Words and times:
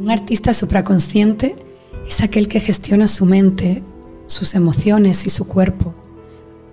Un 0.00 0.10
artista 0.10 0.54
supraconsciente 0.54 1.56
es 2.08 2.22
aquel 2.22 2.48
que 2.48 2.58
gestiona 2.58 3.06
su 3.06 3.26
mente, 3.26 3.82
sus 4.28 4.54
emociones 4.54 5.26
y 5.26 5.30
su 5.30 5.46
cuerpo 5.46 5.94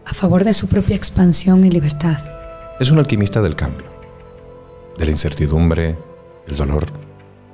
a 0.05 0.13
favor 0.13 0.45
de 0.45 0.53
su 0.53 0.67
propia 0.67 0.95
expansión 0.95 1.65
y 1.65 1.69
libertad. 1.69 2.19
Es 2.79 2.89
un 2.89 2.99
alquimista 2.99 3.41
del 3.41 3.57
cambio, 3.57 3.85
de 4.97 5.05
la 5.07 5.11
incertidumbre, 5.11 5.97
el 6.47 6.55
dolor, 6.55 6.85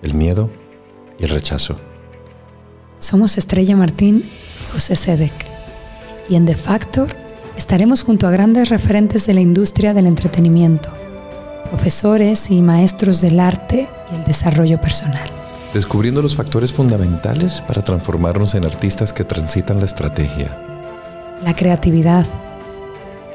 el 0.04 0.14
miedo 0.14 0.52
y 1.18 1.24
el 1.24 1.32
rechazo. 1.32 1.80
Somos 3.00 3.40
Estrella 3.40 3.76
Martín 3.76 4.30
y 4.30 4.72
José 4.74 4.96
Sedek. 4.96 5.34
Y 6.30 6.36
en 6.36 6.46
The 6.46 6.56
Factor 6.56 7.08
estaremos 7.58 8.04
junto 8.04 8.28
a 8.28 8.32
grandes 8.32 8.70
referentes 8.70 9.26
de 9.26 9.34
la 9.34 9.42
industria 9.42 9.96
del 9.96 10.06
entretenimiento, 10.06 10.92
profesores 11.72 12.52
y 12.52 12.62
maestros 12.62 13.22
del 13.22 13.40
arte 13.40 13.90
y 14.12 14.16
el 14.18 14.24
desarrollo 14.24 14.80
personal. 14.80 15.43
Descubriendo 15.74 16.22
los 16.22 16.36
factores 16.36 16.72
fundamentales 16.72 17.64
para 17.68 17.82
transformarnos 17.82 18.54
en 18.54 18.64
artistas 18.64 19.12
que 19.12 19.24
transitan 19.24 19.80
la 19.80 19.86
estrategia, 19.86 20.56
La 21.44 21.56
creatividad 21.56 22.28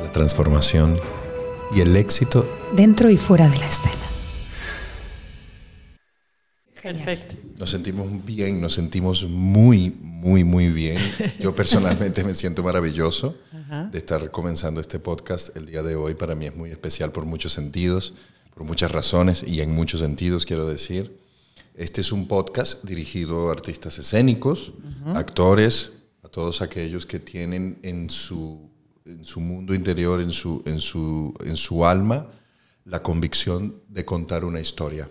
la 0.01 0.12
transformación 0.12 1.01
y 1.74 1.80
el 1.80 1.96
éxito 1.96 2.48
dentro 2.77 3.10
y 3.10 3.16
fuera 3.16 3.48
de 3.48 3.59
la 3.59 3.66
escena. 3.66 3.93
Perfecto. 6.80 7.34
Nos 7.59 7.70
sentimos 7.70 8.24
bien, 8.24 8.60
nos 8.60 8.74
sentimos 8.74 9.24
muy, 9.24 9.91
muy, 10.01 10.45
muy 10.45 10.68
bien. 10.68 10.98
Yo 11.41 11.55
personalmente 11.55 12.23
me 12.23 12.34
siento 12.34 12.62
maravilloso 12.62 13.37
de 13.91 13.98
estar 13.98 14.30
comenzando 14.30 14.80
este 14.80 15.01
podcast 15.01 15.55
el 15.57 15.66
día 15.66 15.82
de 15.82 15.96
hoy. 15.96 16.15
Para 16.15 16.37
mí 16.37 16.46
es 16.46 16.55
muy 16.55 16.70
especial 16.70 17.10
por 17.10 17.27
muchos 17.27 17.52
sentidos, 17.52 18.15
por 18.55 18.62
muchas 18.62 18.93
razones 18.93 19.43
y 19.43 19.60
en 19.60 19.73
muchos 19.73 20.01
sentidos 20.01 20.46
quiero 20.46 20.66
decir. 20.66 21.27
Este 21.78 22.00
es 22.00 22.10
un 22.10 22.27
podcast 22.27 22.82
dirigido 22.82 23.48
a 23.48 23.52
artistas 23.52 24.01
escénicos, 24.01 24.73
actores, 25.15 25.93
a 26.24 26.29
todos 26.29 26.60
aquellos 26.60 27.07
que 27.07 27.21
tienen 27.21 27.79
en 27.84 28.10
su, 28.10 28.68
en 29.04 29.24
su 29.24 29.38
mundo 29.38 29.73
interior, 29.73 30.21
en 30.21 30.32
su, 30.32 30.60
en, 30.66 30.80
su, 30.80 31.32
en 31.45 31.54
su 31.56 31.87
alma, 31.87 32.32
la 32.84 33.01
convicción 33.01 33.76
de 33.88 34.04
contar 34.04 34.45
una 34.45 34.59
historia. 34.59 35.09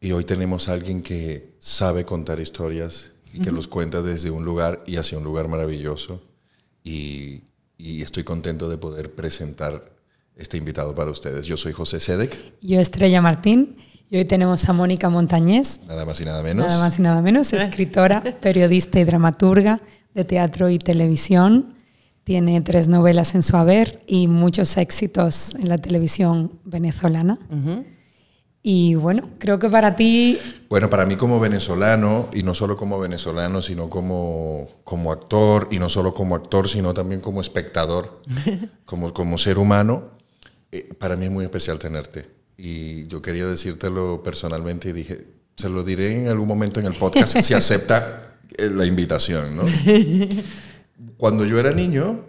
Y 0.00 0.12
hoy 0.12 0.24
tenemos 0.24 0.70
a 0.70 0.72
alguien 0.72 1.02
que 1.02 1.52
sabe 1.58 2.06
contar 2.06 2.40
historias 2.40 3.12
y 3.34 3.40
que 3.40 3.52
los 3.52 3.68
cuenta 3.68 4.00
desde 4.00 4.30
un 4.30 4.46
lugar 4.46 4.82
y 4.86 4.96
hacia 4.96 5.18
un 5.18 5.24
lugar 5.24 5.48
maravilloso. 5.48 6.22
Y, 6.82 7.42
y 7.76 8.00
estoy 8.00 8.24
contento 8.24 8.70
de 8.70 8.78
poder 8.78 9.14
presentar 9.14 9.94
este 10.34 10.56
invitado 10.56 10.94
para 10.94 11.10
ustedes. 11.10 11.44
Yo 11.44 11.58
soy 11.58 11.74
José 11.74 12.00
Sedek, 12.00 12.54
Yo, 12.62 12.80
Estrella 12.80 13.20
Martín, 13.20 13.76
y 14.10 14.16
hoy 14.16 14.24
tenemos 14.24 14.68
a 14.68 14.72
Mónica 14.72 15.10
Montañés, 15.10 15.80
nada 15.86 16.04
más 16.04 16.20
y 16.20 16.24
nada 16.24 16.42
menos. 16.42 16.66
nada 16.66 16.80
más 16.80 16.98
y 16.98 17.02
nada 17.02 17.20
menos, 17.20 17.52
escritora, 17.52 18.22
periodista 18.40 18.98
y 19.00 19.04
dramaturga 19.04 19.80
de 20.14 20.24
teatro 20.24 20.70
y 20.70 20.78
televisión. 20.78 21.74
Tiene 22.24 22.60
tres 22.60 22.88
novelas 22.88 23.34
en 23.34 23.42
su 23.42 23.56
haber 23.56 24.02
y 24.06 24.28
muchos 24.28 24.76
éxitos 24.76 25.54
en 25.54 25.68
la 25.68 25.78
televisión 25.78 26.58
venezolana. 26.64 27.38
Y 28.62 28.96
bueno, 28.96 29.30
creo 29.38 29.58
que 29.58 29.70
para 29.70 29.96
ti 29.96 30.38
Bueno, 30.68 30.90
para 30.90 31.06
mí 31.06 31.16
como 31.16 31.40
venezolano, 31.40 32.28
y 32.34 32.42
no 32.42 32.52
solo 32.52 32.76
como 32.76 32.98
venezolano, 32.98 33.62
sino 33.62 33.88
como, 33.88 34.68
como 34.84 35.10
actor, 35.10 35.68
y 35.70 35.78
no 35.78 35.88
solo 35.88 36.12
como 36.12 36.34
actor, 36.34 36.68
sino 36.68 36.92
también 36.92 37.22
como 37.22 37.40
espectador, 37.40 38.22
como, 38.84 39.14
como 39.14 39.38
ser 39.38 39.58
humano, 39.58 40.10
eh, 40.70 40.86
para 40.98 41.16
mí 41.16 41.26
es 41.26 41.30
muy 41.30 41.44
especial 41.44 41.78
tenerte. 41.78 42.37
Y 42.58 43.06
yo 43.06 43.22
quería 43.22 43.46
decírtelo 43.46 44.20
personalmente 44.22 44.88
y 44.88 44.92
dije, 44.92 45.26
se 45.56 45.68
lo 45.68 45.84
diré 45.84 46.22
en 46.22 46.28
algún 46.28 46.48
momento 46.48 46.80
en 46.80 46.86
el 46.86 46.94
podcast 46.94 47.40
si 47.40 47.54
acepta 47.54 48.36
eh, 48.56 48.68
la 48.68 48.84
invitación, 48.84 49.56
¿no? 49.56 49.64
Cuando 51.16 51.46
yo 51.46 51.58
era 51.60 51.70
niño, 51.70 52.24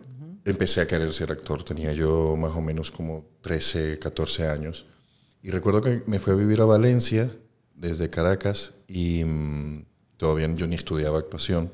empecé 0.45 0.81
a 0.81 0.87
querer 0.87 1.11
ser 1.13 1.31
actor. 1.31 1.63
Tenía 1.63 1.93
yo 1.93 2.35
más 2.37 2.55
o 2.55 2.61
menos 2.61 2.91
como 2.91 3.25
13, 3.41 3.97
14 3.97 4.47
años. 4.47 4.85
Y 5.41 5.49
recuerdo 5.49 5.81
que 5.81 6.03
me 6.05 6.19
fui 6.19 6.33
a 6.33 6.35
vivir 6.35 6.61
a 6.61 6.65
Valencia 6.65 7.31
desde 7.75 8.09
Caracas 8.11 8.73
y 8.87 9.23
mm, 9.23 9.85
todavía 10.17 10.53
yo 10.53 10.67
ni 10.67 10.75
estudiaba 10.75 11.17
actuación. 11.17 11.71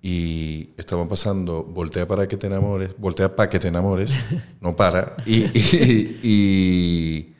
Y 0.00 0.70
estaban 0.76 1.06
pasando 1.06 1.62
Voltea 1.62 2.08
para 2.08 2.26
que 2.26 2.36
te 2.36 2.48
enamores, 2.48 2.90
Voltea 2.98 3.36
para 3.36 3.48
que 3.48 3.60
te 3.60 3.68
enamores, 3.68 4.12
no 4.60 4.74
para. 4.74 5.14
Y, 5.26 5.42
y, 5.42 6.18
y, 6.22 6.28
y 6.28 7.31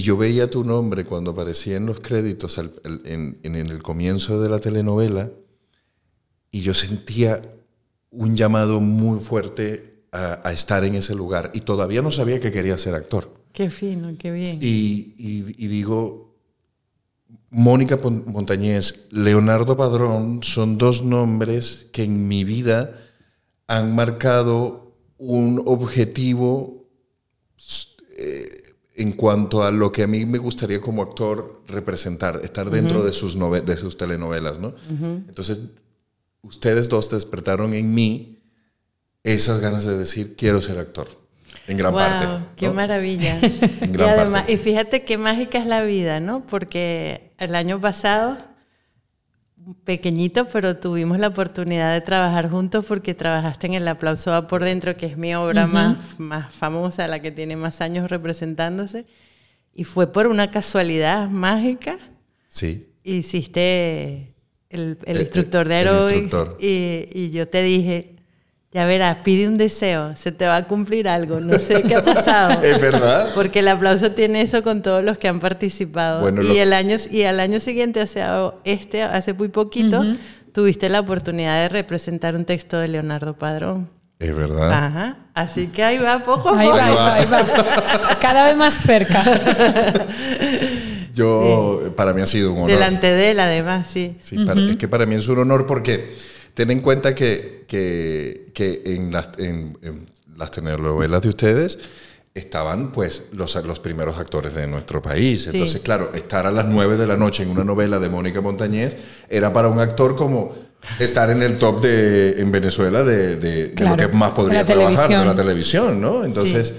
yo 0.00 0.16
veía 0.16 0.48
tu 0.48 0.64
nombre 0.64 1.04
cuando 1.04 1.32
aparecía 1.32 1.76
en 1.76 1.84
los 1.86 2.00
créditos 2.00 2.56
al- 2.58 2.80
en, 3.04 3.38
en 3.42 3.54
el 3.56 3.82
comienzo 3.82 4.40
de 4.40 4.48
la 4.48 4.58
telenovela 4.58 5.30
y 6.50 6.62
yo 6.62 6.72
sentía 6.74 7.42
un 8.10 8.36
llamado 8.36 8.80
muy 8.80 9.20
fuerte 9.20 10.04
a, 10.12 10.40
a 10.48 10.52
estar 10.52 10.84
en 10.84 10.94
ese 10.94 11.14
lugar 11.14 11.50
y 11.54 11.60
todavía 11.60 12.00
no 12.02 12.10
sabía 12.10 12.40
que 12.40 12.50
quería 12.52 12.76
ser 12.78 12.94
actor. 12.94 13.32
Qué 13.52 13.68
fino, 13.70 14.14
qué 14.18 14.30
bien. 14.30 14.58
Y, 14.62 15.14
y- 15.18 15.54
y 15.64 15.68
digo, 15.68 16.34
Mónica 17.50 17.98
Montañés, 17.98 19.06
Leonardo 19.10 19.76
Padrón 19.76 20.42
son 20.42 20.78
dos 20.78 21.02
nombres 21.02 21.88
que 21.92 22.02
en 22.04 22.26
mi 22.28 22.44
vida 22.44 22.98
han 23.66 23.94
marcado 23.94 24.96
un 25.18 25.62
objetivo 25.66 26.88
eh, 28.16 28.61
en 29.02 29.12
cuanto 29.12 29.64
a 29.64 29.70
lo 29.72 29.90
que 29.90 30.04
a 30.04 30.06
mí 30.06 30.24
me 30.24 30.38
gustaría 30.38 30.80
como 30.80 31.02
actor 31.02 31.62
representar, 31.66 32.40
estar 32.44 32.70
dentro 32.70 33.02
de, 33.04 33.12
sus 33.12 33.36
de 33.64 33.76
sus 33.76 33.96
telenovelas, 33.96 34.60
¿no? 34.60 34.74
Entonces, 35.28 35.60
ustedes 36.42 36.88
dos 36.88 37.10
despertaron 37.10 37.74
en 37.74 37.92
mí 37.92 38.38
esas 39.24 39.58
ganas 39.58 39.84
de 39.84 39.96
decir, 39.98 40.36
quiero 40.36 40.60
ser 40.62 40.78
actor, 40.78 41.08
en 41.66 41.76
gran 41.76 41.92
Wow, 41.92 42.00
parte. 42.00 42.44
qué 42.56 42.70
maravilla. 42.70 43.38
y, 43.82 43.86
gran 43.88 44.10
además, 44.10 44.42
parte. 44.42 44.52
y 44.52 44.56
fíjate 44.56 45.02
qué 45.04 45.18
mágica 45.18 45.58
es 45.58 45.66
la 45.66 45.82
vida, 45.82 46.20
¿no? 46.20 46.46
Porque 46.46 47.32
el 47.38 47.54
año 47.56 47.80
pasado, 47.80 48.38
pequeñito, 49.84 50.46
pero 50.52 50.76
tuvimos 50.76 51.18
la 51.18 51.28
oportunidad 51.28 51.92
de 51.92 52.00
trabajar 52.00 52.50
juntos 52.50 52.84
porque 52.86 53.14
trabajaste 53.14 53.66
en 53.68 53.74
El 53.74 53.88
Aplauso 53.88 54.30
Va 54.30 54.46
por 54.46 54.62
Dentro, 54.64 54.96
que 54.96 55.06
es 55.06 55.16
mi 55.16 55.34
obra 55.34 55.66
más, 55.66 55.96
más 56.18 56.52
famosa, 56.54 57.06
la 57.08 57.20
que 57.22 57.30
tiene 57.30 57.56
más 57.56 57.80
años 57.80 58.10
representándose. 58.10 59.06
Y 59.74 59.84
fue 59.84 60.12
por 60.12 60.26
una 60.26 60.50
casualidad 60.50 61.28
mágica. 61.28 61.98
Sí. 62.48 62.88
Hiciste 63.04 64.34
el, 64.70 64.98
el 65.04 65.16
El- 65.16 65.20
instructor 65.22 65.68
de 65.68 65.80
el 65.80 65.88
aeróbic 65.88 66.16
instructor. 66.22 66.56
y, 66.60 67.06
y 67.12 67.30
yo 67.30 67.48
te 67.48 67.62
dije, 67.62 68.16
ya 68.72 68.84
verás, 68.86 69.18
pide 69.22 69.46
un 69.48 69.58
deseo, 69.58 70.16
se 70.16 70.32
te 70.32 70.46
va 70.46 70.56
a 70.56 70.66
cumplir 70.66 71.06
algo, 71.08 71.40
no 71.40 71.58
sé 71.58 71.82
qué 71.82 71.94
ha 71.96 72.02
pasado. 72.04 72.60
¿Es 72.62 72.80
verdad? 72.80 73.30
Porque 73.34 73.58
el 73.58 73.68
aplauso 73.68 74.12
tiene 74.12 74.40
eso 74.42 74.62
con 74.62 74.80
todos 74.82 75.04
los 75.04 75.18
que 75.18 75.28
han 75.28 75.40
participado. 75.40 76.20
Bueno, 76.22 76.42
y, 76.42 76.48
lo- 76.48 76.54
el 76.62 76.72
año, 76.72 76.96
y 77.10 77.22
al 77.24 77.38
año 77.40 77.60
siguiente, 77.60 78.00
o 78.00 78.06
sea, 78.06 78.52
este, 78.64 79.02
hace 79.02 79.34
muy 79.34 79.48
poquito, 79.48 80.02
tuviste 80.52 80.88
la 80.88 81.00
oportunidad 81.00 81.60
de 81.62 81.68
representar 81.68 82.34
un 82.34 82.44
texto 82.46 82.78
de 82.78 82.88
Leonardo 82.88 83.34
Padrón. 83.34 83.90
Es 84.18 84.34
verdad. 84.34 84.72
Ajá. 84.72 85.16
Así 85.34 85.66
que 85.66 85.82
ahí 85.82 85.98
va 85.98 86.22
poco 86.24 86.50
a 86.50 86.58
Ahí 86.60 86.68
poco. 86.68 86.78
va, 86.78 87.14
ahí 87.16 87.26
va, 87.26 87.38
ahí 87.38 87.44
va. 87.44 88.18
Cada 88.20 88.44
vez 88.44 88.56
más 88.56 88.74
cerca. 88.74 89.22
Yo, 91.14 91.92
para 91.96 92.12
mí 92.12 92.22
ha 92.22 92.26
sido 92.26 92.52
un 92.52 92.58
honor. 92.58 92.70
Delante 92.70 93.08
de 93.12 93.32
él, 93.32 93.40
además, 93.40 93.88
sí. 93.90 94.16
Sí, 94.20 94.36
para- 94.44 94.60
es 94.62 94.76
que 94.76 94.88
para 94.88 95.06
mí 95.06 95.14
es 95.16 95.28
un 95.28 95.38
honor 95.40 95.66
porque 95.66 96.14
ten 96.54 96.70
en 96.70 96.80
cuenta 96.80 97.14
que, 97.14 97.64
que, 97.66 98.50
que 98.54 98.82
en, 98.86 99.12
las, 99.12 99.30
en, 99.38 99.78
en 99.82 100.06
las 100.36 100.50
telenovelas 100.50 101.22
de 101.22 101.28
ustedes 101.28 101.78
estaban 102.34 102.92
pues 102.92 103.24
los, 103.32 103.54
los 103.64 103.80
primeros 103.80 104.18
actores 104.18 104.54
de 104.54 104.66
nuestro 104.66 105.02
país. 105.02 105.46
Entonces, 105.46 105.80
claro, 105.80 106.12
estar 106.14 106.46
a 106.46 106.50
las 106.50 106.66
9 106.66 106.96
de 106.96 107.06
la 107.06 107.16
noche 107.16 107.42
en 107.42 107.50
una 107.50 107.64
novela 107.64 107.98
de 107.98 108.08
Mónica 108.08 108.40
Montañés 108.40 108.96
era 109.28 109.52
para 109.52 109.68
un 109.68 109.80
actor 109.80 110.16
como 110.16 110.54
estar 110.98 111.30
en 111.30 111.42
el 111.42 111.58
top 111.58 111.80
de, 111.82 112.40
en 112.40 112.50
Venezuela 112.52 113.02
de, 113.04 113.36
de- 113.36 113.74
lo 113.84 113.96
que 113.96 114.08
más 114.08 114.32
podría 114.32 114.64
trabajar, 114.64 115.08
de 115.20 115.24
la 115.24 115.34
televisión, 115.34 116.00
¿no? 116.00 116.24
Entonces, 116.24 116.74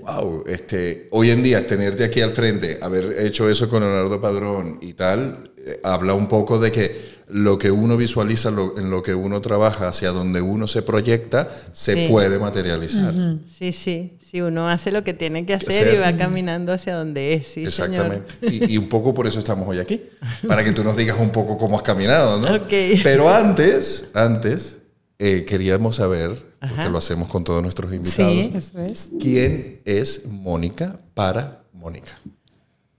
wow, 0.00 0.44
este, 0.48 1.08
hoy 1.12 1.30
en 1.30 1.42
día 1.42 1.66
tenerte 1.66 2.04
aquí 2.04 2.20
al 2.20 2.32
frente, 2.32 2.78
haber 2.82 3.16
hecho 3.24 3.48
eso 3.48 3.68
con 3.68 3.82
Leonardo 3.82 4.20
Padrón 4.20 4.78
y 4.82 4.92
tal, 4.94 5.50
eh, 5.64 5.80
habla 5.84 6.14
un 6.14 6.28
poco 6.28 6.58
de 6.58 6.70
que 6.72 7.16
lo 7.28 7.58
que 7.58 7.70
uno 7.72 7.96
visualiza, 7.96 8.50
lo- 8.52 8.78
en 8.78 8.90
lo 8.90 9.02
que 9.02 9.14
uno 9.14 9.40
trabaja, 9.40 9.88
hacia 9.88 10.10
donde 10.10 10.40
uno 10.40 10.66
se 10.68 10.82
proyecta, 10.82 11.48
se 11.72 11.94
Sí. 11.94 12.06
puede 12.08 12.38
materializar. 12.38 13.12
Sí, 13.52 13.72
sí. 13.72 14.15
Si 14.28 14.40
uno 14.40 14.68
hace 14.68 14.90
lo 14.90 15.04
que 15.04 15.14
tiene 15.14 15.46
que 15.46 15.54
hacer 15.54 15.82
Hacer. 15.86 15.94
y 15.94 15.98
va 15.98 16.16
caminando 16.16 16.72
hacia 16.72 16.96
donde 16.96 17.34
es, 17.34 17.46
sí, 17.46 17.70
señor. 17.70 18.06
Exactamente. 18.06 18.34
Y, 18.66 18.72
y 18.74 18.78
un 18.78 18.88
poco 18.88 19.14
por 19.14 19.26
eso 19.28 19.38
estamos 19.38 19.68
hoy 19.68 19.78
aquí, 19.78 20.02
para 20.48 20.64
que 20.64 20.72
tú 20.72 20.82
nos 20.82 20.96
digas 20.96 21.16
un 21.20 21.30
poco 21.30 21.56
cómo 21.56 21.76
has 21.76 21.82
caminado, 21.82 22.40
¿no? 22.40 22.52
Ok. 22.52 22.72
Pero 23.04 23.30
antes, 23.30 24.10
antes, 24.14 24.78
eh, 25.20 25.44
queríamos 25.46 25.96
saber, 25.96 26.30
porque 26.58 26.74
Ajá. 26.74 26.88
lo 26.88 26.98
hacemos 26.98 27.28
con 27.28 27.44
todos 27.44 27.62
nuestros 27.62 27.92
invitados, 27.92 28.32
Sí, 28.34 28.50
eso 28.52 28.80
es. 28.82 29.10
¿quién 29.20 29.80
es 29.84 30.26
Mónica 30.26 30.98
para 31.14 31.62
Mónica? 31.72 32.18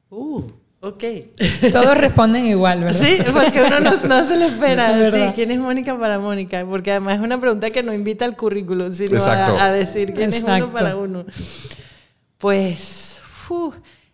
Uh, 0.09 0.43
Ok. 0.79 1.03
Todos 1.71 1.97
responden 1.97 2.45
igual, 2.45 2.81
¿verdad? 2.81 2.99
Sí, 2.99 3.17
porque 3.33 3.63
uno 3.63 3.79
no, 3.79 3.95
no 3.97 4.25
se 4.25 4.37
le 4.37 4.45
Es 4.47 4.53
espera. 4.53 4.95
verdad. 4.97 5.29
Sí, 5.29 5.33
¿quién 5.35 5.51
es 5.51 5.59
Mónica 5.59 5.97
para 5.97 6.19
Mónica? 6.19 6.63
Porque 6.69 6.91
además 6.91 7.15
es 7.15 7.21
una 7.21 7.39
pregunta 7.39 7.71
que 7.71 7.81
no 7.81 7.93
invita 7.93 8.25
al 8.25 8.35
currículum, 8.37 8.93
sino 8.93 9.21
a, 9.23 9.65
a 9.65 9.71
decir 9.71 10.13
quién 10.13 10.29
es 10.29 10.43
uno 10.43 10.71
para 10.71 10.95
uno. 10.95 11.25
Pues, 12.37 13.19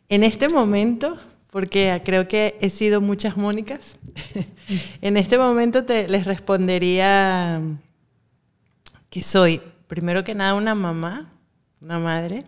en 0.07 0.23
este 0.23 0.47
momento, 0.47 1.19
porque 1.51 2.01
creo 2.05 2.27
que 2.27 2.57
he 2.61 2.69
sido 2.69 3.01
muchas 3.01 3.35
Mónicas, 3.35 3.97
en 5.01 5.17
este 5.17 5.37
momento 5.37 5.83
te, 5.83 6.07
les 6.07 6.25
respondería 6.25 7.61
que 9.09 9.21
soy, 9.21 9.61
primero 9.87 10.23
que 10.23 10.33
nada, 10.33 10.53
una 10.53 10.75
mamá, 10.75 11.29
una 11.81 11.99
madre. 11.99 12.43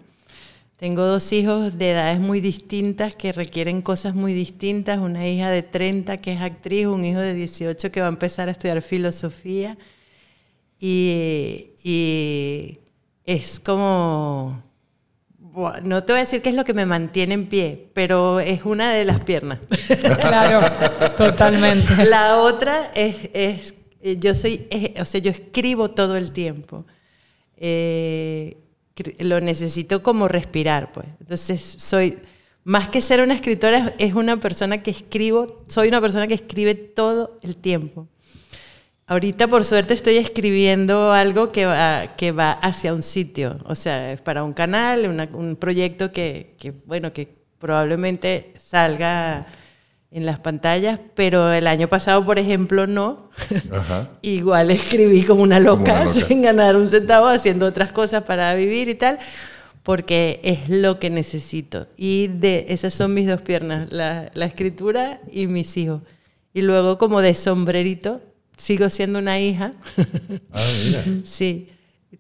Tengo 0.78 1.04
dos 1.06 1.32
hijos 1.32 1.78
de 1.78 1.92
edades 1.92 2.20
muy 2.20 2.42
distintas 2.42 3.16
que 3.16 3.32
requieren 3.32 3.82
cosas 3.82 4.14
muy 4.14 4.34
distintas. 4.34 4.98
Una 5.00 5.28
hija 5.28 5.50
de 5.50 5.64
30 5.64 6.18
que 6.18 6.34
es 6.34 6.42
actriz, 6.42 6.88
un 6.88 7.06
hijo 7.06 7.20
de 7.20 7.34
18 7.34 7.92
que 7.92 8.02
va 8.02 8.08
a 8.08 8.10
empezar 8.10 8.50
a 8.50 8.52
estudiar 8.52 8.82
filosofía. 8.82 9.78
Y, 10.80 11.72
y 11.84 12.80
es 13.24 13.62
como, 13.62 14.62
no 15.84 16.04
te 16.04 16.12
voy 16.12 16.20
a 16.20 16.26
decir 16.26 16.42
qué 16.42 16.50
es 16.50 16.56
lo 16.56 16.66
que 16.66 16.74
me 16.74 16.86
mantiene 16.86 17.36
en 17.36 17.48
pie, 17.48 17.90
pero 17.94 18.42
es 18.42 18.66
una 18.66 18.92
de 18.92 19.06
las 19.06 19.22
piernas. 19.22 19.60
Claro, 20.20 20.60
totalmente. 21.18 22.06
La 22.06 22.40
otra 22.40 22.92
es, 22.94 23.16
es 23.34 23.74
yo 24.20 24.36
soy, 24.36 24.68
es- 24.70 25.02
o 25.02 25.06
sea, 25.06 25.22
yo 25.22 25.32
escribo 25.32 25.92
todo 25.92 26.18
el 26.18 26.32
tiempo. 26.32 26.86
Eh, 27.56 28.58
lo 29.20 29.42
necesito 29.42 30.02
como 30.02 30.28
respirar, 30.28 30.92
pues. 30.92 31.08
Entonces, 31.20 31.76
soy, 31.78 32.18
más 32.64 32.90
que 32.90 33.02
ser 33.02 33.22
una 33.22 33.34
escritora, 33.34 33.94
es 33.98 34.14
una 34.14 34.40
persona 34.40 34.82
que 34.82 34.92
escribo, 34.92 35.46
soy 35.68 35.88
una 35.90 36.02
persona 36.02 36.28
que 36.28 36.34
escribe 36.36 36.76
todo 36.76 37.38
el 37.42 37.58
tiempo. 37.58 38.08
Ahorita, 39.08 39.48
por 39.48 39.64
suerte, 39.66 39.94
estoy 39.94 40.18
escribiendo 40.18 41.12
algo 41.12 41.52
que 41.52 41.66
va, 41.68 42.16
que 42.18 42.32
va 42.32 42.54
hacia 42.54 42.92
un 42.94 43.04
sitio, 43.04 43.60
o 43.66 43.76
sea, 43.76 44.12
es 44.14 44.22
para 44.22 44.44
un 44.44 44.54
canal, 44.54 45.08
una- 45.08 45.30
un 45.34 45.56
proyecto 45.58 46.12
que, 46.12 46.56
que, 46.60 46.72
bueno, 46.72 47.14
que 47.14 47.28
probablemente 47.60 48.52
salga 48.60 49.46
en 50.16 50.26
las 50.26 50.40
pantallas, 50.40 50.98
pero 51.14 51.52
el 51.52 51.68
año 51.68 51.90
pasado, 51.90 52.26
por 52.26 52.40
ejemplo, 52.40 52.88
no. 52.88 53.30
Ajá. 53.70 54.12
Igual 54.22 54.72
escribí 54.72 55.24
como 55.24 55.44
una 55.44 55.60
loca, 55.60 55.92
Como 55.92 56.04
una 56.04 56.06
loca. 56.06 56.28
sin 56.28 56.42
ganar 56.42 56.78
un 56.78 56.90
centavo, 56.90 57.28
haciendo 57.28 57.66
otras 57.66 57.92
cosas 57.92 58.24
para 58.24 58.56
vivir 58.56 58.88
y 58.88 58.96
tal, 58.96 59.20
porque 59.84 60.40
es 60.42 60.70
lo 60.70 61.00
que 61.00 61.10
necesito. 61.10 61.88
Y 61.98 62.28
de 62.30 62.68
esas 62.70 62.94
son 62.94 63.14
mis 63.14 63.28
dos 63.28 63.42
piernas, 63.42 63.92
la, 63.92 64.32
la 64.34 64.46
escritura 64.46 65.20
y 65.30 65.48
mis 65.48 65.76
hijos. 65.76 66.02
Y 66.54 66.62
luego 66.62 66.98
como 66.98 67.22
de 67.22 67.36
sombrerito, 67.36 68.22
sigo 68.56 68.90
siendo 68.90 69.20
una 69.20 69.40
hija. 69.42 69.72
Ah, 70.54 70.66
mira. 70.86 71.04
Sí. 71.26 71.72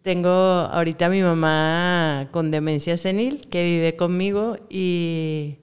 Tengo 0.01 0.29
ahorita 0.29 1.05
a 1.05 1.09
mi 1.09 1.21
mamá 1.21 2.27
con 2.31 2.51
demencia 2.51 2.97
senil 2.97 3.47
que 3.49 3.63
vive 3.63 3.95
conmigo 3.95 4.57
y 4.69 5.59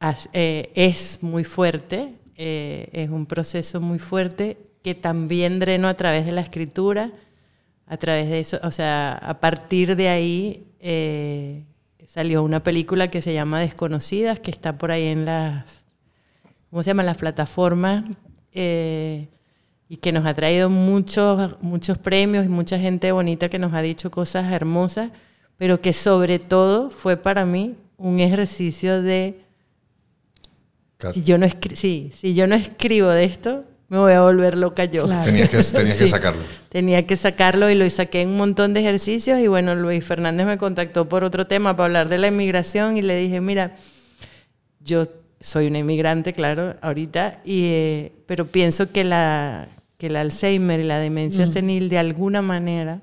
es 0.00 1.22
muy 1.22 1.44
fuerte, 1.44 2.14
eh, 2.36 2.88
es 2.92 3.10
un 3.10 3.26
proceso 3.26 3.80
muy 3.80 3.98
fuerte 3.98 4.58
que 4.82 4.94
también 4.94 5.58
dreno 5.58 5.88
a 5.88 5.94
través 5.94 6.26
de 6.26 6.32
la 6.32 6.42
escritura, 6.42 7.12
a 7.86 7.96
través 7.96 8.28
de 8.28 8.40
eso, 8.40 8.58
o 8.62 8.70
sea, 8.70 9.12
a 9.12 9.40
partir 9.40 9.96
de 9.96 10.08
ahí 10.08 10.66
eh, 10.80 11.64
salió 12.06 12.42
una 12.42 12.62
película 12.62 13.08
que 13.08 13.22
se 13.22 13.32
llama 13.32 13.60
Desconocidas, 13.60 14.40
que 14.40 14.50
está 14.50 14.76
por 14.76 14.90
ahí 14.90 15.06
en 15.06 15.24
las, 15.24 15.84
¿cómo 16.70 16.82
se 16.82 16.90
llaman? 16.90 17.06
Las 17.06 17.18
plataformas. 17.18 18.04
eh, 18.52 19.28
y 19.88 19.98
que 19.98 20.12
nos 20.12 20.26
ha 20.26 20.34
traído 20.34 20.68
muchos, 20.68 21.62
muchos 21.62 21.98
premios 21.98 22.44
y 22.44 22.48
mucha 22.48 22.78
gente 22.78 23.12
bonita 23.12 23.48
que 23.48 23.58
nos 23.58 23.72
ha 23.72 23.82
dicho 23.82 24.10
cosas 24.10 24.52
hermosas, 24.52 25.12
pero 25.56 25.80
que 25.80 25.92
sobre 25.92 26.38
todo 26.38 26.90
fue 26.90 27.16
para 27.16 27.46
mí 27.46 27.76
un 27.96 28.20
ejercicio 28.20 29.00
de 29.00 29.45
Cat- 30.98 31.14
si 31.14 31.22
yo 31.22 31.38
no 31.38 31.46
escri- 31.46 31.74
sí, 31.74 32.10
si 32.18 32.34
yo 32.34 32.46
no 32.46 32.54
escribo 32.54 33.08
de 33.08 33.24
esto, 33.24 33.64
me 33.88 33.98
voy 33.98 34.12
a 34.12 34.22
volver 34.22 34.56
loca 34.56 34.84
yo. 34.86 35.04
Claro. 35.04 35.24
Tenías 35.26 35.48
que, 35.50 35.56
que 35.58 35.62
sacarlo. 36.08 36.42
Tenía 36.68 37.06
que 37.06 37.16
sacarlo 37.16 37.70
y 37.70 37.74
lo 37.74 37.88
saqué 37.90 38.22
en 38.22 38.30
un 38.30 38.36
montón 38.36 38.74
de 38.74 38.80
ejercicios 38.80 39.38
y 39.38 39.46
bueno, 39.46 39.74
Luis 39.74 40.04
Fernández 40.04 40.46
me 40.46 40.58
contactó 40.58 41.08
por 41.08 41.22
otro 41.24 41.46
tema 41.46 41.76
para 41.76 41.86
hablar 41.86 42.08
de 42.08 42.18
la 42.18 42.28
inmigración 42.28 42.96
y 42.96 43.02
le 43.02 43.16
dije, 43.16 43.40
mira, 43.40 43.76
yo 44.80 45.06
soy 45.40 45.66
una 45.68 45.78
inmigrante, 45.78 46.32
claro, 46.32 46.74
ahorita, 46.80 47.40
y, 47.44 47.64
eh, 47.66 48.12
pero 48.26 48.46
pienso 48.46 48.90
que, 48.90 49.04
la, 49.04 49.68
que 49.98 50.06
el 50.06 50.16
Alzheimer 50.16 50.80
y 50.80 50.84
la 50.84 50.98
demencia 50.98 51.46
senil 51.46 51.88
de 51.88 51.98
alguna 51.98 52.40
manera 52.42 53.02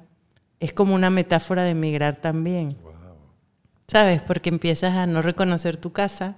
es 0.59 0.73
como 0.73 0.95
una 0.95 1.09
metáfora 1.09 1.63
de 1.63 1.71
emigrar 1.71 2.17
también. 2.21 2.75
¿Sabes? 3.87 4.21
Porque 4.21 4.49
empiezas 4.49 4.95
a 4.95 5.05
no 5.05 5.21
reconocer 5.21 5.77
tu 5.77 5.91
casa, 5.93 6.35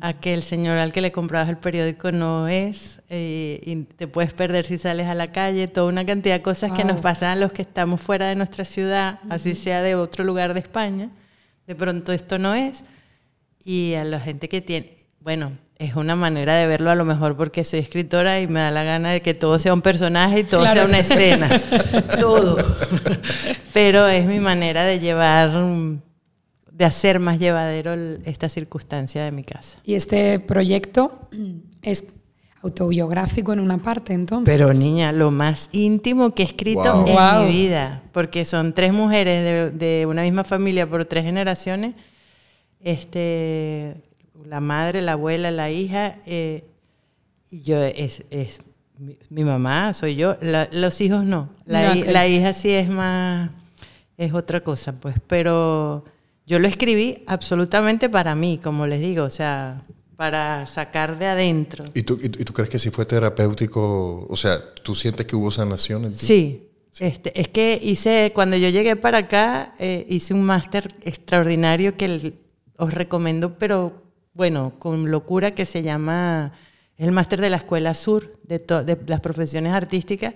a 0.00 0.12
que 0.14 0.34
el 0.34 0.42
señor 0.42 0.78
al 0.78 0.92
que 0.92 1.00
le 1.00 1.12
comprabas 1.12 1.48
el 1.48 1.56
periódico 1.56 2.12
no 2.12 2.48
es, 2.48 3.00
eh, 3.08 3.60
y 3.64 3.76
te 3.84 4.06
puedes 4.08 4.32
perder 4.32 4.66
si 4.66 4.78
sales 4.78 5.06
a 5.06 5.14
la 5.14 5.32
calle, 5.32 5.68
toda 5.68 5.88
una 5.88 6.04
cantidad 6.04 6.34
de 6.36 6.42
cosas 6.42 6.72
que 6.72 6.84
nos 6.84 7.00
pasan 7.00 7.30
a 7.30 7.36
los 7.36 7.52
que 7.52 7.62
estamos 7.62 8.00
fuera 8.00 8.26
de 8.26 8.34
nuestra 8.36 8.64
ciudad, 8.64 9.20
así 9.30 9.54
sea 9.54 9.82
de 9.82 9.94
otro 9.94 10.24
lugar 10.24 10.54
de 10.54 10.60
España. 10.60 11.10
De 11.66 11.74
pronto 11.74 12.12
esto 12.12 12.38
no 12.38 12.54
es. 12.54 12.84
Y 13.64 13.94
a 13.94 14.04
la 14.04 14.20
gente 14.20 14.48
que 14.48 14.60
tiene, 14.60 14.96
bueno, 15.20 15.52
es 15.78 15.94
una 15.96 16.14
manera 16.16 16.54
de 16.54 16.66
verlo 16.66 16.90
a 16.90 16.94
lo 16.94 17.04
mejor 17.04 17.36
porque 17.36 17.64
soy 17.64 17.80
escritora 17.80 18.40
y 18.40 18.46
me 18.46 18.60
da 18.60 18.70
la 18.70 18.84
gana 18.84 19.10
de 19.10 19.20
que 19.22 19.34
todo 19.34 19.58
sea 19.58 19.74
un 19.74 19.82
personaje 19.82 20.40
y 20.40 20.44
todo 20.44 20.60
Claro. 20.60 20.82
sea 20.82 20.88
una 20.88 20.98
escena, 20.98 21.48
todo. 22.20 22.56
Pero 23.72 24.06
es 24.06 24.24
mi 24.26 24.40
manera 24.40 24.84
de 24.84 25.00
llevar, 25.00 25.50
de 26.76 26.84
hacer 26.84 27.18
más 27.20 27.38
llevadero 27.38 27.94
el- 27.94 28.20
esta 28.26 28.48
circunstancia 28.50 29.24
de 29.24 29.32
mi 29.32 29.44
casa. 29.44 29.78
Y 29.82 29.94
este 29.94 30.38
proyecto 30.40 31.28
es 31.80 32.04
autobiográfico 32.62 33.52
en 33.52 33.60
una 33.60 33.78
parte, 33.78 34.12
entonces. 34.12 34.52
Pero 34.52 34.72
niña, 34.74 35.12
lo 35.12 35.30
más 35.30 35.68
íntimo 35.72 36.34
que 36.34 36.42
he 36.42 36.46
escrito 36.46 36.82
Wow. 36.82 37.06
en 37.06 37.14
Wow. 37.14 37.44
mi 37.44 37.50
vida, 37.50 38.02
porque 38.12 38.44
son 38.44 38.72
tres 38.74 38.92
mujeres 38.92 39.42
de, 39.42 39.70
de 39.70 40.06
una 40.06 40.22
misma 40.22 40.44
familia 40.44 40.86
por 40.88 41.04
tres 41.06 41.24
generaciones, 41.24 41.94
este, 42.80 44.02
la 44.44 44.60
madre, 44.60 45.00
la 45.00 45.12
abuela, 45.12 45.50
la 45.50 45.70
hija, 45.70 46.16
eh, 46.26 46.64
y 47.50 47.62
yo 47.62 47.82
es, 47.82 48.22
es 48.30 48.60
mi, 48.98 49.16
mi 49.30 49.44
mamá, 49.44 49.94
soy 49.94 50.14
yo, 50.16 50.36
La- 50.40 50.68
los 50.72 51.00
hijos 51.00 51.24
no, 51.24 51.50
la, 51.64 51.88
No, 51.88 51.94
hi- 51.94 52.02
ok. 52.02 52.08
la 52.10 52.26
hija 52.28 52.52
sí 52.52 52.70
es 52.70 52.88
más, 52.88 53.50
es 54.18 54.32
otra 54.34 54.62
cosa, 54.62 54.92
pues, 54.92 55.16
pero 55.26 56.04
yo 56.46 56.58
lo 56.58 56.68
escribí 56.68 57.22
absolutamente 57.26 58.08
para 58.08 58.34
mí, 58.34 58.58
como 58.62 58.86
les 58.86 59.00
digo, 59.00 59.24
o 59.24 59.30
sea, 59.30 59.84
para 60.16 60.66
sacar 60.66 61.18
de 61.18 61.26
adentro. 61.26 61.84
¿Y 61.94 62.02
tú, 62.02 62.18
y, 62.22 62.28
tú- 62.28 62.52
crees 62.52 62.70
que 62.70 62.78
si 62.78 62.90
fue 62.90 63.04
terapéutico? 63.04 64.26
O 64.28 64.36
sea, 64.36 64.60
¿tú 64.82 64.94
sientes 64.94 65.26
que 65.26 65.36
hubo 65.36 65.50
sanación 65.50 66.04
en 66.04 66.10
ti? 66.16 66.26
Sí. 66.26 66.62
Este, 66.98 67.38
es 67.38 67.48
que 67.48 67.78
hice, 67.82 68.32
cuando 68.34 68.56
yo 68.56 68.70
llegué 68.70 68.96
para 68.96 69.18
acá, 69.18 69.74
eh, 69.78 70.06
hice 70.08 70.32
un 70.32 70.42
máster 70.42 70.94
extraordinario 71.02 71.96
que 71.98 72.06
el- 72.06 72.40
os 72.78 72.94
recomiendo, 72.94 73.58
pero 73.58 74.02
bueno, 74.32 74.72
con 74.78 75.10
locura, 75.10 75.54
que 75.54 75.66
se 75.66 75.82
llama 75.82 76.52
el 76.96 77.12
máster 77.12 77.40
de 77.42 77.50
la 77.50 77.58
Escuela 77.58 77.92
Sur 77.92 78.38
de, 78.44 78.58
to- 78.58 78.82
de 78.84 78.96
las 79.06 79.20
profesiones 79.20 79.72
artísticas, 79.72 80.34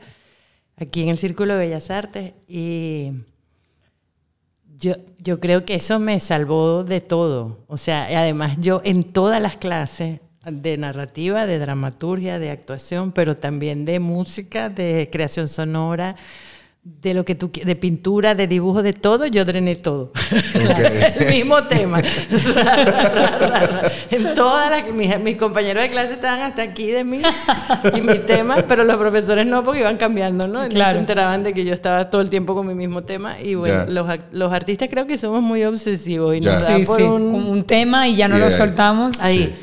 aquí 0.76 1.02
en 1.02 1.08
el 1.10 1.16
Círculo 1.18 1.54
de 1.54 1.60
Bellas 1.60 1.90
Artes. 1.90 2.34
Y 2.46 3.12
yo, 4.80 4.94
yo 5.18 5.38
creo 5.40 5.64
que 5.64 5.74
eso 5.74 6.00
me 6.00 6.18
salvó 6.20 6.84
de 6.84 7.00
todo. 7.00 7.58
O 7.68 7.76
sea, 7.76 8.04
además 8.18 8.56
yo 8.60 8.80
en 8.82 9.04
todas 9.04 9.40
las 9.40 9.56
clases 9.56 10.20
de 10.44 10.78
narrativa, 10.78 11.46
de 11.46 11.58
dramaturgia, 11.58 12.38
de 12.38 12.50
actuación, 12.50 13.12
pero 13.12 13.36
también 13.36 13.84
de 13.84 14.00
música, 14.00 14.70
de 14.70 15.10
creación 15.12 15.48
sonora, 15.48 16.16
de 16.82 17.12
lo 17.12 17.26
que 17.26 17.34
tú 17.34 17.50
de 17.52 17.76
pintura, 17.76 18.34
de 18.34 18.46
dibujo, 18.46 18.82
de 18.82 18.94
todo, 18.94 19.26
yo 19.26 19.44
drené 19.44 19.76
todo. 19.76 20.12
El 21.18 21.26
mismo 21.30 21.62
tema. 21.64 22.00
En 24.10 24.34
todas 24.34 24.70
las 24.70 24.92
mis, 24.92 25.18
mis 25.20 25.36
compañeros 25.36 25.82
de 25.82 25.88
clase 25.90 26.12
estaban 26.14 26.40
hasta 26.40 26.62
aquí 26.62 26.86
de 26.88 27.04
mí 27.04 27.22
y 27.96 28.00
mi 28.00 28.18
tema, 28.18 28.56
pero 28.68 28.82
los 28.84 28.96
profesores 28.96 29.46
no 29.46 29.62
porque 29.62 29.80
iban 29.80 29.96
cambiando, 29.96 30.48
¿no? 30.48 30.64
No 30.64 30.68
Claro. 30.68 30.92
se 30.94 30.98
enteraban 31.00 31.42
de 31.44 31.52
que 31.54 31.64
yo 31.64 31.72
estaba 31.72 32.10
todo 32.10 32.20
el 32.20 32.28
tiempo 32.30 32.54
con 32.54 32.66
mi 32.66 32.74
mismo 32.74 33.02
tema 33.02 33.38
y 33.40 33.54
bueno, 33.54 33.84
los, 33.86 34.08
los 34.32 34.52
artistas 34.52 34.88
creo 34.90 35.06
que 35.06 35.16
somos 35.18 35.42
muy 35.42 35.64
obsesivos 35.64 36.34
y 36.36 36.40
nos 36.40 36.60
da 36.62 36.76
sí, 36.78 36.84
por 36.84 36.96
sí, 36.98 37.02
un 37.04 37.64
tema 37.64 38.08
y 38.08 38.16
ya 38.16 38.26
no 38.28 38.36
Yeah. 38.40 38.44
lo 38.46 38.50
soltamos. 38.50 39.20
Ahí. 39.20 39.54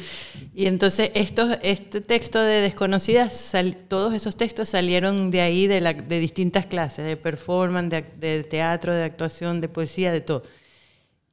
Y 0.60 0.66
entonces 0.66 1.12
estos, 1.14 1.56
este 1.62 2.02
texto 2.02 2.42
de 2.42 2.62
Desconocidas, 2.62 3.38
sal- 3.38 3.78
todos 3.88 4.16
esos 4.16 4.36
textos 4.38 4.70
salieron 4.70 5.30
de 5.30 5.42
ahí, 5.42 5.68
de, 5.68 5.82
la- 5.82 5.94
de 5.94 6.20
distintas 6.20 6.66
clases, 6.66 7.06
de 7.06 7.16
performance, 7.16 7.92
de, 7.92 8.02
de 8.02 8.44
teatro, 8.44 8.92
de 8.96 9.04
actuación, 9.04 9.62
de 9.62 9.70
poesía, 9.70 10.12
de 10.12 10.22
todo. 10.22 10.42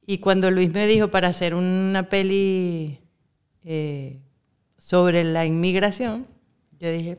Y 0.07 0.19
cuando 0.19 0.51
Luis 0.51 0.71
me 0.75 0.87
dijo 0.87 1.09
para 1.09 1.29
hacer 1.29 1.55
una 1.55 2.11
peli 2.11 2.99
eh, 3.65 4.21
sobre 4.77 5.25
la 5.25 5.47
inmigración, 5.47 6.27
yo 6.79 6.93
dije, 6.93 7.17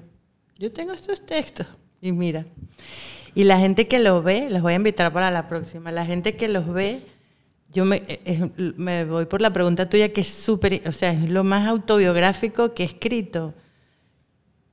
yo 0.59 0.71
tengo 0.71 0.93
estos 0.93 1.25
textos 1.25 1.65
y 2.01 2.11
mira. 2.11 2.45
Y 3.33 3.45
la 3.45 3.57
gente 3.57 3.87
que 3.87 3.97
los 3.97 4.23
ve, 4.23 4.47
les 4.51 4.61
voy 4.61 4.73
a 4.73 4.75
invitar 4.75 5.11
para 5.11 5.31
la 5.31 5.47
próxima, 5.49 5.91
la 5.91 6.05
gente 6.05 6.35
que 6.35 6.49
los 6.49 6.71
ve, 6.71 7.01
yo 7.75 7.83
me, 7.83 8.03
eh, 8.07 8.49
me 8.55 9.03
voy 9.03 9.25
por 9.25 9.41
la 9.41 9.51
pregunta 9.51 9.89
tuya 9.89 10.13
que 10.13 10.21
es 10.21 10.29
súper, 10.29 10.81
o 10.87 10.93
sea, 10.93 11.11
es 11.11 11.29
lo 11.29 11.43
más 11.43 11.67
autobiográfico 11.67 12.73
que 12.73 12.83
he 12.83 12.85
escrito. 12.85 13.53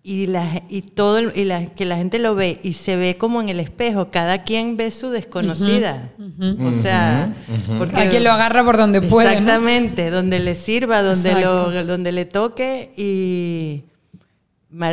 Y, 0.05 0.27
la, 0.27 0.63
y 0.69 0.83
todo 0.83 1.21
y 1.33 1.45
la, 1.45 1.67
que 1.67 1.85
la 1.85 1.97
gente 1.97 2.19
lo 2.19 2.35
ve 2.35 2.59
y 2.65 2.73
se 2.73 2.97
ve 2.97 3.17
como 3.17 3.41
en 3.41 3.49
el 3.49 3.61
espejo 3.61 4.11
cada 4.11 4.43
quien 4.43 4.77
ve 4.77 4.91
su 4.91 5.11
desconocida. 5.11 6.11
O 6.59 6.73
sea 6.83 7.33
porque 7.79 7.95
cada 7.95 8.11
quien 8.11 8.25
lo 8.25 8.33
agarra 8.33 8.65
por 8.65 8.77
donde 8.77 9.01
puede 9.01 9.29
exactamente 9.29 10.11
donde 10.11 10.41
le 10.41 10.57
sirva 10.57 11.03
donde 11.03 11.41
lo 11.41 11.85
donde 11.85 12.11
le 12.11 12.25
toque 12.25 12.91
y 12.97 13.85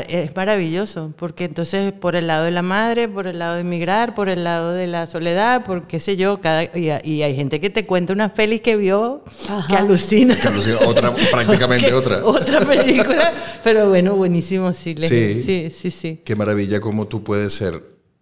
es 0.07 0.35
maravilloso, 0.35 1.13
porque 1.15 1.45
entonces 1.45 1.93
por 1.93 2.15
el 2.15 2.27
lado 2.27 2.45
de 2.45 2.51
la 2.51 2.61
madre, 2.61 3.07
por 3.07 3.27
el 3.27 3.39
lado 3.39 3.55
de 3.55 3.61
emigrar, 3.61 4.13
por 4.13 4.27
el 4.27 4.43
lado 4.43 4.73
de 4.73 4.87
la 4.87 5.07
soledad, 5.07 5.63
por 5.63 5.87
qué 5.87 5.99
sé 5.99 6.17
yo, 6.17 6.41
cada, 6.41 6.63
y, 6.63 6.89
hay 7.21 7.35
gente 7.35 7.59
que 7.59 7.69
te 7.69 7.85
cuenta 7.85 8.13
unas 8.13 8.31
pelis 8.31 8.61
que 8.61 8.75
vio 8.75 9.23
que 9.69 9.75
alucina. 9.75 10.35
Que 10.35 10.47
alucina. 10.47 10.79
Otra, 10.85 11.13
prácticamente 11.31 11.93
otra. 11.93 12.23
Otra 12.23 12.59
película, 12.61 13.33
pero 13.63 13.89
bueno, 13.89 14.15
buenísimo, 14.15 14.73
sí, 14.73 14.95
sí, 14.99 15.43
sí, 15.43 15.71
sí, 15.75 15.91
sí. 15.91 16.21
Qué 16.25 16.35
maravilla 16.35 16.81
cómo 16.81 17.07
tú 17.07 17.23
puedes 17.23 17.53
ser 17.53 17.81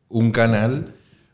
un 0.09 0.31
canal 0.31 0.93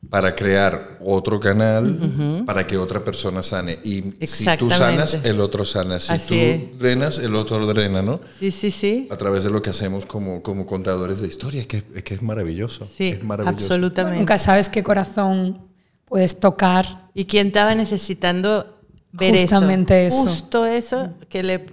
para 0.10 0.36
crear 0.36 0.98
otro 1.00 1.40
canal 1.40 2.44
para 2.46 2.68
que 2.68 2.78
otra 2.78 3.04
persona 3.04 3.42
sane. 3.42 3.80
Y 3.84 4.14
si 4.26 4.46
tú 4.58 4.70
sanas, 4.70 5.20
el 5.24 5.40
otro 5.40 5.66
sana. 5.66 6.00
Si 6.00 6.18
tú 6.20 6.78
drenas, 6.78 7.20
el 7.20 7.36
otro 7.36 7.66
drena, 7.66 8.02
¿no? 8.02 8.20
Sí, 8.40 8.52
sí, 8.52 8.72
sí. 8.72 9.08
A 9.12 9.18
través 9.18 9.44
de 9.44 9.50
lo 9.50 9.62
que 9.62 9.70
hacemos 9.70 10.06
como, 10.06 10.42
como 10.44 10.66
contadores 10.66 11.22
de 11.22 11.28
historias, 11.28 11.68
que, 11.68 11.84
es 11.96 12.04
que 12.04 12.14
es 12.14 12.22
maravilloso. 12.22 12.88
Sí, 12.96 13.10
es 13.10 13.24
maravilloso. 13.24 13.66
absolutamente. 13.66 14.20
Nunca 14.20 14.38
sabes 14.38 14.70
qué 14.70 14.84
corazón 14.84 15.62
puedes 16.06 16.40
tocar. 16.40 17.10
¿Y 17.14 17.26
quién 17.26 17.48
estaba 17.48 17.76
necesitando 17.76 18.82
ver 19.12 19.36
Justamente 19.40 20.06
eso? 20.06 20.22
Justo 20.22 20.66
eso, 20.66 21.14
que 21.30 21.44
le, 21.44 21.66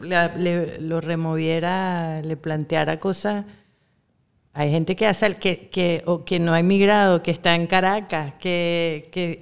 lo 0.80 1.00
removiera, 1.00 2.22
le 2.22 2.36
planteara 2.36 2.98
cosas 2.98 3.44
hay 4.52 4.70
gente 4.72 4.96
que 4.96 5.06
hace 5.06 5.36
que, 5.36 5.68
que, 5.68 6.02
o 6.06 6.24
que 6.24 6.40
no 6.40 6.52
ha 6.52 6.58
emigrado, 6.58 7.22
que 7.22 7.30
está 7.30 7.54
en 7.54 7.68
Caracas, 7.68 8.34
que, 8.40 9.08
que, 9.12 9.38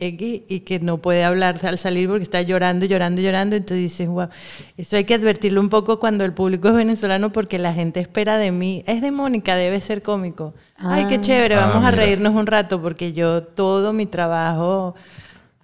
y 0.46 0.60
que 0.60 0.80
no 0.80 0.98
puede 0.98 1.24
hablar 1.24 1.64
al 1.64 1.78
salir 1.78 2.08
porque 2.08 2.24
está 2.24 2.42
llorando, 2.42 2.84
llorando, 2.84 3.22
llorando. 3.22 3.56
Entonces 3.56 3.84
dices, 3.84 4.06
wow, 4.06 4.28
eso 4.76 4.96
hay 4.96 5.04
que 5.04 5.14
advertirlo 5.14 5.62
un 5.62 5.70
poco 5.70 5.98
cuando 5.98 6.26
el 6.26 6.34
público 6.34 6.68
es 6.68 6.74
venezolano 6.74 7.32
porque 7.32 7.58
la 7.58 7.72
gente 7.72 8.00
espera 8.00 8.36
de 8.36 8.52
mí. 8.52 8.84
Es 8.86 9.00
de 9.00 9.10
Mónica, 9.10 9.56
debe 9.56 9.80
ser 9.80 10.02
cómico. 10.02 10.52
Ay, 10.76 11.06
qué 11.06 11.14
ah. 11.14 11.20
chévere, 11.22 11.54
ah, 11.54 11.68
vamos 11.68 11.84
a 11.84 11.90
reírnos 11.90 12.34
un 12.34 12.46
rato 12.46 12.80
porque 12.82 13.14
yo 13.14 13.42
todo 13.42 13.94
mi 13.94 14.04
trabajo 14.04 14.94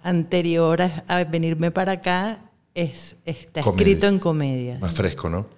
anterior 0.01 0.81
a, 0.81 1.23
venirme 1.25 1.69
para 1.69 1.93
acá 1.93 2.39
es, 2.73 3.15
está 3.25 3.59
escrito 3.59 4.07
en 4.07 4.17
comedia. 4.17 4.79
Más 4.79 4.95
fresco, 4.95 5.29
¿no? 5.29 5.54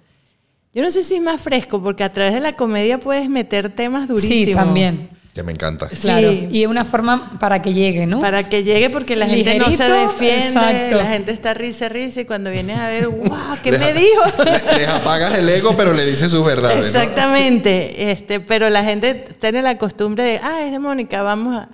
Yo 0.78 0.84
no 0.84 0.92
sé 0.92 1.02
si 1.02 1.16
es 1.16 1.20
más 1.20 1.40
fresco, 1.40 1.82
porque 1.82 2.04
a 2.04 2.12
través 2.12 2.32
de 2.32 2.38
la 2.38 2.52
comedia 2.52 2.98
puedes 2.98 3.28
meter 3.28 3.68
temas 3.68 4.06
durísimos. 4.06 4.44
Sí, 4.44 4.54
también. 4.54 5.10
Que 5.34 5.42
me 5.42 5.50
encanta. 5.50 5.88
Claro. 5.88 6.30
Y 6.30 6.62
es 6.62 6.68
una 6.68 6.84
forma 6.84 7.32
para 7.40 7.60
que 7.60 7.74
llegue, 7.74 8.06
¿no? 8.06 8.20
Para 8.20 8.48
que 8.48 8.62
llegue, 8.62 8.88
porque 8.88 9.16
la 9.16 9.26
gente 9.26 9.58
no 9.58 9.72
se 9.72 9.90
defiende, 9.90 10.94
la 10.94 11.06
gente 11.06 11.32
está 11.32 11.52
risa, 11.52 11.88
risa, 11.88 12.20
y 12.20 12.26
cuando 12.26 12.52
vienes 12.52 12.78
a 12.78 12.86
ver, 12.90 13.08
¡wow! 13.08 13.56
¿Qué 13.60 13.72
me 13.72 13.92
dijo? 13.92 14.22
Les 14.76 14.86
apagas 14.86 15.36
el 15.36 15.48
ego, 15.48 15.76
pero 15.76 15.92
le 15.92 16.06
dices 16.06 16.30
sus 16.30 16.46
verdades. 16.46 16.86
Exactamente. 16.86 18.12
Este, 18.12 18.38
pero 18.38 18.70
la 18.70 18.84
gente 18.84 19.16
tiene 19.16 19.62
la 19.62 19.78
costumbre 19.78 20.22
de, 20.22 20.40
ah, 20.40 20.62
es 20.64 20.70
de 20.70 20.78
Mónica, 20.78 21.22
vamos 21.22 21.56
a. 21.56 21.70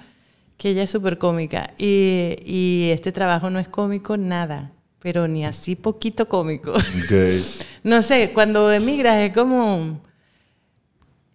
que 0.57 0.71
ella 0.71 0.85
es 0.85 0.91
súper 0.91 1.19
cómica. 1.19 1.75
Y, 1.77 2.37
y 2.43 2.89
este 2.91 3.13
trabajo 3.13 3.51
no 3.51 3.59
es 3.59 3.69
cómico, 3.69 4.17
nada 4.17 4.74
pero 5.05 5.29
ni 5.29 5.45
así 5.45 5.77
poquito 5.77 6.31
cómico. 6.31 6.73
no 7.83 8.01
sé, 8.01 8.31
cuando 8.33 8.73
emigras 8.73 9.19
es 9.19 9.35
como 9.35 10.01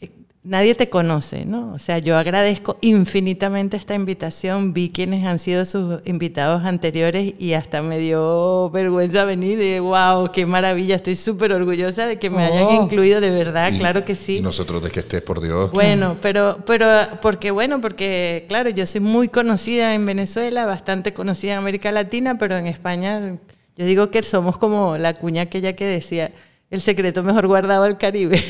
eh, 0.01 0.09
nadie 0.41 0.73
te 0.73 0.89
conoce, 0.89 1.45
¿no? 1.45 1.73
O 1.73 1.77
sea, 1.77 1.99
yo 1.99 2.17
agradezco 2.17 2.79
infinitamente 2.81 3.77
esta 3.77 3.93
invitación, 3.93 4.73
vi 4.73 4.89
quienes 4.89 5.23
han 5.23 5.37
sido 5.37 5.65
sus 5.65 6.01
invitados 6.05 6.65
anteriores 6.65 7.35
y 7.37 7.53
hasta 7.53 7.83
me 7.83 7.99
dio 7.99 8.71
vergüenza 8.71 9.23
venir 9.23 9.61
y 9.61 9.77
wow, 9.77 10.31
qué 10.33 10.47
maravilla, 10.47 10.95
estoy 10.95 11.15
súper 11.15 11.53
orgullosa 11.53 12.07
de 12.07 12.17
que 12.17 12.31
me 12.31 12.43
hayan 12.43 12.63
oh. 12.63 12.83
incluido 12.83 13.21
de 13.21 13.29
verdad, 13.29 13.71
claro 13.77 14.03
que 14.03 14.15
sí. 14.15 14.37
Y 14.37 14.41
nosotros 14.41 14.81
de 14.81 14.89
que 14.89 15.01
estés, 15.01 15.21
por 15.21 15.41
Dios. 15.41 15.71
Bueno, 15.73 16.17
pero, 16.23 16.57
pero, 16.65 16.87
porque 17.21 17.51
bueno, 17.51 17.81
porque 17.81 18.45
claro, 18.47 18.71
yo 18.71 18.87
soy 18.87 19.01
muy 19.01 19.27
conocida 19.27 19.93
en 19.93 20.07
Venezuela, 20.07 20.65
bastante 20.65 21.13
conocida 21.13 21.51
en 21.51 21.59
América 21.59 21.91
Latina, 21.91 22.39
pero 22.39 22.57
en 22.57 22.65
España 22.65 23.37
yo 23.79 23.85
digo 23.85 24.11
que 24.11 24.21
somos 24.23 24.57
como 24.57 24.97
la 24.97 25.13
cuña 25.13 25.43
aquella 25.43 25.73
que 25.73 25.85
decía, 25.85 26.33
el 26.69 26.81
secreto 26.81 27.23
mejor 27.23 27.47
guardado 27.47 27.85
al 27.85 27.97
Caribe. 27.97 28.43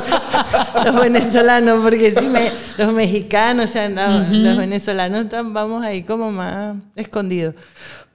los 0.84 1.00
venezolanos, 1.00 1.80
porque 1.82 2.12
si 2.12 2.24
me, 2.26 2.52
los 2.78 2.92
mexicanos, 2.92 3.70
o 3.70 3.72
sea, 3.72 3.88
los 3.88 4.56
venezolanos 4.56 5.26
vamos 5.46 5.84
ahí 5.84 6.04
como 6.04 6.30
más 6.30 6.76
escondidos. 6.94 7.56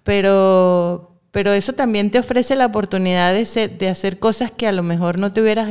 Pero, 0.06 1.20
pero 1.32 1.52
eso 1.52 1.74
también 1.74 2.12
te 2.12 2.20
ofrece 2.20 2.56
la 2.56 2.68
oportunidad 2.68 3.34
de, 3.34 3.68
de 3.68 3.90
hacer 3.90 4.18
cosas 4.18 4.50
que 4.50 4.68
a 4.68 4.72
lo 4.72 4.84
mejor 4.84 5.20
no 5.20 5.34
te 5.34 5.42
hubieras 5.42 5.68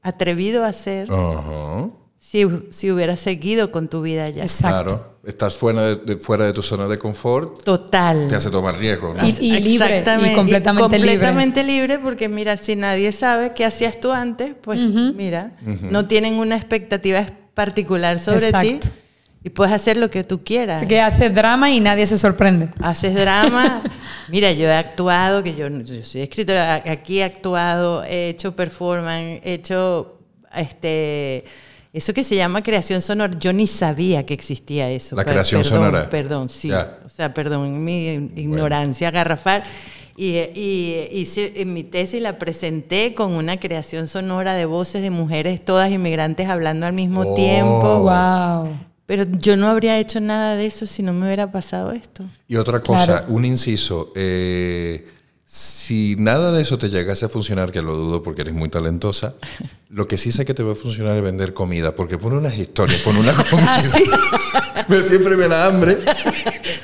atrevido 0.00 0.64
a 0.64 0.68
hacer 0.68 1.10
si, 2.18 2.46
si 2.70 2.90
hubieras 2.90 3.20
seguido 3.20 3.70
con 3.70 3.88
tu 3.88 4.00
vida 4.00 4.30
ya. 4.30 4.46
Claro 4.46 5.13
estás 5.26 5.56
fuera 5.56 5.94
de, 5.96 6.16
fuera 6.16 6.46
de 6.46 6.52
tu 6.52 6.62
zona 6.62 6.86
de 6.88 6.98
confort. 6.98 7.62
Total. 7.62 8.28
Te 8.28 8.36
hace 8.36 8.50
tomar 8.50 8.78
riesgo. 8.78 9.14
¿no? 9.14 9.26
Y, 9.26 9.32
libre. 9.60 10.00
Y 10.00 10.34
completamente, 10.34 10.34
completamente 10.80 11.62
libre. 11.62 11.98
porque 11.98 12.28
mira, 12.28 12.56
si 12.56 12.76
nadie 12.76 13.12
sabe 13.12 13.52
qué 13.54 13.64
hacías 13.64 14.00
tú 14.00 14.12
antes, 14.12 14.54
pues 14.60 14.78
mira, 14.78 15.52
no 15.62 16.06
tienen 16.06 16.34
una 16.34 16.56
expectativa 16.56 17.26
particular 17.54 18.18
sobre 18.18 18.52
ti. 18.52 18.80
Y 19.46 19.50
puedes 19.50 19.74
hacer 19.74 19.98
lo 19.98 20.08
que 20.08 20.24
tú 20.24 20.42
quieras. 20.42 20.78
Así 20.78 20.86
que 20.86 21.02
haces 21.02 21.34
drama 21.34 21.70
y 21.70 21.78
nadie 21.78 22.06
se 22.06 22.16
sorprende. 22.16 22.70
Haces 22.80 23.14
drama. 23.14 23.82
Mira, 24.28 24.52
yo 24.52 24.68
he 24.68 24.72
actuado, 24.72 25.42
que 25.42 25.54
yo, 25.54 25.68
yo 25.68 26.02
soy 26.02 26.22
escritora, 26.22 26.76
aquí 26.76 27.18
he 27.18 27.24
actuado, 27.24 28.04
he 28.04 28.30
hecho 28.30 28.56
performance, 28.56 29.42
he 29.44 29.52
hecho 29.52 30.18
este 30.54 31.44
eso 31.94 32.12
que 32.12 32.24
se 32.24 32.34
llama 32.34 32.60
creación 32.64 33.00
sonora, 33.00 33.38
yo 33.38 33.52
ni 33.52 33.68
sabía 33.68 34.26
que 34.26 34.34
existía 34.34 34.90
eso. 34.90 35.14
La 35.14 35.24
creación 35.24 35.62
sonora. 35.62 36.10
Perdón, 36.10 36.48
sí. 36.48 36.72
O 36.72 37.08
sea, 37.08 37.32
perdón, 37.32 37.84
mi 37.84 38.14
ignorancia 38.34 39.12
garrafal. 39.12 39.62
Y, 40.16 40.38
y, 40.54 41.08
hice 41.12 41.52
en 41.56 41.72
mi 41.72 41.84
tesis 41.84 42.20
la 42.20 42.38
presenté 42.38 43.14
con 43.14 43.32
una 43.32 43.58
creación 43.58 44.08
sonora 44.08 44.54
de 44.54 44.64
voces 44.64 45.02
de 45.02 45.10
mujeres, 45.10 45.64
todas 45.64 45.90
inmigrantes 45.90 46.48
hablando 46.48 46.86
al 46.86 46.94
mismo 46.94 47.20
oh. 47.20 47.34
tiempo. 47.36 48.00
¡Wow! 48.00 48.76
Pero 49.06 49.24
yo 49.38 49.56
no 49.56 49.68
habría 49.68 49.98
hecho 49.98 50.20
nada 50.20 50.56
de 50.56 50.66
eso 50.66 50.86
si 50.86 51.02
no 51.04 51.12
me 51.12 51.26
hubiera 51.26 51.52
pasado 51.52 51.92
esto. 51.92 52.24
Y 52.48 52.56
otra 52.56 52.80
cosa, 52.80 53.24
un 53.28 53.44
inciso. 53.44 54.12
Eh, 54.16 55.06
si 55.54 56.16
nada 56.18 56.50
de 56.50 56.62
eso 56.62 56.78
te 56.78 56.90
llegase 56.90 57.26
a 57.26 57.28
funcionar, 57.28 57.70
que 57.70 57.80
lo 57.80 57.94
dudo 57.94 58.24
porque 58.24 58.40
eres 58.42 58.54
muy 58.54 58.68
talentosa, 58.70 59.34
lo 59.88 60.08
que 60.08 60.18
sí 60.18 60.32
sé 60.32 60.44
que 60.44 60.52
te 60.52 60.64
va 60.64 60.72
a 60.72 60.74
funcionar 60.74 61.16
es 61.16 61.22
vender 61.22 61.54
comida, 61.54 61.94
porque 61.94 62.18
pone 62.18 62.36
unas 62.38 62.58
historias, 62.58 63.02
pone 63.02 63.20
una 63.20 63.34
comida. 63.50 63.76
¿Ah, 63.78 64.84
me, 64.88 65.04
siempre 65.04 65.36
me 65.36 65.46
da 65.46 65.66
hambre. 65.66 65.98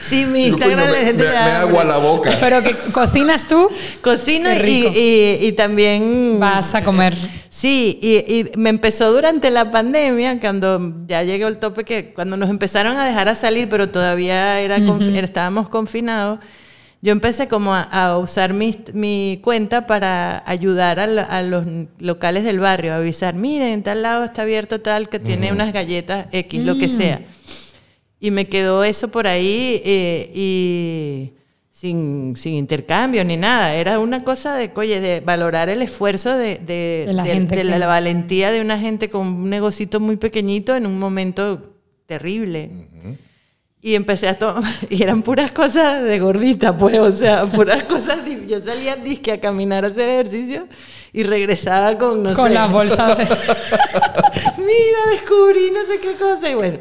Sí, 0.01 0.25
mi 0.25 0.47
Instagram 0.47 0.89
me, 0.89 0.99
gente 0.99 1.25
me, 1.25 1.37
agua 1.37 1.83
la 1.83 1.97
boca. 1.97 2.37
Pero 2.39 2.63
que 2.63 2.77
cocinas 2.93 3.49
tú. 3.49 3.69
Cocino 4.03 4.49
y, 4.53 4.87
y, 5.41 5.53
también... 5.55 6.37
Vas 6.39 6.73
a 6.77 6.85
comer. 6.85 7.17
Sí, 7.49 7.99
y, 8.01 8.57
me 8.57 8.71
empezó 8.71 9.13
durante 9.13 9.51
la 9.51 9.73
pandemia, 9.73 10.39
cuando 10.39 10.95
ya 11.09 11.25
llegó 11.25 11.49
el 11.49 11.59
tope, 11.59 11.83
que 11.83 12.13
cuando 12.13 12.37
nos 12.37 12.49
empezaron 12.49 12.97
a 12.99 13.05
dejar 13.05 13.29
a 13.29 13.35
salir, 13.35 13.69
pero 13.69 13.89
todavía 13.89 14.61
era 14.61 14.77
estábamos 14.77 15.69
confinados 15.69 16.39
yo 17.03 17.13
empecé 17.13 17.49
como 17.49 17.75
a, 17.75 18.19
usar 18.19 18.53
mi, 18.53 18.77
mi, 18.93 19.41
cuenta 19.43 19.87
para 19.87 20.43
ayudar 20.47 21.01
a, 21.01 21.43
los 21.43 21.65
locales 21.99 22.45
del 22.45 22.61
barrio, 22.61 22.93
a 22.93 22.97
avisar, 22.97 23.35
miren, 23.35 23.69
en 23.69 23.83
tal 23.83 24.03
lado 24.03 24.25
está 24.25 24.43
abierto 24.43 24.81
tal 24.81 25.09
que 25.09 25.19
tiene 25.19 25.51
unas 25.51 25.73
galletas 25.73 26.27
X, 26.31 26.63
lo 26.63 26.77
que 26.77 26.89
mm. 26.89 26.91
sea. 26.91 27.23
Y 28.21 28.31
me 28.31 28.49
quedó 28.49 28.85
eso 28.85 29.09
por 29.09 29.27
ahí 29.27 29.81
eh, 29.83 30.31
y 30.35 31.33
sin, 31.71 32.37
sin, 32.37 32.57
intercambio 32.57 33.25
ni 33.25 33.39
nada. 33.39 33.73
Era 33.75 33.99
una 33.99 34.23
cosa 34.23 34.55
de, 34.57 34.71
oye, 34.75 35.01
de 35.01 35.21
valorar 35.21 35.71
el 35.71 35.81
esfuerzo 35.81 36.37
de, 36.37 36.59
de, 36.59 37.11
la, 37.15 37.87
valentía 37.87 38.53
de 38.53 38.61
una 38.61 38.79
gente 38.79 39.09
con 39.09 39.27
un 39.27 39.49
negocito 39.49 40.01
muy 40.01 40.17
pequeñito 40.19 40.77
en 40.77 40.85
un 40.85 40.99
momento 40.99 41.63
terrible. 42.05 42.89
Y 43.83 43.95
empecé 43.95 44.29
a 44.29 44.39
tomar, 44.39 44.73
y 44.91 45.03
eran 45.03 45.23
puras 45.23 45.53
cosas 45.53 46.03
de 46.03 46.19
gordita, 46.19 46.77
pues, 46.77 46.99
o 46.99 47.13
sea, 47.13 47.47
puras 47.47 47.85
cosas. 47.85 48.19
Yo 48.47 48.61
salía 48.61 48.97
disque 48.97 49.33
a 49.33 49.41
caminar 49.41 49.85
a 49.85 49.89
hacer 49.89 50.09
ejercicio 50.09 50.67
y 51.13 51.23
regresaba 51.23 51.97
con, 51.97 52.23
no 52.23 52.35
Con 52.35 52.49
sé. 52.49 52.55
las 52.55 52.71
bolsas 52.71 53.17
de... 53.17 53.25
Mira, 54.59 54.99
descubrí 55.13 55.71
no 55.73 55.81
sé 55.93 55.99
qué 56.01 56.15
cosa 56.15 56.49
y 56.51 56.55
bueno. 56.55 56.79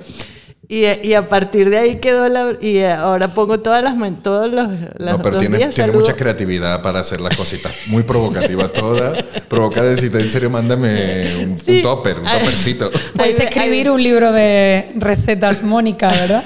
Y, 0.72 0.86
y 0.86 1.16
a 1.16 1.28
partir 1.28 1.72
de 1.72 1.80
ahí 1.80 1.96
quedó 1.96 2.30
la... 2.30 2.54
Y 2.62 2.82
ahora 2.82 3.30
pongo 3.30 3.60
todas 3.60 3.84
las... 3.84 3.96
Todos 4.22 4.52
los, 4.52 4.68
las 4.98 5.18
No, 5.18 5.22
pero 5.24 5.32
dos 5.32 5.40
tiene, 5.40 5.58
días 5.58 5.74
tiene 5.74 5.92
mucha 5.92 6.16
creatividad 6.16 6.84
para 6.84 7.00
hacer 7.00 7.20
las 7.22 7.36
cositas. 7.36 7.74
Muy 7.88 8.04
provocativa 8.04 8.68
toda. 8.72 9.14
Provoca 9.48 9.82
decir, 9.82 10.16
en 10.16 10.30
serio, 10.30 10.52
mándame 10.52 11.26
un, 11.38 11.58
un 11.66 11.82
topper, 11.82 12.20
un 12.20 12.26
toppercito. 12.26 12.92
Puedes 13.16 13.40
escribir 13.40 13.90
un 13.90 14.02
libro 14.02 14.32
de 14.32 14.92
recetas 14.96 15.64
Mónica, 15.64 16.10
¿verdad? 16.10 16.44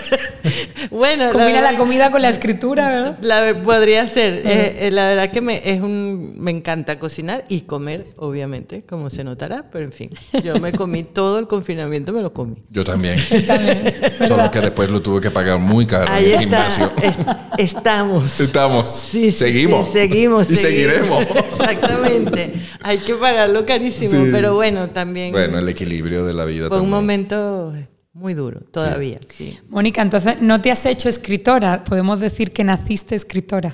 Bueno, 0.90 1.30
Combina 1.32 1.60
la 1.60 1.60
verdad- 1.68 1.78
comida 1.78 2.10
con 2.10 2.22
la 2.22 2.28
escritura, 2.28 2.88
¿verdad? 2.88 3.18
La 3.22 3.62
podría 3.62 4.06
ser. 4.08 4.42
Eh, 4.44 4.86
eh, 4.86 4.90
la 4.90 5.08
verdad 5.08 5.30
que 5.30 5.40
me, 5.40 5.60
es 5.64 5.80
un, 5.80 6.34
me 6.38 6.50
encanta 6.50 6.98
cocinar 6.98 7.44
y 7.48 7.62
comer, 7.62 8.06
obviamente, 8.16 8.82
como 8.88 9.08
se 9.10 9.22
notará, 9.24 9.66
pero 9.70 9.84
en 9.84 9.92
fin. 9.92 10.10
Yo 10.42 10.58
me 10.58 10.72
comí 10.72 11.02
todo 11.04 11.38
el 11.38 11.46
confinamiento, 11.46 12.12
me 12.12 12.22
lo 12.22 12.32
comí. 12.32 12.56
Yo 12.70 12.84
también. 12.84 13.18
También, 13.46 13.82
Solo 14.26 14.50
que 14.50 14.60
después 14.60 14.90
lo 14.90 15.00
tuve 15.02 15.20
que 15.20 15.30
pagar 15.30 15.58
muy 15.58 15.86
caro 15.86 16.10
Ahí 16.10 16.32
en 16.32 16.38
el 16.38 16.44
está. 16.44 16.70
gimnasio. 16.70 16.92
Es- 17.58 17.66
estamos. 17.76 18.40
Estamos. 18.40 18.86
Sí, 18.88 19.30
sí, 19.30 19.38
seguimos. 19.38 19.86
sí, 19.86 19.92
seguimos. 19.92 20.50
Y 20.50 20.56
seguimos. 20.56 20.94
seguiremos. 20.98 21.26
Exactamente. 21.48 22.52
Hay 22.82 22.98
que 22.98 23.14
pagarlo 23.14 23.64
carísimo, 23.66 24.24
Sí. 24.24 24.30
pero 24.32 24.54
bueno, 24.54 24.90
también 24.90 25.32
Bueno, 25.32 25.58
el 25.58 25.68
equilibrio 25.68 26.24
de 26.24 26.32
la 26.34 26.44
vida 26.44 26.68
fue 26.68 26.80
un 26.80 26.90
momento 26.90 27.72
muy 28.20 28.34
duro, 28.34 28.60
todavía, 28.60 29.18
sí. 29.30 29.58
Mónica, 29.70 30.02
entonces, 30.02 30.42
¿no 30.42 30.60
te 30.60 30.70
has 30.70 30.84
hecho 30.84 31.08
escritora? 31.08 31.84
Podemos 31.84 32.20
decir 32.20 32.50
que 32.50 32.62
naciste 32.64 33.14
escritora. 33.14 33.72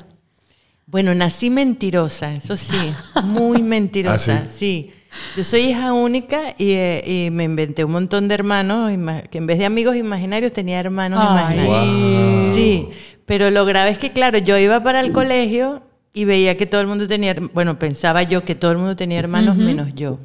Bueno, 0.87 1.17
nací 1.17 1.51
mentirosa, 1.51 2.33
eso 2.33 2.57
sí, 2.57 2.95
muy 3.25 3.61
mentirosa, 3.61 4.45
¿Ah, 4.45 4.49
sí? 4.49 4.93
Yo 5.37 5.43
soy 5.43 5.63
hija 5.63 5.93
única 5.93 6.55
y, 6.59 6.73
eh, 6.73 7.03
y 7.27 7.31
me 7.33 7.43
inventé 7.43 7.85
un 7.85 7.91
montón 7.91 8.29
de 8.29 8.35
hermanos, 8.35 8.93
que 9.31 9.39
en 9.39 9.47
vez 9.49 9.59
de 9.59 9.65
amigos 9.65 9.97
imaginarios 9.97 10.53
tenía 10.53 10.79
hermanos 10.79 11.19
Ay. 11.21 11.59
imaginarios. 11.59 12.55
Sí, 12.55 12.89
pero 13.25 13.51
lo 13.51 13.65
grave 13.65 13.91
es 13.91 13.99
que, 13.99 14.13
claro, 14.13 14.39
yo 14.39 14.57
iba 14.59 14.81
para 14.85 15.01
el 15.01 15.11
colegio 15.11 15.83
y 16.15 16.25
veía 16.25 16.57
que 16.57 16.67
todo 16.67 16.81
el 16.81 16.87
mundo 16.87 17.09
tenía, 17.09 17.35
bueno, 17.53 17.81
pensaba 17.81 18.23
yo 18.23 18.45
que 18.45 18.55
todo 18.55 18.71
el 18.71 18.79
mundo 18.79 18.95
tenía 18.95 19.19
hermanos 19.19 19.57
menos 19.57 19.93
yo. 19.95 20.21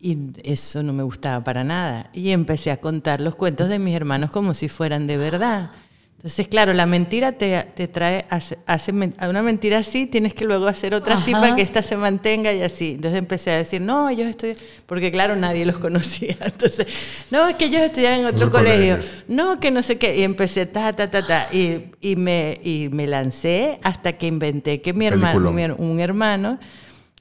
Y 0.00 0.16
eso 0.44 0.82
no 0.82 0.92
me 0.92 1.02
gustaba 1.02 1.42
para 1.42 1.64
nada. 1.64 2.10
Y 2.12 2.30
empecé 2.30 2.70
a 2.70 2.80
contar 2.80 3.20
los 3.20 3.34
cuentos 3.34 3.68
de 3.68 3.78
mis 3.78 3.94
hermanos 3.94 4.30
como 4.30 4.54
si 4.54 4.68
fueran 4.68 5.06
de 5.06 5.16
verdad. 5.16 5.70
Entonces, 6.18 6.48
claro, 6.48 6.72
la 6.72 6.84
mentira 6.84 7.30
te, 7.30 7.64
te 7.76 7.86
trae, 7.86 8.26
hace, 8.28 8.58
hace 8.66 8.90
una 8.90 9.40
mentira 9.40 9.78
así, 9.78 10.06
tienes 10.06 10.34
que 10.34 10.44
luego 10.44 10.66
hacer 10.66 10.92
otra 10.92 11.14
así 11.14 11.30
Ajá. 11.30 11.40
para 11.40 11.54
que 11.54 11.62
esta 11.62 11.80
se 11.80 11.96
mantenga 11.96 12.52
y 12.52 12.60
así. 12.62 12.94
Entonces 12.94 13.20
empecé 13.20 13.52
a 13.52 13.58
decir, 13.58 13.80
no, 13.80 14.08
ellos 14.08 14.26
estoy, 14.26 14.56
porque 14.86 15.12
claro, 15.12 15.36
nadie 15.36 15.64
los 15.64 15.78
conocía. 15.78 16.36
Entonces, 16.44 16.88
no, 17.30 17.46
es 17.46 17.54
que 17.54 17.66
ellos 17.66 17.82
estudian 17.82 18.18
en 18.18 18.26
otro 18.26 18.50
colegio. 18.50 18.96
colegio. 18.96 19.22
No, 19.28 19.60
que 19.60 19.70
no 19.70 19.80
sé 19.80 19.96
qué. 19.96 20.16
Y 20.16 20.24
empecé 20.24 20.66
ta, 20.66 20.92
ta, 20.92 21.08
ta, 21.08 21.24
ta. 21.24 21.48
Y, 21.52 21.92
y, 22.00 22.16
me, 22.16 22.60
y 22.64 22.88
me 22.90 23.06
lancé 23.06 23.78
hasta 23.84 24.14
que 24.14 24.26
inventé 24.26 24.80
que 24.80 24.92
mi 24.92 25.06
hermano, 25.06 25.52
mi 25.52 25.64
un 25.66 26.00
hermano 26.00 26.58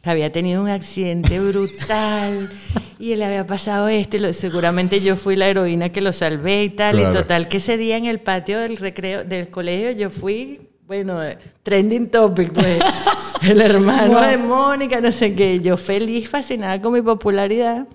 había 0.08 0.32
tenido 0.32 0.62
un 0.62 0.70
accidente 0.70 1.40
brutal 1.40 2.50
y 3.00 3.16
le 3.16 3.26
había 3.26 3.46
pasado 3.46 3.88
esto 3.88 4.18
y 4.18 4.20
lo- 4.22 4.34
seguramente 4.34 5.02
yo 5.02 5.16
fui 5.16 5.36
la 5.36 5.48
heroína 5.48 5.90
que 5.90 6.02
lo 6.02 6.12
salvé 6.14 6.64
y 6.64 6.70
tal 6.70 6.96
Claro. 6.98 7.14
y 7.14 7.18
total 7.18 7.48
que 7.48 7.58
ese 7.58 7.78
día 7.78 7.98
en 7.98 8.06
el 8.06 8.20
patio 8.20 8.60
del 8.60 8.78
recreo 8.78 9.24
del 9.24 9.50
colegio 9.50 9.92
yo 9.92 10.10
fui 10.10 10.62
bueno 10.88 11.20
trending 11.64 12.10
topic 12.10 12.52
pues 12.54 12.82
el 13.44 13.62
hermano 13.62 14.14
Wow. 14.20 14.30
de 14.30 14.38
Mónica 14.38 15.02
no 15.02 15.12
sé 15.12 15.36
qué 15.36 15.60
yo 15.60 15.78
feliz 15.78 16.30
fascinada 16.30 16.82
con 16.82 16.94
mi 16.94 17.02
popularidad 17.02 17.88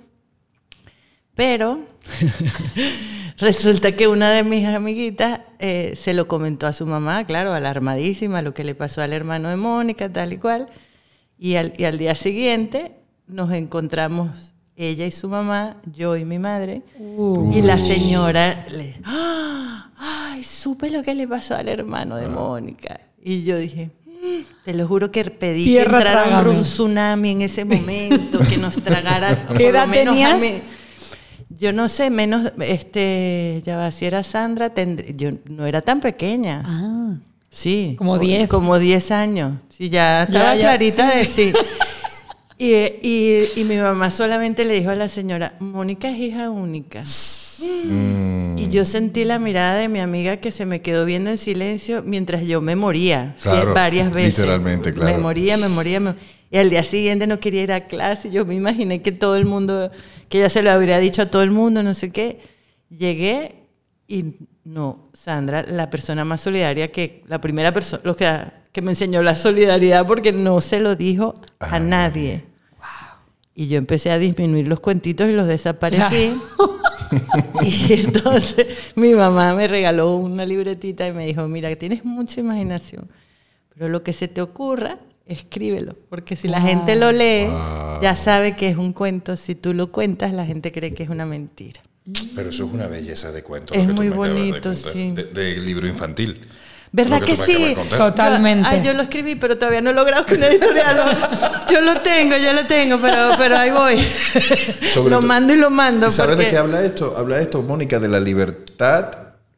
pero 1.35 1.81
resulta 3.39 3.93
que 3.93 4.09
una 4.09 4.31
de 4.31 4.43
mis 4.45 4.67
amiguitas 4.67 5.41
eh, 5.59 5.95
se 6.01 6.13
lo 6.15 6.29
comentó 6.29 6.67
a 6.67 6.73
su 6.73 6.87
mamá, 6.87 7.25
claro, 7.25 7.55
alarmadísima, 7.55 8.43
lo 8.43 8.53
que 8.53 8.65
le 8.65 8.75
pasó 8.75 9.01
al 9.01 9.13
hermano 9.13 9.49
de 9.49 9.57
Mónica, 9.57 10.13
tal 10.13 10.33
y 10.33 10.37
cual. 10.39 10.69
Y 11.45 11.57
al, 11.57 11.73
y 11.77 11.83
al 11.85 11.99
día 11.99 12.15
siguiente 12.15 12.93
nos 13.27 13.51
encontramos 13.53 14.55
ella 14.77 15.07
y 15.07 15.11
su 15.11 15.29
mamá, 15.29 15.77
yo 15.93 16.17
y 16.17 16.25
mi 16.25 16.39
madre. 16.39 16.83
Y 17.53 17.63
la 17.63 17.79
señora 17.81 18.65
le... 18.71 18.95
¡Ah! 19.05 19.91
¡Ay, 19.99 20.45
supe 20.45 20.89
lo 20.91 21.03
que 21.03 21.17
le 21.17 21.27
pasó 21.27 21.57
al 21.57 21.69
hermano 21.69 22.15
de 22.17 22.29
Mónica! 22.29 23.01
Y 23.21 23.43
yo 23.43 23.59
dije... 23.59 23.91
"Mm, 24.07 24.45
Te 24.65 24.73
lo 24.75 24.87
juro 24.87 25.11
que 25.11 25.25
pedí 25.25 25.65
Tierra, 25.65 25.91
que 25.91 25.97
entrara 26.09 26.23
un 26.23 26.29
trágame. 26.29 26.59
ru- 26.59 26.63
tsunami 26.63 27.31
en 27.31 27.43
ese 27.43 27.65
momento, 27.65 28.39
que 28.49 28.57
nos 28.57 28.77
tragara 28.77 29.49
¿Qué 29.57 29.67
edad 29.69 29.91
tenías? 29.91 30.41
mí. 30.41 30.63
Yo 31.59 31.73
no 31.73 31.89
sé, 31.89 32.11
menos, 32.11 32.53
este, 32.61 33.63
ya 33.67 33.77
va, 33.79 33.91
si 33.91 34.05
era 34.05 34.23
Sandra, 34.23 34.73
tendr- 34.73 35.15
yo 35.17 35.31
no 35.51 35.67
era 35.67 35.81
tan 35.83 35.99
pequeña. 36.01 36.63
Ah, 36.65 37.15
Sí. 37.55 37.95
Como 37.99 38.13
o- 38.13 38.19
10. 38.19 38.49
Como 38.49 38.79
10 38.79 39.11
años. 39.11 39.53
Sí, 39.69 39.91
ya 39.91 40.23
estaba 40.25 40.55
Ya, 40.55 40.57
ya, 40.57 40.63
clarita 40.63 41.11
sí, 41.11 41.19
de 41.19 41.25
sí. 41.27 41.53
Y, 42.59 42.75
y, 43.03 43.49
y 43.57 43.65
mi 43.65 43.77
mamá 43.77 44.11
solamente 44.13 44.65
le 44.65 44.75
dijo 44.75 44.91
a 44.91 44.95
la 44.95 45.09
señora, 45.09 45.55
Mónica 45.59 46.09
es 46.09 46.17
hija 46.19 46.49
única. 46.49 47.03
Mm, 47.89 48.57
Y 48.59 48.69
yo 48.69 48.85
sentí 48.85 49.25
la 49.25 49.41
mirada 49.41 49.75
de 49.77 49.89
mi 49.89 49.99
amiga 49.99 50.37
que 50.37 50.53
se 50.53 50.65
me 50.65 50.81
quedó 50.81 51.05
viendo 51.05 51.31
en 51.31 51.39
silencio 51.39 52.03
mientras 52.07 52.47
yo 52.47 52.61
me 52.61 52.77
moría. 52.77 53.35
sí, 53.37 53.49
varias 53.75 54.13
veces. 54.13 54.39
literalmente, 54.39 54.93
claro. 54.93 55.11
Me 55.13 55.19
moría, 55.19 55.57
me 55.57 55.69
moría. 55.69 55.99
me- 55.99 56.15
Y 56.53 56.57
al 56.59 56.71
día 56.71 56.85
siguiente 56.85 57.27
no 57.27 57.41
quería 57.41 57.63
ir 57.63 57.73
a 57.73 57.87
clase. 57.89 58.31
Yo 58.31 58.45
me 58.47 58.55
imaginé 58.55 59.03
que 59.03 59.11
todo 59.11 59.35
el 59.37 59.45
mundo, 59.45 59.91
que 60.29 60.39
ella 60.39 60.51
se 60.51 60.63
lo 60.63 60.71
habría 60.71 60.99
dicho 61.01 61.23
a 61.23 61.27
todo 61.27 61.43
el 61.43 61.51
mundo, 61.51 61.83
no 61.83 61.95
sé 61.95 62.11
qué. 62.11 62.39
Llegué 62.91 63.57
y 64.07 64.37
no, 64.65 65.09
Sandra, 65.13 65.63
la 65.63 65.91
persona 65.91 66.25
más 66.25 66.41
solidaria 66.41 66.93
que, 66.93 67.25
la 67.27 67.41
primera 67.41 67.73
persona, 67.73 68.03
lo 68.05 68.17
que, 68.17 68.29
que 68.71 68.83
me 68.83 68.93
enseñó 68.93 69.23
la 69.23 69.35
solidaridad 69.35 70.07
porque 70.07 70.33
no 70.33 70.61
se 70.61 70.81
lo 70.81 70.95
dijo 70.95 71.35
a 71.59 71.77
Ah, 71.77 71.81
nadie. 71.81 72.45
Y 73.55 73.69
yo 73.69 73.77
empecé 73.77 74.11
a 74.11 74.19
disminuir 74.19 74.67
los 74.67 74.81
cuentitos 74.81 75.29
y 75.29 75.33
los 75.33 75.47
desaparecí. 75.47 76.35
y 77.63 77.93
entonces 77.93 78.67
mi 78.95 79.15
mamá 79.15 79.55
me 79.55 79.69
regaló 79.69 80.17
una 80.17 80.47
libretita 80.47 81.07
y 81.07 81.13
me 81.13 81.27
dijo, 81.27 81.47
mira, 81.49 81.75
tienes 81.77 82.05
mucha 82.05 82.41
imaginación, 82.41 83.11
pero 83.75 83.91
lo 83.91 84.03
que 84.03 84.15
se 84.15 84.29
te 84.29 84.41
ocurra, 84.41 85.01
escríbelo, 85.27 85.97
porque 86.09 86.37
si 86.37 86.49
la 86.49 86.63
gente 86.63 86.97
lo 86.97 87.13
lee, 87.13 87.49
ya 88.01 88.17
sabe 88.17 88.57
que 88.57 88.69
es 88.69 88.77
un 88.79 88.95
cuento, 88.95 89.37
si 89.37 89.55
tú 89.55 89.75
lo 89.75 89.91
cuentas, 89.93 90.33
la 90.33 90.47
gente 90.47 90.73
cree 90.73 90.95
que 90.95 91.03
es 91.03 91.11
una 91.11 91.27
mentira. 91.27 91.83
Pero 92.35 92.51
eso 92.51 92.65
es 92.65 92.73
una 92.73 92.87
belleza 92.89 93.31
de 93.33 93.43
cuento. 93.43 93.75
Es 93.75 93.83
lo 93.87 93.89
que 93.89 93.89
tú 93.89 93.95
muy 93.97 94.09
me 94.09 94.15
acabas 94.15 94.29
de 94.29 94.35
bonito, 94.35 94.69
contar, 94.71 94.93
sí. 94.93 95.13
De, 95.13 95.25
de 95.25 95.57
libro 95.61 95.87
infantil. 95.87 96.41
¿Verdad 96.95 97.21
Lo 97.21 97.27
que, 97.27 97.37
sí? 97.37 97.75
Totalmente. 97.97 98.69
Ay, 98.69 98.83
yo 98.85 98.93
lo 98.93 99.03
escribí, 99.03 99.35
pero 99.37 99.57
todavía 99.57 99.81
no 99.81 99.91
he 99.91 99.95
logrado 99.95 100.27
que 100.27 100.35
una 100.35 100.47
editorial 100.49 100.97
lo... 100.97 101.05
Yo 101.73 101.81
lo 101.81 101.95
tengo, 102.03 102.37
yo 102.37 102.53
lo 102.53 102.67
tengo, 102.67 102.99
pero, 103.01 103.31
pero 103.39 103.57
ahí 103.57 103.71
voy. 103.71 103.99
Sobre 104.93 105.09
lo 105.09 105.23
mando 105.23 105.55
y 105.55 105.57
lo 105.57 105.71
mando. 105.71 106.09
¿Y 106.09 106.13
sabes 106.13 106.35
porque- 106.37 106.45
de 106.47 106.51
qué 106.51 106.59
habla 106.59 106.83
esto? 106.85 107.15
Habla 107.17 107.39
esto, 107.39 107.63
Mónica, 107.63 107.99
de 107.99 108.09
la 108.09 108.21
libertad 108.21 109.11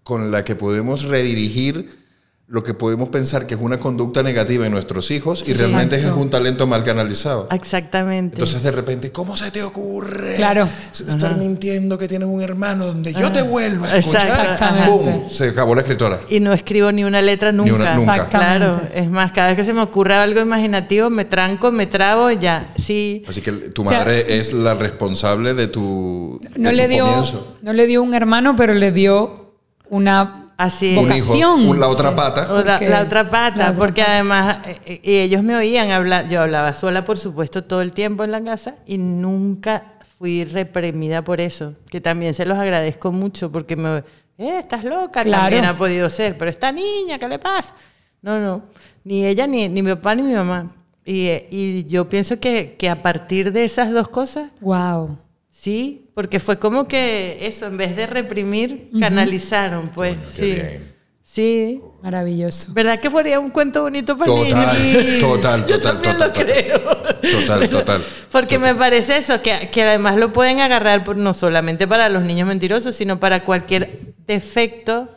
con 0.04 0.30
la 0.30 0.44
que 0.44 0.54
podemos 0.54 1.02
redirigir 1.07 2.04
lo 2.46 2.62
que 2.62 2.74
podemos 2.74 3.09
pensar 3.09 3.46
que 3.46 3.54
es 3.54 3.61
una 3.61 3.80
conducta 3.80 4.22
negativa 4.22 4.66
en 4.66 4.72
nuestros 4.72 5.11
hijos 5.11 5.42
y 5.48 5.54
realmente 5.54 5.96
es 5.98 6.04
un 6.07 6.28
talento 6.28 6.66
mal 6.66 6.85
canalizado. 6.85 7.48
Exactamente. 7.50 8.35
Entonces 8.37 8.62
de 8.62 8.70
repente, 8.70 9.11
¿cómo 9.11 9.35
se 9.35 9.50
te 9.50 9.62
ocurre 9.62 10.35
Claro. 10.37 10.68
estar 10.92 11.37
mintiendo 11.38 11.96
que 11.96 12.07
tienes 12.07 12.28
un 12.28 12.42
hermano 12.42 12.87
donde 12.87 13.14
yo 13.14 13.33
te 13.33 13.40
vuelvo 13.42 13.87
a 13.87 13.96
escuchar? 13.96 14.22
Exactamente. 14.28 14.90
¡Pum! 14.90 15.30
Se 15.30 15.48
acabó 15.48 15.74
la 15.74 15.80
escritora. 15.80 16.20
y 16.28 16.38
no 16.40 16.52
escribo 16.52 16.92
ni 16.92 17.02
una 17.02 17.22
letra 17.22 17.50
nunca. 17.50 17.74
una- 17.74 17.94
nunca. 17.96 18.14
Exactamente. 18.16 18.59
Claro, 18.59 18.80
es 18.94 19.09
más, 19.11 19.33
cada 19.33 19.48
vez 19.48 19.57
que 19.57 19.64
se 19.64 19.72
me 19.72 19.80
ocurre 19.80 20.14
algo 20.14 20.40
imaginativo, 20.40 21.09
me 21.09 21.24
tranco, 21.24 21.72
me 21.72 21.87
trabo 21.87 22.30
y 22.30 22.38
ya. 22.38 22.72
Sí. 22.76 23.24
Así 23.26 23.40
que 23.40 23.52
tu 23.52 23.83
O 23.83 23.87
sea, 23.87 24.00
madre 24.00 24.38
es 24.38 24.52
la 24.52 24.74
responsable 24.74 25.54
de 25.54 25.66
tu, 25.68 26.38
de 26.42 26.50
no 26.59 26.70
tu 26.70 26.76
le, 26.76 26.88
dio, 26.88 27.07
comienzo. 27.07 27.57
no 27.62 27.72
le 27.72 27.87
dio 27.87 28.02
un 28.02 28.12
hermano, 28.14 28.54
pero 28.54 28.74
le 28.74 28.92
dio 28.92 29.54
una 29.88 30.42
Así. 30.57 30.97
Un 30.97 31.12
hijo, 31.12 31.27
vocación. 31.27 31.69
un- 31.69 31.81
la 31.81 31.88
otra 31.88 32.14
pata. 32.14 32.53
O 32.53 32.62
la, 32.62 32.75
Porque- 32.79 32.88
la 32.88 33.03
otra 33.03 33.29
pata, 33.31 33.57
la 33.57 33.64
otra 33.71 33.75
porque 33.79 34.03
pata. 34.03 34.12
además 34.14 34.59
eh, 34.67 34.81
eh, 34.87 35.01
y 35.03 35.17
ellos 35.19 35.43
me 35.43 35.57
oían 35.57 35.90
hablar, 35.90 36.29
yo 36.29 36.40
hablaba 36.43 36.73
sola, 36.73 37.05
por 37.05 37.19
supuesto, 37.19 37.64
todo 37.64 37.81
el 37.83 37.93
tiempo 37.93 38.23
en 38.25 38.31
la 38.31 38.43
casa 38.43 38.77
y 38.87 38.99
nunca 38.99 39.95
fui 40.19 40.45
reprimida 40.45 41.23
por 41.23 41.40
eso, 41.40 41.75
que 41.90 42.01
también 42.01 42.35
se 42.35 42.47
los 42.47 42.57
agradezco 42.57 43.11
mucho 43.11 43.51
porque 43.51 43.75
me, 43.77 43.99
eh, 44.38 44.59
estás 44.61 44.85
loca, 44.85 45.23
Claro. 45.25 45.43
también 45.43 45.64
ha 45.64 45.77
podido 45.77 46.09
ser, 46.09 46.38
pero 46.38 46.51
esta 46.51 46.71
niña, 46.71 47.19
¿qué 47.19 47.29
le 47.29 47.38
pasa? 47.40 47.75
No, 48.23 48.38
no, 48.38 48.62
ni 49.03 49.27
ella, 49.27 49.47
ni, 49.49 49.69
ni 49.69 49.83
mi 49.83 49.90
papá, 49.95 50.14
ni 50.14 50.23
mi 50.23 50.35
mamá. 50.35 50.71
Y, 51.05 51.27
eh, 51.27 51.49
y 51.51 51.85
yo 51.85 52.09
pienso 52.09 52.38
que, 52.40 52.77
que 52.79 52.88
a 52.88 53.03
partir 53.03 53.53
de 53.53 53.64
esas 53.64 53.93
dos 53.93 54.09
cosas, 54.09 54.51
Wow. 54.61 55.19
Sí, 55.51 56.04
porque 56.14 56.40
fue 56.40 56.59
como 56.59 56.87
que 56.87 57.38
eso, 57.42 57.66
en 57.66 57.77
vez 57.77 57.96
de 57.96 58.07
reprimir, 58.07 58.90
canalizaron, 59.00 59.88
pues. 59.88 60.16
Sí. 60.33 60.53
bien. 60.53 60.94
Sí. 61.22 61.81
Maravilloso. 62.03 62.68
¿Verdad 62.72 63.00
que 63.00 63.11
sería 63.11 63.40
un 63.40 63.50
cuento 63.50 63.83
bonito 63.83 64.16
para 64.16 64.27
Total, 64.31 64.83
niños? 64.83 65.20
total, 65.20 65.66
Yo 65.66 65.81
total, 65.81 65.92
también 65.94 66.12
total, 66.12 66.18
lo 66.18 66.33
total. 66.33 66.46
creo. 66.46 67.40
Total, 67.40 67.68
total. 67.70 68.05
Porque 68.31 68.59
me 68.59 68.74
parece 68.74 69.16
eso, 69.16 69.42
que, 69.42 69.70
que 69.72 69.83
además 69.83 70.16
lo 70.16 70.33
pueden 70.33 70.61
agarrar 70.61 71.03
por, 71.03 71.16
no 71.16 71.35
solamente 71.35 71.88
para 71.88 72.09
los 72.09 72.22
niños 72.22 72.46
mentirosos, 72.46 72.94
sino 72.94 73.18
para 73.18 73.42
cualquier 73.44 74.14
defecto 74.29 75.09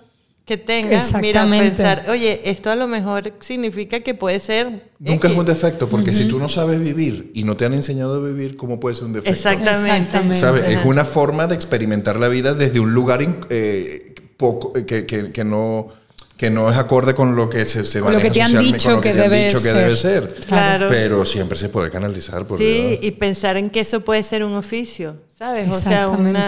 que 0.47 0.57
tengan. 0.57 1.03
Mira, 1.21 1.45
pensar, 1.49 2.05
oye, 2.09 2.41
esto 2.49 2.71
a 2.71 2.75
lo 2.77 2.87
mejor 2.87 3.33
significa 3.41 3.99
que 3.99 4.13
puede 4.13 4.39
ser... 4.39 4.89
Nunca 4.97 5.27
es 5.27 5.33
X". 5.33 5.39
un 5.41 5.45
defecto, 5.45 5.89
porque 5.89 6.13
si 6.13 6.25
tú 6.25 6.39
no 6.39 6.47
sabes 6.47 6.79
vivir 6.79 7.31
y 7.35 7.43
no 7.43 7.57
te 7.57 7.65
han 7.65 7.73
enseñado 7.73 8.23
a 8.23 8.27
vivir, 8.27 8.55
¿cómo 8.55 8.79
puede 8.79 8.95
ser 8.95 9.05
un 9.05 9.13
defecto? 9.13 9.31
Exactamente. 9.31 9.97
Exactamente. 9.97 10.39
¿Sabes? 10.39 10.63
Es 10.69 10.77
Ajá. 10.77 10.87
una 10.87 11.03
forma 11.05 11.47
de 11.47 11.55
experimentar 11.55 12.17
la 12.17 12.29
vida 12.29 12.53
desde 12.53 12.79
un 12.79 12.93
lugar 12.93 13.19
eh, 13.49 14.15
poco, 14.37 14.71
eh, 14.77 14.85
que, 14.85 15.05
que- 15.05 15.31
que 15.33 15.43
no, 15.43 15.89
que 16.37 16.49
no 16.49 16.71
es 16.71 16.77
acorde 16.77 17.13
con 17.13 17.35
lo 17.35 17.49
que 17.49 17.65
se, 17.65 17.83
se 17.83 17.99
Con 17.99 18.13
lo 18.13 18.19
maneja 18.19 18.33
que 18.33 18.39
te 18.39 18.41
han 18.57 18.63
dicho 18.63 18.91
lo 18.91 19.01
que 19.01 19.11
te 19.11 19.21
han 19.21 19.29
debe 19.29 19.45
dicho 19.45 19.61
que 19.61 19.73
debe 19.73 19.97
ser. 19.97 20.33
Claro. 20.47 20.87
Pero 20.89 21.25
siempre 21.25 21.57
se 21.57 21.67
puede 21.67 21.89
canalizar, 21.89 22.45
por 22.45 22.57
Sí, 22.57 22.63
Dios. 22.63 22.99
y 23.01 23.11
pensar 23.11 23.57
en 23.57 23.69
que 23.69 23.81
eso 23.81 23.99
puede 24.01 24.23
ser 24.23 24.45
un 24.45 24.53
oficio, 24.53 25.17
¿sabes? 25.37 25.67
O 25.69 25.77
sea, 25.81 26.03
Exactamente. 26.05 26.39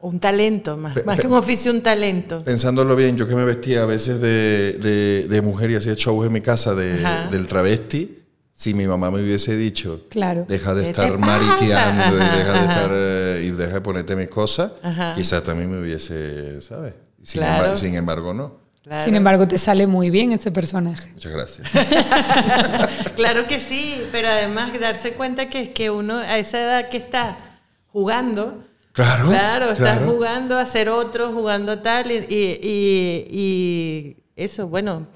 Un 0.00 0.20
talento, 0.20 0.76
más, 0.76 0.94
Pe- 0.94 1.02
más 1.04 1.18
que 1.18 1.26
un 1.26 1.34
oficio, 1.34 1.72
un 1.72 1.80
talento. 1.82 2.44
Pensándolo 2.44 2.94
bien, 2.94 3.16
yo 3.16 3.26
que 3.26 3.34
me 3.34 3.44
vestía 3.44 3.82
a 3.82 3.86
veces 3.86 4.20
de, 4.20 4.74
de- 4.74 5.26
de 5.28 5.42
mujer 5.42 5.70
y 5.72 5.76
hacía 5.76 5.94
shows 5.94 6.26
en 6.26 6.32
mi 6.32 6.40
casa 6.40 6.74
de- 6.74 7.04
del 7.30 7.46
travesti, 7.46 8.14
si 8.52 8.74
mi 8.74 8.86
mamá 8.86 9.10
me 9.10 9.22
hubiese 9.22 9.56
dicho, 9.56 10.02
Claro. 10.10 10.44
deja 10.48 10.74
de 10.74 10.84
¿Qué 10.84 10.90
estar 10.90 11.16
mariqueando 11.18 12.16
y 12.16 12.20
Ajá, 12.20 12.36
deja 12.36 12.52
de 12.52 12.58
estar 12.60 12.90
eh, 12.92 13.44
y 13.46 13.50
deja 13.52 13.74
de 13.74 13.80
ponerte 13.80 14.16
mis 14.16 14.28
cosas, 14.28 14.72
Ajá. 14.82 15.14
quizás 15.16 15.42
también 15.44 15.70
me 15.70 15.80
hubiese, 15.80 16.60
¿sabes? 16.60 16.94
Sin, 17.22 17.40
Claro. 17.40 17.54
embargo, 17.56 17.76
sin 17.76 17.94
embargo, 17.94 18.34
no. 18.34 18.68
Claro. 18.82 19.04
Sin 19.04 19.14
embargo, 19.16 19.46
te 19.46 19.58
sale 19.58 19.86
muy 19.86 20.08
bien 20.10 20.32
ese 20.32 20.50
personaje. 20.50 21.12
Muchas 21.12 21.32
gracias. 21.32 21.70
claro 23.16 23.46
que 23.46 23.60
sí, 23.60 24.02
pero 24.12 24.28
además 24.28 24.70
darse 24.80 25.12
cuenta 25.12 25.50
que, 25.50 25.72
que 25.72 25.90
uno 25.90 26.16
a 26.18 26.38
esa 26.38 26.60
edad 26.60 26.88
que 26.88 26.96
está 26.96 27.60
jugando, 27.92 28.64
Claro. 28.92 29.28
claro, 29.28 29.64
estás 29.72 29.98
claro. 29.98 30.12
jugando 30.12 30.58
a 30.58 30.66
ser 30.66 30.88
otro, 30.88 31.32
jugando 31.32 31.72
a 31.72 31.82
tal, 31.82 32.10
y, 32.10 32.16
y- 32.28 32.58
y- 32.60 33.26
y 33.30 34.16
eso, 34.36 34.66
bueno, 34.68 35.06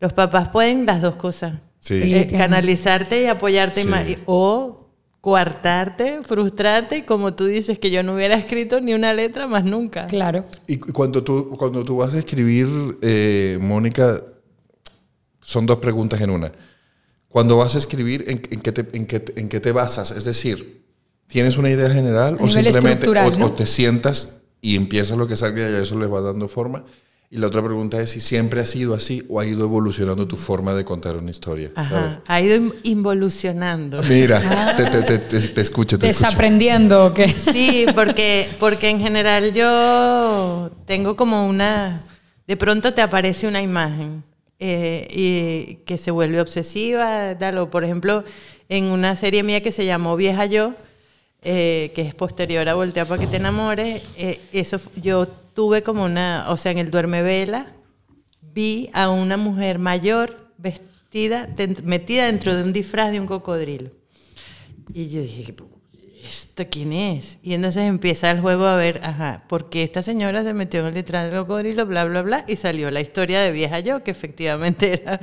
los 0.00 0.12
papás 0.12 0.48
pueden 0.50 0.86
las 0.86 1.02
dos 1.02 1.16
cosas. 1.16 1.54
Sí. 1.80 2.00
Sí. 2.02 2.14
Eh, 2.14 2.26
canalizarte 2.36 3.22
y 3.22 3.26
apoyarte 3.26 3.82
Sí. 3.82 3.88
más, 3.88 4.08
y- 4.08 4.18
o 4.26 4.88
coartarte, 5.20 6.20
frustrarte, 6.22 6.98
y 6.98 7.02
como 7.02 7.34
tú 7.34 7.46
dices, 7.46 7.78
que 7.80 7.90
yo 7.90 8.02
no 8.04 8.14
hubiera 8.14 8.36
escrito 8.36 8.80
ni 8.80 8.94
una 8.94 9.12
letra 9.12 9.46
más 9.48 9.64
nunca. 9.64 10.06
Claro. 10.06 10.44
Y 10.68 10.76
cu- 10.78 10.92
cuando 10.92 11.24
tú, 11.24 11.50
cuando 11.58 11.84
tú 11.84 11.96
vas 11.96 12.14
a 12.14 12.18
escribir, 12.18 12.68
eh, 13.02 13.58
Mónica, 13.60 14.22
son 15.40 15.66
dos 15.66 15.78
preguntas 15.78 16.20
en 16.20 16.30
una. 16.30 16.52
Cuando 17.28 17.56
vas 17.56 17.74
a 17.74 17.78
escribir, 17.78 18.24
¿en, 18.28 18.42
en 18.50 18.60
qué 18.60 18.72
te, 18.72 18.96
en 18.96 19.06
qué 19.06 19.24
en 19.36 19.48
qué 19.48 19.60
te 19.60 19.72
basas? 19.72 20.12
Es 20.12 20.24
decir, 20.24 20.84
¿tienes 21.28 21.56
una 21.58 21.70
idea 21.70 21.90
general 21.90 22.36
A 22.40 22.44
o 22.44 22.48
simplemente 22.48 23.08
o, 23.08 23.30
¿no? 23.38 23.46
o 23.46 23.52
te 23.52 23.66
sientas 23.66 24.40
y 24.60 24.74
empiezas 24.74 25.16
lo 25.16 25.28
que 25.28 25.36
salga 25.36 25.70
y 25.70 25.74
a 25.74 25.78
eso 25.80 25.98
le 25.98 26.06
va 26.06 26.20
dando 26.20 26.48
forma? 26.48 26.84
Y 27.30 27.36
la 27.36 27.48
otra 27.48 27.62
pregunta 27.62 28.00
es 28.00 28.08
si 28.10 28.20
siempre 28.20 28.60
ha 28.60 28.64
sido 28.64 28.94
así 28.94 29.22
o 29.28 29.38
ha 29.38 29.44
ido 29.44 29.62
evolucionando 29.64 30.26
tu 30.26 30.36
forma 30.38 30.72
de 30.74 30.86
contar 30.86 31.14
una 31.18 31.30
historia. 31.30 31.70
ha 32.26 32.40
ido 32.40 32.56
in- 32.56 32.74
involucionando. 32.84 34.02
Mira, 34.02 34.74
te, 34.76 34.84
te- 34.86 35.02
te- 35.02 35.18
te- 35.18 35.40
te 35.48 35.60
escucho, 35.60 35.98
te 35.98 36.06
escucho. 36.06 36.26
Desaprendiendo 36.26 37.04
o 37.06 37.12
qué. 37.14 37.28
Sí, 37.28 37.84
porque, 37.94 38.48
porque 38.58 38.88
en 38.88 39.00
general 39.00 39.52
yo 39.52 40.70
tengo 40.86 41.16
como 41.16 41.46
una... 41.46 42.04
De 42.46 42.56
pronto 42.56 42.94
te 42.94 43.02
aparece 43.02 43.46
una 43.46 43.60
imagen 43.60 44.24
eh, 44.58 45.06
y 45.10 45.84
que 45.84 45.98
se 45.98 46.10
vuelve 46.10 46.40
obsesiva, 46.40 47.36
tal, 47.38 47.58
o 47.58 47.68
por 47.70 47.84
ejemplo, 47.84 48.24
en 48.70 48.86
una 48.86 49.16
serie 49.16 49.42
mía 49.42 49.62
que 49.62 49.70
se 49.70 49.84
llamó 49.84 50.16
Vieja 50.16 50.46
Yo, 50.46 50.74
eh, 51.42 51.92
que 51.94 52.02
es 52.02 52.14
posterior 52.14 52.68
a 52.68 52.74
Voltea 52.74 53.06
para 53.06 53.20
que 53.20 53.26
te 53.26 53.36
enamores, 53.36 54.02
eh, 54.16 54.40
eso 54.52 54.80
yo 55.00 55.26
tuve 55.28 55.82
como 55.82 56.04
una, 56.04 56.46
o 56.48 56.56
sea, 56.56 56.72
en 56.72 56.78
el 56.78 56.90
Duerme 56.90 57.22
Vela, 57.22 57.72
vi 58.40 58.90
a 58.92 59.08
una 59.08 59.36
mujer 59.36 59.78
mayor 59.78 60.52
vestida, 60.58 61.48
metida 61.84 62.26
dentro 62.26 62.54
de 62.54 62.64
un 62.64 62.72
disfraz 62.72 63.12
de 63.12 63.20
un 63.20 63.26
cocodrilo. 63.26 63.90
Y 64.92 65.08
yo 65.10 65.22
dije, 65.22 65.54
¿esto 66.26 66.66
quién 66.70 66.92
es? 66.92 67.38
Y 67.42 67.54
entonces 67.54 67.84
empieza 67.84 68.30
el 68.30 68.40
juego 68.40 68.66
a 68.66 68.76
ver, 68.76 69.00
ajá, 69.04 69.44
porque 69.48 69.84
esta 69.84 70.02
señora 70.02 70.42
se 70.42 70.54
metió 70.54 70.80
en 70.80 70.86
el 70.86 70.94
disfraz 70.94 71.30
del 71.30 71.40
cocodrilo, 71.40 71.86
bla, 71.86 72.04
bla, 72.04 72.22
bla, 72.22 72.44
y 72.48 72.56
salió 72.56 72.90
la 72.90 73.00
historia 73.00 73.40
de 73.40 73.52
Vieja 73.52 73.80
Yo, 73.80 74.02
que 74.02 74.10
efectivamente 74.10 74.92
era 75.02 75.20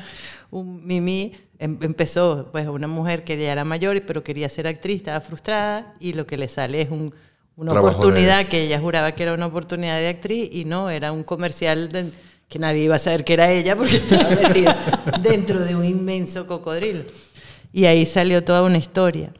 un 0.51 0.86
mimi. 0.86 1.34
Em- 1.60 1.78
Empezó, 1.82 2.50
pues, 2.52 2.68
una 2.68 2.88
mujer 2.88 3.24
que 3.24 3.38
ya 3.38 3.52
era 3.52 3.63
mayor, 3.63 4.02
pero 4.06 4.24
quería 4.24 4.50
ser 4.50 4.68
actriz, 4.68 4.98
estaba 4.98 5.22
frustrada, 5.22 5.94
y 6.00 6.13
lo 6.13 6.26
que 6.28 6.38
le 6.38 6.50
sale 6.50 6.82
es 6.82 6.89
un- 6.89 7.13
una 7.56 7.72
Trabajo 7.72 7.91
de- 7.94 7.96
oportunidad 8.06 8.48
que 8.48 8.63
ella 8.63 8.80
juraba 8.80 9.13
que 9.13 9.24
era 9.24 9.34
una 9.34 9.46
oportunidad 9.46 9.98
de 9.98 10.10
actriz, 10.10 10.50
y 10.52 10.65
no, 10.65 10.89
era 10.89 11.12
un 11.12 11.24
comercial 11.24 11.89
de- 11.89 12.12
que 12.50 12.60
nadie 12.60 12.84
iba 12.84 12.96
a 12.98 13.00
saber 13.00 13.24
que 13.24 13.34
era 13.34 13.50
ella 13.52 13.76
porque 13.76 13.96
estaba 13.96 14.30
metida 14.30 14.78
dentro 15.22 15.60
de 15.62 15.76
un 15.76 15.86
inmenso 15.86 16.46
cocodrilo. 16.46 17.04
Y 17.74 17.86
ahí 17.86 18.06
salió 18.06 18.44
toda 18.44 18.62
una 18.63 18.78
historia. 18.78 19.32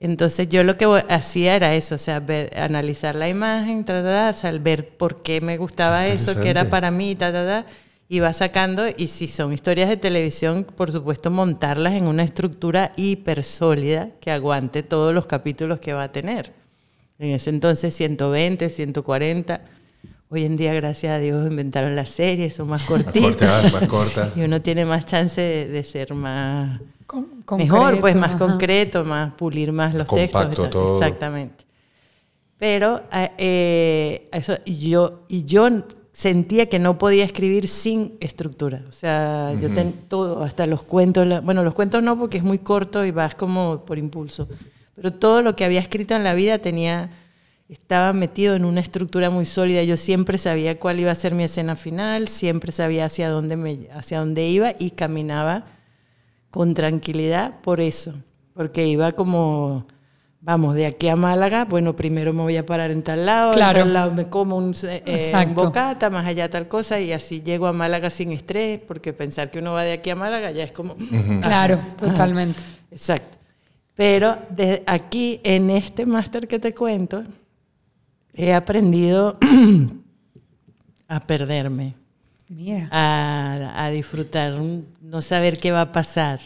Entonces 0.00 0.48
yo 0.48 0.62
lo 0.62 0.76
que 0.76 0.84
hacía 1.08 1.56
era 1.56 1.74
eso, 1.74 1.96
o 1.96 1.98
sea, 1.98 2.20
ver- 2.20 2.56
analizar 2.56 3.16
la 3.16 3.28
imagen, 3.28 3.84
ta, 3.84 3.94
ta, 3.94 4.02
ta, 4.02 4.30
o 4.36 4.38
sea, 4.40 4.52
ver 4.52 4.90
por 4.96 5.22
qué 5.22 5.40
me 5.40 5.56
gustaba 5.56 6.06
eso, 6.06 6.40
que 6.40 6.50
era 6.50 6.62
para 6.70 6.90
mí, 6.92 7.16
ta, 7.16 7.32
ta, 7.32 7.44
ta, 7.46 7.66
iba 8.08 8.32
sacando, 8.32 8.84
y 8.96 9.08
si 9.08 9.28
son 9.28 9.52
historias 9.52 9.88
de 9.88 9.96
televisión, 9.98 10.64
por 10.64 10.90
supuesto, 10.92 11.30
montarlas 11.30 11.92
en 11.94 12.04
una 12.06 12.22
estructura 12.22 12.92
hiper 12.96 13.44
sólida 13.44 14.10
que 14.20 14.30
aguante 14.30 14.82
todos 14.82 15.12
los 15.14 15.26
capítulos 15.26 15.78
que 15.80 15.92
va 15.92 16.04
a 16.04 16.12
tener. 16.12 16.52
En 17.18 17.30
ese 17.32 17.50
entonces 17.50 17.94
120, 17.94 18.70
140. 18.70 19.60
Hoy 20.30 20.44
en 20.44 20.56
día, 20.56 20.72
gracias 20.74 21.12
a 21.12 21.18
Dios, 21.18 21.46
inventaron 21.50 21.96
las 21.96 22.10
series, 22.10 22.54
son 22.54 22.68
más 22.68 22.80
Más 22.82 22.88
cortitas. 22.88 23.22
corta, 23.22 23.62
más 23.72 23.88
corta. 23.88 24.32
Y 24.36 24.40
uno 24.42 24.60
tiene 24.62 24.84
más 24.84 25.04
chance 25.06 25.40
de, 25.40 25.68
de 25.68 25.84
ser 25.84 26.14
más 26.14 26.80
Con- 27.06 27.26
mejor, 27.56 27.98
pues 28.00 28.14
más 28.14 28.30
ajá. 28.36 28.38
concreto, 28.38 29.04
más 29.04 29.32
pulir 29.34 29.72
más 29.72 29.94
los 29.94 30.06
Compacto 30.06 30.38
textos. 30.48 30.66
y 30.66 30.70
todo. 30.70 30.98
Exactamente. 30.98 31.64
Pero 32.58 33.02
eh, 33.12 33.30
eh, 33.38 34.28
eso, 34.32 34.54
y 34.64 34.90
yo, 34.90 35.24
y 35.28 35.44
yo 35.44 35.68
sentía 36.18 36.68
que 36.68 36.80
no 36.80 36.98
podía 36.98 37.24
escribir 37.24 37.68
sin 37.68 38.16
estructura. 38.18 38.82
O 38.88 38.92
sea, 38.92 39.52
yo 39.62 39.70
ten, 39.70 39.92
todo, 40.08 40.42
hasta 40.42 40.66
los 40.66 40.82
cuentos, 40.82 41.24
la- 41.28 41.40
bueno, 41.40 41.62
los 41.62 41.74
cuentos 41.74 42.02
no 42.02 42.18
porque 42.18 42.38
es 42.38 42.42
muy 42.42 42.58
corto 42.58 43.04
y 43.04 43.12
vas 43.12 43.36
como 43.36 43.84
por 43.84 43.98
impulso. 43.98 44.48
Pero 44.96 45.12
todo 45.12 45.42
lo 45.42 45.54
que 45.54 45.64
había 45.64 45.78
escrito 45.78 46.16
en 46.16 46.24
la 46.24 46.34
vida 46.34 46.58
tenía, 46.58 47.10
estaba 47.68 48.12
metido 48.12 48.56
en 48.56 48.64
una 48.64 48.80
estructura 48.80 49.30
muy 49.30 49.46
sólida. 49.46 49.84
Yo 49.84 49.96
siempre 49.96 50.38
sabía 50.38 50.76
cuál 50.80 50.98
iba 50.98 51.12
a 51.12 51.14
ser 51.14 51.34
mi 51.36 51.44
escena 51.44 51.76
final, 51.76 52.26
siempre 52.26 52.72
sabía 52.72 53.04
hacia 53.04 53.30
dónde, 53.30 53.56
me, 53.56 53.86
hacia 53.94 54.18
dónde 54.18 54.48
iba 54.48 54.72
y 54.76 54.90
caminaba 54.90 55.66
con 56.50 56.74
tranquilidad 56.74 57.60
por 57.60 57.80
eso, 57.80 58.14
porque 58.54 58.88
iba 58.88 59.12
como, 59.12 59.86
vamos, 60.40 60.74
de 60.74 60.86
aquí 60.86 61.08
a 61.08 61.16
Málaga, 61.16 61.64
bueno, 61.64 61.94
primero 61.96 62.32
me 62.32 62.42
voy 62.42 62.56
a 62.56 62.64
parar 62.64 62.90
en 62.90 63.02
tal 63.02 63.26
lado, 63.26 63.52
Claro. 63.52 63.78
en 63.80 63.84
tal 63.86 63.92
lado 63.92 64.14
me 64.14 64.28
como 64.28 64.56
un, 64.56 64.74
eh, 64.84 65.02
un 65.06 65.14
Exacto. 65.14 65.54
bocata, 65.66 66.10
más 66.10 66.26
allá 66.26 66.48
tal 66.48 66.68
cosa, 66.68 67.00
y 67.00 67.12
así 67.12 67.42
llego 67.42 67.66
a 67.66 67.72
Málaga 67.72 68.08
sin 68.10 68.32
estrés, 68.32 68.80
porque 68.86 69.12
pensar 69.12 69.50
que 69.50 69.58
uno 69.58 69.72
va 69.72 69.82
de 69.84 69.92
aquí 69.92 70.10
a 70.10 70.16
Málaga 70.16 70.50
ya 70.50 70.64
es 70.64 70.72
como... 70.72 70.96
Claro, 71.42 71.74
Ajá, 71.74 71.94
totalmente. 71.98 72.60
ajá, 72.60 72.70
exacto. 72.92 73.38
Pero 73.96 74.38
de 74.50 74.84
aquí, 74.86 75.40
en 75.42 75.70
este 75.70 76.06
máster 76.06 76.46
que 76.46 76.60
te 76.60 76.72
cuento, 76.72 77.24
he 78.32 78.54
aprendido 78.54 79.36
a 81.08 81.26
perderme 81.26 81.96
Mira. 82.48 82.88
a, 82.92 83.84
a 83.84 83.90
disfrutar, 83.90 84.54
no 85.02 85.20
saber 85.22 85.58
qué 85.58 85.72
va 85.72 85.80
a 85.82 85.92
pasar, 85.92 86.38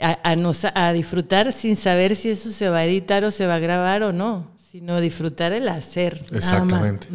a, 0.00 0.30
a 0.30 0.36
no 0.36 0.52
sa- 0.52 0.72
a 0.74 0.92
disfrutar 0.92 1.52
sin 1.52 1.76
saber 1.76 2.16
si 2.16 2.30
eso 2.30 2.50
se 2.50 2.68
va 2.68 2.78
a 2.78 2.84
editar 2.84 3.24
o 3.24 3.30
se 3.30 3.46
va 3.46 3.56
a 3.56 3.58
grabar 3.60 4.02
o 4.02 4.12
no, 4.12 4.50
sino 4.56 5.00
disfrutar 5.00 5.52
el 5.52 5.68
hacer. 5.68 6.20
Exactamente. 6.32 7.08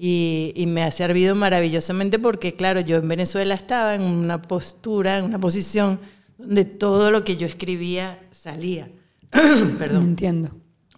Y, 0.00 0.52
y 0.54 0.66
me 0.66 0.84
ha 0.84 0.90
servido 0.92 1.34
maravillosamente 1.34 2.18
porque, 2.20 2.54
claro, 2.54 2.80
yo 2.80 2.96
en 2.98 3.08
Venezuela 3.08 3.54
estaba 3.54 3.94
en 3.96 4.02
una 4.02 4.40
postura, 4.42 5.18
en 5.18 5.24
una 5.24 5.38
posición 5.40 5.98
donde 6.36 6.64
todo 6.64 7.10
lo 7.10 7.24
que 7.24 7.36
yo 7.36 7.46
escribía 7.46 8.18
salía. 8.30 8.90
Perdón. 9.78 10.04
Entiendo. 10.04 10.50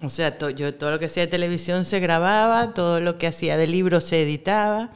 O 0.03 0.09
sea, 0.11 0.37
to- 0.37 0.51
yo 0.51 0.75
todo 0.75 0.91
lo 0.91 0.99
que 0.99 1.07
hacía 1.07 1.23
de 1.25 1.29
televisión 1.29 1.85
se 1.87 1.99
grababa, 2.01 2.75
todo 2.75 3.01
lo 3.01 3.17
que 3.17 3.27
hacía 3.27 3.57
de 3.57 3.67
libro 3.67 4.01
se 4.03 4.23
editaba 4.23 4.91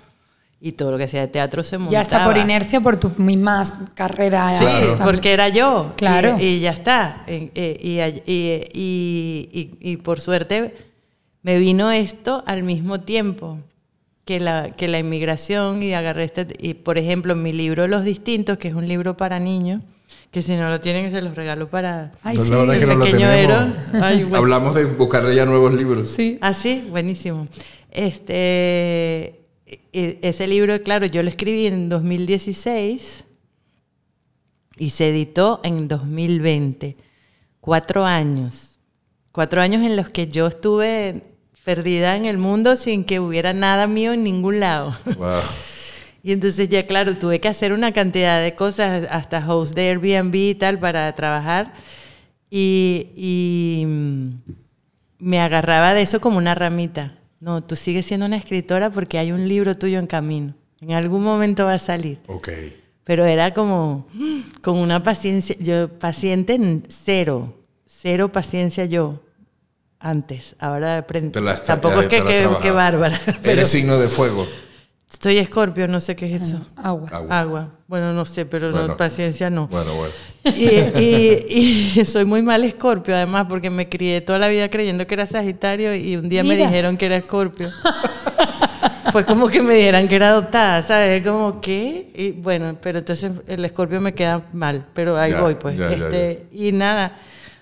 y 0.66 0.72
todo 0.72 0.92
lo 0.92 0.96
que 0.98 1.04
hacía 1.04 1.20
de 1.20 1.28
teatro 1.28 1.62
se 1.62 1.76
montaba. 1.76 1.92
Ya 1.92 2.00
está 2.00 2.24
por 2.24 2.38
inercia 2.38 2.80
por 2.80 2.96
tu 2.96 3.10
misma 3.18 3.62
carrera. 3.94 4.58
Sí, 4.58 4.64
artística. 4.64 5.04
porque 5.04 5.32
era 5.32 5.48
yo. 5.50 5.92
Claro. 5.96 6.36
Y, 6.40 6.44
y 6.44 6.60
ya 6.60 6.70
está. 6.70 7.22
Eh, 7.26 7.50
Y, 7.54 8.00
y- 8.00 8.62
y- 8.72 9.48
y- 9.52 9.90
y 9.92 9.96
por 9.98 10.20
suerte 10.22 10.74
me 11.42 11.58
vino 11.58 11.90
esto 11.90 12.42
al 12.46 12.62
mismo 12.62 13.00
tiempo 13.00 13.58
que 14.24 14.40
la, 14.40 14.70
que 14.70 14.88
la 14.88 14.98
inmigración 14.98 15.82
y 15.82 15.92
agarré 15.92 16.24
este... 16.24 16.46
Y 16.58 16.72
por 16.72 16.96
ejemplo, 16.96 17.34
mi 17.34 17.52
libro 17.52 17.86
Los 17.86 18.02
Distintos, 18.04 18.56
que 18.56 18.68
es 18.68 18.74
un 18.74 18.88
libro 18.88 19.18
para 19.18 19.38
niños, 19.38 19.82
que 20.30 20.42
si 20.42 20.56
no 20.56 20.70
lo 20.70 20.80
tienen 20.80 21.12
se 21.12 21.20
los 21.20 21.34
regalo 21.36 21.68
para... 21.68 22.12
Ay, 22.22 22.38
sí. 22.38 22.48
la 22.50 22.56
verdad 22.56 22.76
es 22.76 22.78
que 22.86 22.90
el 22.90 22.98
no 22.98 23.04
lo 23.04 23.10
tenemos. 23.10 23.74
Ay, 24.02 24.22
bueno. 24.22 24.36
Hablamos 24.38 24.74
de 24.74 24.86
buscarle 24.86 25.34
ya 25.34 25.44
nuevos 25.44 25.74
libros. 25.74 26.08
Sí. 26.08 26.38
Ah, 26.40 26.54
sí, 26.54 26.86
buenísimo. 26.90 27.48
Este, 27.90 29.43
ese 29.92 30.46
libro, 30.46 30.82
claro, 30.82 31.06
yo 31.06 31.22
lo 31.22 31.28
escribí 31.28 31.66
en 31.66 31.88
2016 31.88 33.24
y 34.76 34.90
se 34.90 35.08
editó 35.08 35.60
en 35.64 35.88
2020. 35.88 36.96
Cuatro 37.60 38.04
años. 38.04 38.78
Cuatro 39.32 39.60
años 39.60 39.82
en 39.82 39.96
los 39.96 40.10
que 40.10 40.28
yo 40.28 40.46
estuve 40.46 41.22
perdida 41.64 42.16
en 42.16 42.26
el 42.26 42.38
mundo 42.38 42.76
sin 42.76 43.04
que 43.04 43.20
hubiera 43.20 43.52
nada 43.52 43.86
mío 43.86 44.12
en 44.12 44.24
ningún 44.24 44.60
lado. 44.60 44.96
Wow. 45.16 45.40
Y 46.22 46.32
entonces 46.32 46.70
ya, 46.70 46.86
claro, 46.86 47.18
tuve 47.18 47.38
que 47.38 47.48
hacer 47.48 47.74
una 47.74 47.92
cantidad 47.92 48.42
de 48.42 48.54
cosas, 48.54 49.06
hasta 49.10 49.46
host 49.46 49.74
de 49.74 49.90
Airbnb 49.90 50.34
y 50.34 50.54
tal, 50.54 50.78
para 50.78 51.14
trabajar. 51.14 51.74
Y, 52.48 53.08
y, 53.14 53.84
mm, 53.84 54.28
me 55.18 55.40
agarraba 55.40 55.92
de 55.92 56.00
eso 56.00 56.22
como 56.22 56.38
una 56.38 56.54
ramita. 56.54 57.18
No, 57.44 57.62
tú 57.62 57.76
sigues 57.76 58.06
siendo 58.06 58.24
una 58.24 58.38
escritora 58.38 58.88
porque 58.88 59.18
hay 59.18 59.30
un 59.30 59.46
libro 59.46 59.76
tuyo 59.76 59.98
en 59.98 60.06
camino. 60.06 60.54
En 60.80 60.92
algún 60.92 61.22
momento 61.22 61.66
va 61.66 61.74
a 61.74 61.78
salir. 61.78 62.18
Ok. 62.26 62.48
Pero 63.04 63.26
era 63.26 63.52
como 63.52 64.08
con 64.62 64.78
una 64.78 65.02
paciencia, 65.02 65.54
yo 65.60 65.90
paciente 65.90 66.54
en 66.54 66.84
cero, 66.88 67.54
cero 67.86 68.32
paciencia 68.32 68.86
yo 68.86 69.20
antes. 69.98 70.56
Ahora 70.58 70.96
aprendí. 70.96 71.38
Tampoco 71.66 72.00
es 72.00 72.08
que, 72.08 72.24
que, 72.24 72.48
que 72.62 72.70
bárbara. 72.70 73.20
Pero 73.42 73.52
Eres 73.52 73.68
signo 73.68 73.98
de 73.98 74.08
fuego. 74.08 74.46
Estoy 75.14 75.38
escorpio, 75.38 75.88
no 75.88 76.00
sé 76.00 76.14
qué 76.16 76.34
es 76.34 76.42
eso. 76.42 76.60
Agua. 76.76 77.08
Agua. 77.10 77.40
Agua. 77.40 77.68
Bueno, 77.86 78.12
no 78.12 78.24
sé, 78.24 78.44
pero 78.44 78.70
no, 78.70 78.78
Bueno. 78.78 78.96
paciencia 78.96 79.48
no. 79.50 79.68
Bueno, 79.68 79.94
bueno. 79.94 80.12
Y, 80.54 80.66
y- 81.00 81.92
y 82.00 82.04
soy 82.06 82.24
muy 82.24 82.42
mal 82.42 82.62
escorpio, 82.64 83.14
además, 83.14 83.46
porque 83.48 83.70
me 83.70 83.88
crié 83.88 84.20
toda 84.20 84.38
la 84.38 84.48
vida 84.48 84.68
creyendo 84.68 85.06
que 85.06 85.14
era 85.14 85.26
Sagitario 85.26 85.94
y 85.94 86.16
un 86.16 86.28
día 86.28 86.42
me 86.42 86.54
Mira. 86.54 86.66
dijeron 86.66 86.96
que 86.96 87.06
era 87.06 87.16
escorpio. 87.16 87.70
Fue 89.12 89.24
como 89.24 89.46
que 89.48 89.62
me 89.62 89.74
dijeran 89.74 90.08
que 90.08 90.16
era 90.16 90.30
adoptada, 90.30 90.82
¿sabes? 90.82 91.24
Como, 91.24 91.60
¿qué? 91.60 92.10
Y 92.16 92.32
bueno, 92.32 92.76
pero 92.80 92.98
entonces 92.98 93.30
el 93.46 93.64
escorpio 93.64 94.00
me 94.00 94.12
queda 94.12 94.42
mal, 94.52 94.86
pero 94.92 95.16
ahí 95.16 95.30
Ya, 95.30 95.40
voy, 95.40 95.54
pues. 95.54 95.78
ya, 95.78 95.88
ya, 95.90 95.94
Este, 96.06 96.46
Y 96.52 96.72
nada, 96.72 97.16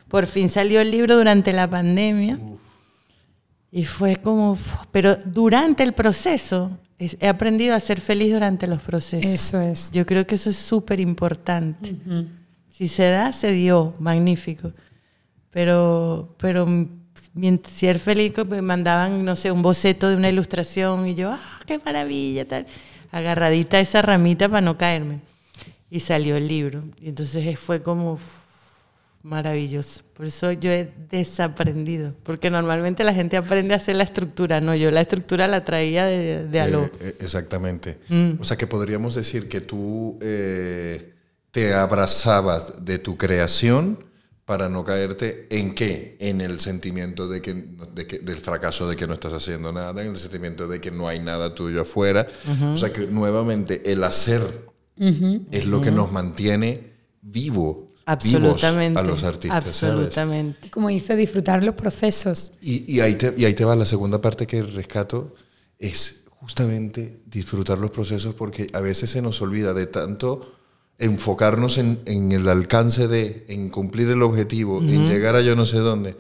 por 0.09 0.27
fin 0.27 0.49
salió 0.49 0.81
el 0.81 0.91
libro 0.91 1.15
durante 1.17 1.53
la 1.53 1.69
pandemia. 1.69 2.39
Y 3.71 3.85
fue 3.85 4.17
como, 4.17 4.57
pero 4.93 5.17
durante 5.25 5.83
el 5.83 5.93
proceso, 5.93 6.71
es- 6.71 6.92
he 7.21 7.29
aprendido 7.29 7.75
a 7.75 7.81
ser 7.81 8.01
feliz 8.01 8.33
durante 8.33 8.67
los 8.67 8.81
procesos. 8.81 9.31
Eso 9.31 9.61
es. 9.61 9.91
Yo 9.93 10.05
creo 10.07 10.27
que 10.27 10.35
eso 10.37 10.51
es 10.51 10.57
súper 10.57 11.01
importante. 11.01 11.95
Si 12.71 12.89
se 12.89 13.11
da, 13.11 13.33
se 13.33 13.53
dio, 13.53 13.95
magnífico. 13.99 14.73
Pero, 15.51 16.35
pero 16.39 16.67
mient- 17.35 17.67
ser 17.67 17.99
feliz, 17.99 18.33
me 18.49 18.63
mandaban, 18.63 19.25
no 19.25 19.37
sé, 19.37 19.51
un 19.53 19.63
boceto 19.63 20.09
de 20.09 20.17
una 20.17 20.29
ilustración 20.31 21.07
y 21.07 21.15
yo, 21.15 21.31
¡ah, 21.33 21.61
qué 21.67 21.79
maravilla! 21.85 22.47
Tal. 22.47 22.67
Agarradita 23.11 23.77
a 23.77 23.81
esa 23.81 24.01
ramita 24.03 24.49
para 24.49 24.63
no 24.63 24.79
caerme. 24.79 25.21
Y 25.91 26.01
salió 26.01 26.37
el 26.37 26.49
libro. 26.49 26.85
Y 27.01 27.11
entonces 27.11 27.59
fue 27.59 27.83
como 27.83 28.15
uf, 28.15 28.23
maravilloso. 29.23 30.01
Por 30.15 30.27
eso 30.27 30.53
yo 30.53 30.71
he 30.71 30.93
desaprendido. 31.11 32.15
Porque 32.23 32.51
normalmente 32.51 33.05
la 33.05 33.15
gente 33.15 33.37
aprende 33.37 33.75
a 33.75 33.77
hacer 33.79 33.97
la 33.97 34.05
estructura. 34.05 34.61
No, 34.61 34.75
yo 34.75 34.91
la 34.91 35.01
estructura 35.01 35.47
la 35.49 35.65
traía 35.65 36.07
de, 36.07 36.47
de 36.47 36.61
aló. 36.61 36.85
Eh, 36.85 36.91
eh, 37.01 37.15
exactamente. 37.21 37.99
Mm. 38.09 38.33
O 38.41 38.45
sea 38.45 38.57
que 38.57 38.67
podríamos 38.67 39.15
decir 39.15 39.49
que 39.49 39.61
tú 39.61 40.19
eh, 40.21 41.15
te 41.51 41.75
abrazabas 41.75 42.85
de 42.85 42.99
tu 42.99 43.17
creación 43.17 43.99
para 44.45 44.69
no 44.69 44.85
caerte 44.85 45.47
en 45.51 45.73
qué? 45.75 46.17
En 46.19 46.41
el 46.41 46.59
sentimiento 46.59 47.29
de 47.29 47.41
que, 47.41 47.55
de 47.95 48.07
que- 48.09 48.19
del 48.19 48.37
fracaso 48.37 48.89
de 48.89 48.97
que 48.97 49.07
no 49.07 49.15
estás 49.15 49.33
haciendo 49.33 49.73
nada, 49.73 50.03
en 50.03 50.09
el 50.09 50.17
sentimiento 50.17 50.67
de 50.67 50.81
que 50.81 50.91
no 50.91 51.07
hay 51.07 51.21
nada 51.21 51.55
tuyo 51.55 51.83
afuera. 51.83 52.27
O 52.73 52.77
sea 52.77 52.93
que 52.93 53.07
nuevamente 53.07 53.93
el 53.93 54.03
hacer 54.03 54.43
es 55.51 55.67
lo 55.67 55.81
que 55.81 55.91
nos 55.93 56.11
mantiene 56.13 56.93
vivo, 57.23 57.92
Absolutamente. 58.07 59.01
vivos 59.01 59.03
a 59.03 59.03
los 59.03 59.25
artistas. 59.25 59.65
¿sabes? 59.65 59.83
Absolutamente. 59.83 60.71
Como 60.71 60.89
dice, 60.89 61.17
disfrutar 61.17 61.63
los 61.63 61.75
procesos. 61.75 62.53
Y, 62.61 62.91
y 62.93 63.01
ahí 63.01 63.15
te, 63.15 63.35
y 63.37 63.45
ahí 63.45 63.55
te 63.55 63.65
va 63.65 63.77
la 63.77 63.85
segunda 63.85 64.21
parte 64.21 64.47
que 64.47 64.63
rescato, 64.63 65.35
es 65.79 66.25
justamente 66.29 67.21
disfrutar 67.27 67.79
los 67.79 67.91
procesos 67.91 68.35
porque 68.35 68.67
a 68.73 68.81
veces 68.81 69.11
se 69.11 69.23
nos 69.23 69.41
olvida 69.43 69.73
de 69.75 69.87
tanto 69.87 70.53
enfocarnos 70.99 71.79
en, 71.79 72.01
en 72.05 72.33
el 72.33 72.49
alcance 72.49 73.09
de, 73.09 73.45
en 73.49 73.71
cumplir 73.71 74.09
el 74.09 74.23
objetivo, 74.23 74.81
en 74.81 75.09
llegar 75.09 75.35
a 75.37 75.41
yo 75.41 75.57
no 75.57 75.67
sé 75.67 75.79
dónde. 75.79 76.17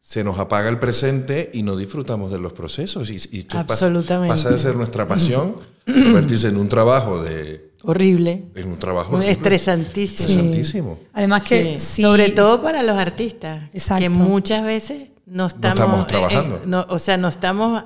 Se 0.00 0.24
nos 0.24 0.38
apaga 0.38 0.70
el 0.70 0.78
presente 0.78 1.50
y 1.52 1.62
no 1.62 1.76
disfrutamos 1.76 2.30
de 2.30 2.38
los 2.38 2.52
procesos. 2.54 3.10
Y, 3.10 3.16
y 3.30 3.42
pasa- 3.42 3.60
Absolutamente. 3.60 4.34
Pasa, 4.34 4.50
de 4.50 4.58
ser 4.58 4.74
nuestra 4.76 5.06
pasión, 5.06 5.56
convertirse 5.86 6.48
en 6.48 6.56
un 6.56 6.68
trabajo 6.68 7.22
de... 7.22 7.67
Horrible. 7.82 8.44
En 8.56 8.68
un 8.68 8.78
trabajo 8.78 9.10
Muy 9.12 9.18
horrible. 9.26 9.32
estresantísimo. 9.32 10.28
Estresantísimo. 10.28 10.98
Además 11.12 11.44
que 11.44 11.78
Sí. 11.78 11.84
sí, 11.96 12.02
Sobre 12.02 12.30
todo 12.30 12.60
para 12.62 12.82
los 12.82 12.96
artistas. 12.98 13.70
Exacto. 13.72 14.02
Que 14.02 14.08
muchas 14.08 14.64
veces 14.64 15.08
no 15.26 15.46
estamos. 15.46 15.78
estamos 15.78 16.00
eh, 16.00 16.02
eh, 16.02 16.06
trabajando. 16.08 16.60
no, 16.66 16.86
o 16.88 16.98
sea, 16.98 17.16
no 17.16 17.28
estamos 17.28 17.84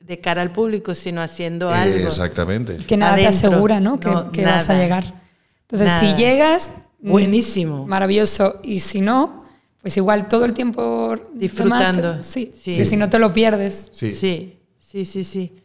de 0.00 0.20
cara 0.20 0.42
al 0.42 0.52
público, 0.52 0.94
sino 0.94 1.20
haciendo 1.22 1.70
Eh, 1.70 1.74
algo. 1.76 2.08
exactamente. 2.08 2.76
que 2.78 2.96
nada 2.96 3.14
te 3.14 3.26
adentro. 3.26 3.48
asegura, 3.48 3.80
¿no? 3.80 4.00
Que, 4.00 4.08
No, 4.08 4.32
que 4.32 4.44
vas 4.44 4.68
a 4.68 4.74
llegar. 4.74 5.22
Entonces, 5.62 5.88
Nada. 5.88 6.00
si 6.00 6.14
llegas, 6.16 6.72
mm, 7.00 7.10
Buenísimo. 7.10 7.86
Maravilloso. 7.86 8.60
Y 8.64 8.80
si 8.80 9.00
no, 9.00 9.44
pues 9.80 9.96
igual 9.96 10.28
todo 10.28 10.44
el 10.44 10.52
tiempo 10.54 11.14
Disfrutando. 11.34 12.10
demás, 12.12 12.26
sí, 12.26 12.52
Sí. 12.60 12.76
que 12.76 12.84
si 12.84 12.96
no 12.96 13.08
te 13.08 13.18
lo 13.18 13.32
pierdes. 13.32 13.90
Sí. 13.92 14.12
Sí, 14.12 14.58
sí, 14.78 15.04
sí, 15.04 15.24
sí. 15.24 15.61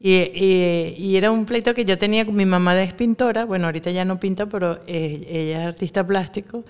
Y, 0.00 0.12
y- 0.34 0.94
y 0.98 1.16
era 1.16 1.30
un 1.30 1.46
pleito 1.46 1.72
que 1.74 1.84
yo 1.84 1.96
tenía 1.96 2.26
con 2.26 2.34
mi 2.36 2.44
mamá 2.44 2.80
es 2.82 2.92
pintora, 2.92 3.44
bueno, 3.44 3.66
ahorita 3.66 3.90
ya 3.90 4.04
no 4.04 4.20
pinta, 4.20 4.46
pero 4.46 4.80
eh, 4.86 5.26
ella 5.28 5.62
es 5.62 5.66
artista 5.68 6.06
plástico, 6.06 6.64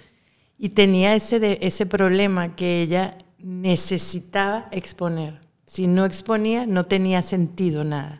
y 0.58 0.68
tenía 0.68 1.14
ese, 1.16 1.40
de, 1.40 1.58
ese 1.62 1.84
problema 1.86 2.54
que 2.54 2.82
ella 2.82 3.18
necesitaba 3.38 4.68
exponer. 4.70 5.40
Si 5.66 5.86
no 5.86 6.04
exponía, 6.04 6.66
no 6.66 6.84
tenía 6.86 7.22
sentido 7.22 7.82
nada. 7.84 8.18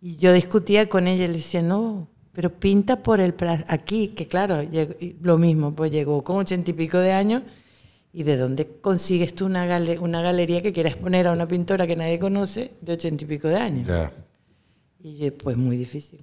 Y 0.00 0.16
yo 0.16 0.32
discutía 0.32 0.88
con 0.88 1.08
ella 1.08 1.24
y 1.24 1.28
le 1.28 1.34
decía, 1.34 1.62
no, 1.62 2.06
pero 2.32 2.50
pinta 2.50 3.02
por 3.02 3.20
el... 3.20 3.34
Aquí, 3.66 4.08
que 4.08 4.28
claro, 4.28 4.62
llegó- 4.62 4.94
lo 5.20 5.38
mismo, 5.38 5.74
pues 5.74 5.90
llegó 5.90 6.22
con 6.22 6.36
ochenta 6.36 6.70
y 6.70 6.74
pico 6.74 6.98
de 6.98 7.12
años 7.12 7.42
¿Y 8.12 8.24
de 8.24 8.36
dónde 8.36 8.66
consigues 8.80 9.34
tú 9.34 9.46
una, 9.46 9.66
gale- 9.66 9.98
una 9.98 10.20
galería 10.20 10.62
que 10.62 10.72
quieras 10.72 10.96
poner 10.96 11.26
a 11.28 11.32
una 11.32 11.46
pintora 11.46 11.86
que 11.86 11.94
nadie 11.96 12.18
conoce 12.18 12.72
de 12.80 12.94
ochenta 12.94 13.22
y 13.24 13.26
pico 13.26 13.48
de 13.48 13.56
años? 13.56 13.88
Y 15.02 15.16
yo, 15.16 15.36
pues 15.38 15.56
muy 15.56 15.76
difícil. 15.76 16.20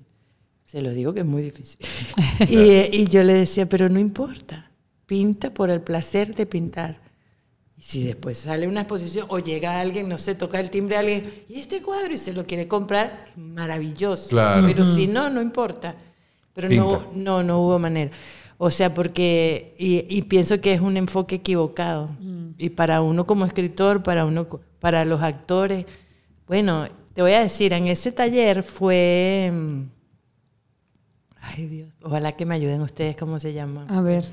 Se 0.65 0.81
lo 0.81 0.91
digo 0.91 1.13
que 1.13 1.21
es 1.21 1.25
muy 1.25 1.41
difícil. 1.41 1.79
y, 2.49 2.57
eh, 2.57 2.89
y 2.91 3.07
yo 3.07 3.23
le 3.23 3.33
decía, 3.33 3.69
pero 3.69 3.87
no 3.87 3.99
importa, 3.99 4.69
pinta 5.05 5.53
por 5.53 5.69
el 5.69 5.81
placer 5.81 6.35
de 6.35 6.45
pintar. 6.45 6.99
Y 7.77 7.81
si 7.83 8.03
después 8.03 8.37
sale 8.37 8.67
una 8.67 8.81
exposición 8.81 9.25
o 9.29 9.39
llega 9.39 9.79
alguien, 9.79 10.09
no 10.09 10.17
sé, 10.17 10.35
toca 10.35 10.59
el 10.59 10.69
timbre 10.69 10.97
a 10.97 10.99
alguien, 10.99 11.43
y 11.47 11.59
este 11.61 11.81
cuadro 11.81 12.13
y 12.13 12.17
se 12.17 12.33
lo 12.33 12.45
quiere 12.45 12.67
comprar, 12.67 13.31
maravilloso. 13.37 14.29
Claro. 14.29 14.67
Pero 14.67 14.83
si 14.93 15.07
no, 15.07 15.29
no 15.29 15.41
importa. 15.41 15.95
Pero 16.53 16.67
Pinta. 16.69 16.83
no, 16.83 17.11
no, 17.13 17.43
no 17.43 17.61
hubo 17.61 17.79
manera. 17.79 18.11
O 18.59 18.71
sea, 18.71 18.93
porque, 18.93 19.75
y, 19.77 20.03
y 20.09 20.23
pienso 20.23 20.59
que 20.59 20.73
es 20.73 20.81
un 20.81 20.97
enfoque 20.97 21.35
equivocado. 21.35 22.09
Y 22.57 22.69
para 22.71 23.01
uno 23.01 23.25
como 23.27 23.45
escritor, 23.45 24.01
para 24.01 24.25
uno, 24.25 24.47
para 24.79 25.05
los 25.05 25.21
actores, 25.21 25.85
bueno, 26.47 26.87
te 27.13 27.21
voy 27.21 27.33
a 27.33 27.41
decir, 27.41 27.73
en 27.73 27.87
ese 27.87 28.11
taller 28.11 28.63
fue, 28.63 29.51
mm, 29.53 29.81
ay 31.41 31.67
Dios, 31.67 31.89
ojalá 32.01 32.31
que 32.33 32.45
me 32.45 32.55
ayuden 32.55 32.81
ustedes, 32.81 33.15
¿cómo 33.17 33.39
se 33.39 33.53
llama? 33.53 33.85
A 33.89 34.01
ver. 34.01 34.25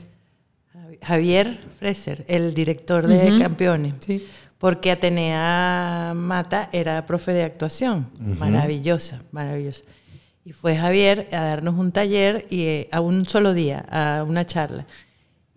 Javi- 0.72 0.98
Javier 1.02 1.60
Freser, 1.78 2.24
el 2.28 2.54
director 2.54 3.06
de. 3.06 3.36
Campeones. 3.38 3.94
Sí. 4.00 4.26
Porque 4.58 4.90
Atenea 4.90 6.14
Mata 6.16 6.70
era 6.72 7.04
profe 7.04 7.32
de 7.32 7.42
actuación. 7.42 8.08
Maravillosa, 8.38 9.22
maravillosa. 9.30 9.82
Y 10.44 10.52
fue 10.52 10.76
Javier 10.76 11.26
a 11.32 11.40
darnos 11.40 11.78
un 11.78 11.90
taller 11.90 12.46
y 12.50 12.62
eh, 12.64 12.88
a 12.92 13.00
un 13.00 13.26
solo 13.26 13.54
día, 13.54 13.86
a 13.90 14.24
una 14.24 14.44
charla. 14.44 14.86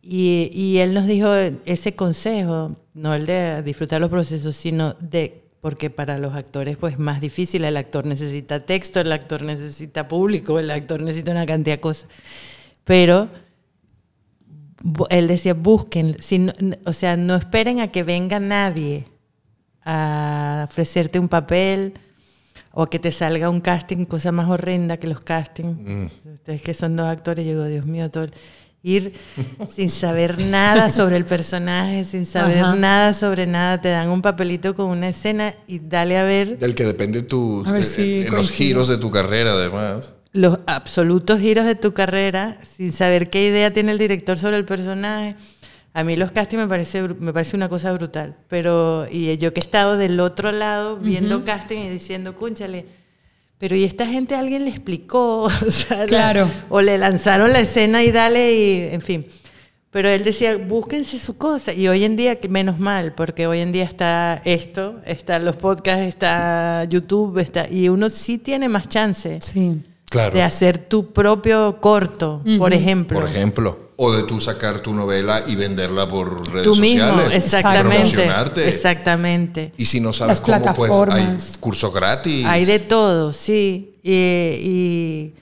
Y, 0.01 0.49
y 0.53 0.77
él 0.77 0.93
nos 0.93 1.05
dijo 1.07 1.33
ese 1.33 1.95
consejo, 1.95 2.77
no 2.93 3.13
el 3.13 3.25
de 3.25 3.61
disfrutar 3.63 3.99
los 3.99 4.09
procesos, 4.09 4.55
sino 4.55 4.93
de 4.93 5.43
porque 5.59 5.89
para 5.89 6.17
los 6.17 6.33
actores 6.35 6.77
pues 6.77 6.97
más 6.99 7.19
difícil, 7.19 7.65
el 7.65 7.75
actor 7.75 8.05
necesita 8.05 8.61
texto, 8.61 9.01
el 9.01 9.11
actor 9.11 9.41
necesita 9.41 10.07
público, 10.07 10.59
el 10.59 10.71
actor 10.71 11.01
necesita 11.01 11.31
una 11.31 11.45
cantidad 11.45 11.75
de 11.75 11.81
cosas. 11.81 12.07
Pero 12.85 13.27
él 15.09 15.27
decía, 15.27 15.53
busquen, 15.53 16.15
si 16.21 16.39
no- 16.39 16.53
o 16.85 16.93
sea, 16.93 17.17
no 17.17 17.35
esperen 17.35 17.81
a 17.81 17.87
que 17.91 18.03
venga 18.03 18.39
nadie 18.39 19.07
a 19.83 20.65
ofrecerte 20.69 21.19
un 21.19 21.27
papel 21.27 21.93
o 22.79 22.83
a 22.83 22.89
que 22.91 22.99
te 22.99 23.11
salga 23.11 23.49
un 23.49 23.59
casting, 23.59 24.05
cosa 24.05 24.31
más 24.31 24.47
horrenda 24.49 24.97
que 24.97 25.07
los 25.07 25.21
castings. 25.21 26.11
Ustedes 26.31 26.61
que 26.61 26.75
son 26.75 26.95
dos 26.95 27.07
actores, 27.07 27.43
yo 27.43 27.53
digo, 27.53 27.65
Dios 27.65 27.85
mío, 27.87 28.11
todo 28.11 28.25
el- 28.25 28.33
ir 28.83 29.13
sin 29.75 29.89
saber 29.89 30.37
nada 30.39 30.91
sobre 30.91 31.17
el 31.17 31.25
personaje, 31.25 32.05
sin 32.05 32.27
saber 32.27 32.59
Ajá. 32.59 32.75
nada 32.75 33.13
sobre 33.13 33.47
nada, 33.47 33.81
te 33.81 33.89
dan 33.89 34.09
un 34.09 34.21
papelito 34.21 34.75
con 34.75 34.89
una 34.91 35.09
escena 35.09 35.55
y 35.65 35.79
dale 35.79 36.17
a 36.19 36.23
ver 36.23 36.59
Del 36.59 36.75
que 36.75 36.85
depende 36.85 37.23
tu, 37.23 37.63
A 37.65 37.71
ver 37.71 37.81
en- 37.81 37.87
si 37.87 38.21
en 38.27 38.33
los 38.35 38.51
giros 38.51 38.87
de 38.87 38.97
tu 38.97 39.09
carrera, 39.09 39.53
además. 39.53 40.13
los 40.33 40.59
absolutos 40.67 41.39
giros 41.39 41.65
de 41.65 41.73
tu 41.73 41.93
carrera 41.95 42.59
sin 42.77 42.91
saber 42.93 43.31
qué 43.31 43.47
idea 43.47 43.73
tiene 43.73 43.91
el 43.91 43.97
director 43.97 44.37
sobre 44.37 44.57
el 44.57 44.65
personaje. 44.65 45.35
A 45.97 46.03
mí 46.03 46.15
los 46.15 46.31
castings 46.31 46.61
me 46.61 46.67
parece, 46.67 47.01
me 47.01 47.33
parece 47.33 47.55
una 47.55 47.67
cosa 47.69 47.91
brutal. 47.91 48.35
Pero, 48.49 49.07
y 49.09 49.35
yo 49.37 49.51
que 49.51 49.59
he 49.61 49.63
estado 49.63 49.97
del 49.97 50.19
otro 50.19 50.51
lado 50.51 50.97
viendo 50.97 51.43
casting 51.43 51.77
y 51.79 51.89
diciendo, 51.89 52.35
cúnchale, 52.35 52.85
pero 53.57 53.75
¿y 53.75 53.83
esta 53.83 54.05
gente 54.05 54.35
alguien 54.35 54.63
le 54.65 54.69
explicó? 54.69 55.43
O 55.67 55.71
sea, 55.71 55.97
la- 56.01 56.05
Claro. 56.05 56.49
o 56.69 56.81
le 56.81 56.99
lanzaron 56.99 57.51
la 57.51 57.61
escena 57.61 58.03
y 58.03 58.11
dale 58.11 58.53
y, 58.53 58.93
en 58.93 59.01
fin. 59.01 59.25
Pero 59.89 60.07
él 60.09 60.23
decía, 60.23 60.55
búsquense 60.57 61.17
su 61.17 61.35
cosa. 61.37 61.73
Y 61.73 61.87
hoy 61.87 62.03
en 62.03 62.15
día, 62.15 62.37
menos 62.47 62.77
mal, 62.77 63.15
porque 63.15 63.47
hoy 63.47 63.61
en 63.61 63.71
día 63.71 63.85
está 63.85 64.39
esto, 64.45 64.99
están 65.03 65.45
los 65.45 65.55
podcasts, 65.55 66.03
está 66.05 66.83
YouTube, 66.87 67.39
está, 67.39 67.67
y 67.67 67.89
uno 67.89 68.11
sí 68.11 68.37
tiene 68.37 68.69
más 68.69 68.87
chance 68.87 69.39
Sí. 69.41 69.81
Claro. 70.09 70.35
de 70.35 70.43
hacer 70.43 70.77
tu 70.77 71.11
propio 71.11 71.79
corto, 71.81 72.43
por 72.59 72.71
ejemplo. 72.73 73.19
Por 73.19 73.27
ejemplo. 73.27 73.86
O 73.99 74.11
de 74.13 74.23
tú 74.23 74.39
sacar 74.39 74.79
tu 74.81 74.93
novela 74.93 75.43
y 75.47 75.55
venderla 75.55 76.07
por 76.07 76.47
redes 76.51 76.63
Tú 76.63 76.75
mismo, 76.75 77.03
sociales. 77.07 77.43
exactamente. 77.45 77.89
Promocionarte. 77.97 78.69
Exactamente. 78.69 79.73
Y 79.75 79.85
si 79.85 79.99
no 79.99 80.13
sabes 80.13 80.37
Las 80.37 80.41
cómo, 80.41 80.57
pues 80.75 80.91
hay 80.91 80.97
plataformas. 80.97 81.57
curso 81.59 81.91
gratis. 81.91 82.45
Hay 82.45 82.65
de 82.65 82.77
todo, 82.77 83.33
sí. 83.33 83.95
Y, 84.03 84.11
y, 84.13 85.33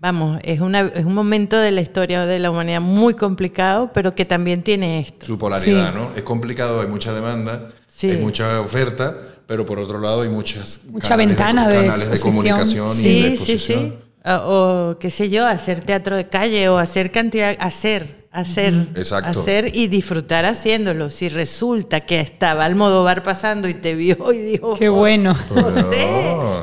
vamos, 0.00 0.40
es, 0.42 0.60
una, 0.60 0.80
es 0.80 1.04
un 1.04 1.14
momento 1.14 1.56
de 1.56 1.70
la 1.70 1.80
historia 1.80 2.26
de 2.26 2.38
la 2.40 2.50
humanidad 2.50 2.80
muy 2.80 3.14
complicado, 3.14 3.90
pero 3.94 4.14
que 4.14 4.24
también 4.24 4.62
tiene 4.62 4.98
esto. 5.00 5.26
Su 5.26 5.38
polaridad, 5.38 5.92
Sí. 5.92 5.98
¿no? 5.98 6.10
Es 6.16 6.22
complicado, 6.22 6.80
hay 6.80 6.88
mucha 6.88 7.12
demanda, 7.12 7.70
Sí. 7.86 8.10
hay 8.10 8.18
mucha 8.18 8.60
oferta, 8.60 9.16
pero 9.46 9.64
por 9.64 9.78
otro 9.78 10.00
lado 10.00 10.22
hay 10.22 10.28
muchas 10.28 10.80
Mucha 10.88 11.10
canales 11.10 11.28
ventana 11.36 11.68
de 11.68 11.74
canales 11.76 12.08
de 12.08 12.14
exposición. 12.16 12.32
comunicación 12.34 12.88
y 12.88 12.90
de 12.90 13.02
Sí, 13.02 13.20
sí, 13.20 13.26
exposición. 13.28 13.80
sí. 13.80 14.07
O, 14.28 14.90
o, 14.90 14.98
qué 14.98 15.10
sé 15.10 15.30
yo, 15.30 15.46
hacer 15.46 15.84
teatro 15.84 16.16
de 16.16 16.28
calle 16.28 16.68
o 16.68 16.76
hacer 16.78 17.10
cantidad, 17.10 17.56
hacer, 17.60 18.26
hacer, 18.30 18.88
Exacto. 18.94 19.40
hacer 19.40 19.74
y 19.74 19.86
disfrutar 19.86 20.44
haciéndolo. 20.44 21.08
Si 21.08 21.28
resulta 21.30 22.00
que 22.00 22.20
estaba 22.20 22.64
Almodóvar 22.66 23.22
pasando 23.22 23.68
y 23.68 23.74
te 23.74 23.94
vio 23.94 24.32
y 24.32 24.38
dijo, 24.38 24.74
Qué 24.74 24.88
bueno. 24.90 25.34
no 25.54 25.70
sé, 25.70 26.06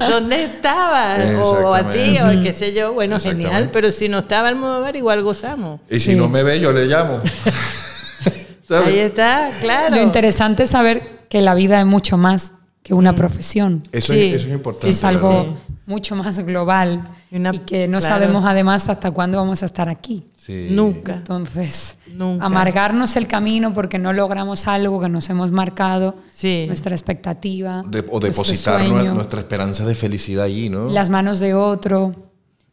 ¿dónde 0.10 0.43
estaba? 0.43 1.15
O 1.41 1.73
a 1.73 1.89
ti, 1.91 2.17
o 2.19 2.43
qué 2.43 2.54
sé 2.54 2.73
yo. 2.73 2.93
Bueno, 2.93 3.19
genial, 3.19 3.69
pero 3.73 3.91
si 3.91 4.10
no 4.10 4.19
estaba 4.19 4.49
Almodóvar, 4.49 4.95
igual 4.95 5.23
gozamos. 5.23 5.80
Y 5.89 5.99
si 5.99 6.12
Sí. 6.12 6.15
no 6.17 6.30
me 6.30 6.43
ve, 6.43 6.60
yo 6.60 6.71
le 6.71 6.86
llamo. 6.86 7.19
Ahí 8.69 8.99
está, 8.99 9.49
claro. 9.62 9.95
Lo 9.95 10.01
interesante 10.01 10.63
es 10.63 10.69
saber 10.71 11.19
que 11.30 11.41
la 11.41 11.54
vida 11.54 11.80
es 11.80 11.86
mucho 11.86 12.17
más 12.17 12.51
que 12.82 12.93
una 12.93 13.15
profesión. 13.15 13.84
Eso, 13.91 14.13
Sí. 14.13 14.30
es, 14.30 14.36
eso 14.36 14.47
es 14.47 14.54
importante. 14.54 14.89
es 14.89 15.04
algo. 15.04 15.58
Mucho 15.86 16.15
más 16.15 16.39
global 16.39 17.04
Y 17.32 17.36
una- 17.38 17.54
y 17.54 17.60
que 17.60 17.88
no 17.88 18.00
claro. 18.00 18.15
sabemos 18.15 18.45
además 18.45 18.89
hasta 18.89 19.12
cuándo 19.12 19.38
vamos 19.38 19.62
a 19.63 19.65
estar 19.67 19.88
aquí. 19.89 20.26
Sí. 20.36 20.67
Nunca. 20.71 21.13
Entonces, 21.15 21.98
Nunca. 22.13 22.45
amargarnos 22.45 23.15
el 23.15 23.28
camino 23.28 23.74
porque 23.74 23.98
no 24.00 24.13
logramos 24.13 24.67
algo 24.67 25.00
que 25.02 25.10
nos 25.10 25.30
hemos 25.30 25.52
marcado, 25.52 26.15
Sí. 26.34 26.65
nuestra 26.67 26.95
expectativa, 26.95 27.84
De- 27.88 28.06
o 28.12 28.19
depositar 28.19 28.80
sueño, 28.82 29.04
nue- 29.12 29.13
nuestra 29.13 29.39
esperanza 29.39 29.86
de 29.86 29.95
felicidad 29.95 30.45
allí, 30.45 30.69
¿no? 30.69 30.89
las 30.89 31.10
manos 31.10 31.39
de 31.39 31.54
otro. 31.54 32.12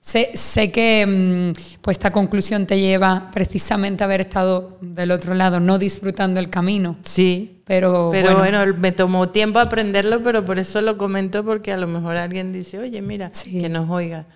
Sé, 0.01 0.31
sé 0.35 0.73
que 0.73 1.07
mm, 1.55 1.81
pues 1.81 1.95
esta 1.97 2.11
conclusión 2.11 2.67
te 2.67 2.81
lleva 2.81 3.31
precisamente 3.33 4.03
a 4.03 4.07
haber 4.07 4.23
estado 4.23 4.77
del 4.81 5.13
otro 5.13 5.33
lado, 5.35 5.61
no 5.61 5.79
disfrutando 5.79 6.41
el 6.41 6.51
camino, 6.51 6.97
Sí. 7.05 7.52
Pero, 7.73 8.11
Pero 8.13 8.37
bueno, 8.37 8.59
bueno, 8.59 8.79
me 8.79 8.93
tomó 8.93 9.31
tiempo 9.31 9.59
aprenderlo, 9.59 10.23
pero 10.23 10.45
por 10.45 10.59
eso 10.59 10.83
lo 10.83 10.99
comento, 10.99 11.43
porque 11.43 11.73
a 11.73 11.79
lo 11.79 11.87
mejor 11.87 12.19
alguien 12.19 12.53
dice, 12.53 12.79
oye, 12.79 13.01
mira, 13.01 13.31
Sí. 13.33 13.61
que 13.63 13.71
nos 13.71 13.89
oiga. 13.89 14.27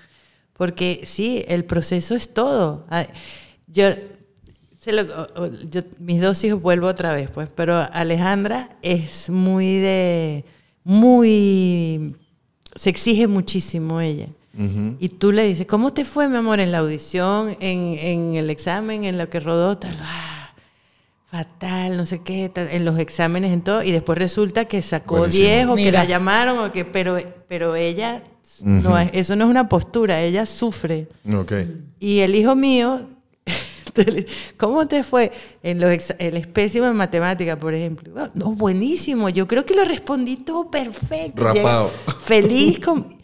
Porque 0.55 1.03
sí, 1.05 1.45
el 1.49 1.67
proceso 1.67 2.15
es 2.15 2.33
todo. 2.33 2.87
Ah, 2.89 3.05
Yo, 3.67 3.89
se 4.81 4.93
lo- 4.93 5.05
yo- 5.71 5.83
mis 5.99 6.23
dos 6.23 6.43
hijos 6.45 6.63
vuelvo 6.63 6.87
otra 6.87 7.13
vez, 7.13 7.29
pues, 7.29 7.51
pero 7.55 7.77
Alejandra 7.93 8.71
es 8.81 9.29
muy 9.29 9.77
de, 9.81 10.47
muy, 10.85 12.17
se 12.75 12.89
exige 12.89 13.27
muchísimo 13.27 14.01
ella. 14.01 14.29
Y 14.99 15.11
tú 15.11 15.33
le 15.33 15.43
dices, 15.47 15.67
¿cómo 15.67 15.93
te 15.93 16.07
fue, 16.07 16.27
mi 16.29 16.39
amor, 16.39 16.61
en 16.61 16.73
la 16.73 16.79
audición, 16.79 17.55
en, 17.61 17.99
en 17.99 18.37
el 18.37 18.49
examen, 18.49 19.05
en 19.05 19.19
lo 19.19 19.29
que 19.29 19.41
rodó? 19.41 19.77
Tal, 19.77 19.95
ah, 20.01 20.36
fatal, 21.37 21.97
no 21.99 22.07
sé 22.07 22.23
qué, 22.23 22.51
en 22.55 22.85
los 22.85 22.99
exámenes, 22.99 23.53
en 23.53 23.61
todo, 23.61 23.83
y 23.83 23.91
después 23.93 24.19
resulta 24.19 24.65
que 24.65 24.83
sacó 24.83 25.19
Buenísimo. 25.19 25.47
10 25.47 25.67
o 25.69 25.75
que 25.77 25.93
la 25.93 26.05
llamaron, 26.05 26.59
o 26.59 26.73
que, 26.73 26.85
pero, 26.87 27.19
pero 27.49 27.77
ella, 27.77 28.23
no 28.63 28.99
es- 28.99 29.11
eso 29.13 29.37
no 29.37 29.45
es 29.45 29.51
una 29.51 29.69
postura, 29.69 30.23
ella 30.23 30.47
sufre. 30.47 31.09
Y 32.01 32.21
el 32.21 32.35
hijo 32.35 32.57
mío, 32.57 33.09
¿cómo 34.57 34.87
te 34.87 35.03
fue? 35.05 35.33
En 35.63 35.81
los 35.81 35.91
él 36.19 36.37
es 36.37 36.47
pésimo 36.47 36.87
en 36.87 36.97
matemática, 36.97 37.59
por 37.59 37.75
ejemplo. 37.75 38.13
"Ah, 38.17 38.31
No, 38.35 38.53
buenísimo, 38.53 39.29
yo 39.29 39.47
creo 39.47 39.65
que 39.67 39.75
lo 39.75 39.85
respondí 39.85 40.37
todo 40.37 40.71
perfecto. 40.71 41.43
Rapado. 41.45 41.91
Feliz 42.23 42.79
con... 42.81 43.16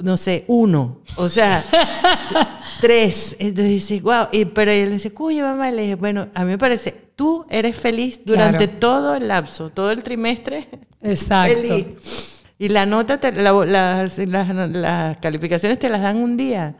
Y, 0.00 0.04
no 0.04 0.16
sé, 0.16 0.44
uno. 0.48 1.00
O 1.16 1.28
sea, 1.28 1.64
tres. 2.80 3.36
Entonces 3.38 3.72
dice, 3.72 4.00
wow. 4.00 4.26
Y, 4.32 4.44
pero 4.46 4.70
él 4.70 4.92
dice, 4.92 5.12
oye, 5.18 5.42
mamá, 5.42 5.70
le 5.70 5.82
dije, 5.82 5.94
bueno, 5.96 6.28
a 6.34 6.44
mí 6.44 6.50
me 6.50 6.58
parece, 6.58 6.92
tú 7.16 7.44
eres 7.50 7.76
feliz 7.76 8.20
durante 8.24 8.66
Claro. 8.66 8.78
todo 8.80 9.14
el 9.16 9.28
lapso, 9.28 9.70
todo 9.70 9.90
el 9.90 10.02
trimestre. 10.02 10.68
exacto. 11.02 11.54
Feliz. 11.54 12.42
Y 12.58 12.68
la 12.70 12.86
nota, 12.86 13.18
te- 13.18 13.32
la- 13.32 13.52
las, 13.64 14.18
las- 14.18 14.68
las 14.70 15.18
calificaciones 15.18 15.78
te 15.78 15.88
las 15.88 16.00
dan 16.02 16.16
un 16.16 16.36
día. 16.36 16.74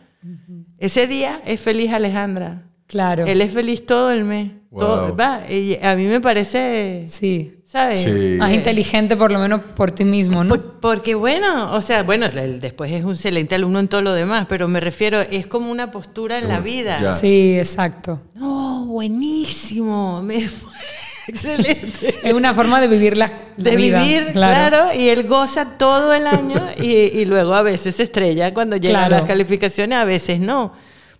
Ese 0.79 1.07
día 1.07 1.41
es 1.47 1.61
feliz 1.61 1.93
Alejandra. 1.93 2.65
Claro. 2.89 3.27
Él 3.27 3.41
es 3.43 3.53
feliz 3.53 3.87
todo 3.87 4.11
el 4.11 4.25
mes. 4.25 4.51
Wow. 4.71 4.81
Todo- 4.81 5.17
va, 5.17 5.43
y 5.49 5.79
a 5.83 5.95
mí 5.95 6.07
me 6.07 6.21
parece, 6.21 7.07
Sí. 7.09 7.58
¿Sabes? 7.71 8.01
Sí. 8.01 8.37
Más 8.39 8.53
inteligente 8.55 9.15
por 9.15 9.31
lo 9.31 9.39
menos 9.39 9.61
por 9.77 9.91
ti 9.91 10.05
mismo, 10.05 10.43
¿no? 10.43 10.49
Por- 10.55 10.81
porque 10.81 11.15
bueno, 11.15 11.73
o 11.75 11.81
sea, 11.83 12.03
bueno, 12.03 12.27
después 12.31 12.91
es 12.91 13.05
un 13.05 13.13
excelente 13.15 13.55
alumno 13.57 13.79
en 13.79 13.89
todo 13.89 14.01
lo 14.01 14.13
demás, 14.15 14.47
pero 14.49 14.69
me 14.69 14.81
refiero, 14.81 15.21
es 15.21 15.47
como 15.47 15.71
una 15.71 15.91
postura 15.91 16.39
en 16.39 16.49
la 16.49 16.61
vida. 16.61 16.99
Ya. 17.03 17.15
Sí, 17.15 17.59
exacto. 17.59 18.21
No, 18.37 18.87
buenísimo, 18.87 20.23
me 20.23 20.41
fue 20.49 20.71
excelente. 21.29 22.21
Es 22.23 22.33
una 22.33 22.55
forma 22.55 22.81
de 22.81 22.89
vivir 22.89 23.17
la, 23.17 23.27
la 23.59 23.71
de 23.71 23.77
vida, 23.77 24.01
vivir, 24.03 24.33
claro. 24.33 24.95
y 24.99 25.09
él 25.09 25.25
goza 25.27 25.77
todo 25.79 26.15
el 26.15 26.27
año 26.27 26.57
y, 26.81 26.93
y 26.93 27.25
luego 27.27 27.53
a 27.55 27.63
veces 27.63 27.97
se 27.97 28.05
estrella 28.05 28.55
cuando 28.55 28.77
llegan 28.77 29.03
Claro. 29.09 29.17
las 29.17 29.27
calificaciones, 29.27 29.99
a 29.99 30.05
veces 30.05 30.41
no. 30.41 30.73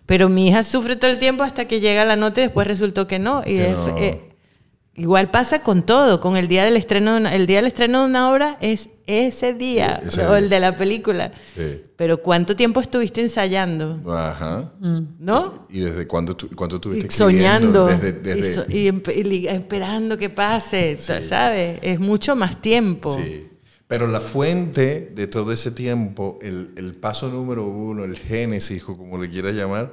Pero 0.07 0.27
mi 0.29 0.47
hija 0.47 0.63
sufre 0.63 0.95
todo 0.95 1.11
el 1.11 1.19
tiempo 1.19 1.43
hasta 1.43 1.65
que 1.65 1.79
llega 1.79 2.03
la 2.05 2.15
nota 2.15 2.39
y 2.41 2.45
después 2.45 2.65
resultó 2.65 3.05
que 3.05 3.19
no. 3.19 3.41
Y 3.41 3.57
Que 3.57 3.69
es- 3.69 3.75
no. 3.77 3.97
eh, 3.99 4.21
igual 4.99 5.31
pasa 5.31 5.61
con 5.61 5.83
todo, 5.83 6.19
con 6.19 6.35
el 6.37 6.47
día 6.47 6.63
del 6.65 6.77
estreno, 6.77 7.13
de 7.13 7.19
una- 7.21 7.35
el 7.35 7.47
día 7.47 7.57
del 7.57 7.67
estreno 7.67 8.01
de 8.01 8.05
una 8.09 8.31
obra 8.31 8.57
es 8.61 8.89
ese 9.07 9.53
día, 9.53 9.99
Sí, 10.03 10.09
ese 10.09 10.25
o 10.25 10.29
día. 10.29 10.37
el 10.39 10.49
de 10.49 10.59
la 10.59 10.75
película. 10.75 11.31
Sí. 11.55 11.81
Pero 11.95 12.21
¿cuánto 12.21 12.55
tiempo 12.55 12.79
estuviste 12.81 13.21
ensayando? 13.21 13.99
Ajá. 14.11 14.71
¿No? 14.79 15.65
¿Y 15.69 15.79
desde 15.79 16.05
cuándo, 16.05 16.35
tu- 16.35 16.49
cuánto 16.55 16.75
Y 16.77 16.79
tuviste 16.79 17.09
soñando? 17.11 17.87
Desde, 17.87 18.09
y 18.09 18.13
desde- 18.13 18.55
so- 18.55 18.65
y, 18.69 18.87
empe- 18.87 19.15
y 19.15 19.23
li- 19.23 19.47
esperando 19.47 20.17
que 20.17 20.29
pase, 20.29 20.97
Sí. 20.99 21.13
¿sabes? 21.27 21.79
Es 21.81 21.99
mucho 21.99 22.35
más 22.35 22.61
tiempo. 22.61 23.17
Sí. 23.17 23.47
Pero 23.87 24.05
la 24.05 24.21
fuente 24.21 25.11
de 25.15 25.25
todo 25.25 25.51
ese 25.51 25.71
tiempo, 25.71 26.37
el, 26.43 26.71
el 26.77 26.93
paso 26.93 27.27
número 27.29 27.65
uno, 27.65 28.03
el 28.03 28.15
génesis, 28.17 28.83
o 28.87 28.95
como 28.95 29.17
le 29.17 29.29
quieras 29.31 29.55
llamar, 29.55 29.91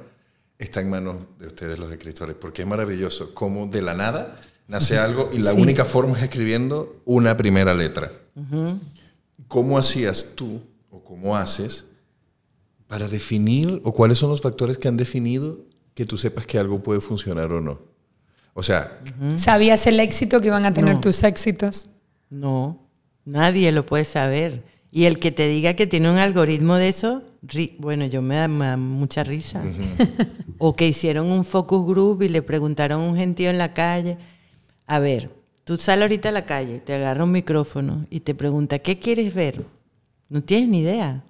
está 0.59 0.81
en 0.81 0.89
manos 0.91 1.27
de 1.39 1.47
ustedes 1.47 1.79
los 1.79 1.91
escritores, 1.91 2.35
porque 2.39 2.61
es 2.61 2.67
maravilloso 2.67 3.33
cómo 3.33 3.65
de 3.65 3.81
la 3.81 3.95
nada 3.95 4.35
nace 4.67 4.97
algo 4.97 5.29
y 5.33 5.37
la 5.39 5.51
Sí. 5.51 5.61
única 5.61 5.85
forma 5.85 6.17
es 6.17 6.23
escribiendo 6.23 7.01
una 7.05 7.35
primera 7.37 7.73
letra. 7.73 8.11
¿Cómo 9.47 9.77
hacías 9.77 10.33
tú 10.35 10.61
o 10.91 11.03
cómo 11.03 11.35
haces 11.35 11.85
para 12.87 13.07
definir 13.07 13.81
o 13.83 13.93
cuáles 13.93 14.17
son 14.17 14.29
los 14.29 14.41
factores 14.41 14.77
que 14.77 14.87
han 14.87 14.97
definido 14.97 15.59
que 15.93 16.05
tú 16.05 16.17
sepas 16.17 16.45
que 16.45 16.59
algo 16.59 16.81
puede 16.83 17.01
funcionar 17.01 17.51
o 17.51 17.61
no? 17.61 17.79
O 18.53 18.63
sea, 18.63 18.99
¿Sabías 19.35 19.85
el 19.87 19.99
éxito 19.99 20.41
que 20.41 20.47
iban 20.47 20.65
a 20.65 20.73
tener 20.73 20.95
No. 20.95 20.99
tus 21.01 21.23
éxitos? 21.23 21.87
No. 22.29 22.87
Nadie 23.25 23.71
lo 23.71 23.85
puede 23.85 24.03
saber. 24.05 24.63
Y 24.91 25.03
el 25.05 25.19
que 25.19 25.31
te 25.31 25.47
diga 25.47 25.75
que 25.75 25.85
tiene 25.85 26.09
un 26.09 26.17
algoritmo 26.17 26.75
de 26.75 26.89
eso, 26.89 27.21
bueno, 27.77 28.05
yo 28.07 28.21
me 28.21 28.35
da, 28.35 28.47
mucha 28.77 29.23
risa. 29.23 29.61
o 30.57 30.73
que 30.75 30.87
hicieron 30.87 31.27
un 31.27 31.45
focus 31.45 31.85
group 31.85 32.23
y 32.23 32.29
le 32.29 32.41
preguntaron 32.41 33.01
a 33.01 33.03
un 33.03 33.15
gentío 33.17 33.49
en 33.49 33.57
la 33.59 33.73
calle, 33.73 34.17
a 34.87 34.99
ver, 34.99 35.29
tú 35.65 35.77
sales 35.77 36.03
ahorita 36.03 36.29
a 36.29 36.31
la 36.31 36.45
calle, 36.45 36.79
te 36.79 36.93
agarra 36.93 37.25
un 37.25 37.31
micrófono 37.31 38.07
y 38.09 38.21
te 38.21 38.33
pregunta, 38.33 38.79
¿qué 38.79 38.99
quieres 38.99 39.33
ver? 39.33 39.63
No 40.29 40.41
tienes 40.41 40.69
ni 40.69 40.79
idea. 40.79 41.23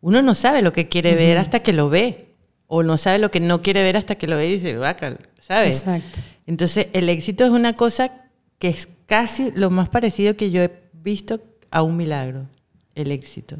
Uno 0.00 0.20
no 0.20 0.34
sabe 0.34 0.62
lo 0.62 0.72
que 0.72 0.88
quiere 0.88 1.14
ver 1.14 1.38
hasta 1.38 1.60
que 1.60 1.72
lo 1.72 1.88
ve. 1.88 2.28
O 2.66 2.82
no 2.82 2.96
sabe 2.96 3.18
lo 3.18 3.30
que 3.30 3.40
no 3.40 3.60
quiere 3.60 3.82
ver 3.82 3.96
hasta 3.96 4.14
que 4.14 4.26
lo 4.26 4.36
ve 4.36 4.48
y 4.48 4.54
dice, 4.54 4.76
vaca, 4.76 5.18
¿sabes? 5.40 5.80
Exacto. 5.80 6.20
Entonces, 6.46 6.88
el 6.92 7.08
éxito 7.08 7.44
es 7.44 7.50
una 7.50 7.74
cosa 7.74 8.12
que 8.58 8.68
es 8.68 8.88
casi 9.06 9.50
lo 9.52 9.70
más 9.70 9.88
parecido 9.88 10.36
que 10.36 10.50
yo 10.50 10.62
he 10.62 10.70
visto 10.92 11.40
a 11.70 11.82
un 11.82 11.96
milagro, 11.96 12.48
el 12.94 13.12
éxito. 13.12 13.56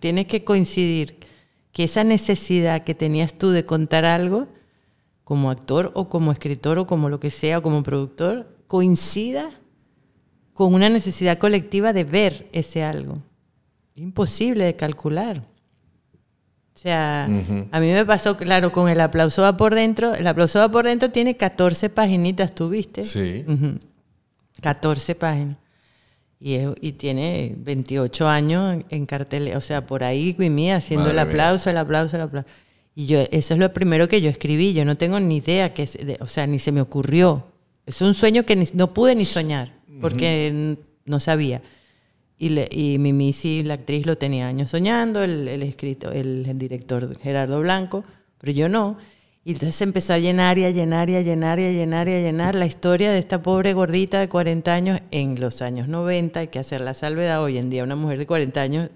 Tiene 0.00 0.26
que 0.26 0.44
coincidir 0.44 1.18
que 1.72 1.84
esa 1.84 2.04
necesidad 2.04 2.84
que 2.84 2.94
tenías 2.94 3.34
tú 3.34 3.50
de 3.50 3.64
contar 3.64 4.04
algo, 4.04 4.48
como 5.24 5.50
actor 5.50 5.90
o 5.94 6.08
como 6.08 6.32
escritor 6.32 6.78
o 6.78 6.86
como 6.86 7.08
lo 7.08 7.20
que 7.20 7.30
sea, 7.30 7.58
o 7.58 7.62
como 7.62 7.82
productor, 7.82 8.53
coincida 8.66 9.50
con 10.52 10.72
una 10.74 10.88
necesidad 10.88 11.38
colectiva 11.38 11.92
de 11.92 12.04
ver 12.04 12.48
ese 12.52 12.82
algo. 12.82 13.22
Imposible 13.96 14.64
de 14.64 14.76
calcular. 14.76 15.38
O 16.74 16.78
sea, 16.78 17.24
a 17.24 17.80
mí 17.80 17.92
me 17.92 18.04
pasó, 18.04 18.36
claro, 18.36 18.72
con 18.72 18.88
el 18.88 19.00
aplauso 19.00 19.42
va 19.42 19.56
por 19.56 19.74
dentro. 19.74 20.14
El 20.14 20.26
aplauso 20.26 20.58
va 20.58 20.70
por 20.70 20.84
dentro 20.86 21.10
tiene 21.10 21.36
14 21.36 21.88
paginitas, 21.88 22.54
¿tú 22.54 22.68
viste? 22.68 23.04
Sí. 23.04 23.44
14 24.60 25.14
páginas. 25.14 25.56
Y, 26.40 26.58
y, 26.80 26.92
tiene 26.92 27.54
28 27.56 28.28
años 28.28 28.84
en, 28.90 29.06
cartel, 29.06 29.56
o 29.56 29.60
sea, 29.62 29.86
por 29.86 30.04
ahí 30.04 30.34
Guimí 30.38 30.72
haciendo 30.72 31.10
el 31.10 31.18
aplauso, 31.18 31.70
el 31.70 31.78
aplauso, 31.78 32.16
el 32.16 32.22
aplauso. 32.22 32.50
Y 32.94 33.06
yo, 33.06 33.20
eso 33.30 33.54
es 33.54 33.60
lo 33.60 33.72
primero 33.72 34.08
que 34.08 34.20
yo 34.20 34.28
escribí. 34.28 34.74
Yo 34.74 34.84
no 34.84 34.96
tengo 34.96 35.18
ni 35.20 35.36
idea, 35.36 35.72
que, 35.72 35.88
o 36.20 36.26
sea, 36.26 36.46
ni 36.46 36.58
se 36.58 36.70
me 36.70 36.80
ocurrió. 36.80 37.46
Es 37.86 38.00
un 38.00 38.14
sueño 38.14 38.44
que 38.44 38.68
no 38.74 38.94
pude 38.94 39.14
ni 39.14 39.26
soñar, 39.26 39.72
porque 40.00 40.76
no 41.04 41.20
sabía. 41.20 41.62
Y, 42.36 42.48
le, 42.48 42.68
y 42.70 42.98
Mimi, 42.98 43.32
sí, 43.32 43.62
la 43.62 43.74
actriz, 43.74 44.06
lo 44.06 44.16
tenía 44.16 44.48
años 44.48 44.70
soñando, 44.70 45.22
el, 45.22 45.46
el, 45.46 45.62
escrito, 45.62 46.10
el, 46.10 46.58
director 46.58 47.16
Gerardo 47.20 47.60
Blanco, 47.60 48.04
pero 48.38 48.52
yo 48.52 48.68
no. 48.68 48.98
Y 49.44 49.52
entonces 49.52 49.80
empezó 49.82 50.14
a 50.14 50.18
llenar 50.18 50.58
y 50.58 50.64
a 50.64 50.70
llenar 50.70 51.10
y 51.10 51.16
a 51.16 51.20
llenar 51.20 51.60
y 51.60 51.64
a 51.64 51.70
llenar 51.70 52.08
y 52.08 52.12
a 52.12 52.20
llenar 52.20 52.54
la 52.54 52.66
historia 52.66 53.12
de 53.12 53.18
esta 53.18 53.42
pobre 53.42 53.74
gordita 53.74 54.18
de 54.18 54.28
40 54.28 54.74
años 54.74 55.00
en 55.10 55.38
los 55.38 55.60
años 55.60 55.86
90. 55.86 56.40
Hay 56.40 56.48
que 56.48 56.58
hacer 56.58 56.80
la 56.80 56.94
salvedad. 56.94 57.42
Hoy 57.42 57.58
en 57.58 57.68
día 57.68 57.84
una 57.84 57.94
mujer 57.94 58.18
de 58.18 58.26
40 58.26 58.60
años, 58.60 58.90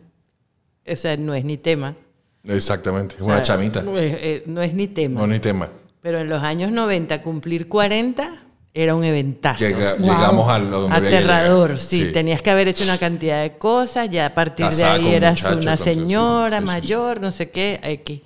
o 0.91 0.97
sea, 0.97 1.17
no 1.19 1.35
es 1.35 1.45
ni 1.45 1.59
tema. 1.59 1.97
Exactamente, 2.45 3.17
es 3.17 3.21
una 3.21 3.43
chamita. 3.43 3.83
No 3.83 3.99
es, 3.99 4.17
eh, 4.21 4.43
no 4.47 4.63
es, 4.63 4.73
ni 4.73 4.89
tema. 4.89 5.21
No 5.21 5.27
es 5.27 5.33
ni 5.33 5.41
tema. 5.41 5.69
Pero 6.01 6.19
en 6.19 6.29
los 6.31 6.43
años 6.43 6.73
90 6.73 7.23
cumplir 7.23 7.69
40 7.69 8.48
era 8.75 8.95
un 8.95 9.05
eventazo. 9.05 9.65
Llegamos 9.65 10.49
a 10.49 10.59
donde 10.61 10.95
Aterrador, 10.95 11.79
sí. 11.79 12.13
Tenías 12.13 12.43
que 12.43 12.51
haber 12.51 12.69
hecho 12.69 12.85
una 12.85 12.99
cantidad 12.99 13.43
de 13.43 13.59
cosas, 13.59 14.09
ya 14.11 14.27
a 14.27 14.35
partir 14.35 14.67
de 14.67 14.85
ahí 14.85 15.15
eras 15.15 15.43
una 15.45 15.77
señora 15.77 16.61
mayor, 16.61 17.21
no 17.21 17.33
sé 17.33 17.51
qué. 17.51 18.23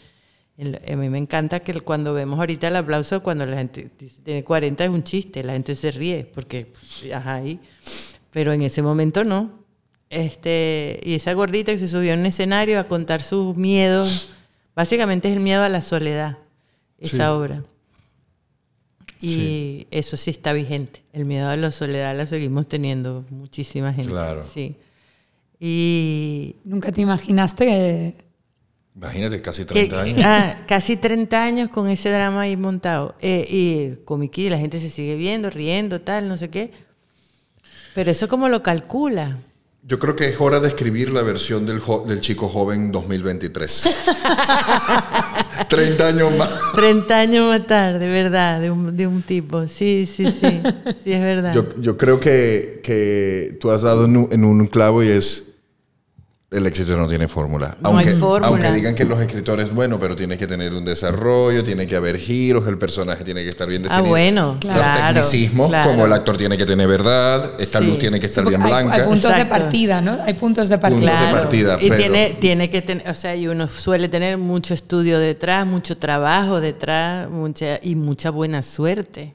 A 0.59 0.97
mí 0.97 1.09
me 1.09 1.19
encanta 1.19 1.61
que 1.61 1.81
cuando 1.81 2.13
vemos 2.13 2.39
ahorita 2.39 2.69
el 2.69 2.77
aplauso, 2.77 3.23
cuando 3.23 3.47
la 3.47 3.57
gente 3.57 3.91
tiene 4.23 4.45
40 4.45 4.85
es 4.85 4.91
un 4.91 5.03
chiste, 5.03 5.43
la 5.43 5.55
gente 5.55 5.75
se 5.75 5.91
ríe, 5.91 6.25
porque, 6.33 6.73
ajá, 7.15 7.37
ahí. 7.37 7.59
Pero 8.31 8.53
en 8.53 8.63
ese 8.63 8.83
momento 8.83 9.25
no. 9.25 9.63
Este, 10.11 11.01
y 11.05 11.15
esa 11.15 11.33
gordita 11.33 11.73
que 11.73 11.79
se 11.79 11.89
subió 11.89 12.13
en 12.13 12.21
un 12.21 12.27
escenario 12.27 12.79
a 12.79 12.85
contar 12.85 13.23
sus 13.23 13.57
miedos, 13.57 14.29
básicamente 14.77 15.29
es 15.29 15.35
el 15.35 15.41
miedo 15.41 15.63
a 15.63 15.71
la 15.71 15.81
soledad, 15.81 16.37
esa 16.99 17.35
obra. 17.35 17.65
Y 19.23 19.87
eso 19.91 20.17
sí 20.17 20.31
está 20.31 20.53
vigente. 20.53 21.03
El 21.13 21.25
miedo 21.25 21.49
a 21.49 21.57
la 21.57 21.71
soledad 21.71 22.17
la 22.17 22.27
seguimos 22.27 22.67
teniendo 22.69 23.25
muchísima 23.31 23.93
gente. 23.93 24.11
Claro. 24.11 24.45
Sí. 24.45 24.77
Y. 25.61 26.57
¿Nunca 26.65 26.91
te 26.93 27.01
imaginaste 27.01 27.67
que.? 27.67 28.33
Imagínate, 28.95 29.41
casi 29.41 29.65
30 29.65 30.03
años. 30.03 30.19
Ah, 30.25 30.65
casi 30.67 30.97
30 30.97 31.43
años 31.43 31.69
con 31.71 31.89
ese 31.89 32.11
drama 32.11 32.43
ahí 32.43 32.57
montado. 32.57 33.15
Eh, 33.21 33.47
y 33.49 34.05
comiquí, 34.05 34.51
la 34.51 34.59
gente 34.59 34.81
se 34.81 34.91
sigue 34.91 35.17
viendo, 35.17 35.49
riendo, 35.49 36.01
tal, 36.01 36.29
no 36.29 36.37
sé 36.37 36.51
qué. 36.51 36.73
Pero 37.95 38.11
eso, 38.11 38.29
¿cómo 38.29 38.49
lo 38.49 38.63
calcula? 38.63 39.39
Yo 39.85 39.99
creo 39.99 40.15
que 40.15 40.29
es 40.29 40.41
hora 40.41 40.61
de 40.61 40.69
escribir 40.69 41.11
la 41.11 41.23
versión 41.23 41.67
del, 41.67 41.83
del 42.07 42.21
chico 42.21 42.49
joven 42.49 42.93
2023. 42.93 43.89
30 45.69 46.07
años 46.07 46.37
más. 46.37 46.51
30 46.75 47.19
años 47.19 47.49
más 47.49 47.67
tarde, 47.67 48.07
verdad, 48.07 48.61
de 48.61 48.71
un, 48.71 48.97
de 48.97 49.09
un 49.09 49.23
tipo. 49.23 49.67
Sí, 49.67 50.07
sí, 50.07 50.27
sí. 50.31 50.63
Sí, 51.03 51.13
es 51.13 51.21
verdad. 51.21 51.53
Yo, 51.53 51.69
yo 51.81 51.97
creo 51.97 52.21
que, 52.21 52.81
que, 52.85 53.59
tú 53.61 53.73
has 53.73 53.83
dado 53.83 54.05
en 54.05 54.45
un 54.45 54.67
clavo 54.69 55.03
y 55.03 55.09
es 55.09 55.52
el 56.53 56.67
éxito 56.67 56.97
no 56.97 57.09
tiene 57.09 57.29
fórmula. 57.29 57.77
No 57.81 57.91
aunque, 57.91 58.11
hay 58.11 58.17
fórmula. 58.17 58.47
aunque 58.49 58.73
digan 58.73 58.95
que 58.95 59.05
los 59.05 59.19
escritores, 59.21 59.73
bueno, 59.75 59.99
pero 59.99 60.15
tiene 60.15 60.37
que 60.37 60.47
tener 60.47 60.73
un 60.75 60.85
desarrollo, 60.85 61.65
tiene 61.65 61.87
que 61.87 61.97
haber 61.97 62.19
giros, 62.19 62.69
el 62.69 62.77
personaje 62.77 63.25
tiene 63.25 63.43
que 63.43 63.49
estar 63.49 63.67
bien 63.67 63.83
ah, 63.87 63.89
definido. 63.89 64.07
Ah, 64.07 64.09
bueno, 64.09 64.57
claro. 64.61 64.81
Los 64.81 65.31
tecnicismos, 65.31 65.73
como 65.85 66.07
el 66.07 66.13
actor 66.13 66.37
tiene 66.37 66.59
que 66.59 66.67
tener 66.67 66.87
verdad, 66.87 67.55
esta 67.59 67.81
luz 67.81 67.99
tiene 67.99 68.21
que 68.21 68.27
estar 68.27 68.47
bien 68.47 68.63
blanca. 68.63 68.95
Hay 68.95 69.03
puntos 69.03 69.35
de 69.35 69.47
partida, 69.47 70.01
¿no? 70.01 70.19
Hay 70.23 70.35
puntos 70.35 70.69
de 70.69 70.79
partida. 70.79 71.11
Puntos 71.11 71.27
de 71.27 71.33
partida 71.33 71.79
y 71.81 71.91
tiene, 71.91 72.37
tiene 72.39 72.71
que 72.71 72.83
tener, 72.83 73.09
o 73.09 73.15
sea, 73.15 73.35
y 73.35 73.49
uno 73.49 73.69
suele 73.69 74.09
tener 74.09 74.37
mucho 74.37 74.75
estudio 74.75 75.19
detrás, 75.19 75.67
mucho 75.67 75.97
trabajo 75.97 76.61
detrás, 76.61 77.31
mucha, 77.31 77.79
y 77.83 77.95
mucha 77.95 78.31
buena 78.31 78.63
suerte. 78.63 79.35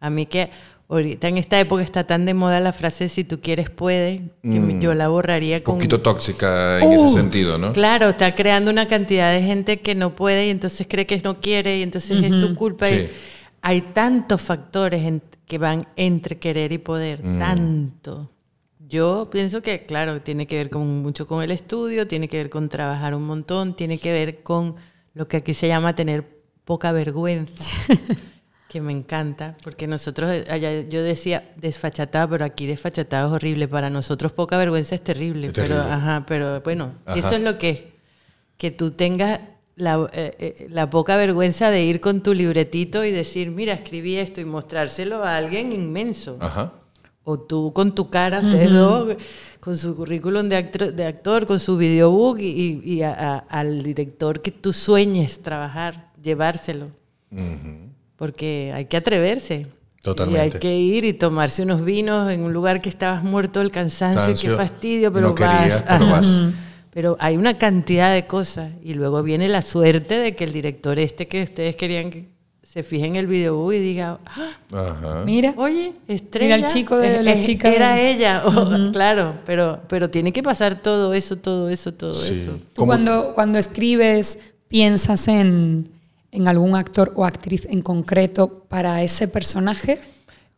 A 0.00 0.10
mí 0.10 0.26
que 0.26 0.50
Ahorita 0.86 1.28
en 1.28 1.38
esta 1.38 1.58
época 1.58 1.82
está 1.82 2.06
tan 2.06 2.26
de 2.26 2.34
moda 2.34 2.60
la 2.60 2.74
frase 2.74 3.08
si 3.08 3.24
tú 3.24 3.40
quieres 3.40 3.70
puede, 3.70 4.30
que 4.42 4.48
mm. 4.48 4.80
yo 4.80 4.94
la 4.94 5.08
borraría 5.08 5.62
con... 5.62 5.76
Un 5.76 5.78
poquito 5.80 6.02
tóxica 6.02 6.78
en 6.78 6.92
ese 6.92 7.04
uh, 7.04 7.08
sentido, 7.08 7.56
¿no? 7.56 7.72
Claro, 7.72 8.10
está 8.10 8.34
creando 8.34 8.70
una 8.70 8.86
cantidad 8.86 9.32
de 9.32 9.42
gente 9.42 9.80
que 9.80 9.94
no 9.94 10.14
puede 10.14 10.46
y 10.46 10.50
entonces 10.50 10.86
cree 10.88 11.06
que 11.06 11.18
no 11.24 11.40
quiere 11.40 11.78
y 11.78 11.82
entonces 11.82 12.22
es 12.22 12.38
tu 12.38 12.54
culpa. 12.54 12.86
hay 13.62 13.80
tantos 13.80 14.42
factores 14.42 15.22
que 15.46 15.58
van 15.58 15.88
entre 15.96 16.38
querer 16.38 16.70
y 16.72 16.78
poder, 16.78 17.24
mm. 17.24 17.38
tanto. 17.38 18.30
Yo 18.86 19.28
pienso 19.32 19.62
que, 19.62 19.86
claro, 19.86 20.20
tiene 20.20 20.46
que 20.46 20.56
ver 20.56 20.68
con, 20.68 21.00
mucho 21.00 21.26
con 21.26 21.42
el 21.42 21.50
estudio, 21.50 22.06
tiene 22.06 22.28
que 22.28 22.36
ver 22.36 22.50
con 22.50 22.68
trabajar 22.68 23.14
un 23.14 23.26
montón, 23.26 23.74
tiene 23.74 23.98
que 23.98 24.12
ver 24.12 24.42
con 24.42 24.76
lo 25.14 25.28
que 25.28 25.38
aquí 25.38 25.54
se 25.54 25.66
llama 25.66 25.94
tener 25.94 26.28
poca 26.66 26.92
vergüenza. 26.92 27.54
que 28.74 28.80
me 28.80 28.92
encanta, 28.92 29.56
porque 29.62 29.86
nosotros, 29.86 30.28
eh, 30.30 30.44
allá 30.50 30.80
yo 30.80 31.00
decía 31.00 31.52
desfachatada, 31.54 32.26
pero 32.28 32.44
aquí 32.44 32.66
desfachatada 32.66 33.28
es 33.28 33.32
horrible. 33.32 33.68
Para 33.68 33.88
nosotros 33.88 34.32
poca 34.32 34.56
vergüenza 34.56 34.96
es 34.96 35.04
terrible, 35.04 35.52
pero, 35.54 35.80
Ajá, 35.80 36.24
pero 36.26 36.60
bueno, 36.60 36.92
eso 37.14 37.30
es 37.30 37.40
lo 37.40 37.56
que 37.56 37.70
es, 37.70 37.84
que 38.56 38.72
tú 38.72 38.90
tengas 38.90 39.38
la, 39.76 40.08
eh, 40.12 40.34
eh, 40.40 40.66
la, 40.70 40.90
poca 40.90 41.16
vergüenza 41.16 41.70
de 41.70 41.84
ir 41.84 42.00
con 42.00 42.20
tu 42.20 42.34
libretito 42.34 43.04
y 43.04 43.12
decir, 43.12 43.52
mira, 43.52 43.74
escribí 43.74 44.16
esto 44.16 44.40
y 44.40 44.44
mostrárselo 44.44 45.22
a 45.22 45.36
alguien 45.36 45.72
inmenso. 45.72 46.36
Ajá. 46.40 46.72
O 47.22 47.38
tú 47.38 47.72
con 47.72 47.94
tu 47.94 48.10
cara, 48.10 48.42
con 49.60 49.78
su 49.78 49.94
currículum 49.94 50.48
de 50.48 50.56
actor, 50.56 50.92
de 50.92 51.06
actor 51.06 51.46
con 51.46 51.60
su 51.60 51.76
videobook 51.76 52.40
y, 52.40 52.80
y 52.84 53.02
al 53.02 53.84
director 53.84 54.42
que 54.42 54.50
tú 54.50 54.72
sueñes 54.72 55.40
trabajar, 55.42 56.10
llevárselo 56.20 56.90
porque 58.24 58.72
hay 58.74 58.86
que 58.86 58.96
atreverse. 58.96 59.66
Totalmente. 60.02 60.38
Y 60.38 60.42
hay 60.42 60.58
que 60.58 60.74
ir 60.74 61.04
y 61.04 61.12
tomarse 61.12 61.62
unos 61.62 61.84
vinos 61.84 62.32
en 62.32 62.42
un 62.42 62.54
lugar 62.54 62.80
que 62.80 62.88
estabas 62.88 63.22
muerto 63.22 63.60
del 63.60 63.70
cansancio, 63.70 64.34
qué 64.34 64.56
fastidio, 64.56 65.12
pero 65.12 65.34
vas. 65.34 65.84
pero 66.88 67.18
hay 67.20 67.36
una 67.36 67.58
cantidad 67.58 68.14
de 68.14 68.26
cosas. 68.26 68.72
Y 68.82 68.94
luego 68.94 69.22
viene 69.22 69.46
la 69.50 69.60
suerte 69.60 70.16
de 70.16 70.34
que 70.34 70.44
el 70.44 70.54
director 70.54 70.98
este 70.98 71.28
que 71.28 71.42
ustedes 71.42 71.76
querían 71.76 72.08
que 72.08 72.24
se 72.62 72.82
fije 72.82 73.04
en 73.04 73.16
el 73.16 73.26
video 73.26 73.70
y 73.70 73.78
diga, 73.78 74.20
ah, 74.72 75.22
mira, 75.26 75.52
oye, 75.58 75.92
estrella. 76.08 76.56
Mira 76.56 76.66
el 76.66 76.72
chico 76.72 76.96
de 76.96 77.22
la 77.22 77.42
chica. 77.42 77.70
Era 77.70 78.00
ella, 78.00 78.42
claro, 78.94 79.34
pero, 79.44 79.80
pero 79.86 80.08
tiene 80.08 80.32
que 80.32 80.42
pasar 80.42 80.80
todo 80.80 81.12
eso, 81.12 81.36
todo 81.36 81.68
eso, 81.68 81.92
todo 81.92 82.24
eso. 82.24 82.58
Tú 82.72 82.86
cuando, 82.86 83.34
cuando 83.34 83.58
escribes 83.58 84.38
piensas 84.68 85.28
en 85.28 85.93
en 86.34 86.48
algún 86.48 86.74
actor 86.74 87.12
o 87.16 87.24
actriz 87.24 87.66
en 87.70 87.80
concreto 87.80 88.64
para 88.68 89.02
ese 89.02 89.28
personaje? 89.28 90.00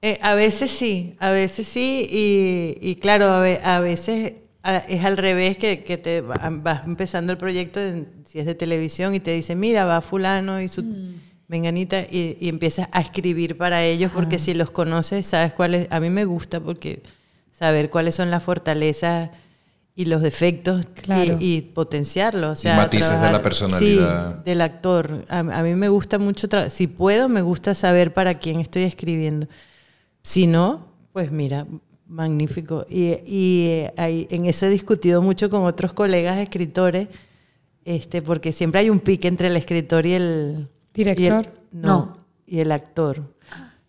Eh, 0.02 0.18
a 0.22 0.34
veces 0.34 0.70
sí, 0.70 1.14
a 1.18 1.30
veces 1.30 1.66
sí, 1.66 2.06
y, 2.80 2.96
claro, 2.96 3.26
a, 3.26 3.80
veces 3.80 4.34
es 4.88 5.04
al 5.04 5.16
revés 5.16 5.58
que, 5.58 5.76
te 5.76 6.20
vas 6.22 6.86
empezando 6.86 7.32
el 7.32 7.38
proyecto, 7.38 7.80
si 8.24 8.38
es 8.38 8.46
de 8.46 8.54
televisión, 8.54 9.14
y 9.14 9.20
te 9.20 9.32
dice, 9.32 9.54
mira, 9.54 9.84
va 9.84 10.00
fulano 10.00 10.60
y 10.60 10.68
su 10.68 10.82
menganita, 11.48 12.02
mm. 12.02 12.14
y, 12.14 12.48
empiezas 12.48 12.88
a 12.92 13.00
escribir 13.00 13.56
para 13.56 13.84
ellos, 13.84 14.10
porque 14.14 14.38
si 14.38 14.54
los 14.54 14.70
conoces, 14.70 15.26
sabes 15.26 15.52
cuáles, 15.52 15.88
a 15.90 16.00
mí 16.00 16.10
me 16.10 16.24
gusta 16.24 16.60
porque 16.60 17.02
saber 17.52 17.90
cuáles 17.90 18.14
son 18.14 18.30
las 18.30 18.42
fortalezas 18.42 19.30
y 19.98 20.04
los 20.04 20.20
defectos 20.22 20.84
Claro. 21.02 21.38
y, 21.40 21.56
y 21.56 21.60
potenciarlos. 21.62 22.58
O 22.58 22.62
sea, 22.62 22.76
matices 22.76 23.18
de 23.20 23.32
la 23.32 23.40
personalidad. 23.42 24.36
Sí, 24.36 24.42
del 24.44 24.60
actor. 24.60 25.24
A, 25.28 25.38
a 25.38 25.62
mí 25.62 25.74
me 25.74 25.88
gusta 25.88 26.18
mucho, 26.18 26.46
si 26.70 26.86
puedo, 26.86 27.28
me 27.28 27.40
gusta 27.42 27.74
saber 27.74 28.12
para 28.14 28.34
quién 28.34 28.60
estoy 28.60 28.82
escribiendo. 28.82 29.48
Si 30.22 30.46
no, 30.46 30.86
pues 31.12 31.32
mira, 31.32 31.66
magnífico. 32.06 32.84
Y, 32.88 33.14
y, 33.26 33.66
eh, 33.68 33.94
ahí- 33.96 34.26
en 34.30 34.44
eso 34.44 34.66
he 34.66 34.70
discutido 34.70 35.22
mucho 35.22 35.48
con 35.50 35.64
otros 35.64 35.92
colegas 35.92 36.36
escritores, 36.38 37.08
este, 37.84 38.20
porque 38.22 38.52
siempre 38.52 38.80
hay 38.80 38.90
un 38.90 39.00
pique 39.00 39.28
entre 39.28 39.48
el 39.48 39.56
escritor 39.56 40.04
y 40.06 40.12
el... 40.12 40.68
¿Director? 40.92 41.24
y 41.24 41.26
el- 41.26 41.80
no, 41.82 41.88
No. 41.88 42.16
y 42.46 42.60
el 42.60 42.70
actor. 42.72 43.34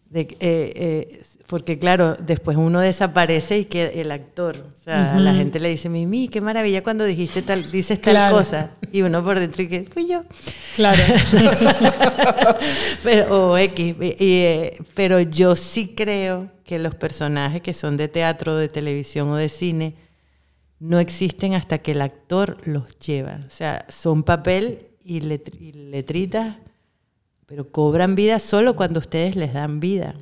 De- 0.09 0.21
eh, 0.21 0.37
eh, 0.39 1.19
porque 1.47 1.79
claro, 1.79 2.15
después 2.15 2.57
uno 2.57 2.81
desaparece 2.81 3.59
y 3.59 3.65
queda 3.65 3.87
el 3.89 4.11
actor. 4.11 4.57
O 4.73 4.77
sea, 4.77 5.17
la 5.19 5.33
gente 5.33 5.59
le 5.61 5.69
dice, 5.69 5.87
Mimi, 5.87 6.27
qué 6.27 6.41
maravilla 6.41 6.83
cuando 6.83 7.05
dijiste 7.05 7.41
tal, 7.41 7.71
dices 7.71 8.01
tal 8.01 8.13
Claro. 8.15 8.35
cosa. 8.35 8.71
Y 8.91 9.01
uno 9.01 9.23
por 9.23 9.39
dentro 9.39 9.63
y 9.63 9.69
que 9.69 9.85
fui 9.89 10.07
yo. 10.07 10.23
Claro. 10.75 11.01
pero, 13.03 13.51
o 13.51 13.57
X. 13.57 13.95
eh, 13.99 14.77
pero 14.93 15.19
yo 15.21 15.55
sí 15.55 15.93
creo 15.95 16.49
que 16.63 16.79
los 16.79 16.95
personajes 16.95 17.61
que 17.61 17.73
son 17.73 17.97
de 17.97 18.07
teatro, 18.07 18.55
de 18.55 18.67
televisión 18.67 19.29
o 19.29 19.35
de 19.35 19.49
cine 19.49 19.95
no 20.79 20.99
existen 20.99 21.53
hasta 21.53 21.79
que 21.79 21.91
el 21.93 22.01
actor 22.01 22.57
los 22.65 22.97
lleva. 22.99 23.39
O 23.47 23.51
sea, 23.51 23.85
son 23.89 24.23
papel 24.23 24.87
y, 25.03 25.21
letr- 25.21 25.59
y 25.59 25.71
letritas, 25.71 26.57
pero 27.47 27.71
cobran 27.71 28.13
vida 28.13 28.37
solo 28.37 28.75
cuando 28.75 28.99
ustedes 28.99 29.35
les 29.35 29.53
dan 29.53 29.79
vida. 29.79 30.13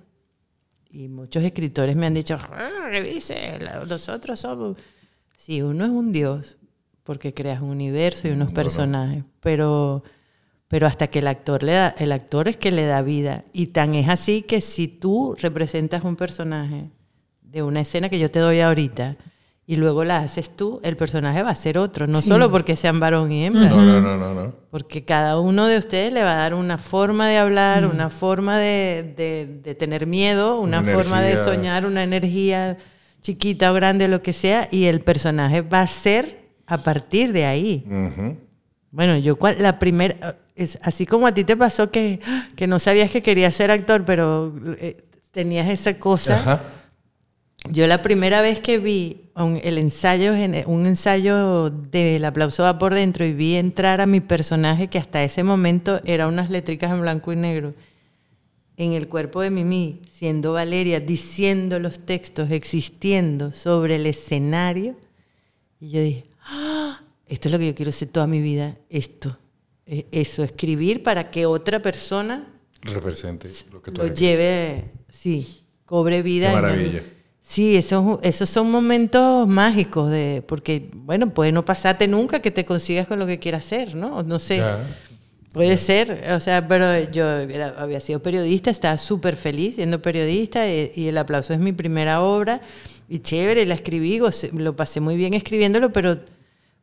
Y 0.90 1.10
muchos 1.10 1.44
escritores 1.44 1.98
me 1.98 2.06
han 2.06 2.14
dicho, 2.14 2.38
"Ah, 2.40 2.88
¿qué 2.90 3.02
dice? 3.04 3.60
La- 3.60 3.84
Nosotros 3.84 4.40
somos... 4.40 4.78
Sí, 5.36 5.62
uno 5.62 5.84
es 5.84 5.92
un 5.92 6.14
dios, 6.14 6.58
porque 7.04 7.34
creas 7.34 7.62
un 7.62 7.70
universo 7.72 8.28
y 8.28 8.32
unos 8.32 8.52
personajes, 8.54 9.24
pero, 9.42 10.04
pero 10.70 10.88
hasta 10.88 11.08
que 11.08 11.20
el 11.20 11.28
actor 11.28 11.62
le 11.64 11.74
da, 11.74 11.90
el 12.00 12.12
actor 12.14 12.48
es 12.48 12.56
que 12.58 12.72
le 12.72 12.86
da 12.86 13.02
vida. 13.02 13.44
Y 13.52 13.68
tan 13.68 13.94
es 13.96 14.08
así 14.08 14.42
que 14.44 14.62
si 14.62 14.88
tú 14.88 15.36
representas 15.38 16.04
un 16.06 16.16
personaje 16.16 16.90
de 17.42 17.62
una 17.64 17.82
escena 17.82 18.10
que 18.10 18.18
yo 18.20 18.32
te 18.32 18.40
doy 18.40 18.62
ahorita 18.62 19.18
y 19.68 19.78
luego 19.78 20.03
la 20.03 20.20
haces 20.20 20.55
tú, 20.55 20.80
el 20.84 20.95
personaje 20.95 21.41
va 21.41 21.49
a 21.49 21.55
ser 21.55 21.78
otro, 21.80 22.05
no 22.05 22.22
Sí. 22.22 22.28
solo 22.30 22.51
porque 22.51 22.76
sean 22.76 22.99
varón 22.99 23.32
y 23.32 23.45
hembra. 23.45 23.70
No, 23.70 23.82
no, 23.82 23.99
no, 24.01 24.18
no, 24.18 24.34
no. 24.34 24.53
Porque 24.70 25.03
cada 25.05 25.39
uno 25.39 25.66
de 25.68 25.80
ustedes 25.80 26.13
le 26.13 26.22
va 26.24 26.34
a 26.34 26.36
dar 26.36 26.53
una 26.53 26.78
forma 26.78 27.28
de 27.30 27.38
hablar, 27.39 27.86
una 27.88 28.09
forma 28.11 28.59
de, 28.59 29.13
de- 29.18 29.47
de 29.63 29.74
tener 29.76 30.05
miedo, 30.05 30.59
una, 30.59 30.82
Una 30.82 30.93
forma 30.93 31.20
de 31.22 31.32
energía. 31.32 31.53
soñar, 31.53 31.86
una 31.86 32.03
energía 32.03 32.78
chiquita 33.22 33.72
o 33.72 33.74
grande, 33.74 34.07
lo 34.07 34.22
que 34.22 34.34
sea, 34.34 34.68
y 34.72 34.86
el 34.86 34.99
personaje 34.99 35.61
va 35.61 35.82
a 35.82 35.88
ser 35.88 36.45
a 36.68 36.78
partir 36.84 37.34
de 37.34 37.45
ahí. 37.45 37.84
Ujú. 37.88 38.38
Bueno, 38.91 39.18
yo 39.18 39.36
la 39.57 39.80
primera, 39.80 40.38
es 40.55 40.78
así 40.84 41.07
como 41.07 41.26
a 41.26 41.34
ti 41.34 41.43
te 41.43 41.57
pasó 41.57 41.89
que, 41.89 42.20
que 42.55 42.68
no 42.68 42.78
sabías 42.78 43.09
que 43.09 43.24
querías 43.24 43.55
ser 43.55 43.72
actor, 43.72 44.05
pero 44.05 44.53
eh, 44.80 44.97
tenías 45.32 45.68
esa 45.70 45.97
cosa. 45.97 46.38
Ajá. 46.39 46.61
Yo 47.72 47.88
la 47.88 48.01
primera 48.03 48.41
vez 48.41 48.59
que 48.59 48.78
vi 48.78 49.25
un, 49.44 49.60
el 49.64 49.78
ensayo, 49.78 50.34
un 50.68 50.86
ensayo 50.86 51.70
del 51.70 52.24
aplauso 52.24 52.64
va 52.64 52.80
por 52.80 52.94
dentro 52.94 53.26
y 53.26 53.34
vi 53.34 53.56
entrar 53.56 54.00
a 54.00 54.06
mi 54.06 54.22
personaje 54.22 54.88
que 54.88 54.98
hasta 54.98 55.24
ese 55.24 55.44
momento 55.44 56.00
era 56.06 56.28
unas 56.28 56.50
letricas 56.50 56.92
en 56.92 57.02
blanco 57.02 57.34
y 57.34 57.36
negro 57.36 57.74
en 58.78 58.94
el 58.94 59.08
cuerpo 59.08 59.42
de 59.42 59.52
Mimi, 59.52 60.02
siendo 60.12 60.54
Valeria, 60.54 61.00
diciendo 61.00 61.80
los 61.80 62.00
textos, 62.06 62.52
existiendo 62.52 63.54
sobre 63.54 63.96
el 63.96 64.06
escenario. 64.06 64.98
Y 65.80 65.92
yo 65.92 66.02
dije, 66.02 66.24
"Ah, 66.46 67.02
esto 67.26 67.48
es 67.48 67.52
lo 67.54 67.60
que 67.60 67.68
yo 67.68 67.76
quiero 67.76 67.90
hacer 67.90 68.10
toda 68.10 68.28
mi 68.28 68.42
vida, 68.42 68.78
esto, 68.90 69.38
e- 69.86 70.08
eso, 70.12 70.44
escribir 70.44 71.04
para 71.04 71.32
que 71.32 71.46
otra 71.46 71.82
persona 71.82 72.52
Represente 72.82 73.50
lo 73.72 73.82
que 73.82 73.92
tú 73.92 74.02
lo 74.04 74.14
lleve, 74.14 74.92
sí, 75.10 75.64
cobre 75.86 76.22
vida. 76.22 76.50
Qué 76.50 76.54
maravilla. 76.56 77.04
Sí, 77.48 77.76
esos, 77.78 78.18
esos 78.24 78.50
son 78.50 78.72
momentos 78.72 79.48
mágicos, 79.48 80.10
de, 80.10 80.43
porque, 80.48 80.89
bueno, 80.96 81.30
puede 81.34 81.52
no 81.52 81.64
pasarte 81.64 82.08
nunca 82.08 82.41
que 82.41 82.50
te 82.52 82.66
consigas 82.66 83.08
con 83.08 83.20
lo 83.20 83.28
que 83.28 83.38
quieras 83.39 83.66
hacer, 83.66 83.96
¿no? 83.96 84.24
No 84.24 84.39
sé. 84.39 84.62
Puede 85.54 85.78
ser, 85.78 86.22
o 86.34 86.39
sea, 86.41 86.68
pero 86.68 86.86
yo 87.12 87.26
era- 87.39 87.76
había 87.78 88.02
sido 88.02 88.22
periodista, 88.22 88.70
estaba 88.72 88.98
súper 88.98 89.38
feliz 89.38 89.76
siendo 89.76 90.02
periodista 90.02 90.68
y, 90.70 90.91
y 90.96 91.08
El 91.08 91.18
aplauso 91.18 91.54
es 91.54 91.60
mi 91.60 91.72
primera 91.72 92.22
obra 92.22 92.60
y 93.08 93.20
chévere, 93.20 93.66
la 93.66 93.76
escribí, 93.76 94.20
lo 94.52 94.76
pasé 94.76 95.00
muy 95.00 95.16
bien 95.16 95.34
escribiéndolo, 95.34 95.93
pero, 95.93 96.18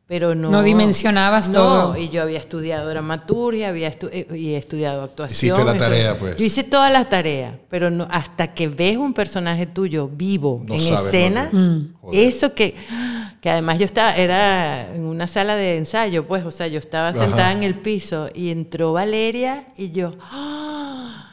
pero 0.05 0.35
no... 0.35 0.49
No 0.51 0.61
dimensionabas 0.63 1.49
no, 1.49 1.59
todo. 1.59 1.97
y 1.97 2.09
yo 2.09 2.21
había 2.21 2.37
estudiado 2.39 2.87
dramaturgia 2.89 3.69
había 3.69 3.89
estu- 3.91 4.09
eh, 4.11 4.27
y 4.37 4.53
he 4.53 4.57
estudiado 4.57 5.01
actuación. 5.03 5.35
Hiciste 5.55 5.63
la 5.63 5.71
eso- 5.71 5.79
tarea, 5.79 6.19
pues. 6.19 6.37
Yo 6.37 6.45
hice 6.45 6.63
todas 6.63 6.91
las 6.91 7.09
tareas, 7.09 7.55
pero 7.69 7.89
no, 7.89 8.07
hasta 8.11 8.53
que 8.53 8.67
ves 8.67 8.97
un 8.97 9.13
personaje 9.13 9.65
tuyo 9.65 10.07
vivo 10.09 10.61
No 10.67 10.73
en 10.75 10.81
sabes 10.81 11.05
escena, 11.05 11.49
lo 11.51 11.59
Mm. 11.59 11.93
eso 12.11 12.53
que, 12.53 12.75
que 13.41 13.49
además 13.49 13.79
yo 13.79 13.85
estaba, 13.85 14.15
era 14.15 14.93
en 14.93 15.03
una 15.05 15.25
sala 15.27 15.55
de 15.55 15.77
ensayo, 15.77 16.27
pues, 16.27 16.45
o 16.45 16.51
sea, 16.51 16.67
yo 16.67 16.79
estaba 16.79 17.09
Ajá. 17.09 17.19
sentada 17.19 17.51
en 17.53 17.63
el 17.63 17.75
piso 17.75 18.29
y 18.35 18.51
entró 18.51 18.93
Valeria 18.93 19.67
y 19.77 19.91
yo, 19.91 20.11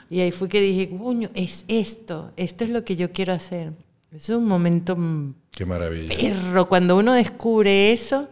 y 0.09 0.21
ahí 0.21 0.33
fue 0.33 0.49
que 0.49 0.61
dije, 0.61 0.91
coño, 0.97 1.29
es 1.35 1.65
esto, 1.69 2.31
esto 2.37 2.65
es 2.65 2.71
lo 2.71 2.85
que 2.85 2.97
yo 2.97 3.13
quiero 3.13 3.33
hacer. 3.33 3.73
Es 4.13 4.29
un 4.29 4.45
momento 4.47 4.97
mm, 4.97 5.35
Qué 5.53 5.65
maravilla. 5.67 6.17
perro, 6.17 6.69
cuando 6.69 6.97
uno 6.97 7.13
descubre 7.13 7.93
eso, 7.93 8.29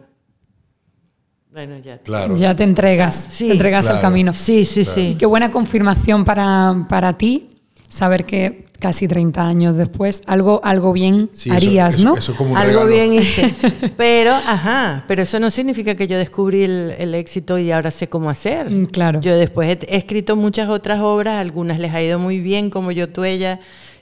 bueno, 1.66 1.78
ya. 1.84 1.98
Claro. 1.98 2.36
Ya 2.36 2.54
te 2.54 2.62
entregas, 2.62 3.30
Sí. 3.32 3.46
te 3.48 3.52
entregas 3.54 3.86
al 3.86 3.94
Claro. 3.94 4.02
camino. 4.02 4.32
Sí, 4.32 4.64
sí, 4.64 4.82
Y 4.82 4.84
sí. 4.84 5.16
qué 5.18 5.26
buena 5.26 5.50
confirmación 5.50 6.24
para, 6.24 6.86
para 6.88 7.14
ti 7.14 7.48
saber 7.88 8.24
que 8.24 8.62
casi 8.78 9.08
30 9.08 9.42
años 9.44 9.76
después 9.76 10.22
algo, 10.26 10.60
algo 10.62 10.92
bien 10.92 11.30
Sí, 11.32 11.50
harías, 11.50 11.96
eso- 11.96 12.04
¿no? 12.04 12.16
Eso 12.16 12.30
es 12.30 12.38
como 12.38 12.52
un 12.52 12.56
Algo 12.56 12.84
regalo. 12.84 12.90
bien 12.90 13.12
hice. 13.14 13.52
Pero, 13.96 14.32
ajá, 14.34 15.04
pero 15.08 15.22
eso 15.22 15.40
no 15.40 15.50
significa 15.50 15.96
que 15.96 16.06
yo 16.06 16.16
descubrí 16.16 16.62
el, 16.62 16.92
el 16.96 17.12
éxito 17.16 17.58
y 17.58 17.72
ahora 17.72 17.90
sé 17.90 18.08
cómo 18.08 18.30
hacer. 18.30 18.70
Mm, 18.70 18.84
claro. 18.86 19.20
Yo 19.20 19.36
después 19.36 19.68
he, 19.68 19.92
he 19.92 19.96
escrito 19.96 20.36
muchas 20.36 20.68
otras 20.68 21.00
obras, 21.00 21.40
algunas 21.40 21.80
les 21.80 21.92
ha 21.92 22.00
ido 22.00 22.20
muy 22.20 22.38
bien, 22.38 22.70
como 22.70 22.92
Yo, 22.92 23.08
tú, 23.08 23.24
ella, 23.24 23.58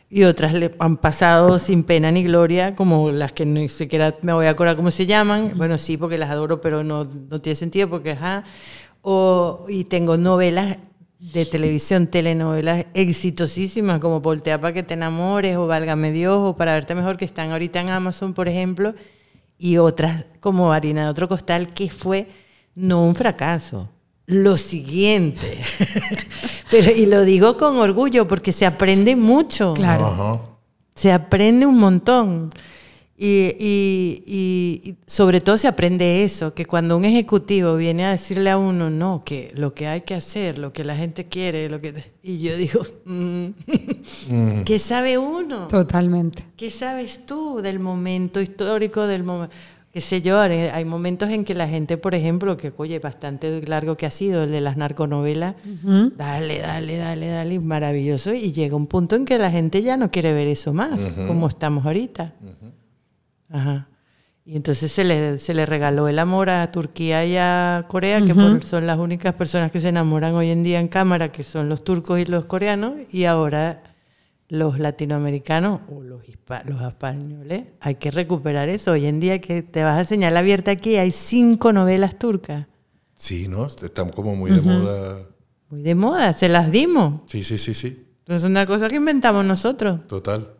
y 0.09 0.25
otras 0.25 0.55
le 0.55 0.75
han 0.79 0.97
pasado 0.97 1.59
sin 1.59 1.83
pena 1.83 2.13
ni 2.13 2.23
gloria, 2.23 2.77
como 2.77 3.11
las 3.11 3.33
que 3.33 3.45
ni 3.45 3.69
siquiera 3.69 4.17
me 4.23 4.33
voy 4.33 4.47
a 4.47 4.51
acordar 4.51 4.77
cómo 4.77 4.91
se 4.91 5.07
llaman. 5.07 5.53
Bueno, 5.57 5.79
sí, 5.79 5.97
porque 5.97 6.17
las 6.19 6.31
adoro, 6.31 6.61
pero 6.61 6.85
no, 6.85 7.05
no 7.05 7.41
tiene 7.41 7.57
sentido, 7.57 7.89
porque, 7.91 8.13
ajá. 8.13 8.45
O, 9.03 9.67
y 9.69 9.85
tengo 9.85 10.17
novelas 10.17 10.79
de 11.19 11.47
televisión, 11.47 12.07
telenovelas 12.07 12.87
exitosísimas 12.95 13.99
como 13.99 14.21
Voltea 14.21 14.61
para 14.61 14.75
que 14.75 14.83
te 14.83 14.95
enamores 14.95 15.57
o 15.57 15.67
Válgame 15.67 16.13
Dios 16.13 16.39
o 16.39 16.57
Para 16.57 16.75
verte 16.75 16.95
mejor 16.95 17.17
que 17.17 17.25
están 17.25 17.51
ahorita 17.51 17.81
en 17.81 17.89
Amazon, 17.89 18.35
por 18.35 18.49
ejemplo, 18.49 18.95
y 19.59 19.79
otras 19.79 20.27
como 20.41 20.73
Harina 20.73 21.05
de 21.05 21.11
otro 21.11 21.29
costal 21.29 21.73
que 21.73 21.91
fue 21.91 22.29
no 22.75 23.03
un 23.03 23.15
fracaso, 23.15 23.91
lo 24.27 24.57
siguiente. 24.57 25.59
Pero 26.71 26.91
y 26.91 27.07
lo 27.07 27.23
digo 27.23 27.57
con 27.57 27.77
orgullo 27.79 28.27
porque 28.27 28.53
se 28.53 28.67
aprende 28.67 29.15
mucho. 29.17 29.75
Claro. 29.75 30.07
Ajá. 30.07 30.41
Se 30.95 31.13
aprende 31.13 31.67
un 31.67 31.79
montón. 31.79 32.51
Y, 33.19 33.55
y- 33.59 34.23
y- 34.27 34.81
y 34.91 34.97
sobre 35.07 35.41
todo 35.41 35.57
se 35.57 35.67
aprende 35.69 36.23
eso, 36.25 36.53
que 36.53 36.67
cuando 36.67 36.99
un 36.99 37.07
ejecutivo 37.07 37.75
viene 37.77 38.05
a 38.05 38.11
decirle 38.11 38.51
a 38.51 38.59
uno, 38.59 38.91
no, 38.91 39.23
que 39.25 39.51
lo 39.55 39.73
que 39.73 39.87
hay 39.87 40.03
que 40.03 40.13
hacer, 40.15 40.59
lo 40.59 40.75
que 40.75 40.85
la 40.85 40.95
gente 40.97 41.25
quiere, 41.27 41.71
lo 41.71 41.81
que... 41.81 41.95
Y 42.23 42.41
yo 42.41 42.55
digo, 42.59 42.85
mm, 43.07 44.63
¿qué 44.65 44.79
sabe 44.79 45.17
uno? 45.17 45.67
Totalmente. 45.69 46.45
¿Qué 46.59 46.71
sabes 46.71 47.25
tú 47.25 47.61
del 47.63 47.79
momento 47.79 48.39
histórico, 48.41 49.07
del 49.07 49.23
momento? 49.25 49.55
Qué 49.97 50.03
sé 50.03 50.21
yo, 50.21 50.39
hay 50.39 50.85
momentos 50.85 51.31
en 51.31 51.43
que 51.43 51.55
la 51.55 51.67
gente, 51.67 51.97
por 51.97 52.15
ejemplo, 52.15 52.59
que 52.59 52.71
oye, 52.77 52.99
bastante 52.99 53.63
largo 53.67 53.97
que 53.97 54.05
ha 54.05 54.11
sido 54.11 54.43
el 54.45 54.51
de 54.51 54.61
las 54.61 54.77
narconovelas, 54.77 55.55
dale, 56.19 56.59
dale, 56.59 56.99
dale, 56.99 57.29
dale, 57.29 57.61
maravilloso, 57.61 58.35
y 58.35 58.53
llega 58.53 58.77
un 58.77 58.89
punto 58.89 59.17
en 59.17 59.25
que 59.25 59.39
la 59.39 59.51
gente 59.51 59.81
ya 59.81 59.97
no 59.97 60.11
quiere 60.11 60.35
ver 60.35 60.49
eso 60.49 60.75
más, 60.75 61.01
como 61.27 61.49
estamos 61.49 61.87
ahorita. 61.87 62.35
Ajá. 63.51 63.89
Y 64.45 64.57
entonces 64.57 64.93
se 64.93 65.03
le, 65.03 65.39
se 65.39 65.55
le 65.55 65.65
regaló 65.65 66.09
el 66.09 66.19
amor 66.19 66.51
a 66.51 66.71
Turquía 66.71 67.25
y 67.25 67.39
a 67.39 67.87
Corea, 67.89 68.21
que 68.21 68.35
por- 68.35 68.65
son 68.67 68.87
las 68.87 68.99
únicas 68.99 69.33
personas 69.33 69.71
que 69.73 69.81
se 69.81 69.89
enamoran 69.89 70.35
hoy 70.35 70.51
en 70.51 70.63
día 70.63 70.79
en 70.79 70.89
cámara, 70.89 71.33
que 71.33 71.43
son 71.43 71.71
los 71.71 71.83
turcos 71.85 72.21
y 72.21 72.27
los 72.27 72.45
coreanos, 72.45 72.93
y 73.15 73.25
ahora 73.25 73.83
los 74.49 74.79
latinoamericanos 74.79 75.81
o 75.91 76.03
los, 76.03 76.23
hispa- 76.25 76.65
los 76.65 76.81
españoles, 76.83 77.65
hay 77.81 77.97
que 77.97 78.11
recuperar 78.11 78.69
eso. 78.69 78.93
Hoy 78.93 79.07
en 79.07 79.19
día 79.21 79.41
que 79.41 79.63
te 79.63 79.83
vas 79.83 79.99
a 80.01 80.05
señalar 80.05 80.43
abierta 80.45 80.71
aquí, 80.71 80.97
hay 80.97 81.11
cinco 81.13 81.73
novelas 81.73 82.19
turcas, 82.19 82.67
Sí, 83.15 83.49
¿no? 83.49 83.67
Están 83.67 84.11
como 84.11 84.37
muy 84.37 84.51
de 84.51 84.61
moda. 84.61 85.27
muy 85.71 85.81
de 85.83 85.95
moda, 85.95 86.33
se 86.35 86.49
las 86.51 86.71
dimos. 86.71 87.23
Sí, 87.27 87.43
sí, 87.43 87.57
sí, 87.59 87.73
sí. 87.75 88.07
Es 88.27 88.45
una 88.45 88.67
cosa 88.67 88.89
que 88.89 88.97
inventamos 88.97 89.45
nosotros, 89.45 90.07
Total. 90.07 90.51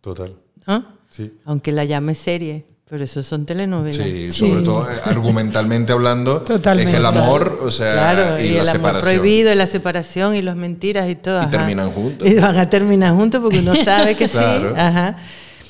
Total. 0.00 0.36
¿no? 0.66 0.86
Sí. 1.10 1.32
Aunque 1.44 1.72
la 1.72 1.84
llame 1.84 2.14
serie. 2.14 2.64
Pero 2.88 3.02
eso 3.04 3.20
son 3.22 3.44
telenovelas. 3.46 3.96
Sí, 4.06 4.30
sobre 4.30 4.62
todo 4.62 4.88
eh, 4.88 4.94
argumentalmente 5.06 5.92
hablando. 5.92 6.42
Totalmente. 6.42 6.90
Es 6.90 6.94
que 6.94 7.00
el 7.00 7.06
amor, 7.06 7.58
o 7.60 7.70
sea, 7.70 7.92
Claro, 7.94 8.40
y, 8.40 8.44
y, 8.44 8.48
la 8.50 8.62
el 8.62 8.68
amor 8.68 8.72
separación. 8.76 9.02
prohibido, 9.02 9.52
y 9.52 9.54
la 9.56 9.66
separación, 9.66 10.36
y 10.36 10.42
las 10.42 10.54
mentiras 10.54 11.08
y 11.08 11.16
todo. 11.16 11.36
Y 11.38 11.40
ajá. 11.42 11.50
terminan 11.50 11.90
juntos. 11.90 12.28
Y 12.28 12.34
van 12.38 12.56
a 12.58 12.70
terminar 12.70 13.12
juntos 13.14 13.40
porque 13.40 13.58
uno 13.58 13.74
sabe 13.74 14.14
que 14.14 14.28
Claro. 14.28 14.70
sí. 14.70 14.80
Ajá. 14.80 15.16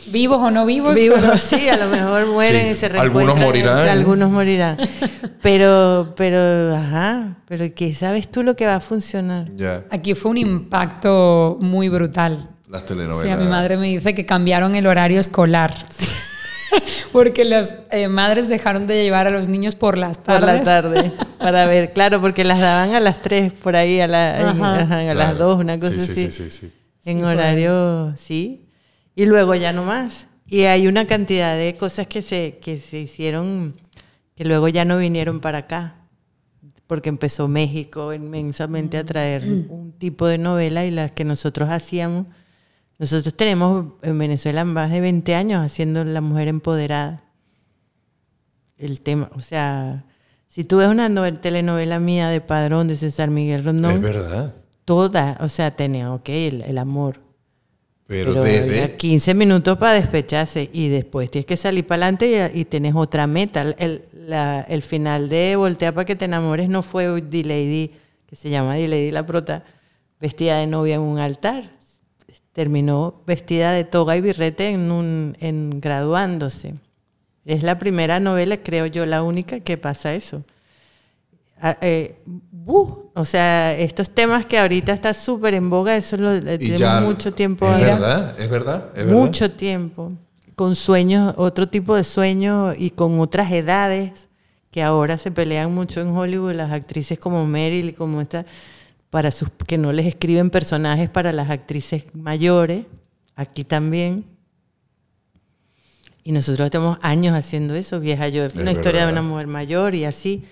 Vivos 0.08 0.40
o 0.42 0.50
no 0.50 0.66
vivos. 0.66 0.94
Vivos, 0.94 1.18
pero- 1.20 1.38
sí, 1.38 1.68
a 1.70 1.78
lo 1.78 1.86
mejor 1.88 2.26
mueren 2.26 2.66
Sí. 2.66 2.70
y 2.72 2.74
se 2.74 2.86
Algunos 2.86 3.04
reencuentran. 3.38 3.44
morirán. 3.46 3.88
Algunos 3.88 4.30
morirán. 4.30 4.76
Pero, 5.42 6.12
pero, 6.16 6.76
ajá, 6.76 7.38
pero 7.48 7.64
que 7.74 7.94
sabes 7.94 8.30
tú 8.30 8.42
lo 8.42 8.54
que 8.56 8.66
va 8.66 8.76
a 8.76 8.80
funcionar. 8.80 9.48
Ya, 9.56 9.84
Aquí 9.90 10.14
fue 10.14 10.30
un 10.32 10.38
impacto 10.38 11.56
muy 11.62 11.88
brutal. 11.88 12.46
las 12.68 12.82
Sí, 12.82 12.88
telenovelas. 12.88 13.38
a 13.38 13.40
mi 13.42 13.48
madre 13.48 13.76
me 13.78 13.86
dice 13.88 14.14
que 14.14 14.26
cambiaron 14.26 14.74
el 14.74 14.86
horario 14.86 15.18
escolar. 15.18 15.74
Porque 17.12 17.44
las 17.44 17.76
eh, 17.90 18.08
madres 18.08 18.48
dejaron 18.48 18.86
de 18.86 19.02
llevar 19.02 19.26
a 19.26 19.30
los 19.30 19.48
niños 19.48 19.76
por 19.76 19.96
las 19.98 20.16
Por 20.18 20.26
tardes. 20.40 20.58
la 20.58 20.64
tarde, 20.64 21.12
para 21.38 21.66
ver, 21.66 21.92
claro, 21.94 22.20
porque 22.20 22.44
las 22.44 22.58
daban 22.60 22.94
a 22.94 23.00
las 23.00 23.22
3 23.22 23.52
por 23.52 23.76
ahí, 23.76 24.00
a, 24.00 24.06
la- 24.06 24.50
Ajá. 24.50 24.80
ajá, 24.82 25.00
a 25.00 25.04
las 25.14 25.14
Claro. 25.32 25.38
2, 25.46 25.58
una 25.60 25.78
cosa 25.78 25.92
Sí, 25.92 26.00
sí, 26.00 26.12
así. 26.12 26.30
sí, 26.30 26.50
sí, 26.50 26.50
sí. 26.50 26.72
En 27.04 27.24
horario, 27.24 28.14
sí. 28.16 28.66
Y 29.14 29.26
luego 29.26 29.54
ya 29.54 29.72
no 29.72 29.84
más. 29.84 30.26
Y 30.48 30.62
hay 30.62 30.86
una 30.88 31.06
cantidad 31.06 31.56
de 31.56 31.76
cosas 31.76 32.06
que 32.06 32.22
se, 32.22 32.58
que 32.60 32.78
se 32.78 32.98
hicieron 33.00 33.74
que 34.34 34.44
luego 34.44 34.68
ya 34.68 34.84
no 34.84 34.98
vinieron 34.98 35.40
para 35.40 35.58
acá. 35.58 35.94
Porque 36.86 37.08
empezó 37.08 37.48
México 37.48 38.12
inmensamente 38.12 38.96
a 38.98 39.04
traer 39.04 39.42
un 39.68 39.92
tipo 39.98 40.26
de 40.26 40.38
novela 40.38 40.84
y 40.84 40.90
las 40.92 41.10
que 41.12 41.24
nosotros 41.24 41.68
hacíamos. 41.70 42.26
Nosotros 42.98 43.34
tenemos 43.34 43.92
en 44.02 44.18
Venezuela 44.18 44.64
más 44.64 44.90
de 44.90 45.00
20 45.00 45.34
años 45.34 45.64
haciendo 45.64 46.02
La 46.04 46.20
Mujer 46.20 46.48
Empoderada. 46.48 47.22
El 48.78 49.00
tema, 49.00 49.30
o 49.34 49.40
sea, 49.40 50.04
si 50.48 50.64
tú 50.64 50.78
ves 50.78 50.88
una 50.88 51.08
novel- 51.08 51.40
telenovela 51.40 51.98
mía 52.00 52.28
de 52.28 52.40
Padrón 52.40 52.88
de 52.88 52.96
César 52.96 53.30
Miguel 53.30 53.64
Rondón, 53.64 53.92
Es 53.92 54.00
verdad. 54.02 54.54
toda, 54.84 55.36
o 55.40 55.48
sea, 55.48 55.74
tenía, 55.76 56.12
ok, 56.12 56.28
el, 56.28 56.62
el 56.62 56.78
amor. 56.78 57.20
Pero, 58.06 58.32
Pero 58.34 58.44
desde. 58.44 58.82
había 58.82 58.96
15 58.96 59.34
minutos 59.34 59.76
para 59.78 59.94
despecharse 59.94 60.70
y 60.72 60.88
después 60.88 61.30
tienes 61.30 61.46
que 61.46 61.56
salir 61.56 61.86
para 61.86 62.04
adelante 62.06 62.52
y, 62.54 62.60
y 62.60 62.64
tenés 62.66 62.94
otra 62.94 63.26
meta. 63.26 63.62
El, 63.78 64.04
la- 64.12 64.60
el 64.60 64.82
final 64.82 65.28
de 65.28 65.56
Voltea 65.56 65.92
para 65.92 66.04
que 66.04 66.14
te 66.16 66.24
enamores 66.26 66.68
no 66.68 66.82
fue 66.82 67.06
D-Lady, 67.20 67.90
que 68.26 68.36
se 68.36 68.48
llama 68.48 68.76
D-Lady 68.76 69.10
la 69.10 69.26
prota, 69.26 69.64
vestida 70.20 70.58
de 70.58 70.66
novia 70.66 70.94
en 70.96 71.00
un 71.00 71.18
altar. 71.18 71.64
Terminó 72.56 73.20
vestida 73.26 73.72
de 73.72 73.84
toga 73.84 74.16
y 74.16 74.22
birrete 74.22 74.70
en, 74.70 74.90
un, 74.90 75.36
en 75.40 75.78
graduándose. 75.78 76.72
Es 77.44 77.62
la 77.62 77.78
primera 77.78 78.18
novela, 78.18 78.56
creo 78.56 78.86
yo, 78.86 79.04
la 79.04 79.22
única 79.22 79.60
que 79.60 79.76
pasa 79.76 80.14
eso. 80.14 80.42
Eh, 81.82 82.16
buh, 82.24 83.10
o 83.14 83.24
sea, 83.26 83.76
estos 83.76 84.08
temas 84.08 84.46
que 84.46 84.58
ahorita 84.58 84.94
está 84.94 85.12
súper 85.12 85.52
en 85.52 85.68
boga, 85.68 85.98
eso 85.98 86.16
lo 86.16 86.32
eh, 86.32 86.56
tenemos 86.56 87.02
mucho 87.02 87.34
tiempo. 87.34 87.70
Es 87.70 87.78
verdad, 87.78 88.40
es 88.40 88.48
verdad. 88.48 88.86
Es 88.94 89.04
verdad. 89.04 89.20
mucho 89.20 89.50
tiempo. 89.50 90.12
Con 90.54 90.76
sueños, 90.76 91.34
otro 91.36 91.68
tipo 91.68 91.94
de 91.94 92.04
sueños 92.04 92.74
y 92.78 92.88
con 92.88 93.20
otras 93.20 93.52
edades 93.52 94.28
que 94.70 94.82
ahora 94.82 95.18
se 95.18 95.30
pelean 95.30 95.74
mucho 95.74 96.00
en 96.00 96.08
Hollywood, 96.08 96.54
las 96.54 96.72
actrices 96.72 97.18
como 97.18 97.46
Meryl 97.46 97.90
y 97.90 97.92
como 97.92 98.22
esta, 98.22 98.46
para 99.10 99.30
sus, 99.30 99.48
que 99.66 99.78
no 99.78 99.92
les 99.92 100.06
escriben 100.06 100.50
personajes 100.50 101.08
para 101.08 101.32
las 101.32 101.50
actrices 101.50 102.04
mayores, 102.14 102.84
aquí 103.34 103.64
también. 103.64 104.24
Y 106.24 106.32
nosotros 106.32 106.70
tenemos 106.70 106.98
años 107.02 107.34
haciendo 107.34 107.74
eso, 107.74 108.00
vieja 108.00 108.28
yo, 108.28 108.48
una 108.56 108.72
historia 108.72 109.06
de 109.06 109.12
una 109.12 109.22
mujer 109.22 109.46
mayor 109.46 109.94
y 109.94 110.04
así, 110.04 110.42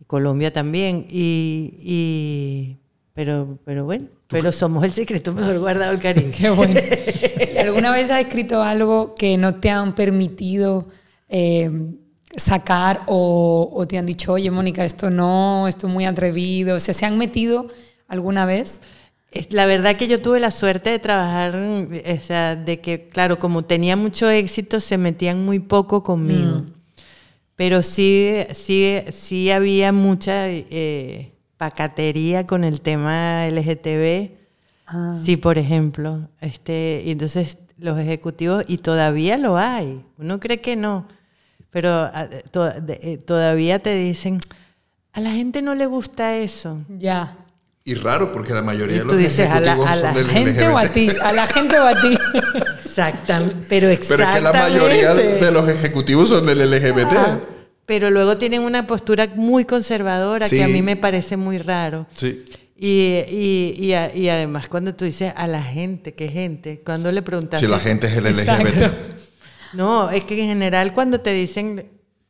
y 0.00 0.04
Colombia 0.04 0.52
también, 0.52 1.04
y, 1.08 1.74
y 1.78 2.76
pero, 3.12 3.58
pero 3.64 3.84
bueno, 3.84 4.06
pero 4.28 4.52
somos 4.52 4.84
el 4.84 4.92
secreto 4.92 5.32
mejor 5.32 5.58
guardado 5.58 5.92
el 5.92 5.98
cariño. 5.98 6.32
Qué 6.36 6.50
bueno. 6.50 6.80
¿Y 7.54 7.58
¿Alguna 7.58 7.90
vez 7.90 8.10
has 8.10 8.20
escrito 8.20 8.62
algo 8.62 9.14
que 9.14 9.36
no 9.36 9.56
te 9.56 9.68
han 9.68 9.94
permitido 9.94 10.86
eh, 11.28 11.70
sacar 12.36 13.02
o, 13.06 13.70
o 13.72 13.86
te 13.86 13.98
han 13.98 14.06
dicho, 14.06 14.32
oye, 14.32 14.50
Mónica, 14.50 14.84
esto 14.84 15.10
no, 15.10 15.68
esto 15.68 15.88
es 15.88 15.92
muy 15.92 16.06
atrevido? 16.06 16.76
O 16.76 16.80
sea, 16.80 16.94
¿se 16.94 17.04
han 17.04 17.18
metido 17.18 17.68
alguna 18.08 18.44
vez? 18.46 18.80
La 19.50 19.66
verdad 19.66 19.96
que 19.96 20.08
yo 20.08 20.20
tuve 20.20 20.40
la 20.40 20.50
suerte 20.50 20.88
de 20.90 20.98
trabajar, 20.98 21.54
o 21.54 22.22
sea, 22.22 22.56
de 22.56 22.80
que, 22.80 23.08
claro, 23.08 23.38
como 23.38 23.62
tenía 23.64 23.94
mucho 23.94 24.28
éxito, 24.30 24.80
se 24.80 24.96
metían 24.98 25.44
muy 25.44 25.58
poco 25.58 26.02
conmigo. 26.02 26.64
Pero 27.54 27.82
sí, 27.82 28.32
sí, 28.54 28.98
sí 29.12 29.50
había 29.50 29.92
mucha 29.92 30.48
eh, 30.48 31.32
pacatería 31.58 32.46
con 32.46 32.64
el 32.64 32.80
tema 32.80 33.46
LGTB. 33.48 34.30
Ah. 34.86 35.20
Sí, 35.24 35.36
por 35.36 35.58
ejemplo. 35.58 36.28
Este, 36.40 37.02
y 37.04 37.10
entonces 37.10 37.58
los 37.78 37.98
ejecutivos, 37.98 38.64
y 38.66 38.78
todavía 38.78 39.36
lo 39.36 39.58
hay. 39.58 40.02
Uno 40.16 40.40
cree 40.40 40.60
que 40.60 40.74
no, 40.76 41.06
pero 41.70 41.90
ah, 41.90 42.28
to- 42.50 42.80
de- 42.80 42.98
eh, 43.02 43.18
todavía 43.18 43.78
te 43.78 43.94
dicen, 43.94 44.40
a 45.12 45.20
la 45.20 45.32
gente 45.32 45.60
no 45.62 45.74
le 45.74 45.86
gusta 45.86 46.36
eso. 46.36 46.80
Ya. 46.88 47.36
Y 47.90 47.94
raro, 47.94 48.30
porque 48.32 48.52
la 48.52 48.60
mayoría 48.62 48.96
Y 48.96 48.98
de 48.98 49.04
tú 49.04 49.10
los 49.12 49.18
dices, 49.18 49.48
a 49.48 49.60
la- 49.60 49.72
ejecutivos 49.72 49.88
a 49.88 49.96
la 49.96 50.02
son 50.02 50.14
del 50.14 50.30
¿Gente 50.30 50.68
o 50.68 50.76
a 50.78 50.82
LGBT. 50.84 50.92
ti? 50.94 51.08
¿A 51.22 51.32
la 51.32 51.46
gente 51.46 51.78
o 51.78 51.86
a 51.86 51.94
ti? 52.00 52.18
Exactamente, 52.84 53.56
pero 53.68 53.86
Pero 53.86 53.92
exactamente. 53.92 54.28
es 54.28 54.34
que 54.34 54.40
la 54.40 54.52
mayoría 54.52 55.14
de 55.14 55.50
los 55.50 55.68
ejecutivos 55.68 56.28
son 56.28 56.46
del 56.46 56.70
LGBT. 56.70 57.14
Pero 57.86 58.10
luego 58.10 58.36
tienen 58.36 58.60
una 58.62 58.86
postura 58.86 59.26
muy 59.36 59.64
conservadora 59.64 60.48
que 60.48 60.62
a 60.62 60.68
mí 60.68 60.82
me 60.82 60.96
parece 60.96 61.36
muy 61.38 61.56
raro. 61.58 62.06
Sí. 62.14 62.44
Y, 62.76 63.24
y, 63.28 63.74
y, 63.86 63.92
a- 63.94 64.14
y 64.14 64.28
además 64.28 64.68
cuando 64.68 64.94
tú 64.94 65.04
dices 65.06 65.32
a 65.34 65.46
la 65.46 65.62
gente, 65.62 66.12
¿qué 66.14 66.28
gente? 66.28 66.82
Cuando 66.84 67.10
le 67.10 67.22
preguntas... 67.22 67.58
Si 67.58 67.66
la 67.66 67.78
gente 67.80 68.06
es 68.06 68.16
el 68.16 68.26
Exacto. 68.26 68.64
LGBT. 68.68 68.92
No, 69.74 70.10
es 70.10 70.24
que 70.24 70.40
en 70.42 70.48
general 70.48 70.94
cuando 70.94 71.20
te 71.20 71.30
dicen 71.34 71.88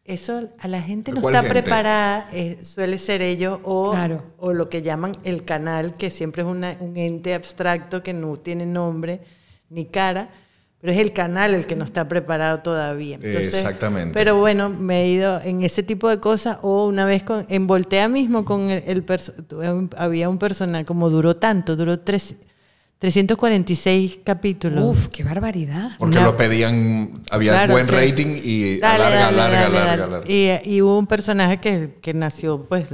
eso, 0.09 0.49
a 0.59 0.69
la 0.69 0.83
gente 0.83 1.13
no 1.13 1.21
¿Cuál 1.21 1.35
está 1.37 1.45
gente? 1.47 1.63
preparada, 1.63 2.29
eh, 2.33 2.59
suele 2.63 2.99
ser 2.99 3.23
ellos 3.23 3.61
o, 3.63 3.93
Claro. 3.93 4.25
o 4.39 4.53
lo 4.53 4.69
que 4.69 4.83
llaman 4.83 5.13
el 5.23 5.45
canal, 5.45 5.95
que 5.95 6.11
siempre 6.11 6.43
es 6.43 6.49
una- 6.49 6.77
un 6.81 6.97
ente 6.97 7.35
abstracto 7.35 8.03
que 8.03 8.13
no 8.15 8.37
tiene 8.37 8.67
nombre 8.67 9.21
ni 9.71 9.85
cara, 9.85 10.31
pero 10.81 10.93
es 10.93 10.99
el 11.01 11.13
canal 11.13 11.55
el 11.55 11.67
que 11.67 11.75
no 11.77 11.85
está 11.85 12.07
preparado 12.09 12.61
todavía. 12.61 13.17
Entonces, 13.17 13.53
Exactamente. 13.55 14.15
Pero 14.15 14.39
bueno, 14.39 14.69
me 14.71 15.03
he 15.03 15.09
ido 15.09 15.41
en 15.43 15.63
ese 15.63 15.83
tipo 15.83 16.09
de 16.09 16.21
cosas 16.21 16.59
o 16.63 16.87
una 16.87 17.05
vez 17.05 17.23
con, 17.23 17.45
en 17.49 17.67
Voltea 17.67 18.09
mismo 18.09 18.45
con 18.45 18.71
el, 18.71 18.83
el 18.87 19.05
había 19.97 20.29
un 20.29 20.39
personal, 20.39 20.85
como 20.85 21.11
duró 21.11 21.37
tanto, 21.37 21.77
duró 21.77 21.99
tres, 22.01 22.37
346 22.99 24.21
capítulos. 24.25 24.85
Uf, 24.85 25.09
qué 25.09 25.23
barbaridad. 25.23 25.93
Porque 25.99 26.19
Una- 26.19 26.27
lo 26.27 26.37
pedían, 26.37 27.13
había 27.31 27.53
Claro, 27.53 27.75
buen 27.75 27.87
sí. 27.87 27.93
rating 27.93 28.41
y 28.43 28.79
Dale, 28.79 28.99
larga, 28.99 29.21
dale, 29.21 29.37
larga, 29.37 29.61
dale, 29.61 29.75
larga, 29.75 29.97
dale. 29.97 30.13
larga. 30.13 30.27
Y, 30.65 30.75
y 30.75 30.83
hubo 30.83 30.99
un 30.99 31.07
personaje 31.07 31.59
que, 31.59 31.99
que 32.03 32.13
nació, 32.15 32.65
pues, 32.69 32.87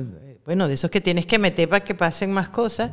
bueno, 0.44 0.68
de 0.68 0.74
esos 0.74 0.90
que 0.90 1.00
tienes 1.00 1.24
que 1.26 1.38
meter 1.38 1.68
para 1.68 1.84
que 1.84 1.94
pasen 1.94 2.32
más 2.32 2.50
cosas, 2.50 2.90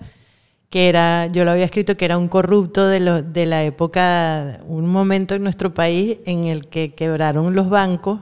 que 0.70 0.88
era, 0.88 1.28
yo 1.28 1.44
lo 1.44 1.52
había 1.52 1.66
escrito, 1.66 1.98
que 1.98 2.06
era 2.06 2.18
un 2.18 2.30
corrupto 2.30 2.88
de, 2.88 3.02
lo- 3.02 3.22
de 3.24 3.46
la 3.46 3.64
época, 3.66 4.62
un 4.66 4.88
momento 4.90 5.36
en 5.36 5.44
nuestro 5.44 5.74
país 5.74 6.20
en 6.26 6.46
el 6.46 6.68
que 6.70 6.94
quebraron 6.96 7.54
los 7.56 7.70
bancos, 7.70 8.22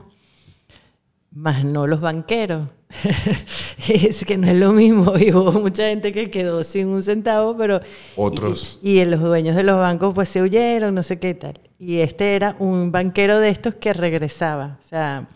más 1.30 1.64
no 1.64 1.86
los 1.86 2.00
banqueros. 2.00 2.68
es 3.88 4.24
que 4.24 4.36
no 4.36 4.48
es 4.48 4.56
lo 4.56 4.72
mismo, 4.72 5.16
y 5.18 5.32
hubo 5.32 5.52
mucha 5.52 5.88
gente 5.88 6.12
que 6.12 6.30
quedó 6.30 6.64
sin 6.64 6.88
un 6.88 7.02
centavo, 7.02 7.56
pero... 7.56 7.80
Otros. 8.16 8.78
Y, 8.82 9.00
y 9.00 9.04
los 9.04 9.20
dueños 9.20 9.56
de 9.56 9.62
los 9.62 9.76
bancos 9.76 10.14
pues 10.14 10.28
se 10.28 10.42
huyeron, 10.42 10.94
no 10.94 11.02
sé 11.02 11.18
qué 11.18 11.34
tal. 11.34 11.60
Y 11.78 11.98
este 11.98 12.34
era 12.34 12.56
un 12.58 12.92
banquero 12.92 13.38
de 13.38 13.48
estos 13.48 13.74
que 13.74 13.92
regresaba. 13.92 14.78
O 14.84 14.88
sea, 14.88 15.28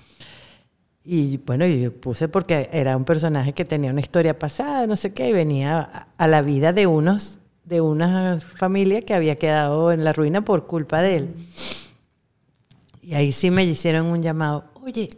y 1.05 1.39
bueno, 1.39 1.67
yo 1.67 1.93
puse 1.93 2.29
porque 2.29 2.69
era 2.73 2.97
un 2.97 3.05
personaje 3.05 3.53
que 3.53 3.65
tenía 3.65 3.91
una 3.91 4.01
historia 4.01 4.39
pasada, 4.39 4.87
no 4.87 4.97
sé 4.97 5.13
qué, 5.13 5.29
y 5.29 5.33
venía 5.33 5.81
a, 5.81 6.09
a 6.17 6.27
la 6.27 6.43
vida 6.43 6.73
de 6.73 6.87
unos, 6.87 7.41
de 7.65 7.81
una 7.81 8.41
familia 8.41 9.03
que 9.03 9.15
había 9.15 9.37
quedado 9.37 9.93
en 9.93 10.05
la 10.05 10.13
ruina 10.13 10.45
por 10.45 10.67
culpa 10.67 11.03
de 11.03 11.17
él. 11.17 11.35
Y 13.01 13.15
ahí 13.15 13.33
sí 13.33 13.51
me 13.51 13.65
hicieron 13.65 14.07
un 14.07 14.23
llamado, 14.23 14.65
oye, 14.83 15.11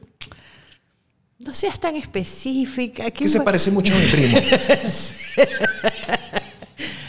no 1.39 1.55
seas 1.55 1.79
tan 1.79 1.97
específica. 1.97 3.11
Que 3.11 3.29
se 3.29 3.41
parece 3.41 3.71
mucho 3.71 3.95
a 3.95 3.99
mi 3.99 4.07
primo. 4.07 4.39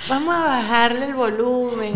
Vamos 0.09 0.34
a 0.34 0.39
bajarle 0.45 1.05
el 1.05 1.15
volumen. 1.15 1.93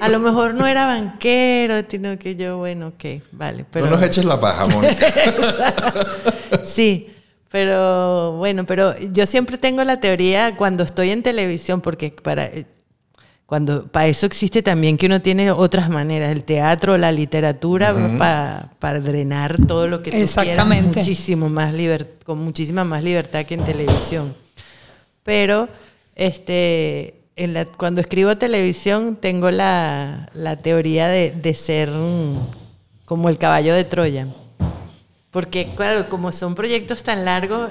A 0.00 0.08
lo 0.08 0.20
mejor 0.20 0.54
no 0.54 0.66
era 0.66 0.86
banquero, 0.86 1.74
sino 1.88 2.16
que 2.18 2.36
yo, 2.36 2.58
bueno, 2.58 2.88
ok, 2.88 3.04
vale. 3.32 3.64
Pero, 3.70 3.86
No 3.86 3.92
nos 3.96 4.04
eches 4.04 4.24
la 4.24 4.38
paja, 4.38 4.64
Mónica. 4.66 5.06
Sí, 6.64 7.08
pero 7.50 8.32
bueno, 8.36 8.66
pero 8.66 8.96
yo 8.98 9.26
siempre 9.26 9.58
tengo 9.58 9.82
la 9.84 9.98
teoría 10.00 10.56
cuando 10.56 10.84
estoy 10.84 11.10
en 11.10 11.22
televisión, 11.22 11.80
porque 11.80 12.10
para 12.10 12.48
Cuando 13.50 13.88
para 13.88 14.06
eso 14.06 14.26
existe 14.26 14.62
también 14.62 14.96
que 14.96 15.06
uno 15.06 15.20
tiene 15.20 15.50
otras 15.50 15.90
maneras, 15.90 16.30
el 16.30 16.44
teatro, 16.44 16.96
la 16.96 17.10
literatura, 17.10 18.70
para 18.78 19.00
drenar 19.00 19.56
todo 19.66 19.88
lo 19.88 20.04
que 20.04 20.12
tú 20.12 20.18
Exactamente. 20.18 20.90
quieras, 20.92 20.96
muchísimo 21.04 21.48
más 21.48 21.74
con 22.22 22.38
muchísima 22.38 22.84
más 22.84 23.02
libertad 23.02 23.44
que 23.44 23.54
en 23.54 23.64
televisión. 23.64 24.36
Pero 25.24 25.68
este, 26.14 27.24
en 27.34 27.54
la, 27.54 27.64
cuando 27.64 28.00
escribo 28.00 28.36
televisión 28.36 29.16
tengo 29.16 29.50
la, 29.50 30.30
la 30.32 30.56
teoría 30.56 31.08
de, 31.08 31.32
de 31.32 31.54
ser 31.54 31.90
como 33.04 33.28
el 33.28 33.36
caballo 33.36 33.74
de 33.74 33.82
Troya. 33.82 34.28
Porque, 35.32 35.68
claro, 35.74 36.08
como 36.08 36.30
son 36.30 36.54
proyectos 36.54 37.02
tan 37.02 37.24
largos, 37.24 37.70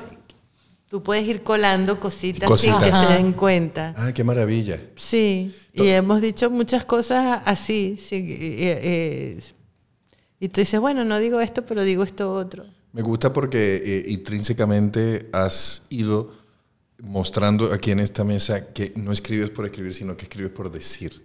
tú 0.90 1.04
puedes 1.04 1.26
ir 1.26 1.44
colando 1.44 2.00
cositas, 2.00 2.60
sin 2.60 2.78
que 2.78 2.92
se 2.92 3.14
den 3.14 3.34
cuenta. 3.34 3.94
Ah, 3.96 4.12
qué 4.12 4.24
maravilla. 4.24 4.82
Sí, 4.96 5.56
y 5.74 5.88
hemos 5.88 6.20
dicho 6.20 6.50
muchas 6.50 6.84
cosas 6.84 7.42
así. 7.46 7.98
y 10.40 10.50
tú 10.50 10.60
dices, 10.60 10.80
bueno, 10.80 11.06
no 11.06 11.20
digo 11.20 11.40
esto, 11.40 11.64
pero 11.64 11.84
digo 11.84 12.04
esto 12.04 12.34
otro. 12.34 12.66
Me 12.92 13.04
gusta 13.04 13.32
porque 13.32 13.82
eh, 13.86 14.06
intrínsecamente 14.08 15.30
has 15.32 15.84
ido 15.90 16.34
mostrando 17.04 17.72
aquí 17.72 17.92
en 17.92 18.00
esta 18.00 18.24
mesa 18.24 18.74
que 18.74 18.92
no 18.96 19.12
escribes 19.12 19.52
por 19.52 19.66
escribir, 19.66 19.94
sino 19.94 20.18
que 20.18 20.24
escribes 20.24 20.52
por 20.52 20.72
decir. 20.72 21.24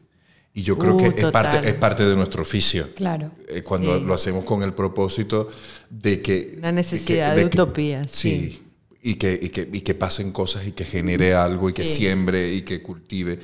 Y 0.53 0.63
yo 0.63 0.79
creo 0.79 0.97
que 0.97 1.09
uh, 1.09 1.15
es 1.17 1.33
parte, 1.33 1.67
es 1.69 1.75
parte 1.75 2.05
de 2.05 2.15
nuestro 2.15 2.43
oficio. 2.43 2.89
Claro. 2.95 3.33
Eh, 3.49 3.63
cuando 3.63 3.99
lo 3.99 4.15
hacemos 4.15 4.45
con 4.45 4.63
el 4.63 4.73
propósito 4.73 5.49
de 5.91 6.23
que... 6.23 6.59
La 6.61 6.71
necesidad 6.71 7.35
de, 7.35 7.47
utopía. 7.47 8.05
sí. 8.05 8.64
Y, 9.07 9.17
que, 9.17 9.39
y, 9.41 9.51
que, 9.51 9.69
y 9.71 9.83
que 9.83 9.95
pasen 9.95 10.33
cosas 10.33 10.67
y 10.67 10.73
que 10.73 10.85
genere 10.85 11.35
algo 11.35 11.69
y 11.69 11.75
que 11.75 11.85
siembre 11.85 12.53
y 12.55 12.63
que 12.63 12.81
cultive 12.81 13.39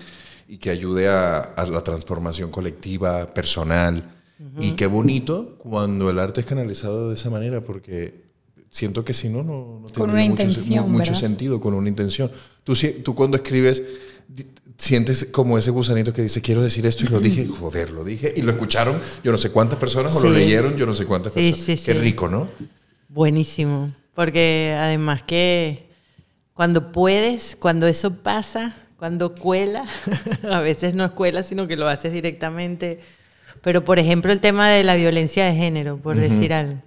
y 0.49 0.57
que 0.57 0.71
ayude 0.71 1.09
a, 1.09 1.55
la 1.71 1.81
transformación 1.83 2.51
colectiva, 2.51 3.33
personal. 3.33 4.17
Y 4.59 4.73
qué 4.73 4.87
bonito 4.87 5.57
cuando 5.59 6.09
el 6.09 6.19
arte 6.19 6.41
es 6.41 6.47
canalizado 6.47 7.11
de 7.11 7.15
esa 7.15 7.29
manera, 7.29 7.63
porque 7.63 8.23
siento 8.71 9.05
que 9.05 9.13
si 9.13 9.29
no, 9.29 9.43
no, 9.45 9.83
no 9.83 10.35
tendría 10.35 10.83
mucho, 10.83 10.89
mucho, 10.89 11.15
sentido, 11.15 11.61
con 11.61 11.75
una 11.75 11.89
intención. 11.89 12.33
Tú, 12.65 12.75
tú 13.05 13.15
cuando 13.15 13.37
escribes 13.37 13.83
sientes 14.81 15.29
como 15.31 15.59
ese 15.59 15.71
gusanito 15.71 16.13
que 16.13 16.23
dice, 16.23 16.41
quiero 16.41 16.63
decir 16.63 16.87
esto 16.87 17.05
y 17.05 17.09
lo 17.09 17.21
dije, 17.29 17.47
joder, 17.47 17.91
lo 17.91 18.03
dije, 18.03 18.33
y 18.35 18.43
lo 18.43 18.51
escucharon 18.51 18.99
yo 19.23 19.31
no 19.31 19.39
sé 19.39 19.51
cuántas 19.51 19.79
personas 19.79 20.17
o 20.17 20.23
lo 20.23 20.31
leyeron 20.31 20.77
yo 20.77 20.87
no 20.87 20.95
sé 20.95 21.05
cuántas 21.05 21.33
sí, 21.35 21.51
personas. 21.51 21.81
Sí, 21.81 21.87
Qué 21.87 21.95
rico, 21.95 22.29
¿no? 22.29 22.49
Buenísimo, 23.09 23.93
porque 24.21 24.77
además 24.79 25.23
que 25.23 25.89
cuando 26.53 26.93
puedes, 26.93 27.57
cuando 27.59 27.87
eso 27.87 28.17
pasa, 28.17 28.77
cuando 28.99 29.35
cuela, 29.35 29.89
a 30.51 30.61
veces 30.61 30.95
no 30.95 31.07
es 31.07 31.13
cuela, 31.13 31.43
sino 31.43 31.67
que 31.67 31.75
lo 31.75 31.89
haces 31.89 32.13
directamente, 32.13 33.01
pero 33.63 33.83
por 33.83 33.99
ejemplo 33.99 34.31
el 34.31 34.43
tema 34.43 34.69
de 34.69 34.85
la 34.85 34.95
violencia 34.97 35.47
de 35.47 35.55
género, 35.55 35.97
por 35.97 36.19
decir 36.19 36.53
algo, 36.53 36.83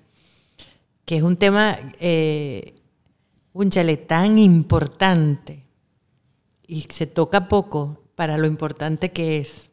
que 1.05 1.17
es 1.17 1.23
un 1.23 1.35
tema, 1.35 1.79
eh, 1.99 2.75
un 3.51 3.71
chale 3.71 3.97
tan 3.97 4.37
importante 4.37 5.63
y 6.67 6.81
se 6.81 7.07
toca 7.07 7.47
poco 7.47 8.03
para 8.13 8.37
lo 8.37 8.45
importante 8.45 9.11
que 9.11 9.39
es. 9.39 9.71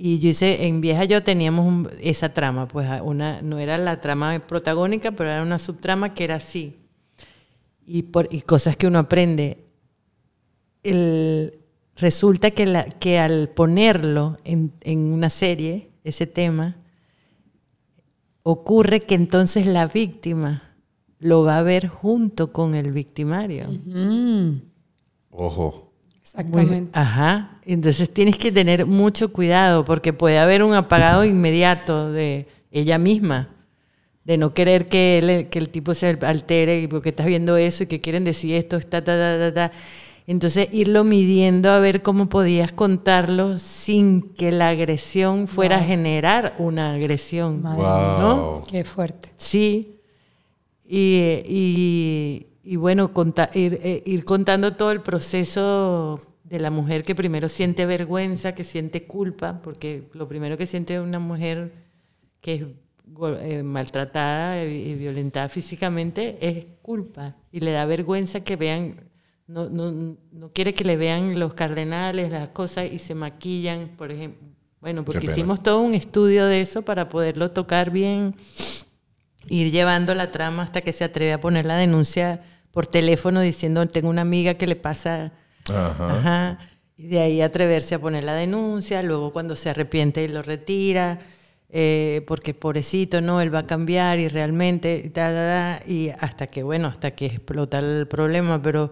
Y 0.00 0.20
yo 0.20 0.30
hice, 0.30 0.68
en 0.68 0.80
Vieja 0.80 1.04
Yo 1.04 1.24
teníamos 1.24 1.88
esa 2.00 2.32
trama, 2.32 2.68
pues 2.68 2.88
una, 3.02 3.42
no 3.42 3.58
era 3.58 3.76
la 3.78 4.00
trama 4.00 4.38
protagónica, 4.38 5.10
pero 5.10 5.28
era 5.28 5.42
una 5.42 5.58
subtrama 5.58 6.14
que 6.14 6.22
era 6.22 6.36
así. 6.36 6.76
Y, 7.84 8.04
por, 8.04 8.32
y 8.32 8.42
cosas 8.42 8.76
que 8.76 8.86
uno 8.86 9.00
aprende. 9.00 9.66
El, 10.84 11.58
resulta 11.96 12.52
que, 12.52 12.66
la, 12.66 12.84
que 12.84 13.18
al 13.18 13.48
ponerlo 13.48 14.36
en, 14.44 14.72
en 14.82 15.12
una 15.12 15.30
serie, 15.30 15.90
ese 16.04 16.28
tema, 16.28 16.76
ocurre 18.44 19.00
que 19.00 19.16
entonces 19.16 19.66
la 19.66 19.88
víctima 19.88 20.76
lo 21.18 21.42
va 21.42 21.58
a 21.58 21.62
ver 21.62 21.88
junto 21.88 22.52
con 22.52 22.76
el 22.76 22.92
victimario. 22.92 23.66
Ojo. 25.30 25.87
Exactamente. 26.36 26.90
ajá. 26.92 27.58
Entonces 27.64 28.12
tienes 28.12 28.36
que 28.36 28.52
tener 28.52 28.86
mucho 28.86 29.32
cuidado 29.32 29.84
porque 29.84 30.12
puede 30.12 30.38
haber 30.38 30.62
un 30.62 30.74
apagado 30.74 31.24
inmediato 31.24 32.12
de 32.12 32.46
ella 32.70 32.98
misma, 32.98 33.48
de 34.24 34.36
no 34.36 34.52
querer 34.52 34.88
que, 34.88 35.48
que 35.50 35.58
el 35.58 35.70
tipo 35.70 35.94
se 35.94 36.18
altere 36.20 36.86
porque 36.88 37.10
estás 37.10 37.26
viendo 37.26 37.56
eso 37.56 37.84
y 37.84 37.86
que 37.86 38.00
quieren 38.00 38.24
decir 38.24 38.54
esto, 38.54 38.76
está, 38.76 39.02
ta, 39.02 39.16
ta, 39.16 39.38
ta, 39.38 39.54
ta. 39.54 39.72
Entonces 40.28 40.68
irlo 40.72 41.04
midiendo 41.04 41.70
a 41.70 41.80
ver 41.80 42.02
cómo 42.02 42.28
podías 42.28 42.70
contarlo 42.70 43.58
sin 43.58 44.34
que 44.34 44.52
la 44.52 44.68
agresión 44.68 45.48
fuera 45.48 45.78
a 45.78 45.82
generar 45.82 46.54
una 46.58 46.92
agresión. 46.92 47.62
¿no? 47.62 48.62
Qué 48.70 48.84
fuerte. 48.84 49.30
Sí. 49.38 49.96
Y, 50.84 51.42
y, 51.46 52.46
y 52.70 52.76
bueno, 52.76 53.10
ir, 53.54 53.80
eh, 53.82 54.02
ir, 54.04 54.26
contando 54.26 54.74
todo 54.74 54.92
el 54.92 55.00
proceso 55.00 56.20
de 56.44 56.60
la 56.60 56.70
mujer 56.70 57.02
que 57.02 57.14
primero 57.14 57.48
siente 57.48 57.86
vergüenza, 57.86 58.54
que 58.54 58.62
siente 58.62 59.06
culpa, 59.06 59.62
porque 59.62 60.06
lo 60.12 60.28
primero 60.28 60.58
que 60.58 60.66
siente 60.66 61.00
una 61.00 61.18
mujer 61.18 61.72
que 62.42 62.54
es 62.54 62.62
eh, 63.40 63.62
maltratada 63.62 64.62
y 64.66 64.94
violentada 64.96 65.48
físicamente 65.48 66.36
es 66.42 66.66
culpa 66.82 67.36
y 67.50 67.60
le 67.60 67.72
da 67.72 67.86
vergüenza 67.86 68.40
que 68.40 68.56
vean, 68.56 69.00
no, 69.46 69.70
no, 69.70 70.18
no 70.30 70.52
quiere 70.52 70.74
que 70.74 70.84
le 70.84 70.98
vean 70.98 71.40
los 71.40 71.54
cardenales, 71.54 72.30
las 72.30 72.48
cosas 72.48 72.92
y 72.92 72.98
se 72.98 73.14
maquillan, 73.14 73.92
por 73.96 74.12
ejemplo. 74.12 74.46
Bueno, 74.82 75.06
porque 75.06 75.24
hicimos 75.24 75.62
todo 75.62 75.80
un 75.80 75.94
estudio 75.94 76.44
de 76.44 76.60
eso 76.60 76.82
para 76.82 77.08
poderlo 77.08 77.50
tocar 77.50 77.90
bien, 77.90 78.34
ir 79.48 79.72
llevando 79.72 80.14
la 80.14 80.30
trama 80.32 80.64
hasta 80.64 80.82
que 80.82 80.92
se 80.92 81.04
atreve 81.04 81.32
a 81.32 81.40
poner 81.40 81.64
la 81.64 81.76
denuncia 81.78 82.42
por 82.72 82.86
teléfono 82.86 83.40
diciendo, 83.40 83.86
tengo 83.88 84.08
una 84.08 84.22
amiga 84.22 84.54
que 84.54 84.66
le 84.66 84.76
pasa... 84.76 85.32
Ajá. 85.68 86.58
Y 86.96 87.06
de 87.06 87.20
ahí 87.20 87.40
atreverse 87.42 87.94
a 87.94 88.00
poner 88.00 88.24
la 88.24 88.34
denuncia, 88.34 89.02
luego 89.04 89.32
cuando 89.32 89.54
se 89.54 89.70
arrepiente 89.70 90.24
y 90.24 90.28
lo 90.28 90.42
retira, 90.42 91.20
eh, 91.70 92.24
porque 92.26 92.54
pobrecito, 92.54 93.20
no, 93.20 93.40
él 93.40 93.54
va 93.54 93.60
a 93.60 93.66
cambiar 93.66 94.18
y 94.18 94.26
realmente, 94.28 95.12
y 95.86 96.08
hasta 96.08 96.46
que, 96.48 96.62
bueno, 96.64 96.88
hasta 96.88 97.12
que 97.12 97.26
explota 97.26 97.78
el 97.78 98.08
problema, 98.08 98.60
pero, 98.60 98.90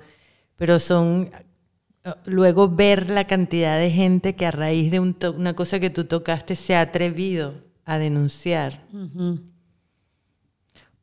pero 0.57 0.79
son, 0.79 1.31
luego 2.27 2.69
ver 2.69 3.11
la 3.11 3.27
cantidad 3.27 3.79
de 3.79 3.91
gente 3.91 4.37
que 4.37 4.47
a 4.47 4.51
raíz 4.51 4.91
de 4.91 5.01
una 5.01 5.55
cosa 5.55 5.81
que 5.81 5.91
tú 5.91 6.05
tocaste 6.05 6.55
se 6.55 6.77
ha 6.77 6.83
atrevido 6.83 7.55
a 7.85 7.99
denunciar. 7.99 8.87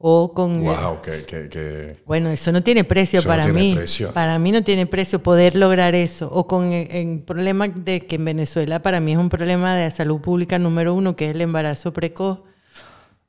O 0.06 0.34
con... 0.34 0.62
Wow, 0.62 1.00
que, 1.02 1.96
Bueno, 2.06 2.30
eso 2.30 2.52
no 2.52 2.62
tiene 2.62 2.84
precio 2.84 3.24
para 3.24 3.48
mí. 3.48 3.74
Para 4.14 4.38
mí 4.38 4.52
no 4.52 4.62
tiene 4.62 4.86
precio 4.86 5.24
poder 5.24 5.56
lograr 5.56 5.96
eso. 5.96 6.28
O 6.30 6.46
con 6.46 6.74
el, 6.74 7.22
problema 7.22 7.70
de 7.70 8.02
que 8.02 8.18
en 8.18 8.26
Venezuela 8.26 8.82
para 8.82 9.00
mí 9.00 9.14
es 9.14 9.18
un 9.18 9.30
problema 9.30 9.78
de 9.78 9.90
salud 9.92 10.20
pública 10.20 10.60
número 10.60 10.94
uno, 10.94 11.16
que 11.16 11.30
es 11.30 11.36
el 11.36 11.40
embarazo 11.40 11.94
precoz 11.94 12.40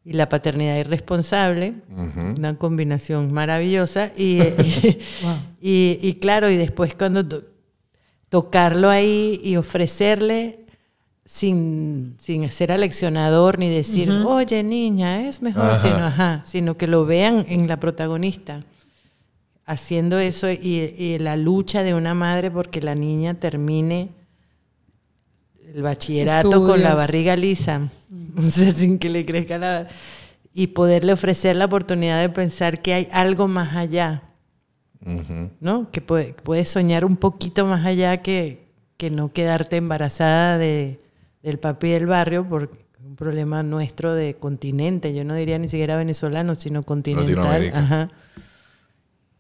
y 0.05 0.14
la 0.14 0.29
paternidad 0.29 0.77
irresponsable. 0.77 1.75
Una 2.37 2.59
combinación 2.59 3.33
maravillosa. 3.33 4.11
Y, 4.16 4.41
y, 5.61 6.01
y, 6.03 6.14
claro, 6.14 6.51
y 6.51 6.57
después 6.57 6.97
cuando 6.97 7.25
tocarlo 8.29 8.91
ahí 8.91 9.41
y 9.45 9.55
ofrecerle 9.55 10.64
sin, 11.25 12.16
sin 12.18 12.51
ser 12.51 12.72
aleccionador 12.72 13.59
ni 13.59 13.68
decir, 13.68 14.11
oye 14.11 14.62
niña, 14.62 15.27
es 15.27 15.43
mejor, 15.43 15.79
sino, 15.81 16.05
ajá, 16.05 16.43
sino 16.47 16.77
que 16.77 16.87
lo 16.87 17.07
vean 17.07 17.45
en 17.49 17.66
la 17.66 17.81
protagonista 17.81 18.61
haciendo 19.66 20.18
eso 20.18 20.51
y, 20.51 21.18
la 21.18 21.37
lucha 21.37 21.83
de 21.83 21.95
una 21.95 22.14
madre 22.14 22.51
porque 22.51 22.81
la 22.81 22.95
niña 22.95 23.35
termine 23.35 24.11
el 25.75 25.83
bachillerato 25.83 26.64
con 26.64 26.83
la 26.83 26.95
barriga 26.95 27.37
lisa, 27.37 27.91
sin 28.51 28.99
que 28.99 29.09
le 29.09 29.25
crezca 29.25 29.59
la... 29.59 29.89
Y 30.57 30.68
poderle 30.68 31.12
ofrecer 31.12 31.57
la 31.57 31.64
oportunidad 31.64 32.20
de 32.20 32.29
pensar 32.29 32.81
que 32.81 32.95
hay 32.95 33.09
algo 33.11 33.49
más 33.49 33.75
allá, 33.75 34.22
¿no? 35.59 35.91
Que 35.91 36.01
puedes 36.01 36.33
puede 36.33 36.64
soñar 36.64 37.05
un 37.05 37.16
poquito 37.16 37.66
más 37.66 37.85
allá 37.85 38.22
que, 38.22 38.68
que 38.97 39.11
no 39.11 39.33
quedarte 39.33 39.79
embarazada 39.79 40.57
de, 40.57 41.01
del 41.45 41.59
papi 41.59 41.90
del 41.90 42.07
barrio, 42.07 42.49
por 42.49 42.70
un 43.05 43.16
problema 43.16 43.62
nuestro 43.62 44.14
de 44.14 44.34
continente, 44.34 45.14
yo 45.14 45.24
no 45.24 45.34
diría 45.34 45.59
ni 45.59 45.68
siquiera 45.68 45.97
venezolano, 45.97 46.55
sino 46.55 46.82
continental. 46.82 47.70
Ajá. 47.74 48.09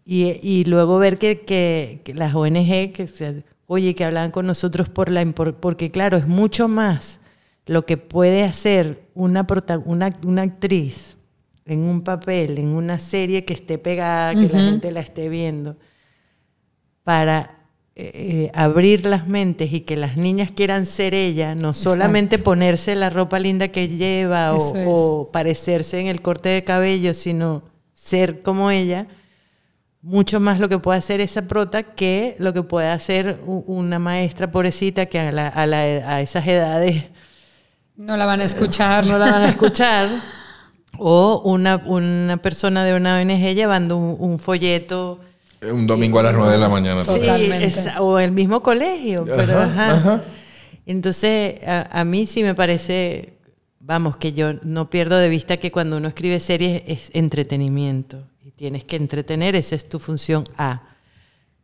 Y, 0.04 0.38
y, 0.42 0.64
luego 0.64 0.98
ver 0.98 1.18
que, 1.18 1.40
que, 1.46 2.14
las 2.14 2.34
ONG, 2.34 2.92
que 2.92 3.06
se, 3.06 3.42
oye, 3.66 3.94
que 3.94 4.04
hablan 4.04 4.30
con 4.30 4.46
nosotros 4.46 4.90
por 4.90 5.10
la 5.10 5.24
porque 5.24 5.90
claro, 5.90 6.18
es 6.18 6.26
mucho 6.26 6.68
más 6.68 7.20
lo 7.64 7.86
que 7.86 7.96
puede 7.96 8.44
hacer 8.44 9.08
una, 9.14 9.46
una, 9.86 10.10
una 10.26 10.42
actriz 10.42 11.16
en 11.64 11.80
un 11.80 12.02
papel, 12.02 12.58
en 12.58 12.68
una 12.68 12.98
serie 12.98 13.46
que 13.46 13.54
esté 13.54 13.78
pegada, 13.78 14.34
que 14.34 14.46
la 14.52 14.60
gente 14.60 14.92
la 14.92 15.00
esté 15.00 15.30
viendo, 15.30 15.78
para 17.02 17.63
eh, 17.96 18.50
abrir 18.54 19.04
las 19.04 19.28
mentes 19.28 19.72
y 19.72 19.80
que 19.82 19.96
las 19.96 20.16
niñas 20.16 20.50
quieran 20.50 20.84
ser 20.86 21.14
ella, 21.14 21.54
no 21.54 21.72
solamente 21.74 22.38
ponerse 22.38 22.94
la 22.96 23.08
ropa 23.10 23.38
linda 23.38 23.68
que 23.68 23.88
lleva 23.88 24.52
o, 24.54 25.30
parecerse 25.32 26.00
en 26.00 26.08
el 26.08 26.20
corte 26.20 26.48
de 26.48 26.64
cabello, 26.64 27.14
sino 27.14 27.62
ser 27.92 28.42
como 28.42 28.70
ella, 28.70 29.06
mucho 30.02 30.38
más 30.40 30.58
lo 30.58 30.68
que 30.68 30.78
puede 30.78 30.98
hacer 30.98 31.20
esa 31.20 31.42
prota 31.42 31.82
que 31.82 32.34
lo 32.38 32.52
que 32.52 32.62
puede 32.62 32.88
hacer 32.88 33.38
una 33.46 33.98
maestra 33.98 34.50
pobrecita 34.50 35.06
que 35.06 35.18
a, 35.20 35.32
la- 35.32 35.48
a 35.48 35.64
la- 35.66 35.78
a 36.16 36.20
esas 36.20 36.46
edades 36.46 37.04
No 37.96 38.16
la 38.16 38.26
van 38.26 38.40
a 38.40 38.44
escuchar. 38.44 39.06
no 39.06 39.18
la 39.18 39.30
van 39.30 39.42
a 39.44 39.48
escuchar. 39.50 40.08
O 40.96 41.42
una, 41.44 41.82
una 41.86 42.36
persona 42.36 42.84
de 42.84 42.94
una 42.94 43.18
ONG 43.20 43.54
llevando 43.54 43.96
un, 43.96 44.14
un 44.16 44.38
folleto. 44.38 45.18
Un 45.72 45.86
domingo 45.86 46.18
a 46.18 46.22
las 46.24 46.34
9 46.34 46.52
de 46.52 46.58
la 46.58 46.68
mañana. 46.68 47.04
Sí, 47.04 47.20
es- 47.52 47.78
o 47.98 48.18
el 48.18 48.32
mismo 48.32 48.62
colegio. 48.62 49.24
Pero, 49.24 49.58
Ajá, 49.58 49.86
ajá. 49.86 49.92
ajá. 49.96 50.24
Entonces, 50.86 51.66
a, 51.66 52.00
a 52.00 52.04
mí 52.04 52.26
sí 52.26 52.42
me 52.42 52.54
parece, 52.54 53.38
vamos, 53.80 54.16
que 54.18 54.32
yo 54.32 54.52
no 54.62 54.90
pierdo 54.90 55.16
de 55.18 55.28
vista 55.28 55.56
que 55.56 55.72
cuando 55.72 55.96
uno 55.96 56.08
escribe 56.08 56.40
series 56.40 56.82
es 56.86 57.10
entretenimiento. 57.14 58.26
Y 58.42 58.50
tienes 58.50 58.84
que 58.84 58.96
entretener, 58.96 59.56
esa 59.56 59.74
es 59.74 59.88
tu 59.88 59.98
función 59.98 60.44
A. 60.56 60.82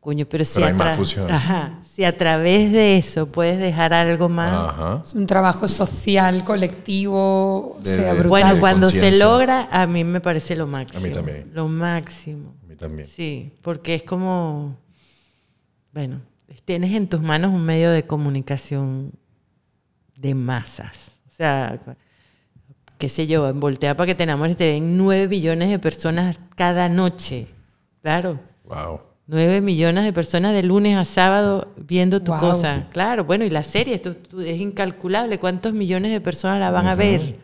Coño, 0.00 0.24
pero 0.24 0.46
si, 0.46 0.54
Pero 0.54 0.66
hay 0.68 0.72
a, 0.72 0.76
más 0.76 1.16
ajá, 1.28 1.78
si 1.84 2.04
a 2.06 2.16
través 2.16 2.72
de 2.72 2.96
eso 2.96 3.26
puedes 3.26 3.58
dejar 3.58 3.92
algo 3.92 4.30
más, 4.30 4.70
Ajá. 4.70 5.02
Es 5.04 5.12
un 5.14 5.26
trabajo 5.26 5.68
social, 5.68 6.42
colectivo, 6.42 7.78
De- 7.82 7.94
sea 7.96 8.04
de- 8.14 8.20
brutal. 8.20 8.28
Bueno, 8.30 8.60
cuando 8.60 8.88
se 8.88 9.18
logra, 9.18 9.68
a 9.70 9.86
mí 9.86 10.02
me 10.04 10.22
parece 10.22 10.56
lo 10.56 10.66
máximo. 10.66 11.00
A 11.00 11.02
mí 11.02 11.10
también. 11.10 11.50
Lo 11.52 11.68
máximo. 11.68 12.54
También. 12.80 13.06
Sí, 13.06 13.52
porque 13.60 13.94
es 13.94 14.02
como, 14.02 14.74
bueno, 15.92 16.22
tienes 16.64 16.94
en 16.94 17.08
tus 17.08 17.20
manos 17.20 17.52
un 17.52 17.62
medio 17.62 17.90
de 17.90 18.04
comunicación 18.04 19.12
de 20.16 20.34
masas. 20.34 21.12
O 21.28 21.30
sea, 21.36 21.78
qué 22.96 23.08
sé 23.10 23.26
yo, 23.26 23.46
en 23.48 23.60
Voltea 23.60 23.96
para 23.96 24.06
que 24.06 24.14
te 24.14 24.22
enamores 24.24 24.56
te 24.56 24.72
ven 24.72 24.96
nueve 24.96 25.28
millones 25.28 25.68
de 25.68 25.78
personas 25.78 26.36
cada 26.56 26.88
noche. 26.88 27.46
Claro. 28.02 28.40
Wow. 28.64 29.00
Nueve 29.26 29.60
millones 29.60 30.04
de 30.04 30.12
personas 30.14 30.54
de 30.54 30.62
lunes 30.62 30.96
a 30.96 31.04
sábado 31.04 31.72
viendo 31.86 32.20
tu 32.22 32.32
Wow. 32.32 32.40
cosa. 32.40 32.88
Claro, 32.92 33.24
bueno, 33.26 33.44
y 33.44 33.50
la 33.50 33.62
serie 33.62 33.94
esto, 33.94 34.16
es 34.40 34.58
incalculable. 34.58 35.38
¿Cuántos 35.38 35.74
millones 35.74 36.12
de 36.12 36.20
personas 36.22 36.58
la 36.60 36.70
van 36.70 36.86
a 36.86 36.94
ver? 36.94 37.38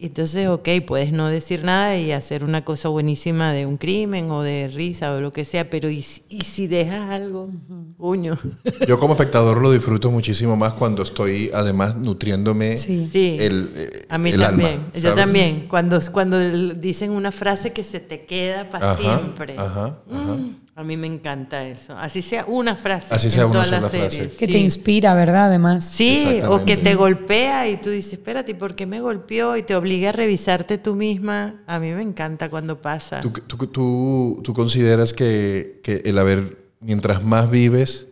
Entonces, 0.00 0.46
ok, 0.46 0.68
puedes 0.86 1.10
no 1.10 1.26
decir 1.28 1.64
nada 1.64 1.96
y 1.96 2.12
hacer 2.12 2.44
una 2.44 2.64
cosa 2.64 2.88
buenísima 2.88 3.52
de 3.52 3.66
un 3.66 3.76
crimen 3.78 4.30
o 4.30 4.42
de 4.42 4.68
risa 4.68 5.12
o 5.12 5.20
lo 5.20 5.32
que 5.32 5.44
sea, 5.44 5.68
pero 5.70 5.90
¿y, 5.90 6.02
si- 6.02 6.22
y 6.28 6.42
si 6.42 6.68
dejas 6.68 7.10
algo? 7.10 7.48
Puño. 7.96 8.38
Yo 8.86 9.00
como 9.00 9.14
espectador 9.18 9.60
lo 9.60 9.72
disfruto 9.72 10.10
muchísimo 10.12 10.56
más 10.56 10.74
cuando 10.74 11.02
estoy 11.02 11.50
además 11.52 11.96
nutriéndome 11.96 12.76
Sí. 12.78 13.08
Sí. 13.12 13.36
el, 13.40 13.70
eh, 13.74 14.06
a 14.08 14.18
mí 14.18 14.30
el 14.30 14.38
también. 14.40 14.70
alma, 14.70 14.84
Yo 14.94 15.14
también. 15.14 15.66
Cuando, 15.68 16.00
cuando 16.12 16.38
dicen 16.74 17.10
una 17.10 17.32
frase 17.32 17.72
que 17.72 17.82
se 17.82 17.98
te 17.98 18.24
queda 18.24 18.70
para 18.70 18.92
Ajá, 18.92 19.00
siempre. 19.02 19.54
ajá, 19.58 19.98
ajá. 20.12 20.32
Mm, 20.34 20.56
a 20.78 20.84
mí 20.84 20.96
me 20.96 21.08
encanta 21.08 21.66
eso. 21.66 21.98
Así 21.98 22.22
sea 22.22 22.44
una 22.46 22.76
frase. 22.76 23.12
Así 23.12 23.26
en 23.26 23.32
sea 23.32 23.46
una 23.46 23.52
todas 23.52 23.70
las 23.72 23.80
sola 23.80 23.90
frase. 23.90 24.16
series. 24.16 24.36
Que 24.36 24.46
Sí. 24.46 24.52
te 24.52 24.58
inspira, 24.58 25.12
¿verdad? 25.14 25.46
Además. 25.46 25.84
Sí, 25.92 26.40
o 26.48 26.64
que 26.64 26.76
te 26.76 26.94
golpea 26.94 27.68
y 27.68 27.78
tú 27.78 27.90
dices, 27.90 28.12
espérate, 28.12 28.54
¿por 28.54 28.76
qué 28.76 28.86
me 28.86 29.00
golpeó? 29.00 29.56
Y 29.56 29.64
te 29.64 29.74
obliga 29.74 30.10
a 30.10 30.12
revisarte 30.12 30.78
tú 30.78 30.94
misma. 30.94 31.62
A 31.66 31.80
mí 31.80 31.90
me 31.90 32.02
encanta 32.02 32.48
cuando 32.48 32.80
pasa. 32.80 33.20
¿Tú, 33.20 33.30
tú, 33.32 33.56
tú- 33.66 34.40
tú 34.44 34.54
consideras 34.54 35.12
que, 35.12 35.80
que 35.82 36.02
el 36.04 36.16
haber, 36.16 36.56
mientras 36.80 37.24
más 37.24 37.50
vives, 37.50 38.06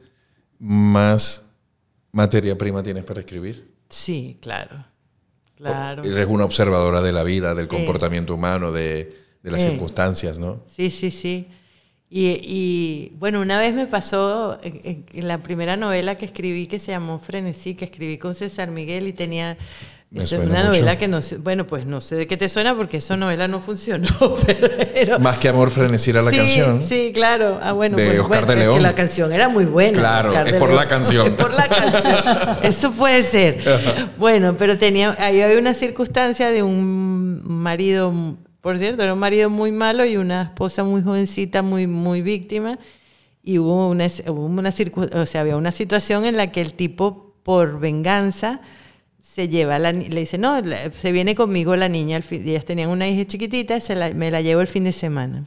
más 0.59 1.45
materia 2.13 2.59
prima 2.59 2.83
tienes 2.83 3.05
para 3.05 3.21
escribir? 3.21 3.71
Sí, 3.89 4.39
claro. 4.41 4.85
Claro. 5.57 6.03
Eres 6.05 6.27
una 6.29 6.45
observadora 6.45 7.01
de 7.01 7.13
la 7.13 7.23
vida, 7.23 7.55
del 7.55 7.67
Eh. 7.67 7.69
comportamiento 7.69 8.35
humano, 8.35 8.73
de, 8.73 9.17
de 9.43 9.51
las 9.51 9.63
Eh. 9.63 9.71
circunstancias, 9.71 10.39
¿no? 10.39 10.63
Sí, 10.67 10.91
sí, 10.91 11.11
sí. 11.11 11.49
Y, 12.09 12.39
y, 12.43 13.13
bueno, 13.19 13.41
una 13.41 13.59
vez 13.59 13.75
me 13.75 13.87
pasó 13.87 14.59
en, 14.63 15.05
la 15.27 15.39
primera 15.39 15.77
novela 15.77 16.15
que 16.15 16.25
escribí, 16.25 16.69
que 16.69 16.79
se 16.79 16.93
llamó 16.93 17.19
Frenesí, 17.19 17.75
que 17.75 17.85
escribí 17.85 18.17
con 18.17 18.35
César 18.35 18.71
Miguel 18.71 19.09
y 19.09 19.13
tenía... 19.13 19.57
Es 20.15 20.31
una 20.31 20.45
mucho. 20.45 20.65
novela 20.67 20.99
que 20.99 21.09
no 21.09 21.21
sé, 21.21 21.37
bueno, 21.37 21.67
pues 21.67 21.85
no 21.85 22.01
sé 22.01 22.15
de 22.15 22.27
qué 22.29 22.37
te 22.37 22.49
suena 22.49 22.77
porque 22.77 22.99
esa 22.99 23.17
novela 23.17 23.49
no 23.49 23.61
funcionó, 23.61 24.09
pero... 24.47 25.19
Más 25.19 25.39
que 25.39 25.49
amor 25.49 25.71
frenesí 25.73 26.11
era 26.11 26.23
la 26.23 26.31
sí, 26.31 26.37
canción. 26.37 26.83
Sí, 26.83 27.11
claro. 27.13 27.59
Ah, 27.61 27.73
bueno, 27.73 27.97
De 27.97 28.07
pues, 28.07 28.21
Oscar 28.21 28.47
bueno, 28.47 28.47
de 28.47 28.53
es 28.53 28.59
que 28.59 28.71
León. 28.71 28.83
la 28.85 28.95
canción 28.95 29.33
era 29.33 29.49
muy 29.49 29.65
buena. 29.65 29.99
Claro, 29.99 30.29
Oscar 30.31 30.49
es 30.49 30.55
por 30.55 30.71
la 30.73 30.87
canción. 30.87 31.27
Es 31.27 31.33
por 31.33 31.53
la 31.53 31.69
canción. 31.69 32.59
Eso 32.63 32.93
puede 32.93 33.25
ser. 33.25 33.59
Bueno, 34.17 34.55
pero 34.57 34.79
tenía, 34.79 35.15
ahí 35.19 35.43
había 35.43 35.59
una 35.59 35.75
circunstancia 35.75 36.51
de 36.51 36.63
un 36.63 37.43
marido, 37.45 38.15
por 38.67 38.79
cierto, 38.81 39.05
era 39.05 39.15
un 39.15 39.21
marido 39.21 39.49
muy 39.49 39.71
malo 39.71 40.05
y 40.05 40.17
una 40.17 40.43
esposa 40.43 40.83
muy 40.83 41.01
jovencita, 41.01 41.63
muy, 41.63 41.87
muy 41.87 42.21
víctima. 42.21 42.81
Y 43.41 43.61
hubo 43.61 43.89
una, 43.89 44.09
hubo 44.27 44.45
una 44.45 44.71
o 44.71 45.27
sea, 45.27 45.41
había 45.43 45.57
una 45.57 45.71
situación 45.71 46.25
en 46.25 46.37
la 46.37 46.51
que 46.51 46.63
el 46.63 46.73
tipo, 46.73 47.37
por 47.45 47.79
venganza, 47.79 48.61
se 49.23 49.49
lleva 49.49 49.77
a 49.77 49.79
la 49.79 49.93
le 49.93 50.19
dice, 50.19 50.37
no, 50.37 50.61
se 50.91 51.13
viene 51.13 51.37
conmigo 51.37 51.77
la 51.77 51.89
niña, 51.89 52.17
al 52.17 52.25
fin, 52.25 52.43
ellas 52.45 52.65
tenían 52.65 52.91
una 52.91 53.09
hija 53.09 53.25
chiquitita, 53.25 53.79
se 53.79 53.95
la- 53.95 54.13
me 54.13 54.33
la 54.33 54.41
llevo 54.41 54.63
el 54.63 54.67
fin 54.67 54.83
de 54.83 54.93
semana. 54.93 55.47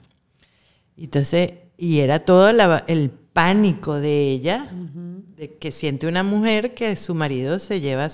Entonces, 0.96 1.52
y 1.78 2.00
era 2.00 2.20
todo 2.20 2.54
la- 2.54 2.86
el 2.88 3.10
pánico 3.10 4.00
de 4.00 4.32
ella, 4.32 4.72
de 5.36 5.58
que 5.58 5.74
siente 5.74 6.08
una 6.08 6.24
mujer 6.24 6.74
que 6.74 6.96
su 6.96 7.16
marido 7.16 7.60
se 7.60 7.82
lleva, 7.82 8.08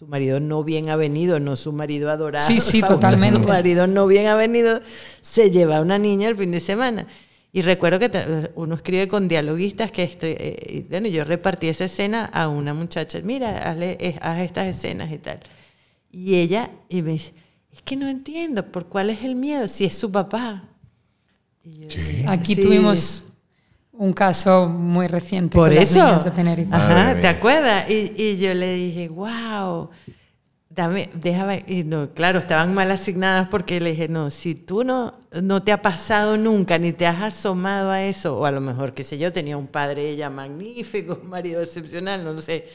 su, 0.00 0.06
marido 0.06 0.40
no 0.40 0.64
bien 0.64 0.88
avenido, 0.88 1.38
no 1.40 1.56
su 1.56 1.72
marido 1.72 2.10
adorado. 2.10 2.46
Sí, 2.46 2.58
sí, 2.58 2.80
fabuloso, 2.80 2.94
totalmente. 3.00 3.42
Su 3.42 3.46
marido 3.48 3.86
no 3.86 4.06
bien 4.06 4.28
avenido, 4.28 4.80
se 5.20 5.50
lleva 5.50 5.76
a 5.76 5.80
una 5.82 5.98
niña 5.98 6.26
el 6.30 6.36
fin 6.38 6.50
de 6.52 6.60
semana. 6.60 7.06
Y 7.52 7.60
recuerdo 7.60 7.98
que 7.98 8.10
uno 8.54 8.76
escribe 8.76 9.08
con 9.08 9.28
dialoguistas 9.28 9.92
que, 9.92 10.16
eh, 10.22 10.86
bueno, 10.88 11.08
yo 11.08 11.24
repartí 11.24 11.68
esa 11.68 11.84
escena 11.84 12.24
a 12.24 12.48
una 12.48 12.72
muchacha, 12.72 13.20
mira, 13.22 13.68
hazle, 13.70 13.98
eh, 14.00 14.16
haz 14.22 14.40
estas 14.40 14.68
escenas 14.68 15.12
y 15.12 15.18
tal. 15.18 15.38
Y 16.10 16.36
ella, 16.36 16.70
y 16.88 17.02
me 17.02 17.12
dice, 17.12 17.34
es 17.70 17.82
que 17.82 17.96
no 17.96 18.08
entiendo, 18.08 18.64
¿por 18.72 18.86
cuál 18.86 19.10
es 19.10 19.22
el 19.22 19.34
miedo? 19.34 19.68
Si 19.68 19.84
es 19.84 19.94
su 19.98 20.10
papá. 20.10 20.64
Y 21.62 21.80
yo 21.80 21.88
decía, 21.88 22.30
Aquí 22.32 22.54
"Sí". 22.54 22.62
tuvimos 22.62 23.24
un 24.00 24.14
caso 24.14 24.66
muy 24.66 25.08
reciente 25.08 25.58
Por 25.58 25.74
las 25.74 25.90
eso. 25.90 26.02
niñas 26.02 26.24
de 26.24 26.30
Tenerife. 26.30 26.74
Ajá. 26.74 27.20
¿te 27.20 27.28
acuerdas? 27.28 27.84
Y, 27.90 28.14
y 28.16 28.38
yo 28.38 28.54
le 28.54 28.72
dije, 28.72 29.08
wow, 29.08 29.90
dame, 30.70 31.10
déjame. 31.12 31.64
Y 31.68 31.84
no, 31.84 32.08
claro, 32.14 32.38
estaban 32.38 32.72
mal 32.72 32.90
asignadas 32.90 33.48
porque 33.48 33.78
le 33.78 33.90
dije, 33.90 34.08
no, 34.08 34.30
si 34.30 34.54
tú 34.54 34.84
no, 34.84 35.12
no 35.42 35.62
te 35.62 35.70
ha 35.72 35.82
pasado 35.82 36.38
nunca, 36.38 36.78
ni 36.78 36.92
te 36.92 37.06
has 37.06 37.20
asomado 37.20 37.90
a 37.90 38.02
eso, 38.02 38.38
o 38.38 38.46
a 38.46 38.50
lo 38.50 38.62
mejor, 38.62 38.94
qué 38.94 39.04
sé 39.04 39.18
yo, 39.18 39.34
tenía 39.34 39.58
un 39.58 39.66
padre 39.66 40.08
ella 40.08 40.30
magnífico, 40.30 41.20
un 41.22 41.28
marido 41.28 41.60
excepcional, 41.60 42.24
no 42.24 42.34
sé. 42.40 42.68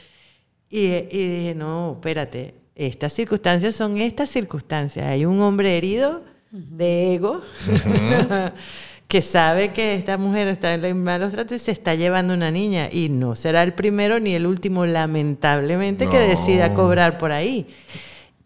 Y, 0.70 0.86
y 0.86 1.38
dije, 1.40 1.54
no, 1.56 1.94
espérate, 1.94 2.54
estas 2.76 3.12
circunstancias 3.12 3.74
son 3.74 3.98
estas 4.00 4.30
circunstancias. 4.30 5.04
Hay 5.04 5.24
un 5.24 5.40
hombre 5.40 5.76
herido 5.76 6.22
de 6.52 7.14
ego 7.16 7.42
que 9.08 9.22
sabe 9.22 9.72
que 9.72 9.94
esta 9.94 10.18
mujer 10.18 10.48
está 10.48 10.74
en 10.74 11.02
malos 11.04 11.32
tratos 11.32 11.56
y 11.56 11.64
se 11.64 11.70
está 11.70 11.94
llevando 11.94 12.34
una 12.34 12.50
niña. 12.50 12.88
Y 12.90 13.08
no 13.08 13.34
será 13.34 13.62
el 13.62 13.72
primero 13.74 14.18
ni 14.18 14.32
el 14.34 14.46
último, 14.46 14.84
lamentablemente, 14.86 16.08
que 16.08 16.18
decida 16.18 16.72
cobrar 16.72 17.18
por 17.18 17.30
ahí. 17.32 17.66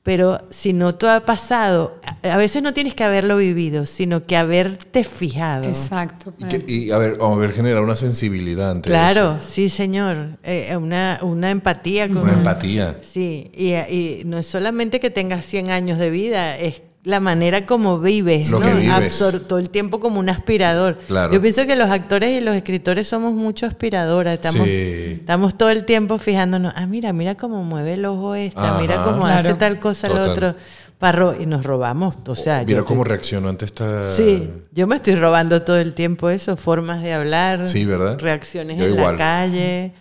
Pero 0.03 0.47
si 0.49 0.73
no 0.73 0.95
te 0.95 1.09
ha 1.09 1.25
pasado, 1.27 2.01
a 2.23 2.33
a 2.33 2.37
veces 2.39 2.63
no 2.63 2.73
tienes 2.73 2.95
que 2.95 3.05
haberlo 3.05 3.37
vivido, 3.37 3.85
sino 3.87 4.25
que 4.25 4.35
haberte 4.37 5.05
fijado. 5.05 5.65
Exacto. 5.65 6.33
Y, 6.39 6.45
que- 6.45 6.65
y, 6.67 6.91
a 6.91 6.97
ver, 6.99 7.19
a 7.21 7.35
ver, 7.35 7.53
generar 7.53 7.83
una 7.83 7.97
sensibilidad 7.97 8.71
ante 8.71 8.89
Claro, 8.89 9.37
eso. 9.39 9.47
sí, 9.51 9.69
señor. 9.69 10.39
Eh, 10.43 10.75
una, 10.77 11.19
una 11.23 11.51
empatía 11.51 12.09
con 12.09 12.19
Una 12.19 12.33
empatía. 12.33 12.99
Sí, 13.03 13.51
y, 13.55 13.73
y 13.75 14.23
no 14.25 14.39
es 14.39 14.47
solamente 14.47 15.01
que 15.01 15.11
tengas 15.11 15.45
100 15.47 15.71
años 15.71 15.99
de 15.99 16.09
vida, 16.11 16.57
es 16.59 16.81
la 17.03 17.19
manera 17.19 17.65
como 17.65 17.99
vives, 17.99 18.51
Lo 18.51 18.61
¿no? 18.61 18.67
que 18.67 18.75
vives. 18.75 18.93
Absor- 19.23 19.41
todo 19.47 19.59
el 19.59 19.71
tiempo 19.71 20.01
como 20.01 20.21
un 20.21 20.29
aspirador. 20.29 20.99
Claro. 21.07 21.33
Yo 21.33 21.41
pienso 21.41 21.67
que 21.67 21.75
los 21.75 21.89
actores 21.89 22.31
y 22.33 22.41
los 22.43 22.55
escritores 22.55 23.09
somos 23.09 23.33
mucho 23.33 23.65
aspiradoras, 23.67 24.35
estamos, 24.35 24.67
Sí. 24.67 25.17
estamos 25.21 25.57
todo 25.57 25.71
el 25.71 25.87
tiempo 25.87 26.19
fijándonos, 26.19 26.75
ah, 26.77 26.87
mira, 26.87 27.13
mira 27.15 27.37
cómo 27.37 27.63
mueve 27.65 27.95
el 27.95 28.05
ojo 28.05 28.35
esta, 28.35 28.73
Ajá. 28.73 28.81
mira 28.81 29.03
cómo 29.03 29.23
Claro. 29.23 29.49
hace 29.49 29.55
tal 29.55 29.79
cosa 29.79 30.09
el 30.09 30.13
Total. 30.13 30.31
otro, 30.31 30.55
para 30.99 31.19
ro- 31.19 31.35
y 31.41 31.47
nos 31.47 31.65
robamos, 31.65 32.17
o 32.27 32.35
sea, 32.35 32.63
Mira 32.67 32.81
yo 32.81 32.85
cómo 32.85 33.05
te- 33.05 33.09
reaccionó 33.09 33.49
ante 33.49 33.65
esta... 33.65 34.11
Sí, 34.15 34.51
yo 34.73 34.87
me 34.87 34.97
estoy 34.97 35.15
robando 35.15 35.63
todo 35.63 35.79
el 35.79 35.95
tiempo 35.95 36.29
eso, 36.29 36.59
formas 36.59 37.03
de 37.03 37.15
hablar, 37.15 37.67
Sí, 37.71 37.87
¿verdad? 37.87 38.19
reacciones 38.21 38.77
Yo 38.77 38.85
en 38.85 38.93
igual. 38.93 39.13
la 39.13 39.17
calle. 39.17 39.93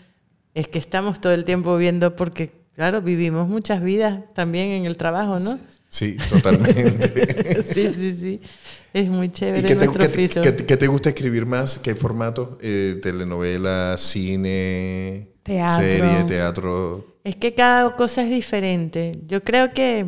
Es 0.54 0.68
que 0.68 0.78
estamos 0.80 1.22
todo 1.22 1.32
el 1.32 1.46
tiempo 1.46 1.78
viendo 1.78 2.18
porque 2.18 2.59
claro, 2.80 3.02
vivimos 3.02 3.50
muchas 3.50 3.82
vidas 3.82 4.22
también 4.34 4.70
en 4.72 4.86
el 4.86 4.96
trabajo, 4.96 5.38
¿no? 5.40 5.60
Sí, 5.90 6.24
totalmente. 6.30 7.64
sí, 7.74 7.94
sí, 7.94 8.16
sí. 8.16 8.42
Es 8.94 9.10
muy 9.10 9.30
¿Y 9.30 9.32
chévere 9.32 9.68
qué 9.68 9.76
te, 9.76 9.88
nuestro 9.88 10.00
qué 10.00 10.10
te- 10.10 10.14
oficio. 10.14 10.42
qué 10.42 10.52
te- 10.52 10.66
qué 10.66 10.78
te 10.78 10.88
gusta 10.88 11.10
escribir 11.10 11.46
más? 11.46 11.80
¿Qué 11.80 11.96
formato? 11.96 12.58
Eh, 12.62 13.00
¿Telenovela, 13.02 13.96
cine, 13.98 15.34
Teatro. 15.44 15.76
serie, 15.76 16.24
teatro? 16.24 17.06
Es 17.24 17.36
que 17.36 17.54
cada 17.54 17.96
cosa 17.96 18.24
es 18.24 18.30
diferente. 18.30 19.20
Yo 19.28 19.44
creo 19.44 19.74
que, 19.74 20.06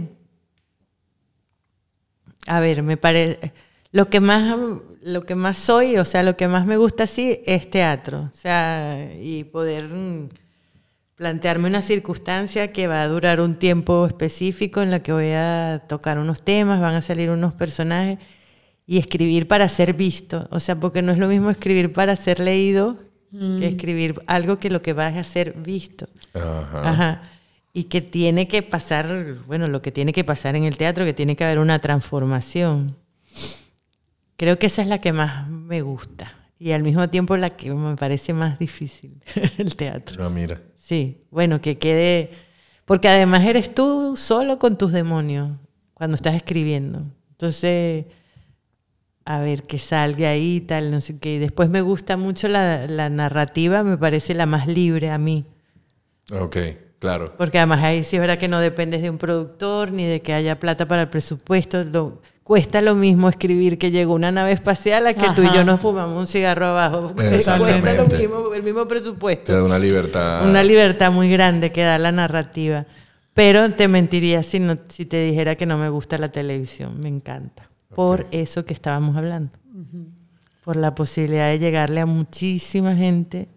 a 2.47 2.59
ver, 2.59 2.83
me 2.83 2.97
parece, 2.97 3.53
lo 3.91 4.09
que 4.09 4.19
más, 4.19 4.57
lo 5.01 5.23
que 5.23 5.35
más 5.35 5.57
soy, 5.57 5.97
o 5.97 6.05
sea, 6.05 6.23
lo 6.23 6.37
que 6.37 6.47
más 6.47 6.65
me 6.65 6.77
gusta 6.77 7.07
sí 7.07 7.41
es 7.45 7.69
teatro, 7.69 8.29
o 8.33 8.37
sea, 8.37 9.11
y 9.19 9.43
poder 9.45 9.87
mm, 9.89 10.29
plantearme 11.21 11.67
una 11.67 11.83
circunstancia 11.83 12.73
que 12.73 12.87
va 12.87 13.03
a 13.03 13.07
durar 13.07 13.41
un 13.41 13.53
tiempo 13.53 14.07
específico 14.07 14.81
en 14.81 14.89
la 14.89 15.03
que 15.03 15.13
voy 15.13 15.29
a 15.33 15.83
tocar 15.87 16.17
unos 16.17 16.41
temas, 16.41 16.81
van 16.81 16.95
a 16.95 17.03
salir 17.03 17.29
unos 17.29 17.53
personajes 17.53 18.17
y 18.87 18.97
escribir 18.97 19.47
para 19.47 19.69
ser 19.69 19.93
visto, 19.93 20.47
o 20.49 20.59
sea, 20.59 20.79
porque 20.79 21.03
no 21.03 21.11
es 21.11 21.19
lo 21.19 21.27
mismo 21.27 21.51
escribir 21.51 21.93
para 21.93 22.15
ser 22.15 22.39
leído 22.39 22.97
que 23.31 23.67
escribir 23.67 24.19
algo 24.25 24.57
que 24.57 24.71
lo 24.71 24.81
que 24.81 24.93
va 24.93 25.09
a 25.09 25.23
ser 25.23 25.53
visto. 25.53 26.09
Ajá. 26.33 26.89
Ajá. 26.89 27.23
Y 27.71 27.83
que 27.83 28.01
tiene 28.01 28.47
que 28.47 28.63
pasar, 28.63 29.35
bueno, 29.45 29.67
lo 29.67 29.83
que 29.83 29.91
tiene 29.91 30.13
que 30.13 30.23
pasar 30.23 30.55
en 30.55 30.63
el 30.63 30.75
teatro, 30.75 31.05
que 31.05 31.13
tiene 31.13 31.35
que 31.35 31.43
haber 31.43 31.59
una 31.59 31.77
transformación. 31.77 32.97
Creo 34.37 34.57
que 34.57 34.65
esa 34.65 34.81
es 34.81 34.87
la 34.87 34.97
que 34.97 35.13
más 35.13 35.47
me 35.47 35.81
gusta 35.83 36.40
y 36.63 36.73
al 36.73 36.83
mismo 36.83 37.09
tiempo 37.09 37.35
la 37.37 37.49
que 37.49 37.73
me 37.73 37.95
parece 37.95 38.33
más 38.33 38.59
difícil, 38.59 39.19
el 39.57 39.75
teatro. 39.75 40.23
Ah, 40.23 40.29
mira. 40.29 40.61
Sí, 40.77 41.23
bueno, 41.31 41.59
que 41.59 41.79
quede, 41.79 42.29
porque 42.85 43.07
además 43.07 43.43
eres 43.47 43.73
tú 43.73 44.15
solo 44.15 44.59
con 44.59 44.77
tus 44.77 44.91
demonios 44.91 45.49
cuando 45.95 46.13
estás 46.15 46.35
escribiendo. 46.35 47.03
Entonces, 47.31 48.05
a 49.25 49.39
ver, 49.39 49.63
que 49.63 49.79
salga 49.79 50.29
ahí 50.29 50.57
y 50.57 50.61
tal, 50.61 50.91
no 50.91 51.01
sé 51.01 51.17
qué. 51.17 51.35
Y 51.35 51.39
después 51.39 51.67
me 51.69 51.81
gusta 51.81 52.15
mucho 52.15 52.47
la, 52.47 52.85
la 52.85 53.09
narrativa, 53.09 53.81
me 53.83 53.97
parece 53.97 54.35
la 54.35 54.45
más 54.45 54.67
libre 54.67 55.09
a 55.09 55.17
mí. 55.17 55.45
Ok, 56.31 56.57
claro. 56.99 57.33
Porque 57.37 57.57
además 57.57 57.83
ahí 57.83 58.03
sí 58.03 58.17
es 58.17 58.19
verdad 58.21 58.37
que 58.37 58.47
no 58.47 58.59
dependes 58.59 59.01
de 59.01 59.09
un 59.09 59.17
productor 59.17 59.91
ni 59.91 60.05
de 60.05 60.21
que 60.21 60.33
haya 60.33 60.59
plata 60.59 60.87
para 60.87 61.03
el 61.03 61.09
presupuesto. 61.09 61.83
Lo- 61.85 62.21
cuesta 62.43 62.81
lo 62.81 62.95
mismo 62.95 63.29
escribir 63.29 63.77
que 63.77 63.91
llegó 63.91 64.13
una 64.13 64.31
nave 64.31 64.51
espacial 64.51 65.07
a 65.07 65.13
que 65.13 65.27
tú 65.35 65.41
y 65.41 65.45
yo 65.45 65.51
Ajá. 65.51 65.63
nos 65.63 65.79
fumamos 65.79 66.15
un 66.17 66.27
cigarro 66.27 66.65
abajo. 66.67 67.13
Cuesta 67.15 67.57
lo 67.57 67.65
mismo, 68.07 68.53
el 68.53 68.63
mismo 68.63 68.81
Te 68.83 68.89
presupuesto. 68.89 69.53
da 69.53 69.63
una 69.63 69.79
libertad. 69.79 70.49
Una 70.49 70.63
libertad 70.63 71.11
muy 71.11 71.29
grande 71.31 71.71
que 71.71 71.81
da 71.83 71.97
la 71.97 72.11
narrativa. 72.11 72.85
Pero 73.33 73.71
te 73.73 73.87
mentiría 73.87 74.43
si, 74.43 74.59
no, 74.59 74.75
si 74.89 75.05
te 75.05 75.23
dijera 75.23 75.55
que 75.55 75.65
no 75.65 75.77
me 75.77 75.89
gusta 75.89 76.17
la 76.17 76.31
televisión. 76.31 76.99
Me 76.99 77.07
encanta. 77.07 77.69
Por 77.95 78.27
eso 78.31 78.65
que 78.65 78.73
estábamos 78.73 79.15
hablando. 79.15 79.51
Por 80.65 80.75
la 80.75 80.93
posibilidad 80.95 81.49
de 81.49 81.57
llegarle 81.59 82.01
a 82.01 82.05
muchísima 82.05 82.95
gente 82.95 83.47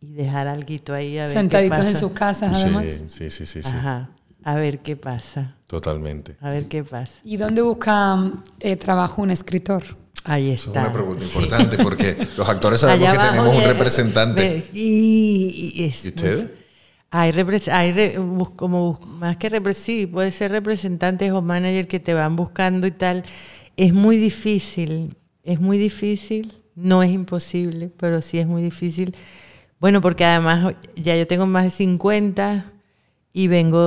y 0.00 0.12
dejar 0.12 0.46
algo 0.46 0.66
ahí 0.94 1.18
a 1.18 1.22
ver 1.24 1.30
qué 1.30 1.38
Sentaditos 1.38 1.78
en 1.78 1.84
pasa. 1.86 1.98
sus 1.98 2.12
casas, 2.12 2.56
Sí, 2.56 2.62
además. 2.64 3.02
sí, 3.08 3.30
sí, 3.30 3.44
sí, 3.46 3.62
sí. 3.62 3.68
Ajá. 3.68 4.10
A 4.44 4.54
ver 4.54 4.78
qué 4.80 4.96
pasa. 4.96 5.56
Totalmente. 5.66 6.36
A 6.40 6.50
ver 6.50 6.66
qué 6.68 6.82
pasa. 6.84 7.18
¿Y 7.24 7.36
dónde 7.36 7.62
busca 7.62 8.32
eh, 8.60 8.76
trabajo 8.76 9.22
un 9.22 9.30
escritor? 9.30 9.82
Ahí 10.24 10.50
Eso 10.50 10.70
es 10.70 10.76
está. 10.76 10.80
una 10.80 10.92
pregunta 10.92 11.24
importante 11.24 11.78
porque 11.78 12.16
los 12.36 12.48
actores 12.48 12.80
sabemos 12.80 13.08
Allá 13.08 13.20
que 13.20 13.28
tenemos 13.28 13.56
un 13.56 13.62
representante. 13.64 14.64
Y, 14.74 15.72
y 15.74 15.84
es 15.84 16.04
¿Y 16.04 16.08
usted? 16.08 16.50
Hay, 17.10 17.32
hay 17.72 18.14
como 18.56 19.00
más 19.06 19.36
que 19.38 19.50
repre- 19.50 19.72
sí, 19.74 20.06
puede 20.06 20.30
ser 20.30 20.50
representantes 20.50 21.32
o 21.32 21.40
manager 21.40 21.88
que 21.88 22.00
te 22.00 22.12
van 22.14 22.36
buscando 22.36 22.86
y 22.86 22.90
tal. 22.90 23.22
Es 23.76 23.94
muy 23.94 24.16
difícil, 24.18 25.16
es 25.42 25.60
muy 25.60 25.78
difícil, 25.78 26.52
no 26.74 27.02
es 27.02 27.10
imposible, 27.10 27.90
pero 27.96 28.20
sí 28.20 28.38
es 28.38 28.46
muy 28.46 28.62
difícil. 28.62 29.16
Bueno, 29.80 30.00
porque 30.02 30.24
además 30.24 30.74
ya 30.96 31.16
yo 31.16 31.26
tengo 31.26 31.46
más 31.46 31.64
de 31.64 31.70
50 31.70 32.72
y 33.32 33.48
vengo, 33.48 33.78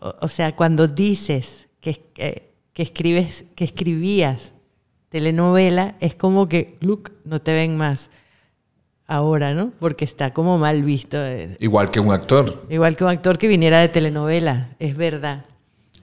o, 0.00 0.14
o 0.20 0.28
sea, 0.28 0.54
cuando 0.54 0.88
dices 0.88 1.68
que, 1.80 1.94
que, 2.14 2.52
que 2.72 2.82
escribes, 2.82 3.44
que 3.54 3.64
escribías 3.64 4.52
telenovela, 5.08 5.96
es 6.00 6.14
como 6.14 6.48
que, 6.48 6.76
look, 6.80 7.12
no 7.24 7.40
te 7.40 7.52
ven 7.52 7.76
más 7.76 8.10
ahora, 9.06 9.54
¿no? 9.54 9.72
Porque 9.80 10.04
está 10.04 10.32
como 10.34 10.58
mal 10.58 10.82
visto. 10.82 11.16
eh, 11.16 11.56
Igual 11.60 11.90
que 11.90 11.98
un 12.00 12.12
actor. 12.12 12.66
Igual 12.68 12.94
que 12.96 13.04
un 13.04 13.10
actor 13.10 13.38
que 13.38 13.48
viniera 13.48 13.80
de 13.80 13.88
telenovela, 13.88 14.76
es 14.78 14.96
verdad. 14.96 15.46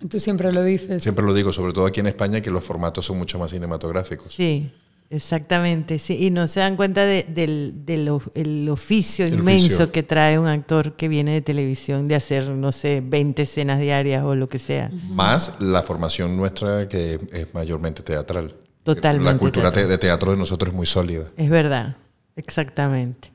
Tú 0.09 0.20
siempre 0.20 0.51
lo 0.51 0.63
dices. 0.63 1.03
Siempre 1.03 1.24
lo 1.24 1.34
digo, 1.34 1.53
sobre 1.53 1.72
todo 1.72 1.86
aquí 1.86 1.99
en 1.99 2.07
España, 2.07 2.41
que 2.41 2.49
los 2.51 2.63
formatos 2.63 3.05
son 3.05 3.18
mucho 3.18 3.38
más 3.39 3.51
cinematográficos. 3.51 4.34
Sí, 4.34 4.72
exactamente. 5.10 5.99
Sí. 5.99 6.18
Y 6.26 6.32
no 6.32 6.47
se 6.47 6.60
dan 6.60 6.76
cuenta 6.76 7.06
de- 7.06 7.26
del, 7.28 7.86
del 7.86 8.10
el 8.34 8.70
oficio 8.70 9.26
El 9.26 9.36
inmenso 9.36 9.66
oficio. 9.68 9.91
que 9.91 10.03
trae 10.03 10.38
un 10.39 10.47
actor 10.47 10.93
que 10.95 11.08
viene 11.08 11.34
de 11.34 11.41
televisión, 11.41 12.08
de 12.08 12.16
hacer, 12.16 12.47
no 12.49 12.72
sé, 12.72 13.01
20 13.06 13.41
escenas 13.43 13.80
diarias 13.80 14.24
o 14.24 14.36
lo 14.36 14.47
que 14.47 14.60
sea. 14.60 14.89
Más 15.10 15.53
la 15.60 15.82
formación 15.84 16.36
nuestra, 16.38 16.88
que 16.88 17.20
es 17.32 17.53
mayormente 17.53 18.03
teatral. 18.03 18.56
Totalmente 18.84 19.32
La 19.34 19.38
cultura 19.39 19.72
teatral. 19.72 19.89
de 19.89 19.97
teatro 19.97 20.32
de 20.32 20.38
nosotros 20.38 20.70
es 20.70 20.76
muy 20.76 20.86
sólida. 20.86 21.32
Es 21.38 21.49
verdad, 21.49 21.95
exactamente. 22.36 23.32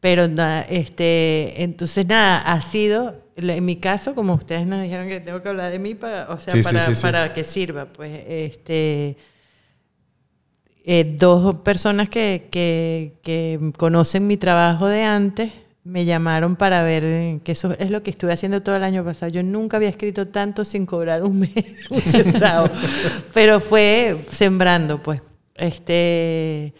Pero 0.00 0.28
na- 0.28 0.60
este, 0.62 1.62
entonces 1.64 2.06
nada, 2.06 2.38
ha 2.38 2.62
sido, 2.62 3.16
en 3.34 3.64
mi 3.64 3.76
caso, 3.76 4.14
como 4.14 4.34
ustedes 4.34 4.64
nos 4.66 4.80
dijeron 4.80 5.08
que 5.08 5.18
tengo 5.18 5.42
que 5.42 5.48
hablar 5.48 5.72
de 5.72 5.80
mí, 5.80 5.96
para, 5.96 6.28
o 6.30 6.38
sea, 6.38 6.54
Sí, 6.54 6.62
sí, 6.62 6.64
para, 6.72 6.86
sí, 6.86 6.94
sí. 6.94 7.02
para 7.02 7.34
que 7.34 7.42
sirva, 7.44 7.86
pues, 7.92 8.12
este, 8.28 9.16
eh, 10.90 11.04
dos 11.18 11.56
personas 11.56 12.08
que, 12.08 12.48
que, 12.50 13.72
conocen 13.76 14.26
mi 14.26 14.38
trabajo 14.38 14.86
de 14.86 15.02
antes 15.02 15.52
me 15.84 16.06
llamaron 16.06 16.56
para 16.56 16.82
ver, 16.82 17.04
eh, 17.04 17.40
que 17.44 17.52
eso 17.52 17.76
es 17.78 17.90
lo 17.90 18.02
que 18.02 18.08
estuve 18.08 18.32
haciendo 18.32 18.62
todo 18.62 18.74
el 18.76 18.82
año 18.82 19.04
pasado. 19.04 19.30
Yo 19.30 19.42
nunca 19.42 19.76
había 19.76 19.90
escrito 19.90 20.28
tanto 20.28 20.64
sin 20.64 20.86
cobrar 20.86 21.24
un 21.24 21.40
mes, 21.40 21.52
un 21.90 22.00
centavo, 22.00 22.68
pero 23.34 23.60
fue 23.60 24.24
sembrando, 24.30 25.02
pues. 25.02 25.20
Este, 25.56 26.72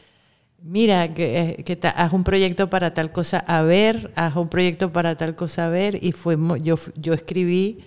mira, 0.63 1.13
que, 1.13 1.41
eh, 1.59 1.63
que 1.63 1.79
haz 1.87 2.13
un 2.15 2.25
proyecto 2.25 2.71
para 2.71 2.95
tal 2.95 3.13
cosa 3.13 3.41
a 3.41 3.61
ver, 3.61 4.11
haz 4.17 4.37
un 4.37 4.49
proyecto 4.49 4.91
para 4.91 5.19
tal 5.19 5.37
cosa 5.37 5.67
a 5.67 5.69
ver, 5.69 6.03
y 6.03 6.13
fue, 6.13 6.39
yo, 6.63 6.77
yo 6.97 7.13
escribí, 7.13 7.85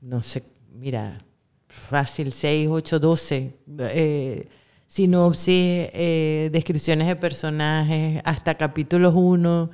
no 0.00 0.22
sé, 0.22 0.42
mira, 0.72 1.22
fácil, 1.68 2.32
6, 2.32 2.66
8, 2.70 2.98
12, 2.98 3.56
eh, 3.78 4.48
sinopsis, 4.90 5.88
eh, 5.92 6.50
descripciones 6.52 7.06
de 7.06 7.14
personajes, 7.14 8.20
hasta 8.24 8.56
capítulos 8.56 9.14
1, 9.14 9.70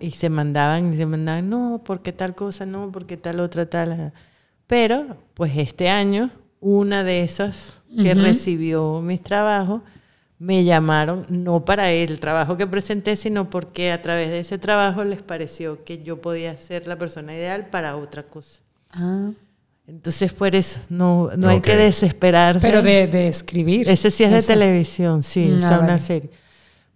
y 0.00 0.10
se 0.12 0.30
mandaban, 0.30 0.94
y 0.94 0.96
se 0.96 1.04
mandaban, 1.04 1.50
no, 1.50 1.82
porque 1.84 2.14
tal 2.14 2.34
cosa, 2.34 2.64
no, 2.64 2.90
porque 2.90 3.18
tal 3.18 3.40
otra, 3.40 3.66
tal. 3.66 4.14
Pero, 4.66 5.18
pues 5.34 5.52
este 5.58 5.90
año, 5.90 6.30
una 6.60 7.04
de 7.04 7.24
esas 7.24 7.82
que 8.02 8.14
recibió 8.14 9.02
mis 9.02 9.22
trabajos, 9.22 9.82
me 10.38 10.64
llamaron, 10.64 11.26
no 11.28 11.62
para 11.66 11.92
el 11.92 12.18
trabajo 12.18 12.56
que 12.56 12.66
presenté, 12.66 13.16
sino 13.16 13.50
porque 13.50 13.92
a 13.92 14.00
través 14.00 14.30
de 14.30 14.40
ese 14.40 14.56
trabajo 14.56 15.04
les 15.04 15.20
pareció 15.20 15.84
que 15.84 16.02
yo 16.02 16.22
podía 16.22 16.56
ser 16.56 16.86
la 16.86 16.96
persona 16.96 17.34
ideal 17.34 17.66
para 17.68 17.96
otra 17.96 18.22
cosa. 18.22 18.60
Ah, 18.92 19.30
Entonces, 19.88 20.32
por 20.32 20.54
eso, 20.56 20.80
no, 20.88 21.30
no 21.36 21.48
hay 21.48 21.58
Ok. 21.58 21.64
que 21.64 21.76
desesperarse. 21.76 22.60
pero 22.66 22.82
de, 22.82 23.06
de 23.06 23.28
escribir. 23.28 23.88
Ese 23.88 24.10
sí 24.10 24.24
es 24.24 24.32
de 24.32 24.38
Eso. 24.38 24.48
televisión, 24.48 25.22
sí, 25.22 25.50
Ah, 25.52 25.56
o 25.56 25.58
sea, 25.60 25.78
una 25.78 25.86
vale. 25.86 25.98
serie. 26.00 26.30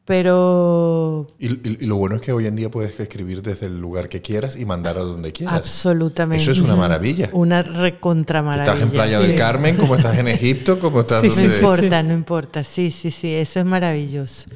Pero 0.04 1.28
Y, 1.38 1.46
y- 1.46 1.78
y 1.82 1.86
lo 1.86 1.94
bueno 1.96 2.16
es 2.16 2.20
que 2.20 2.32
hoy 2.32 2.46
en 2.46 2.56
día 2.56 2.68
puedes 2.68 2.98
escribir 2.98 3.42
desde 3.42 3.66
el 3.66 3.80
lugar 3.80 4.08
que 4.08 4.20
quieras 4.20 4.56
y 4.56 4.64
mandar 4.64 4.98
a 4.98 5.02
donde 5.02 5.32
quieras. 5.32 5.54
absolutamente. 5.56 6.42
Eso 6.42 6.50
es 6.50 6.58
una 6.58 6.74
maravilla. 6.74 7.30
Una 7.32 7.62
recontra 7.62 8.42
maravilla. 8.42 8.72
Estás 8.72 8.82
en 8.82 8.90
Playa 8.92 9.20
sí. 9.20 9.26
del 9.28 9.36
Carmen, 9.36 9.76
como 9.76 9.94
estás 9.94 10.18
en 10.18 10.26
Egipto, 10.26 10.80
como 10.80 11.00
estás 11.00 11.20
Sí, 11.20 11.28
No 11.28 11.32
sí, 11.34 11.40
donde... 11.42 11.54
sí. 11.54 11.60
importa, 11.64 12.02
no 12.02 12.12
importa. 12.14 12.64
Sí, 12.64 12.90
sí, 12.90 13.12
sí, 13.12 13.32
eso 13.32 13.60
es 13.60 13.64
maravilloso. 13.66 14.50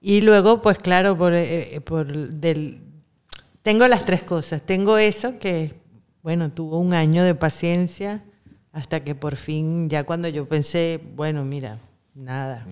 Y 0.00 0.22
luego, 0.22 0.60
pues 0.60 0.78
claro, 0.78 1.16
por, 1.16 1.34
eh, 1.34 1.76
eh, 1.76 1.80
por 1.80 2.08
del, 2.30 2.80
tengo 3.62 3.86
las 3.86 4.04
tres 4.04 4.24
cosas. 4.24 4.60
Tengo 4.66 4.98
eso 4.98 5.38
que, 5.38 5.74
bueno, 6.22 6.50
tuvo 6.50 6.78
un 6.78 6.94
año 6.94 7.22
de 7.24 7.34
paciencia 7.34 8.22
hasta 8.72 9.02
que 9.02 9.14
por 9.14 9.36
fin, 9.36 9.88
ya 9.88 10.04
cuando 10.04 10.28
yo 10.28 10.46
pensé, 10.48 11.00
bueno, 11.16 11.44
mira, 11.44 11.78
nada. 12.14 12.66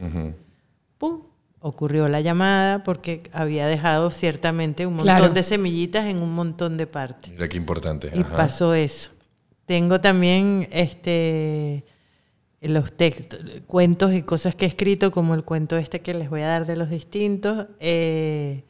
¡pum! 0.99 1.23
ocurrió 1.61 2.09
la 2.09 2.21
llamada 2.21 2.85
porque 2.85 3.25
había 3.33 3.67
dejado 3.67 4.11
ciertamente 4.11 4.87
un 4.87 4.95
montón 4.95 5.17
Claro. 5.17 5.35
de 5.35 5.43
semillitas 5.43 6.07
en 6.07 6.23
un 6.23 6.33
montón 6.35 6.77
de 6.77 6.87
partes. 6.87 7.33
Mira 7.33 7.49
qué 7.49 7.57
importante. 7.57 8.11
Y 8.15 8.21
ajá. 8.21 8.37
pasó 8.37 8.75
eso. 8.75 9.11
Tengo 9.67 10.01
también 10.01 10.69
este 10.71 11.85
los 12.61 12.93
textos, 12.97 13.41
cuentos 13.67 14.13
y 14.15 14.23
cosas 14.23 14.55
que 14.55 14.65
he 14.65 14.69
escrito, 14.69 15.11
como 15.13 15.35
el 15.35 15.45
cuento 15.45 15.77
este 15.77 16.01
que 16.01 16.13
les 16.15 16.29
voy 16.31 16.41
a 16.43 16.49
dar 16.49 16.67
de 16.67 16.77
los 16.77 16.91
distintos. 16.91 17.67
eh, 17.81 18.65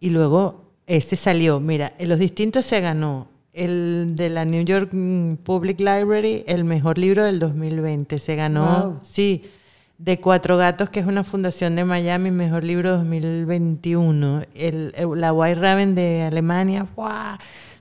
y 0.00 0.10
luego 0.10 0.72
Este 0.86 1.16
salió, 1.16 1.60
mira, 1.60 1.94
en 1.98 2.08
los 2.10 2.18
distintos 2.18 2.64
se 2.66 2.80
ganó 2.80 3.28
el 3.54 4.14
de 4.16 4.28
la 4.30 4.44
New 4.44 4.64
York 4.64 4.90
mm, 4.92 5.36
Public 5.36 5.78
Library, 5.78 6.44
el 6.46 6.64
mejor 6.64 6.98
libro 6.98 7.24
del 7.24 7.38
2020. 7.38 8.18
Se 8.18 8.36
ganó, 8.36 8.64
Wow. 8.90 9.00
sí, 9.04 9.44
de 9.96 10.20
Cuatro 10.20 10.56
Gatos, 10.56 10.90
que 10.90 11.00
es 11.00 11.06
una 11.06 11.22
fundación 11.24 11.76
de 11.76 11.84
Miami, 11.84 12.30
mejor 12.32 12.64
libro 12.64 12.90
2021. 12.98 14.42
El, 14.54 14.92
el- 14.96 15.20
la 15.20 15.32
White 15.32 15.60
Raven 15.60 15.94
de 15.94 16.22
Alemania, 16.22 16.86
¡guau! 16.96 17.38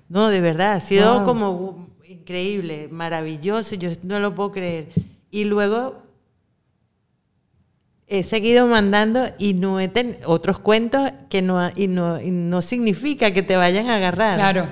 No, 0.09 0.27
de 0.29 0.39
verdad, 0.41 0.73
ha 0.73 0.79
sido 0.79 1.15
Wow. 1.19 1.25
como 1.25 1.87
increíble, 2.07 2.87
maravilloso, 2.91 3.75
yo 3.75 3.89
no 4.03 4.19
lo 4.19 4.35
puedo 4.35 4.51
creer. 4.51 4.89
Y 5.31 5.45
luego 5.45 6.03
he 8.07 8.23
seguido 8.23 8.67
mandando 8.67 9.25
y 9.39 9.53
no 9.55 9.79
he 9.79 9.87
ten- 9.87 10.17
otros 10.25 10.59
cuentos 10.59 11.11
que 11.29 11.41
no, 11.41 11.67
y 11.75 11.87
no, 11.87 12.21
y 12.21 12.29
no 12.29 12.61
significa 12.61 13.31
que 13.33 13.41
te 13.41 13.55
vayan 13.55 13.87
a 13.89 13.95
agarrar. 13.95 14.35
Claro. 14.35 14.67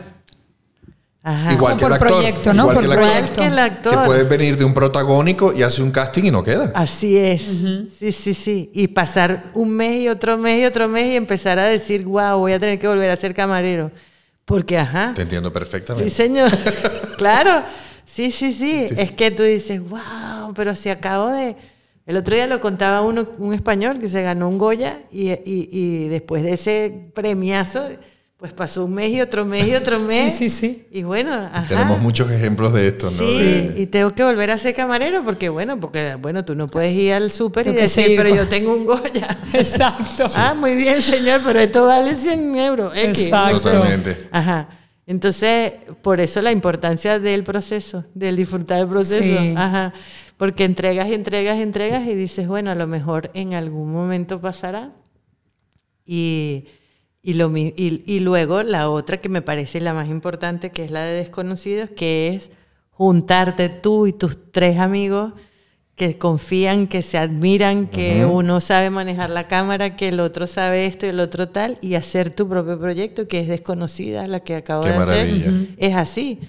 Ajá. 1.24 1.54
Igual 1.54 1.74
Como 1.74 1.78
que 1.78 1.86
el 1.86 1.94
actor. 1.94 2.08
proyecto, 2.08 2.54
¿no? 2.56 2.72
Igual 2.72 2.80
que 2.80 2.86
el 2.86 2.92
actor. 2.92 3.04
Igual 3.04 3.32
que 3.32 3.46
el 3.48 3.60
actor. 3.60 3.92
Que 4.00 4.06
puedes 4.06 4.30
venir 4.30 4.58
de 4.58 4.66
un 4.66 4.74
protagónico 4.74 5.54
y 5.54 5.62
hace 5.62 5.84
un 5.84 5.92
casting 5.92 6.24
y 6.24 6.32
no 6.32 6.44
queda. 6.44 6.72
Así 6.74 7.16
es. 7.18 7.44
Sí, 8.00 8.12
sí, 8.12 8.34
sí. 8.34 8.72
Y 8.74 8.88
pasar 8.88 9.44
un 9.54 9.70
mes 9.70 10.02
y 10.02 10.10
otro 10.10 10.38
mes 10.38 10.62
y 10.62 10.66
otro 10.66 10.88
mes 10.88 11.12
y 11.12 11.16
empezar 11.16 11.60
a 11.60 11.66
decir, 11.66 12.06
wow, 12.06 12.40
voy 12.40 12.54
a 12.54 12.60
tener 12.60 12.80
que 12.80 12.88
volver 12.88 13.10
a 13.12 13.16
ser 13.16 13.36
camarero. 13.36 13.92
Porque, 14.46 14.78
ajá. 14.80 15.14
Te 15.16 15.22
entiendo 15.22 15.54
perfectamente. 15.54 16.10
Sí, 16.10 16.16
señor. 16.16 16.50
claro. 17.18 17.64
Sí, 18.04 18.32
sí, 18.32 18.52
sí, 18.52 18.88
Sí, 18.90 18.96
Es 18.98 19.12
que 19.12 19.30
tú 19.32 19.44
dices, 19.44 19.80
wow, 19.88 20.54
pero 20.56 20.76
si 20.76 20.90
acabo 20.90 21.28
de... 21.30 21.56
El 22.08 22.18
otro 22.18 22.34
día 22.36 22.48
lo 22.48 22.60
contaba 22.60 23.02
uno, 23.02 23.28
un 23.38 23.54
español 23.54 24.00
que 24.00 24.10
se 24.10 24.24
ganó 24.24 24.50
un 24.50 24.58
Goya 24.58 25.02
y, 25.12 25.30
y- 25.32 25.70
y 25.72 26.08
después 26.10 26.42
de 26.44 26.54
ese 26.54 27.10
premiazo, 27.14 27.84
pues 28.42 28.54
pasó 28.54 28.86
un 28.86 28.96
mes 28.96 29.12
y 29.12 29.22
otro 29.22 29.46
mes 29.46 29.68
y 29.68 29.76
otro 29.76 30.00
mes. 30.10 30.34
Sí, 30.34 30.50
sí, 30.50 30.50
sí. 30.50 30.88
Y 30.90 31.04
bueno, 31.04 31.32
ajá. 31.32 31.68
Tenemos 31.68 32.02
muchos 32.02 32.32
ejemplos 32.32 32.74
de 32.74 32.88
esto, 32.88 33.12
¿no? 33.12 33.28
Sí, 33.28 33.38
De- 33.38 33.74
y 33.78 33.86
tengo 33.86 34.10
que 34.16 34.24
volver 34.24 34.50
a 34.50 34.58
ser 34.58 34.74
camarero 34.74 35.24
porque, 35.24 35.48
bueno, 35.50 35.80
porque, 35.80 36.16
bueno, 36.16 36.44
tú 36.44 36.56
no 36.56 36.66
puedes 36.66 36.92
ir 36.92 37.14
al 37.14 37.30
súper 37.30 37.68
y 37.68 37.74
decir, 37.74 38.04
seguir 38.06 38.18
pero 38.18 38.34
yo 38.36 38.48
tengo 38.48 38.74
un 38.74 38.88
Goya. 38.88 39.38
Exacto. 39.54 40.26
ah, 40.36 40.56
muy 40.56 40.76
bien, 40.76 41.04
señor, 41.04 41.42
pero 41.46 41.60
esto 41.60 41.86
vale 41.86 42.16
100 42.16 42.56
euros. 42.56 42.92
X. 42.98 43.20
Exacto. 43.20 43.60
Totalmente. 43.60 44.28
Ajá. 44.32 44.70
Entonces, 45.06 45.74
por 46.02 46.20
eso 46.20 46.42
la 46.42 46.52
importancia 46.52 47.20
del 47.20 47.44
proceso, 47.44 48.06
del 48.16 48.36
disfrutar 48.36 48.80
del 48.80 48.88
proceso. 48.88 49.22
Sí. 49.22 49.54
Ajá. 49.56 49.94
Porque 50.38 50.64
entregas 50.64 51.08
y 51.10 51.14
entregas 51.14 51.60
y 51.60 51.62
entregas 51.62 52.08
y 52.08 52.16
dices, 52.16 52.48
bueno, 52.48 52.72
a 52.72 52.76
lo 52.76 52.88
mejor 52.88 53.30
en 53.36 53.54
algún 53.54 53.92
momento 53.92 54.42
pasará. 54.42 54.90
Y, 56.08 56.66
y, 57.24 57.34
lo, 57.34 57.56
y, 57.56 58.04
y 58.06 58.20
luego 58.20 58.64
la 58.64 58.90
otra 58.90 59.18
que 59.22 59.30
me 59.30 59.42
parece 59.42 59.80
la 59.82 59.94
más 59.94 60.10
importante, 60.10 60.72
que 60.72 60.84
es 60.84 60.92
la 60.92 61.04
de 61.04 61.14
desconocidos, 61.18 61.90
que 61.90 62.30
es 62.30 62.50
juntarte 62.92 63.70
tú 63.70 64.08
y 64.08 64.14
tus 64.14 64.38
tres 64.52 64.78
amigos 64.80 65.34
que 65.96 66.18
confían, 66.18 66.88
que 66.88 67.04
se 67.04 67.20
admiran, 67.20 67.86
que 67.86 68.26
uno 68.26 68.60
sabe 68.60 68.90
manejar 68.90 69.30
la 69.30 69.48
cámara, 69.48 69.96
que 69.96 70.08
el 70.08 70.20
otro 70.20 70.48
sabe 70.48 70.88
esto 70.88 71.06
y 71.06 71.10
el 71.10 71.20
otro 71.20 71.50
tal, 71.50 71.78
y 71.82 71.94
hacer 71.94 72.32
tu 72.32 72.48
propio 72.50 72.80
proyecto, 72.80 73.28
que 73.28 73.40
es 73.40 73.48
desconocida, 73.48 74.26
la 74.26 74.40
que 74.40 74.56
acabo 74.56 74.84
Qué 74.84 74.90
de 74.92 74.98
maravilla. 74.98 75.48
hacer. 75.50 75.68
Es 75.78 75.96
así. 75.96 76.40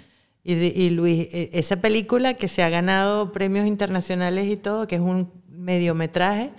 Y, 0.42 0.54
y 0.54 0.90
Luis, 0.90 1.28
e- 1.32 1.50
esa 1.52 1.76
película 1.76 2.34
que 2.34 2.48
se 2.48 2.62
ha 2.62 2.70
ganado 2.70 3.30
premios 3.30 3.66
internacionales 3.66 4.46
y 4.48 4.56
todo, 4.56 4.86
que 4.86 4.94
es 4.94 5.02
un 5.02 5.30
mediometraje, 5.50 6.50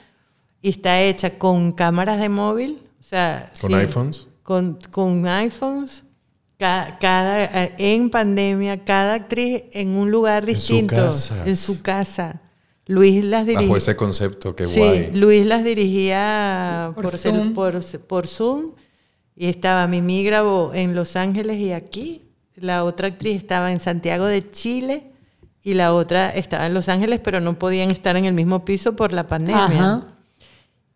y 0.61 0.69
está 0.69 1.01
hecha 1.01 1.39
con 1.39 1.71
cámaras 1.71 2.19
de 2.19 2.29
móvil, 2.29 2.82
o 3.03 3.05
sea... 3.05 3.51
¿Con 3.59 3.71
sí, 3.71 3.75
iPhones? 3.75 4.27
Con, 4.43 4.79
con 4.91 5.27
iPhones, 5.27 6.03
ca- 6.57 6.97
cada, 7.01 7.43
eh, 7.65 7.75
en 7.77 8.09
pandemia, 8.09 8.83
cada 8.85 9.15
actriz 9.15 9.63
en 9.73 9.89
un 9.95 10.09
lugar 10.09 10.43
En 10.49 10.55
su 10.59 10.73
distinto, 10.73 10.95
casa. 10.95 11.43
en 11.45 11.57
su 11.57 11.81
casa. 11.81 12.39
Luis 12.85 13.23
las 13.23 13.45
dirigía. 13.45 13.67
Bajo 13.67 13.77
ese 13.77 13.95
concepto, 13.95 14.55
qué 14.55 14.67
Sí, 14.67 14.79
guay. 14.79 15.11
Luis 15.13 15.45
las 15.45 15.63
dirigía 15.63 16.91
Por 16.95 17.05
por, 17.05 17.17
Zoom. 17.17 17.53
por, 17.53 17.81
por 18.07 18.27
Zoom. 18.27 18.71
Y 19.35 19.47
estaba 19.47 19.87
Mimi 19.87 20.23
grabó 20.23 20.71
en 20.73 20.93
Los 20.95 21.15
Ángeles 21.15 21.57
y 21.59 21.71
aquí. 21.71 22.21
La 22.55 22.83
otra 22.83 23.07
actriz 23.07 23.35
estaba 23.37 23.71
en 23.71 23.79
Santiago 23.79 24.25
de 24.25 24.49
Chile 24.51 25.11
y 25.63 25.73
la 25.75 25.93
otra 25.93 26.29
estaba 26.29 26.65
en 26.67 26.73
Los 26.73 26.87
Ángeles, 26.89 27.19
pero 27.23 27.39
no 27.39 27.57
podían 27.57 27.89
estar 27.91 28.15
en 28.17 28.25
el 28.25 28.33
mismo 28.33 28.63
piso 28.65 28.95
por 28.95 29.11
la 29.13 29.25
pandemia. 29.27 29.63
Ajá. 29.65 30.07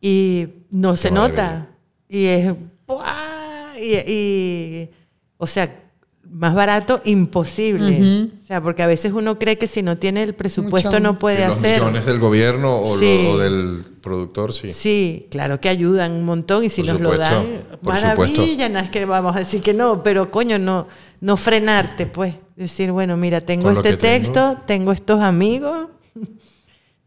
Y 0.01 0.47
no 0.71 0.95
se 0.97 1.09
maravilla. 1.09 1.29
nota. 1.43 1.69
Y 2.09 2.25
es. 2.25 2.53
¡buah! 2.87 3.77
Y, 3.79 3.93
y- 4.11 4.89
o 5.37 5.45
sea, 5.45 5.83
más 6.29 6.53
barato, 6.55 7.01
imposible. 7.05 7.91
Ujú. 8.25 8.33
O 8.43 8.47
sea, 8.47 8.61
porque 8.61 8.81
a 8.83 8.87
veces 8.87 9.11
uno 9.13 9.37
cree 9.39 9.57
que 9.57 9.67
si 9.67 9.81
no 9.83 9.97
tiene 9.97 10.23
el 10.23 10.33
presupuesto 10.35 10.89
Mucho. 10.89 10.99
no 10.99 11.17
puede 11.17 11.37
Sí, 11.37 11.47
los 11.47 11.57
hacer. 11.57 11.79
millones 11.81 12.05
del 12.05 12.19
gobierno 12.19 12.79
o, 12.79 12.93
lo- 12.95 12.99
Sí. 12.99 13.27
o 13.29 13.37
del 13.37 13.83
productor, 14.01 14.51
sí. 14.53 14.69
Sí, 14.73 15.27
claro 15.31 15.59
que 15.61 15.69
ayudan 15.69 16.11
un 16.13 16.25
montón 16.25 16.63
y 16.63 16.69
si 16.69 16.81
Por 16.81 16.93
nos 16.93 17.01
lo 17.01 17.11
supuesto, 17.11 17.35
dan, 17.35 17.45
por 17.81 17.93
maravilla, 17.93 18.35
supuesto. 18.35 18.69
no 18.69 18.79
es 18.79 18.89
que 18.89 19.05
vamos 19.05 19.35
a 19.35 19.39
decir 19.39 19.61
que 19.61 19.73
no, 19.73 20.01
pero 20.03 20.29
coño, 20.31 20.57
no, 20.59 20.87
no 21.21 21.37
frenarte, 21.37 22.07
pues. 22.07 22.35
Decir, 22.55 22.91
bueno, 22.91 23.15
mira, 23.17 23.39
tengo 23.41 23.65
Con 23.65 23.75
lo 23.75 23.81
este 23.81 23.91
que 23.91 23.97
tengo. 23.97 24.13
texto, 24.15 24.57
tengo. 24.65 24.91
estos 24.91 25.19
amigos, 25.21 25.87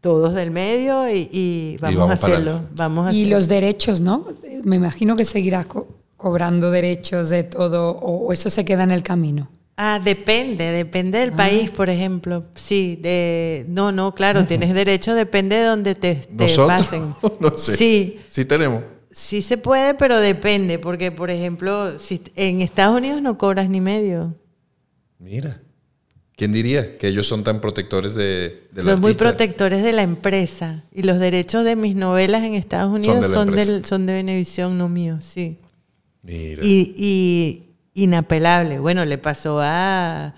todos 0.01 0.33
del 0.35 0.51
medio 0.51 1.09
y, 1.09 1.29
y 1.31 1.77
vamos, 1.79 1.99
vamos 1.99 2.11
a 2.11 2.13
hacerlo. 2.13 2.51
adelante. 2.51 2.73
Vamos 2.75 3.07
a 3.07 3.13
Y 3.13 3.19
hacerlo. 3.21 3.37
los 3.37 3.47
derechos, 3.47 4.01
¿no? 4.01 4.25
Me 4.63 4.75
imagino 4.75 5.15
que 5.15 5.23
seguirás 5.25 5.67
co- 5.67 5.87
cobrando 6.17 6.71
derechos 6.71 7.29
de 7.29 7.43
todo 7.43 7.91
o, 7.91 8.27
o 8.27 8.33
eso 8.33 8.49
se 8.49 8.65
queda 8.65 8.83
en 8.83 8.91
el 8.91 9.03
camino. 9.03 9.49
Ah, 9.77 9.99
depende, 10.03 10.65
depende 10.71 11.17
del 11.19 11.31
país, 11.31 11.71
por 11.71 11.89
ejemplo. 11.89 12.43
Sí, 12.55 12.99
de 13.01 13.65
no, 13.69 13.91
no, 13.91 14.13
claro, 14.13 14.45
tienes 14.45 14.73
derecho, 14.75 15.15
depende 15.15 15.55
de 15.55 15.63
donde 15.63 15.95
te, 15.95 16.15
te 16.15 16.29
Nosotros, 16.43 16.67
pasen. 16.67 17.15
no 17.39 17.57
sé. 17.57 17.77
Sí, 17.77 18.19
Sí 18.29 18.45
tenemos. 18.45 18.83
sí 19.11 19.41
se 19.41 19.57
puede, 19.57 19.93
pero 19.95 20.19
depende, 20.19 20.77
porque 20.77 21.11
por 21.11 21.31
ejemplo, 21.31 21.97
si 21.97 22.21
en 22.35 22.61
Estados 22.61 22.95
Unidos 22.97 23.21
no 23.23 23.37
cobras 23.37 23.69
ni 23.69 23.81
medio. 23.81 24.35
Mira. 25.17 25.61
¿Quién 26.35 26.51
diría 26.51 26.97
que 26.97 27.07
ellos 27.07 27.27
son 27.27 27.43
tan 27.43 27.61
protectores 27.61 28.15
de, 28.15 28.67
del 28.71 28.83
Son 28.83 28.99
muy 28.99 29.13
protectores 29.13 29.83
de 29.83 29.93
la 29.93 30.01
empresa 30.01 30.83
y 30.91 31.03
los 31.03 31.19
derechos 31.19 31.63
de 31.63 31.75
mis 31.75 31.95
novelas 31.95 32.43
en 32.43 32.55
Estados 32.55 32.91
Unidos 32.91 33.21
de 33.21 33.27
son, 33.27 33.49
empresa. 33.49 33.71
del, 33.71 33.85
son 33.85 34.05
de 34.05 34.13
Venevisión, 34.13 34.77
no 34.77 34.89
mío, 34.89 35.19
sí. 35.21 35.59
Mira. 36.23 36.63
Y, 36.65 36.93
y 36.97 38.01
inapelable. 38.01 38.79
Bueno, 38.79 39.05
le 39.05 39.17
pasó 39.17 39.59
a, 39.61 40.33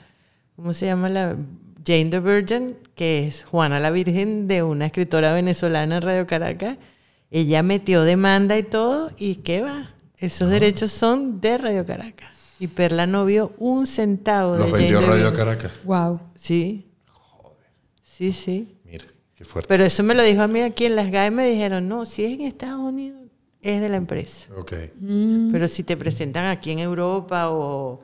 ¿cómo 0.56 0.74
se 0.74 0.88
llama 0.88 1.10
la? 1.10 1.38
Jane 1.86 2.06
the 2.06 2.20
Virgin, 2.20 2.78
que 2.96 3.28
es 3.28 3.44
Juana 3.44 3.80
la 3.80 3.92
Virgen 3.92 4.48
de 4.48 4.64
una 4.64 4.86
escritora 4.86 5.34
venezolana 5.34 5.98
en 5.98 6.02
Radio 6.02 6.26
Caracas. 6.26 6.78
Ella 7.30 7.64
metió 7.64 8.04
demanda 8.04 8.58
y 8.58 8.64
todo, 8.64 9.12
y 9.18 9.36
¿qué 9.36 9.62
va? 9.62 9.94
Esos 10.18 10.50
derechos 10.50 10.92
son 10.92 11.42
de 11.42 11.58
Radio 11.58 11.86
Caracas. 11.86 12.33
Y 12.60 12.68
Perla 12.68 13.06
no 13.08 13.26
vio 13.26 13.54
un 13.58 13.88
centavo 13.88 14.56
Los 14.58 14.68
de 14.68 14.74
vendió 14.74 15.02
Jane 15.02 15.12
Radio. 15.14 15.34
Caracas. 15.34 15.72
Wow. 15.84 16.20
Sí. 16.36 16.90
Sí, 18.04 18.32
sí. 18.32 18.78
Mira, 18.86 19.06
qué 19.36 19.44
fuerte. 19.44 19.68
Pero 19.68 19.84
eso 19.84 20.04
me 20.04 20.14
lo 20.14 20.24
dijo 20.24 20.42
a 20.42 20.48
mí 20.48 20.62
aquí 20.62 20.86
en 20.86 20.96
Las 20.96 21.10
GAE, 21.12 21.32
me 21.32 21.48
dijeron, 21.48 21.88
no, 21.88 22.06
si 22.06 22.24
es 22.24 22.34
en 22.34 22.42
Estados 22.42 22.80
Unidos, 22.80 23.20
es 23.62 23.82
de 23.82 23.90
la 23.90 23.98
empresa. 23.98 24.48
ok. 24.58 24.74
Pero 25.52 25.68
si 25.68 25.84
te 25.84 25.98
presentan 25.98 26.46
aquí 26.46 26.72
en 26.72 26.80
Europa 26.80 27.50
o 27.50 28.02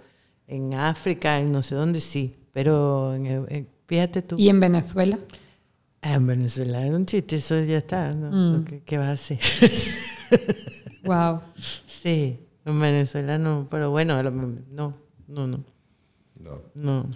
en 0.47 0.73
África, 0.73 1.39
en 1.39 1.51
no 1.51 1.61
sé 1.61 1.75
dónde, 1.75 2.01
sí. 2.01 2.35
Pero 2.51 3.13
en- 3.13 3.25
en- 3.49 3.67
fíjate 3.85 4.23
tú. 4.23 4.35
¿Y 4.39 4.49
en 4.49 4.59
Venezuela? 4.59 5.19
Ah, 6.01 6.13
en 6.15 6.25
Venezuela 6.27 6.85
era 6.85 6.95
un 6.95 7.05
chiste, 7.05 7.35
eso 7.35 7.61
ya 7.63 7.77
está. 7.77 8.11
¿no? 8.13 8.31
Mm. 8.59 8.65
¿Qué, 8.65 8.81
qué 8.83 8.97
vas 8.97 9.07
a 9.09 9.11
hacer? 9.11 9.39
Wow. 11.03 11.41
sí, 11.87 12.39
en 12.71 12.79
Venezuela 12.79 13.37
no. 13.37 13.67
Pero 13.69 13.89
bueno, 13.91 14.21
no, 14.23 14.31
no, 15.27 15.47
no, 15.47 15.63
No. 16.39 16.61
no. 16.75 17.09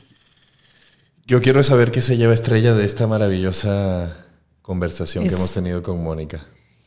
Yo 1.25 1.41
quiero 1.41 1.63
saber 1.63 1.91
qué 1.91 2.01
se 2.01 2.17
lleva 2.17 2.34
Estrella 2.34 2.73
de 2.73 2.85
esta 2.85 3.07
maravillosa 3.07 4.17
conversación 4.61 5.27
que 5.27 5.34
hemos 5.34 5.53
tenido 5.53 5.81
con 5.81 6.03
Mónica. 6.03 6.45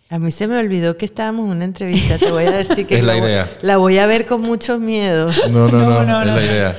A 0.09 0.19
mí 0.19 0.31
se 0.31 0.47
me 0.47 0.59
olvidó 0.59 0.97
que 0.97 1.07
estábamos 1.07 1.47
en 1.47 1.53
una 1.53 1.65
entrevista. 1.65 2.19
Te 2.19 2.31
voy 2.31 2.45
a 2.45 2.53
decir 2.53 2.87
que 2.87 2.97
Es 2.99 3.05
la 3.05 3.15
voy- 3.15 3.23
idea. 3.23 3.59
la 3.63 3.77
voy 3.79 3.99
a 3.99 4.07
ver 4.07 4.27
con 4.27 4.41
mucho 4.43 4.79
miedo. 4.79 5.31
No, 5.51 5.69
no, 5.69 5.69
no, 5.69 5.79
No, 5.79 5.89
no, 5.89 6.01
es 6.03 6.07
no, 6.07 6.25
la 6.25 6.35
no. 6.37 6.41
idea. 6.43 6.77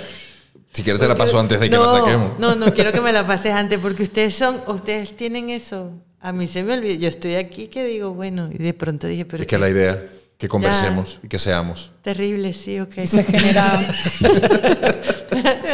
Si 0.72 0.84
quieres 0.84 1.02
te 1.02 1.08
la 1.08 1.16
paso 1.16 1.40
antes 1.40 1.60
de 1.60 1.70
que 1.70 1.76
no, 1.76 1.86
la 1.92 2.00
saquemos. 2.00 2.40
No, 2.40 2.56
no 2.56 2.74
quiero 2.74 2.92
que 2.92 3.02
me 3.02 3.12
la 3.12 3.26
pases 3.26 3.52
antes 3.54 3.80
porque 3.80 4.04
ustedes 4.04 4.36
son, 4.36 4.60
ustedes 4.68 5.18
tienen 5.18 5.50
eso. 5.50 5.92
A 6.20 6.32
mí 6.32 6.48
se 6.48 6.64
me 6.64 6.74
olvidó. 6.74 7.00
Yo 7.00 7.10
estoy 7.10 7.36
aquí 7.36 7.68
que 7.68 7.84
digo, 7.86 8.14
bueno, 8.14 8.50
y 8.52 8.58
de 8.60 8.74
pronto 8.74 9.08
dije, 9.08 9.26
pero 9.26 9.42
Es 9.42 9.48
que 9.48 9.56
qué 9.56 9.60
la 9.60 9.70
idea, 9.70 10.02
que 10.38 10.48
conversemos 10.48 11.20
y 11.24 11.28
que 11.28 11.40
seamos. 11.40 11.92
terrible, 12.02 12.54
sí, 12.54 12.80
ok. 12.80 12.98
Y 13.04 13.08
se 13.08 13.24
genera, 13.24 13.96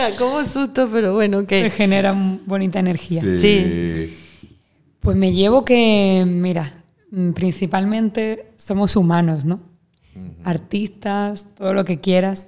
Como 0.17 0.45
susto, 0.45 0.89
pero 0.91 1.13
bueno, 1.13 1.39
ok. 1.39 1.49
se 1.49 1.69
genera 1.69 2.13
bonita 2.45 2.79
energía. 2.79 3.21
Sí. 3.21 4.17
Pues 4.99 5.17
me 5.17 5.33
llevo 5.33 5.65
que, 5.65 6.23
mira, 6.25 6.83
mm, 7.11 7.31
principalmente 7.31 8.53
somos 8.57 8.95
humanos, 8.95 9.45
¿no? 9.45 9.73
artistas, 10.43 11.47
todo 11.55 11.73
lo 11.73 11.85
que 11.85 11.99
quieras. 11.99 12.47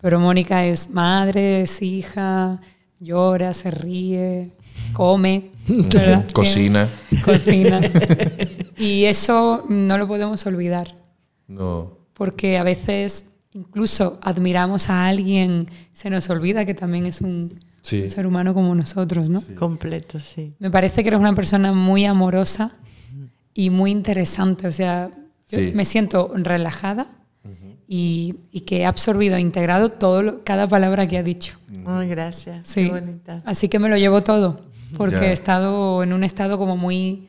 Pero 0.00 0.20
Mónica 0.20 0.66
es 0.66 0.90
madre, 0.90 1.62
es 1.62 1.80
hija, 1.80 2.60
llora, 3.00 3.54
se 3.54 3.70
ríe, 3.70 4.52
come, 4.92 5.50
¿verdad? 5.68 6.26
Cocina. 6.32 6.88
Cocina. 7.24 7.80
y 8.76 9.04
eso 9.04 9.64
no 9.68 9.96
lo 9.96 10.06
podemos 10.06 10.44
olvidar. 10.46 10.94
No. 11.48 11.98
Porque 12.14 12.58
a 12.58 12.62
veces 12.62 13.24
incluso 13.52 14.18
admiramos 14.22 14.90
a 14.90 15.06
alguien, 15.06 15.66
se 15.92 16.10
nos 16.10 16.28
olvida 16.30 16.64
que 16.64 16.74
también 16.74 17.06
es 17.06 17.20
un, 17.20 17.60
Sí. 17.82 18.02
un 18.02 18.08
ser 18.10 18.26
humano 18.26 18.54
como 18.54 18.74
nosotros, 18.74 19.28
¿no? 19.30 19.42
Completo, 19.58 20.18
sí. 20.20 20.54
Me 20.58 20.70
parece 20.70 21.02
que 21.02 21.08
eres 21.08 21.20
una 21.20 21.34
persona 21.34 21.72
muy 21.72 22.04
amorosa 22.04 22.72
y 23.52 23.70
muy 23.70 23.90
interesante. 23.90 24.66
O 24.66 24.72
sea, 24.72 25.10
yo 25.50 25.58
Sí. 25.58 25.72
me 25.74 25.84
siento 25.84 26.32
relajada 26.34 27.08
y, 27.86 28.36
y 28.50 28.62
que 28.62 28.78
he 28.78 28.86
absorbido, 28.86 29.36
e 29.36 29.40
integrado 29.40 29.90
todo 29.90 30.22
lo- 30.22 30.42
cada 30.44 30.66
palabra 30.66 31.06
que 31.06 31.18
ha 31.18 31.22
dicho. 31.22 31.58
Ay, 31.84 32.08
gracias. 32.08 32.66
Sí. 32.66 32.84
Qué 32.86 32.90
bonita. 33.00 33.42
Así 33.44 33.68
que 33.68 33.78
me 33.78 33.90
lo 33.90 33.98
llevo 33.98 34.22
todo, 34.22 34.62
porque 34.96 35.26
he 35.26 35.32
estado 35.32 36.02
en 36.02 36.14
un 36.14 36.24
estado 36.24 36.56
como 36.56 36.76
muy 36.78 37.28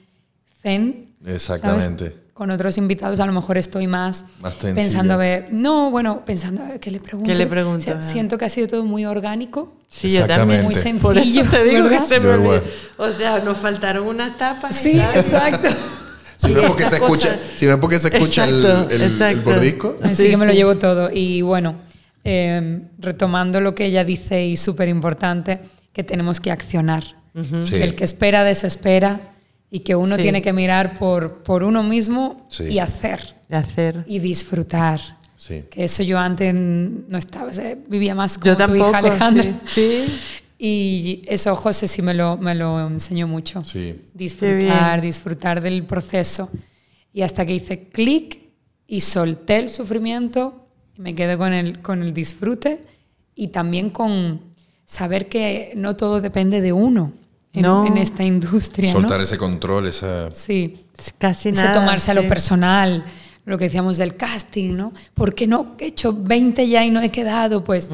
zen. 0.62 1.05
¿Sabes? 1.24 1.36
Exactamente. 1.36 2.16
Con 2.34 2.52
otros 2.52 2.78
invitados 2.78 3.22
a 3.22 3.26
lo 3.26 3.32
mejor 3.32 3.58
estoy 3.58 3.88
más, 3.88 4.26
Más 4.42 4.56
pensando 4.56 5.14
a 5.14 5.18
ver, 5.18 5.48
no, 5.52 5.90
bueno, 5.90 6.24
pensando 6.26 6.62
a 6.64 6.68
ver 6.68 6.80
qué 6.82 6.92
le 6.92 7.00
pregunto. 7.00 7.30
¿Qué 7.32 7.36
le 7.38 7.48
pregunto? 7.48 7.80
O 7.80 7.82
sea, 7.82 8.02
siento 8.02 8.38
que 8.38 8.44
ha 8.44 8.50
sido 8.50 8.68
todo 8.68 8.84
muy 8.84 9.06
orgánico, 9.06 9.74
Sí, 9.88 10.10
yo 10.10 10.26
también. 10.28 10.64
muy 10.64 10.74
Exactamente. 10.74 11.02
Por 11.02 11.18
eso 11.18 11.26
sencillo. 11.26 11.50
te 11.50 11.64
digo 11.64 11.84
¿verdad? 11.86 12.02
que 12.02 12.08
se 12.14 12.20
me 12.20 12.30
olvidó. 12.32 12.62
O 12.98 13.10
sea, 13.14 13.40
nos 13.40 13.58
faltaron 13.58 14.06
unas 14.06 14.38
tapas. 14.38 14.76
Sí, 14.76 14.98
tal. 14.98 15.16
exacto. 15.18 15.70
Si 16.38 16.52
no, 16.52 16.64
porque 16.68 16.84
se 16.84 16.96
escucha, 16.98 17.40
si 17.56 17.66
no 17.66 17.76
es 17.76 17.80
porque 17.80 17.98
se 17.98 18.10
escucha 18.10 18.44
el- 18.44 18.60
Exacto, 18.66 18.94
el, 18.94 19.02
el 19.02 19.12
exacto. 19.14 19.42
bordisco. 19.52 19.96
Así 20.04 20.16
Sí, 20.26 20.30
que 20.32 20.38
me 20.38 20.46
lo 20.46 20.52
llevo 20.52 20.76
todo. 20.78 21.10
Y 21.12 21.42
bueno, 21.42 21.78
eh, 22.26 22.82
retomando 23.00 23.62
lo 23.62 23.74
que 23.74 23.86
ella 23.86 24.04
dice 24.04 24.46
y 24.46 24.58
súper 24.58 24.90
importante, 24.90 25.62
que 25.94 26.04
tenemos 26.04 26.42
que 26.42 26.52
accionar. 26.52 27.04
Sí. 27.64 27.76
El 27.78 27.96
que 27.96 28.04
espera 28.04 28.44
desespera 28.44 29.22
y 29.76 29.80
que 29.82 29.94
uno 29.96 30.16
Sí. 30.16 30.22
tiene 30.24 30.42
que 30.42 30.54
mirar 30.54 30.98
por, 30.98 31.44
por 31.44 31.62
uno 31.64 31.84
mismo 31.84 32.48
Sí. 32.50 32.64
y 32.66 32.80
hacer 32.80 33.36
De 33.50 33.58
hacer. 33.58 34.04
y 34.08 34.20
disfrutar. 34.20 35.00
Sí. 35.36 35.64
Que 35.70 35.84
eso 35.84 36.02
yo 36.02 36.18
antes 36.18 36.54
no 36.54 37.18
estaba, 37.18 37.50
o 37.50 37.54
sea, 37.54 37.76
vivía 37.88 38.16
más 38.16 38.38
como 38.38 38.46
Yo 38.46 38.56
tu 38.58 38.76
hija 38.76 38.92
tampoco. 38.92 38.96
Alejandra. 38.96 39.60
Sí. 39.64 40.06
sí. 40.08 40.20
Y 40.58 41.24
eso 41.28 41.54
José 41.58 41.86
sí 41.86 42.02
me 42.02 42.14
lo, 42.14 42.38
me 42.38 42.56
lo 42.56 42.88
enseñó 42.88 43.28
mucho. 43.28 43.62
Sí. 43.66 43.98
Disfrutar, 44.14 45.02
disfrutar 45.02 45.60
del 45.60 45.84
proceso. 45.84 46.50
Y 47.12 47.24
hasta 47.24 47.46
que 47.46 47.54
hice 47.56 47.90
clic 47.90 48.40
y 48.88 49.02
solté 49.02 49.58
el 49.58 49.68
sufrimiento, 49.70 50.66
me 50.98 51.14
quedé 51.14 51.38
con 51.38 51.52
el, 51.52 51.82
con 51.82 52.02
el 52.02 52.14
disfrute 52.14 52.80
y 53.36 53.50
también 53.50 53.90
con 53.90 54.40
saber 54.86 55.28
que 55.28 55.74
no 55.76 55.98
todo 55.98 56.22
depende 56.22 56.62
de 56.62 56.72
uno 56.72 57.12
en, 57.56 57.62
No. 57.64 57.86
en 57.88 57.98
esta 57.98 58.24
industria. 58.24 58.94
¿no? 58.94 59.00
Soltar 59.02 59.22
ese 59.22 59.38
control, 59.38 59.88
esa... 59.88 60.30
Sí, 60.32 60.86
Casi 61.18 61.50
ese 61.50 61.62
nada. 61.64 61.74
tomarse 61.74 62.12
a 62.12 62.14
lo 62.14 62.22
sí. 62.22 62.28
personal, 62.28 63.04
lo 63.46 63.58
que 63.58 63.66
decíamos 63.66 63.98
del 63.98 64.16
casting, 64.16 64.76
¿no? 64.76 64.94
¿Por 65.14 65.36
qué 65.36 65.46
no 65.48 65.76
he 65.80 65.88
hecho 65.88 66.14
20 66.14 66.68
ya 66.68 66.84
y 66.86 66.90
no 66.92 67.02
he 67.02 67.10
quedado? 67.12 67.64
Pues, 67.64 67.90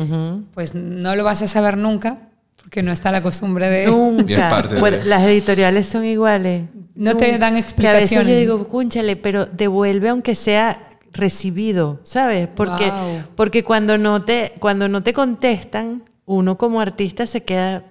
pues 0.53 0.75
no 0.75 1.15
lo 1.15 1.23
vas 1.23 1.41
a 1.41 1.47
saber 1.47 1.77
nunca, 1.77 2.29
porque 2.57 2.83
no 2.83 2.91
está 2.91 3.11
la 3.11 3.21
costumbre 3.23 3.69
de... 3.69 3.87
Nunca. 3.87 4.49
parte 4.49 4.75
de- 4.75 4.79
Bueno, 4.79 4.97
Las 5.05 5.23
editoriales 5.23 5.87
son 5.87 6.05
iguales. 6.05 6.63
No 6.95 7.15
te 7.17 7.37
dan 7.37 7.53
Que 7.53 7.57
a 7.57 7.59
explicaciones. 7.59 8.09
veces 8.11 8.27
yo 8.27 8.37
digo, 8.39 8.67
cúnchale, 8.67 9.15
pero 9.15 9.45
devuelve 9.45 10.09
aunque 10.09 10.35
sea 10.35 10.87
recibido, 11.13 11.99
¿sabes? 12.03 12.47
Porque, 12.47 12.89
Wow. 12.89 13.23
porque 13.35 13.63
cuando, 13.63 13.97
no 13.97 14.23
te, 14.23 14.53
cuando 14.59 14.87
no 14.87 15.01
te 15.03 15.11
contestan, 15.13 16.03
uno 16.25 16.57
como 16.57 16.79
artista 16.79 17.27
se 17.27 17.43
queda, 17.43 17.83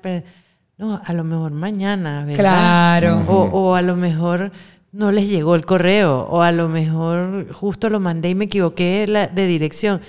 no, 0.80 1.00
a 1.04 1.12
lo 1.12 1.22
mejor 1.24 1.52
mañana, 1.52 2.24
¿verdad? 2.24 2.40
Claro. 2.42 3.22
O, 3.28 3.42
o 3.52 3.74
a 3.74 3.82
lo 3.82 3.94
mejor 3.96 4.50
no 4.92 5.12
les 5.12 5.28
llegó 5.28 5.54
el 5.54 5.64
correo, 5.64 6.26
o 6.30 6.42
a 6.42 6.50
lo 6.52 6.68
mejor 6.68 7.52
justo 7.52 7.90
lo 7.90 8.00
mandé 8.00 8.30
y 8.30 8.34
me 8.34 8.46
equivoqué 8.46 9.06
la- 9.06 9.28
de 9.28 9.46
dirección. 9.46 10.00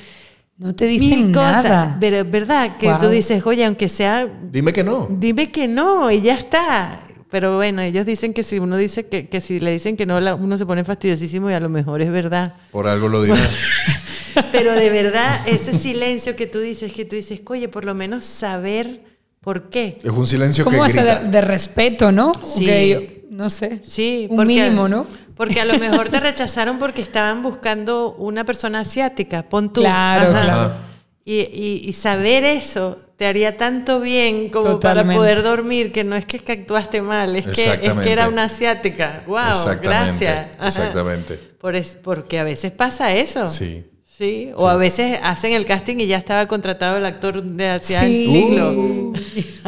No 0.58 0.74
te 0.76 0.86
dicen 0.86 1.26
Mil 1.28 1.32
cosas, 1.34 1.64
nada. 1.64 1.98
pero 2.00 2.18
es 2.18 2.30
verdad 2.32 2.78
que 2.78 2.88
Wow. 2.88 3.00
tú 3.00 3.10
dices, 3.10 3.46
oye, 3.46 3.66
aunque 3.66 3.90
sea 3.90 4.28
Dime 4.52 4.72
que 4.74 4.84
no. 4.84 5.08
Dime 5.10 5.52
que 5.52 5.68
no 5.68 6.10
y 6.12 6.22
ya 6.22 6.36
está. 6.36 7.02
Pero 7.30 7.56
bueno, 7.56 7.82
ellos 7.82 8.06
dicen 8.06 8.34
que 8.34 8.44
si 8.44 8.60
uno 8.60 8.76
dice 8.78 9.08
que, 9.08 9.28
que 9.30 9.40
si 9.42 9.60
le 9.60 9.72
dicen 9.72 9.96
que 9.98 10.06
no, 10.06 10.20
la- 10.20 10.36
uno 10.36 10.58
se 10.58 10.66
pone 10.66 10.84
fastidiosísimo 10.84 11.50
y 11.50 11.54
a 11.54 11.60
lo 11.60 11.70
mejor 11.70 12.02
es 12.02 12.12
verdad. 12.12 12.56
Por 12.72 12.88
algo 12.88 13.08
lo 13.08 13.22
dirá. 13.24 13.38
Pero 14.52 14.74
de 14.74 14.90
verdad, 14.90 15.42
ese 15.48 15.78
silencio 15.78 16.36
que 16.36 16.48
tú 16.48 16.60
dices, 16.60 16.94
que 16.94 17.06
tú 17.06 17.16
dices, 17.16 17.42
oye, 17.48 17.68
por 17.68 17.84
lo 17.86 17.94
menos 17.94 18.24
saber 18.26 19.11
por 19.42 19.70
qué. 19.70 19.98
Es 20.04 20.10
un 20.12 20.28
silencio 20.28 20.64
que 20.66 20.78
hasta 20.80 21.02
grita. 21.02 21.20
de, 21.24 21.30
de 21.30 21.42
respeto, 21.42 22.12
¿no? 22.12 22.32
Sí. 22.44 23.24
No 23.30 23.50
sé. 23.50 23.80
Sí, 23.84 24.28
Un 24.30 24.38
porque, 24.38 24.48
mínimo, 24.48 24.88
¿no? 24.88 25.06
Porque 25.36 25.60
a 25.62 25.66
lo 25.66 25.78
mejor 25.80 26.10
te 26.10 26.20
rechazaron 26.20 26.78
porque 26.80 27.02
estaban 27.02 27.42
buscando 27.42 28.14
una 28.16 28.44
persona 28.44 28.82
asiática, 28.82 29.50
pon 29.50 29.74
tú. 29.74 29.82
Claro, 29.82 30.32
Ajá. 30.32 30.44
claro. 30.44 30.74
Y, 31.24 31.40
y- 31.40 31.82
y 31.88 31.94
saber 31.94 32.44
eso 32.44 32.98
te 33.16 33.26
haría 33.28 33.56
tanto 33.56 34.00
bien 34.00 34.50
como 34.50 34.72
Totalmente. 34.72 35.08
para 35.08 35.18
poder 35.18 35.44
dormir, 35.44 35.92
que 35.92 36.04
no 36.04 36.16
es 36.16 36.26
que, 36.26 36.38
es 36.38 36.44
que 36.44 36.52
actuaste 36.54 37.02
mal, 37.04 37.36
es 37.36 37.46
que, 37.48 37.74
es 37.74 37.94
que 37.94 38.12
era 38.12 38.28
una 38.28 38.46
asiática. 38.46 39.24
¡Wow! 39.28 39.38
Exactamente, 39.38 40.26
Gracias. 40.26 40.48
Ajá. 40.58 40.68
exactamente. 40.68 41.36
Por 41.60 41.76
es, 41.76 41.98
porque 42.02 42.40
a 42.40 42.44
veces 42.44 42.72
pasa 42.72 43.14
eso. 43.14 43.48
Sí. 43.48 43.86
Sí, 44.22 44.52
o 44.56 44.68
a 44.68 44.76
veces 44.76 45.18
hacen 45.24 45.54
el 45.54 45.66
casting 45.66 45.96
y 45.98 46.06
ya 46.06 46.18
estaba 46.18 46.46
contratado 46.46 46.98
el 46.98 47.06
actor 47.08 47.42
de 47.42 47.70
hacía 47.70 48.02
Sí. 48.04 48.26
el 48.26 48.32
siglo. 48.32 48.72
Uh, 48.72 49.14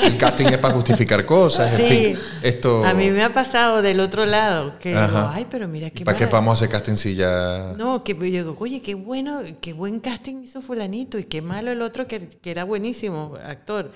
el 0.03 0.15
casting 0.15 0.45
es 0.45 0.59
para 0.59 0.75
justificar 0.75 1.25
cosas, 1.25 1.79
en 1.79 1.87
Sí. 1.87 1.95
fin. 1.95 2.19
Esto... 2.43 2.85
A 2.85 2.93
mí 2.93 3.09
me 3.09 3.23
ha 3.23 3.33
pasado 3.33 3.81
del 3.81 3.99
otro 3.99 4.27
lado, 4.27 4.77
que 4.77 4.89
digo, 4.89 5.01
Ajá. 5.01 5.31
ay, 5.33 5.47
pero 5.49 5.67
mira 5.67 5.89
qué 5.89 6.05
¿Para 6.05 6.15
qué 6.15 6.27
vamos 6.27 6.51
a 6.51 6.53
hacer 6.53 6.69
casting 6.69 6.97
si 6.97 7.15
ya...? 7.15 7.73
No, 7.79 8.03
que 8.03 8.13
yo 8.13 8.19
digo, 8.21 8.55
oye, 8.59 8.79
qué 8.83 8.93
bueno, 8.93 9.41
qué 9.59 9.73
buen 9.73 9.99
casting 9.99 10.43
hizo 10.43 10.61
fulanito 10.61 11.17
y 11.17 11.23
qué 11.23 11.41
malo 11.41 11.71
el 11.71 11.81
otro 11.81 12.05
que, 12.05 12.27
que 12.29 12.51
era 12.51 12.63
buenísimo 12.63 13.35
actor. 13.43 13.91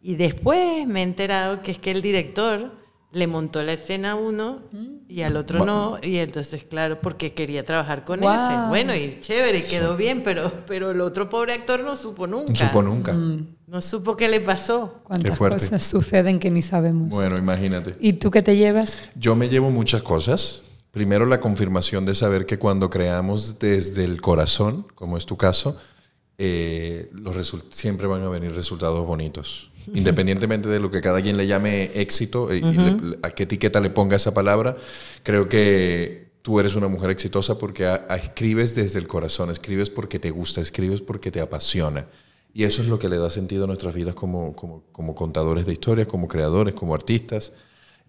Y 0.00 0.14
después 0.14 0.86
me 0.86 1.00
he 1.00 1.02
enterado 1.02 1.60
que 1.60 1.72
es 1.72 1.78
que 1.78 1.90
el 1.90 2.00
director 2.00 2.72
le 3.10 3.26
montó 3.26 3.62
la 3.62 3.72
escena 3.72 4.12
a 4.12 4.14
uno 4.16 4.60
y 5.08 5.22
al 5.22 5.36
otro 5.36 5.64
no, 5.64 5.96
y 6.02 6.18
entonces, 6.18 6.64
claro, 6.64 7.00
porque 7.00 7.32
quería 7.32 7.64
trabajar 7.64 8.04
con 8.04 8.20
Guau. 8.20 8.34
ese. 8.36 8.68
Bueno, 8.68 8.94
y 8.94 9.18
chévere, 9.20 9.62
quedó 9.62 9.96
bien, 9.96 10.22
pero, 10.22 10.52
pero 10.66 10.90
el 10.90 11.00
otro 11.00 11.30
pobre 11.30 11.54
actor 11.54 11.80
no 11.80 11.96
supo 11.96 12.26
nunca. 12.26 12.52
No 12.52 12.56
supo 12.58 12.82
nunca. 12.82 13.14
No 13.66 13.80
supo 13.82 14.16
qué 14.16 14.28
le 14.28 14.40
pasó. 14.40 15.00
Cuántas 15.04 15.38
cosas 15.38 15.82
suceden 15.82 16.38
que 16.38 16.50
ni 16.50 16.60
sabemos. 16.62 17.08
Bueno, 17.10 17.38
imagínate. 17.38 17.96
¿Y 17.98 18.14
tú 18.14 18.30
qué 18.30 18.42
te 18.42 18.56
llevas? 18.56 18.98
Yo 19.14 19.34
me 19.36 19.48
llevo 19.48 19.70
muchas 19.70 20.02
cosas. 20.02 20.62
Primero, 20.90 21.26
la 21.26 21.40
confirmación 21.40 22.04
de 22.06 22.14
saber 22.14 22.44
que 22.46 22.58
cuando 22.58 22.90
creamos 22.90 23.58
desde 23.58 24.04
el 24.04 24.20
corazón, 24.20 24.86
como 24.94 25.16
es 25.16 25.26
tu 25.26 25.36
caso, 25.36 25.76
eh, 26.38 27.10
los 27.12 27.34
result- 27.36 27.70
siempre 27.70 28.06
van 28.06 28.22
a 28.22 28.28
venir 28.28 28.52
resultados 28.54 29.06
bonitos. 29.06 29.67
Independientemente 29.94 30.68
de 30.68 30.80
lo 30.80 30.90
que 30.90 31.00
cada 31.00 31.20
quien 31.22 31.36
le 31.36 31.46
llame 31.46 31.90
éxito 31.94 32.50
eh, 32.52 32.58
y 32.58 32.62
le- 32.62 33.18
a 33.22 33.30
qué 33.30 33.44
etiqueta 33.44 33.80
le 33.80 33.90
ponga 33.90 34.16
esa 34.16 34.34
palabra, 34.34 34.76
creo 35.22 35.48
que 35.48 36.28
tú 36.42 36.60
eres 36.60 36.76
una 36.76 36.88
mujer 36.88 37.10
exitosa 37.10 37.58
porque 37.58 37.86
a- 37.86 38.06
a- 38.08 38.16
escribes 38.16 38.74
desde 38.74 38.98
el 38.98 39.06
corazón, 39.08 39.50
escribes 39.50 39.90
porque 39.90 40.18
te 40.18 40.30
gusta, 40.30 40.60
escribes 40.60 41.00
porque 41.02 41.30
te 41.30 41.40
apasiona. 41.40 42.06
Y 42.54 42.64
eso 42.64 42.82
es 42.82 42.88
lo 42.88 42.98
que 42.98 43.08
le 43.08 43.18
da 43.18 43.30
sentido 43.30 43.64
a 43.64 43.66
nuestras 43.66 43.94
vidas 43.94 44.14
como, 44.14 44.54
como, 44.56 44.82
como 44.92 45.14
contadores 45.14 45.66
de 45.66 45.72
historias, 45.72 46.06
como 46.08 46.28
creadores, 46.28 46.74
como 46.74 46.94
artistas 46.94 47.52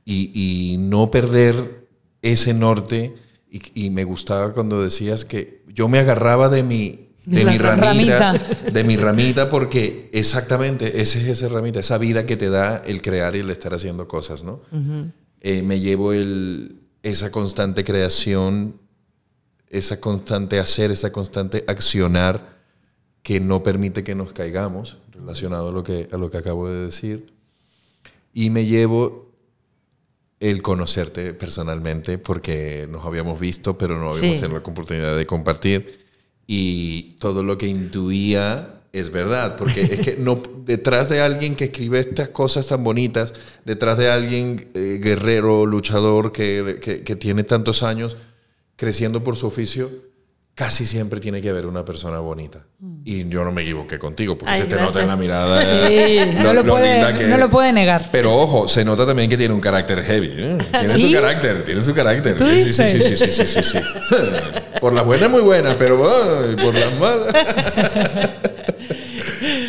y, 0.06 0.32
y 0.34 0.78
no 0.78 1.12
perder 1.12 1.88
ese 2.22 2.54
norte. 2.54 3.16
Y, 3.52 3.86
y 3.86 3.90
me 3.90 4.04
gustaba 4.06 4.54
cuando 4.54 4.82
decías 4.82 5.26
que 5.26 5.64
yo 5.68 5.88
me 5.90 6.00
agarraba 6.00 6.50
de 6.50 6.64
mi, 6.64 7.09
de 7.30 7.44
La 7.44 7.52
mi 7.52 7.58
ramita, 7.58 8.34
ramita. 8.34 8.72
de 8.72 8.84
mi 8.84 8.98
ramita, 8.98 9.50
porque 9.50 10.10
exactamente 10.14 11.02
esa 11.02 11.20
es 11.20 11.26
esa 11.28 11.48
ramita, 11.50 11.80
esa 11.80 11.98
vida 11.98 12.26
que 12.26 12.38
te 12.38 12.50
da 12.50 12.78
el 12.86 13.02
crear 13.02 13.36
y 13.36 13.40
el 13.40 13.50
estar 13.50 13.74
haciendo 13.74 14.08
cosas, 14.08 14.44
¿no? 14.44 14.62
Eh, 15.42 15.62
me 15.64 15.80
llevo 15.80 16.12
el, 16.14 16.82
esa 17.04 17.32
constante 17.32 17.84
creación, 17.84 18.80
esa 19.70 20.00
constante 20.02 20.60
hacer, 20.60 20.92
esa 20.92 21.12
constante 21.12 21.64
accionar 21.68 22.58
que 23.22 23.40
no 23.40 23.62
permite 23.62 24.04
que 24.04 24.16
nos 24.16 24.34
caigamos, 24.34 24.98
relacionado 25.12 25.70
a 25.70 25.72
lo 25.72 25.84
que, 25.84 26.08
a 26.12 26.18
lo 26.18 26.32
que 26.32 26.38
acabo 26.38 26.68
de 26.70 26.86
decir. 26.86 27.34
Y 28.34 28.50
me 28.50 28.66
llevo 28.66 29.30
el 30.40 30.62
conocerte 30.62 31.34
personalmente, 31.34 32.18
porque 32.18 32.88
nos 32.90 33.06
habíamos 33.06 33.40
visto, 33.40 33.78
pero 33.78 34.00
no 34.00 34.10
habíamos 34.12 34.36
Sí. 34.38 34.42
tenido 34.42 34.60
la 34.60 34.66
oportunidad 34.66 35.18
de 35.18 35.26
compartir. 35.26 36.09
Y 36.52 37.16
todo 37.20 37.44
lo 37.44 37.60
que 37.60 37.68
intuía 37.68 38.82
es 38.92 39.12
verdad, 39.12 39.56
porque 39.56 39.82
es 39.82 40.00
que 40.00 40.16
no, 40.18 40.42
detrás 40.66 41.08
de 41.10 41.22
alguien 41.22 41.56
que 41.56 41.66
escribe 41.66 42.00
estas 42.00 42.30
cosas 42.30 42.66
tan 42.70 42.84
bonitas, 42.84 43.36
detrás 43.66 44.00
de 44.00 44.10
alguien 44.10 44.68
eh, 44.74 45.00
guerrero, 45.00 45.68
luchador, 45.68 46.32
que, 46.32 46.80
que- 46.82 47.04
que 47.04 47.16
tiene 47.16 47.44
tantos 47.44 47.84
años 47.84 48.18
creciendo 48.78 49.24
por 49.24 49.36
su 49.36 49.46
oficio, 49.46 49.92
casi 50.60 50.86
siempre 50.86 51.22
tiene 51.22 51.40
que 51.40 51.50
haber 51.50 51.66
una 51.66 51.86
persona 51.86 52.20
bonita. 52.20 52.66
Y 53.06 53.30
yo 53.30 53.46
no 53.46 53.54
me 53.54 53.62
equivoqué 53.62 53.98
contigo, 53.98 54.38
porque 54.38 54.56
Ay, 54.56 54.62
se 54.64 54.68
te 54.68 54.76
nota 54.76 55.00
en 55.02 55.08
la 55.08 55.16
mirada. 55.16 55.62
Sí, 55.88 55.94
eh, 55.94 56.38
no 56.44 56.52
lo, 56.54 56.66
puede, 56.66 57.16
que 57.16 57.28
no 57.28 57.38
lo 57.38 57.50
puede 57.50 57.72
negar. 57.72 58.10
Pero 58.12 58.36
ojo, 58.36 58.68
se 58.68 58.84
nota 58.84 59.06
también 59.06 59.30
que 59.30 59.38
tiene 59.38 59.54
un 59.54 59.62
carácter 59.62 60.04
heavy. 60.04 60.32
¿eh? 60.34 60.58
Tiene 60.72 60.88
¿Sí? 60.90 61.02
su 61.02 61.14
carácter, 61.14 61.64
tiene 61.64 61.82
su 61.82 61.94
carácter. 61.94 62.36
¿Tú 62.36 62.44
Sí, 62.46 62.74
sí, 62.74 62.74
sí, 62.74 63.02
sí, 63.02 63.16
sí, 63.16 63.32
sí, 63.32 63.48
sí, 63.48 63.64
sí. 63.64 63.78
Por 64.82 64.92
las 64.92 65.06
buenas 65.06 65.30
muy 65.30 65.42
buenas, 65.42 65.76
pero 65.76 65.98
por 65.98 66.74
las 66.76 67.00
malas. 67.00 67.34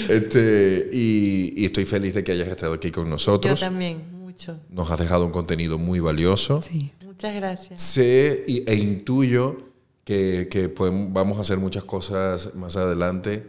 Este, 0.08 0.88
y, 0.92 1.52
y 1.56 1.64
estoy 1.66 1.84
feliz 1.84 2.14
de 2.14 2.24
que 2.24 2.32
hayas 2.32 2.48
estado 2.48 2.72
aquí 2.74 2.90
con 2.90 3.04
Yo 3.04 3.10
nosotros. 3.10 3.60
también, 3.60 4.02
mucho. 4.18 4.58
Nos 4.68 4.90
has 4.90 4.98
dejado 4.98 5.24
un 5.24 5.30
contenido 5.30 5.78
muy 5.78 6.00
valioso. 6.00 6.60
Sí. 6.62 6.90
Muchas 7.06 7.32
gracias. 7.36 7.80
Sé 7.80 8.42
y- 8.48 8.64
e 8.68 8.74
intuyo 8.74 9.69
que, 10.10 10.48
que 10.50 10.68
podemos- 10.68 11.12
vamos 11.12 11.38
a 11.38 11.42
hacer 11.42 11.56
muchas 11.58 11.84
cosas 11.84 12.52
más 12.56 12.74
adelante. 12.76 13.46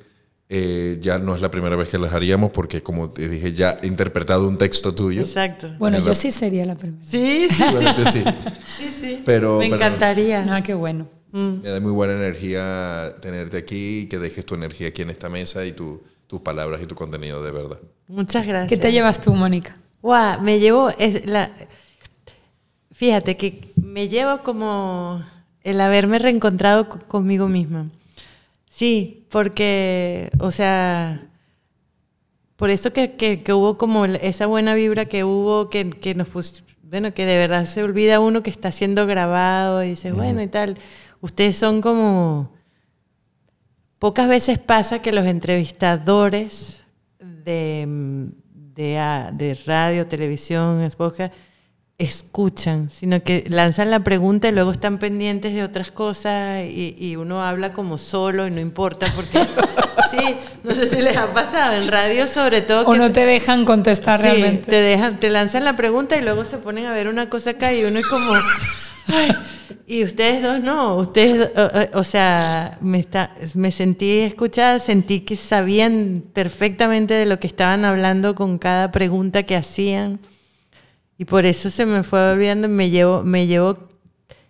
Eh, 0.48 1.00
ya 1.02 1.18
no 1.18 1.34
es 1.34 1.42
la 1.42 1.50
primera 1.50 1.76
vez 1.76 1.90
que 1.90 1.98
las 1.98 2.14
haríamos 2.14 2.52
porque, 2.52 2.82
como 2.84 3.10
te 3.10 3.28
dije, 3.28 3.52
ya 3.52 3.80
he 3.82 3.88
interpretado 3.88 4.48
un 4.48 4.60
texto 4.60 4.94
tuyo. 4.94 5.22
Exacto. 5.22 5.72
Bueno, 5.80 5.98
En 5.98 6.04
yo 6.04 6.10
la- 6.10 6.16
sí 6.16 6.30
sería 6.30 6.64
la 6.68 6.76
primera. 6.76 7.04
Sí, 7.04 7.48
sí, 7.50 7.56
Seguramente 7.56 8.12
sí. 8.12 8.24
sí, 8.78 8.96
sí. 9.02 9.22
Pero- 9.26 9.58
Me 9.58 9.64
pero- 9.66 9.76
encantaría. 9.78 10.44
Ah, 10.52 10.62
qué 10.62 10.76
bueno. 10.76 11.08
Mm. 11.32 11.62
Me 11.64 11.70
da 11.70 11.80
muy 11.80 11.94
buena 11.94 12.14
energía 12.14 13.16
tenerte 13.22 13.58
aquí 13.58 14.02
y 14.02 14.06
que 14.08 14.20
dejes 14.20 14.46
tu 14.46 14.54
energía 14.54 14.90
aquí 14.90 15.02
en 15.02 15.10
esta 15.10 15.30
mesa 15.30 15.66
y 15.66 15.72
tu- 15.72 16.04
tus 16.28 16.42
palabras 16.42 16.80
y 16.84 16.86
tu 16.86 16.94
contenido 16.94 17.42
de 17.44 17.52
verdad. 17.52 17.80
Muchas 18.08 18.46
gracias. 18.46 18.70
¿Qué 18.70 18.78
te 18.78 18.92
llevas 18.92 19.20
tú, 19.20 19.34
Mónica? 19.34 19.78
Guau, 20.04 20.40
me 20.42 20.60
llevo 20.60 20.92
es 21.00 21.26
la 21.26 21.50
fíjate 22.94 23.36
que 23.36 23.74
me 23.82 24.08
llevo 24.10 24.44
como 24.44 25.24
el 25.64 25.80
haberme 25.82 26.20
reencontrado 26.20 26.90
co- 26.90 27.00
conmigo 27.08 27.48
misma. 27.48 27.90
Sí, 28.70 29.26
porque, 29.30 30.30
o 30.40 30.52
sea, 30.52 31.28
por 32.56 32.70
esto 32.70 32.92
que, 32.94 33.14
que- 33.16 33.44
que 33.44 33.54
hubo 33.54 33.78
como 33.78 34.06
esa 34.06 34.46
buena 34.46 34.74
vibra 34.76 35.06
que 35.06 35.24
hubo, 35.24 35.70
que, 35.70 35.90
que 35.90 36.16
nos 36.16 36.28
pus- 36.30 36.64
bueno, 36.84 37.14
que 37.14 37.26
de 37.26 37.38
verdad 37.38 37.66
se 37.66 37.84
olvida 37.84 38.20
uno 38.20 38.44
que 38.44 38.50
está 38.50 38.72
siendo 38.72 39.06
grabado 39.08 39.84
y 39.84 39.90
dice, 39.92 40.12
bueno, 40.12 40.42
y 40.42 40.48
tal. 40.48 40.78
Ustedes 41.22 41.56
son 41.56 41.82
como. 41.82 42.52
Pocas 44.00 44.28
veces 44.28 44.58
pasa 44.58 45.02
que 45.02 45.12
los 45.12 45.26
entrevistadores 45.26 46.82
de, 47.20 47.86
mm, 47.88 48.26
de, 48.74 49.30
de 49.34 49.54
radio, 49.66 50.08
televisión, 50.08 50.82
podcast, 50.98 51.34
escuchan, 52.02 52.90
sino 52.90 53.22
que 53.23 53.45
lanzan 53.49 53.90
la 53.91 53.99
pregunta 54.02 54.48
y 54.48 54.52
luego 54.52 54.72
están 54.72 54.98
pendientes 54.98 55.53
de 55.53 55.64
otras 55.64 55.91
cosas 55.91 56.64
y, 56.65 56.95
y 56.98 57.15
uno 57.15 57.44
habla 57.44 57.73
como 57.73 57.98
solo 57.98 58.48
y 58.48 58.52
no 58.52 58.60
importa 58.60 59.07
porque 59.15 59.40
sí, 60.11 60.36
no 60.64 60.73
sé 60.73 60.88
si 60.90 61.02
les 61.02 61.15
ha 61.18 61.32
pasado 61.34 61.82
en 61.82 61.88
radio 61.88 62.28
sobre 62.28 62.61
todo 62.61 62.88
O 62.88 62.91
que 62.94 62.99
no 62.99 63.11
te 63.11 63.26
dejan 63.26 63.65
contestar 63.65 64.19
Sí, 64.19 64.28
realmente. 64.28 64.69
te 64.69 64.76
dejan, 64.82 65.19
te 65.19 65.30
lanzan 65.30 65.64
la 65.64 65.76
pregunta 65.76 66.18
y 66.18 66.22
luego 66.22 66.44
se 66.44 66.57
ponen 66.57 66.86
a 66.88 66.94
ver 66.94 67.07
una 67.07 67.30
cosa 67.30 67.52
acá 67.52 67.73
y 67.73 67.84
uno 67.84 67.99
es 67.99 68.07
como, 68.07 68.34
"Ay", 69.07 69.32
y 69.88 70.03
ustedes 70.03 70.41
dos 70.41 70.60
no, 70.61 70.95
ustedes, 70.95 71.52
o, 71.56 71.61
o- 71.98 71.99
o 71.99 72.03
sea, 72.03 72.78
me 72.82 72.99
está, 72.99 73.34
me 73.56 73.72
sentí 73.72 74.19
escuchada, 74.19 74.80
sentí 74.80 75.19
que 75.22 75.36
sabían 75.36 76.23
perfectamente 76.34 77.14
de 77.14 77.26
lo 77.26 77.40
que 77.40 77.48
estaban 77.48 77.86
hablando 77.86 78.34
con 78.36 78.57
cada 78.57 78.91
pregunta 78.91 79.44
que 79.44 79.56
hacían 79.56 80.19
y 81.22 81.26
por 81.26 81.45
eso 81.45 81.69
se 81.69 81.85
me 81.85 82.02
fue 82.02 82.31
olvidando, 82.31 82.68
y 82.68 82.72
me 82.72 82.89
llevo, 82.89 83.22
me 83.22 83.45
llevo, 83.45 83.77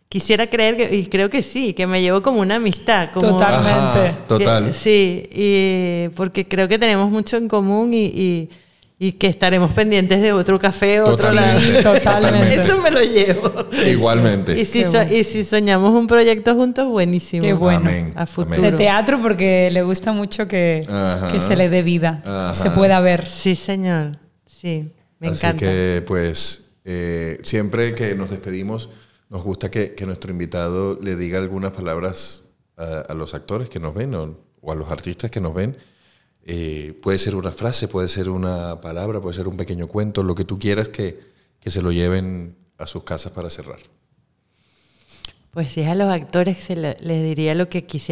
quisiera 0.08 0.48
creer 0.48 0.78
que, 0.78 0.96
y 0.96 1.08
creo 1.08 1.30
que 1.30 1.44
sí, 1.44 1.74
que 1.74 1.86
me 1.86 2.02
llevo 2.02 2.22
como 2.22 2.40
una 2.40 2.56
amistad, 2.56 3.10
como 3.14 3.28
Total. 3.32 3.58
Totalmente. 3.58 4.08
Ajá, 4.08 4.18
total. 4.28 4.66
que- 4.68 4.74
sí, 4.74 5.24
y 5.32 6.10
porque 6.16 6.48
creo 6.48 6.70
que 6.70 6.80
tenemos 6.80 7.12
mucho 7.12 7.36
en 7.36 7.50
común 7.50 7.94
y, 7.94 8.06
y- 8.06 8.50
y 9.04 9.14
que 9.14 9.28
estaremos 9.28 9.72
pendientes 9.72 10.22
de 10.22 10.32
otro 10.32 10.60
café, 10.60 11.02
otro 11.02 11.18
Totalmente, 11.30 11.82
lado. 11.82 11.94
totalmente. 12.00 12.54
Eso 12.64 12.78
me 12.78 12.92
lo 12.92 13.02
llevo. 13.02 13.52
Igualmente. 13.86 14.58
Y 14.58 14.64
si, 14.66 14.80
Qué 14.80 14.86
so- 14.86 14.92
bueno. 14.92 15.14
y 15.16 15.24
si 15.26 15.44
soñamos 15.44 15.90
un 15.94 16.06
proyecto 16.08 16.54
juntos, 16.56 16.88
buenísimo. 16.88 17.42
Qué 17.42 17.52
bueno. 17.54 17.80
Amén. 17.80 18.14
A 18.16 18.26
futuro. 18.28 18.56
amén. 18.60 18.72
De 18.72 18.78
teatro 18.78 19.20
porque 19.22 19.70
le 19.72 19.82
gusta 19.82 20.14
mucho 20.14 20.48
que, 20.48 20.88
que 21.32 21.40
se 21.42 21.56
le 21.56 21.68
dé 21.70 21.82
vida, 21.82 22.22
Ajá. 22.24 22.54
se 22.56 22.70
pueda 22.70 23.00
ver. 23.02 23.28
Sí, 23.28 23.56
señor. 23.56 24.12
Sí, 24.46 24.92
me 25.22 25.30
Así 25.30 25.38
encanta. 25.38 25.60
que, 25.60 26.04
pues, 26.08 26.72
eh, 26.86 27.40
siempre 27.44 27.96
que 27.96 28.16
nos 28.16 28.30
despedimos, 28.32 28.90
nos 29.30 29.44
gusta 29.44 29.72
que, 29.72 29.96
que 29.96 30.06
nuestro 30.06 30.32
invitado 30.32 31.00
le 31.02 31.16
diga 31.16 31.40
algunas 31.40 31.72
palabras 31.72 32.46
a, 32.78 33.02
a 33.02 33.14
los 33.14 33.34
actores 33.36 33.70
que 33.70 33.80
nos 33.80 33.94
ven 33.96 34.16
o, 34.16 34.38
o 34.62 34.72
a 34.72 34.76
los 34.76 34.92
artistas 34.92 35.32
que 35.32 35.42
nos 35.42 35.54
ven. 35.54 35.78
Eh, 36.46 37.00
puede 37.04 37.20
ser 37.20 37.36
una 37.36 37.52
frase, 37.52 37.88
puede 37.88 38.08
ser 38.10 38.30
una 38.30 38.82
palabra, 38.82 39.22
puede 39.22 39.36
ser 39.38 39.48
un 39.48 39.58
pequeño 39.58 39.88
cuento, 39.88 40.24
lo 40.24 40.36
que 40.36 40.46
tú 40.46 40.60
quieras 40.60 40.90
que, 40.90 41.20
que 41.60 41.72
se 41.72 41.82
lo 41.84 41.92
lleven 41.92 42.58
a 42.80 42.88
sus 42.88 43.04
casas 43.04 43.32
para 43.34 43.50
cerrar. 43.50 43.80
Pues 45.52 45.74
sí, 45.74 45.84
a 45.84 45.96
los 45.96 46.10
actores 46.10 46.58
se 46.58 46.76
le- 46.76 46.98
les 47.02 47.24
diría 47.24 47.54
lo 47.56 47.68
que 47.70 47.86
quisiera. 47.86 48.10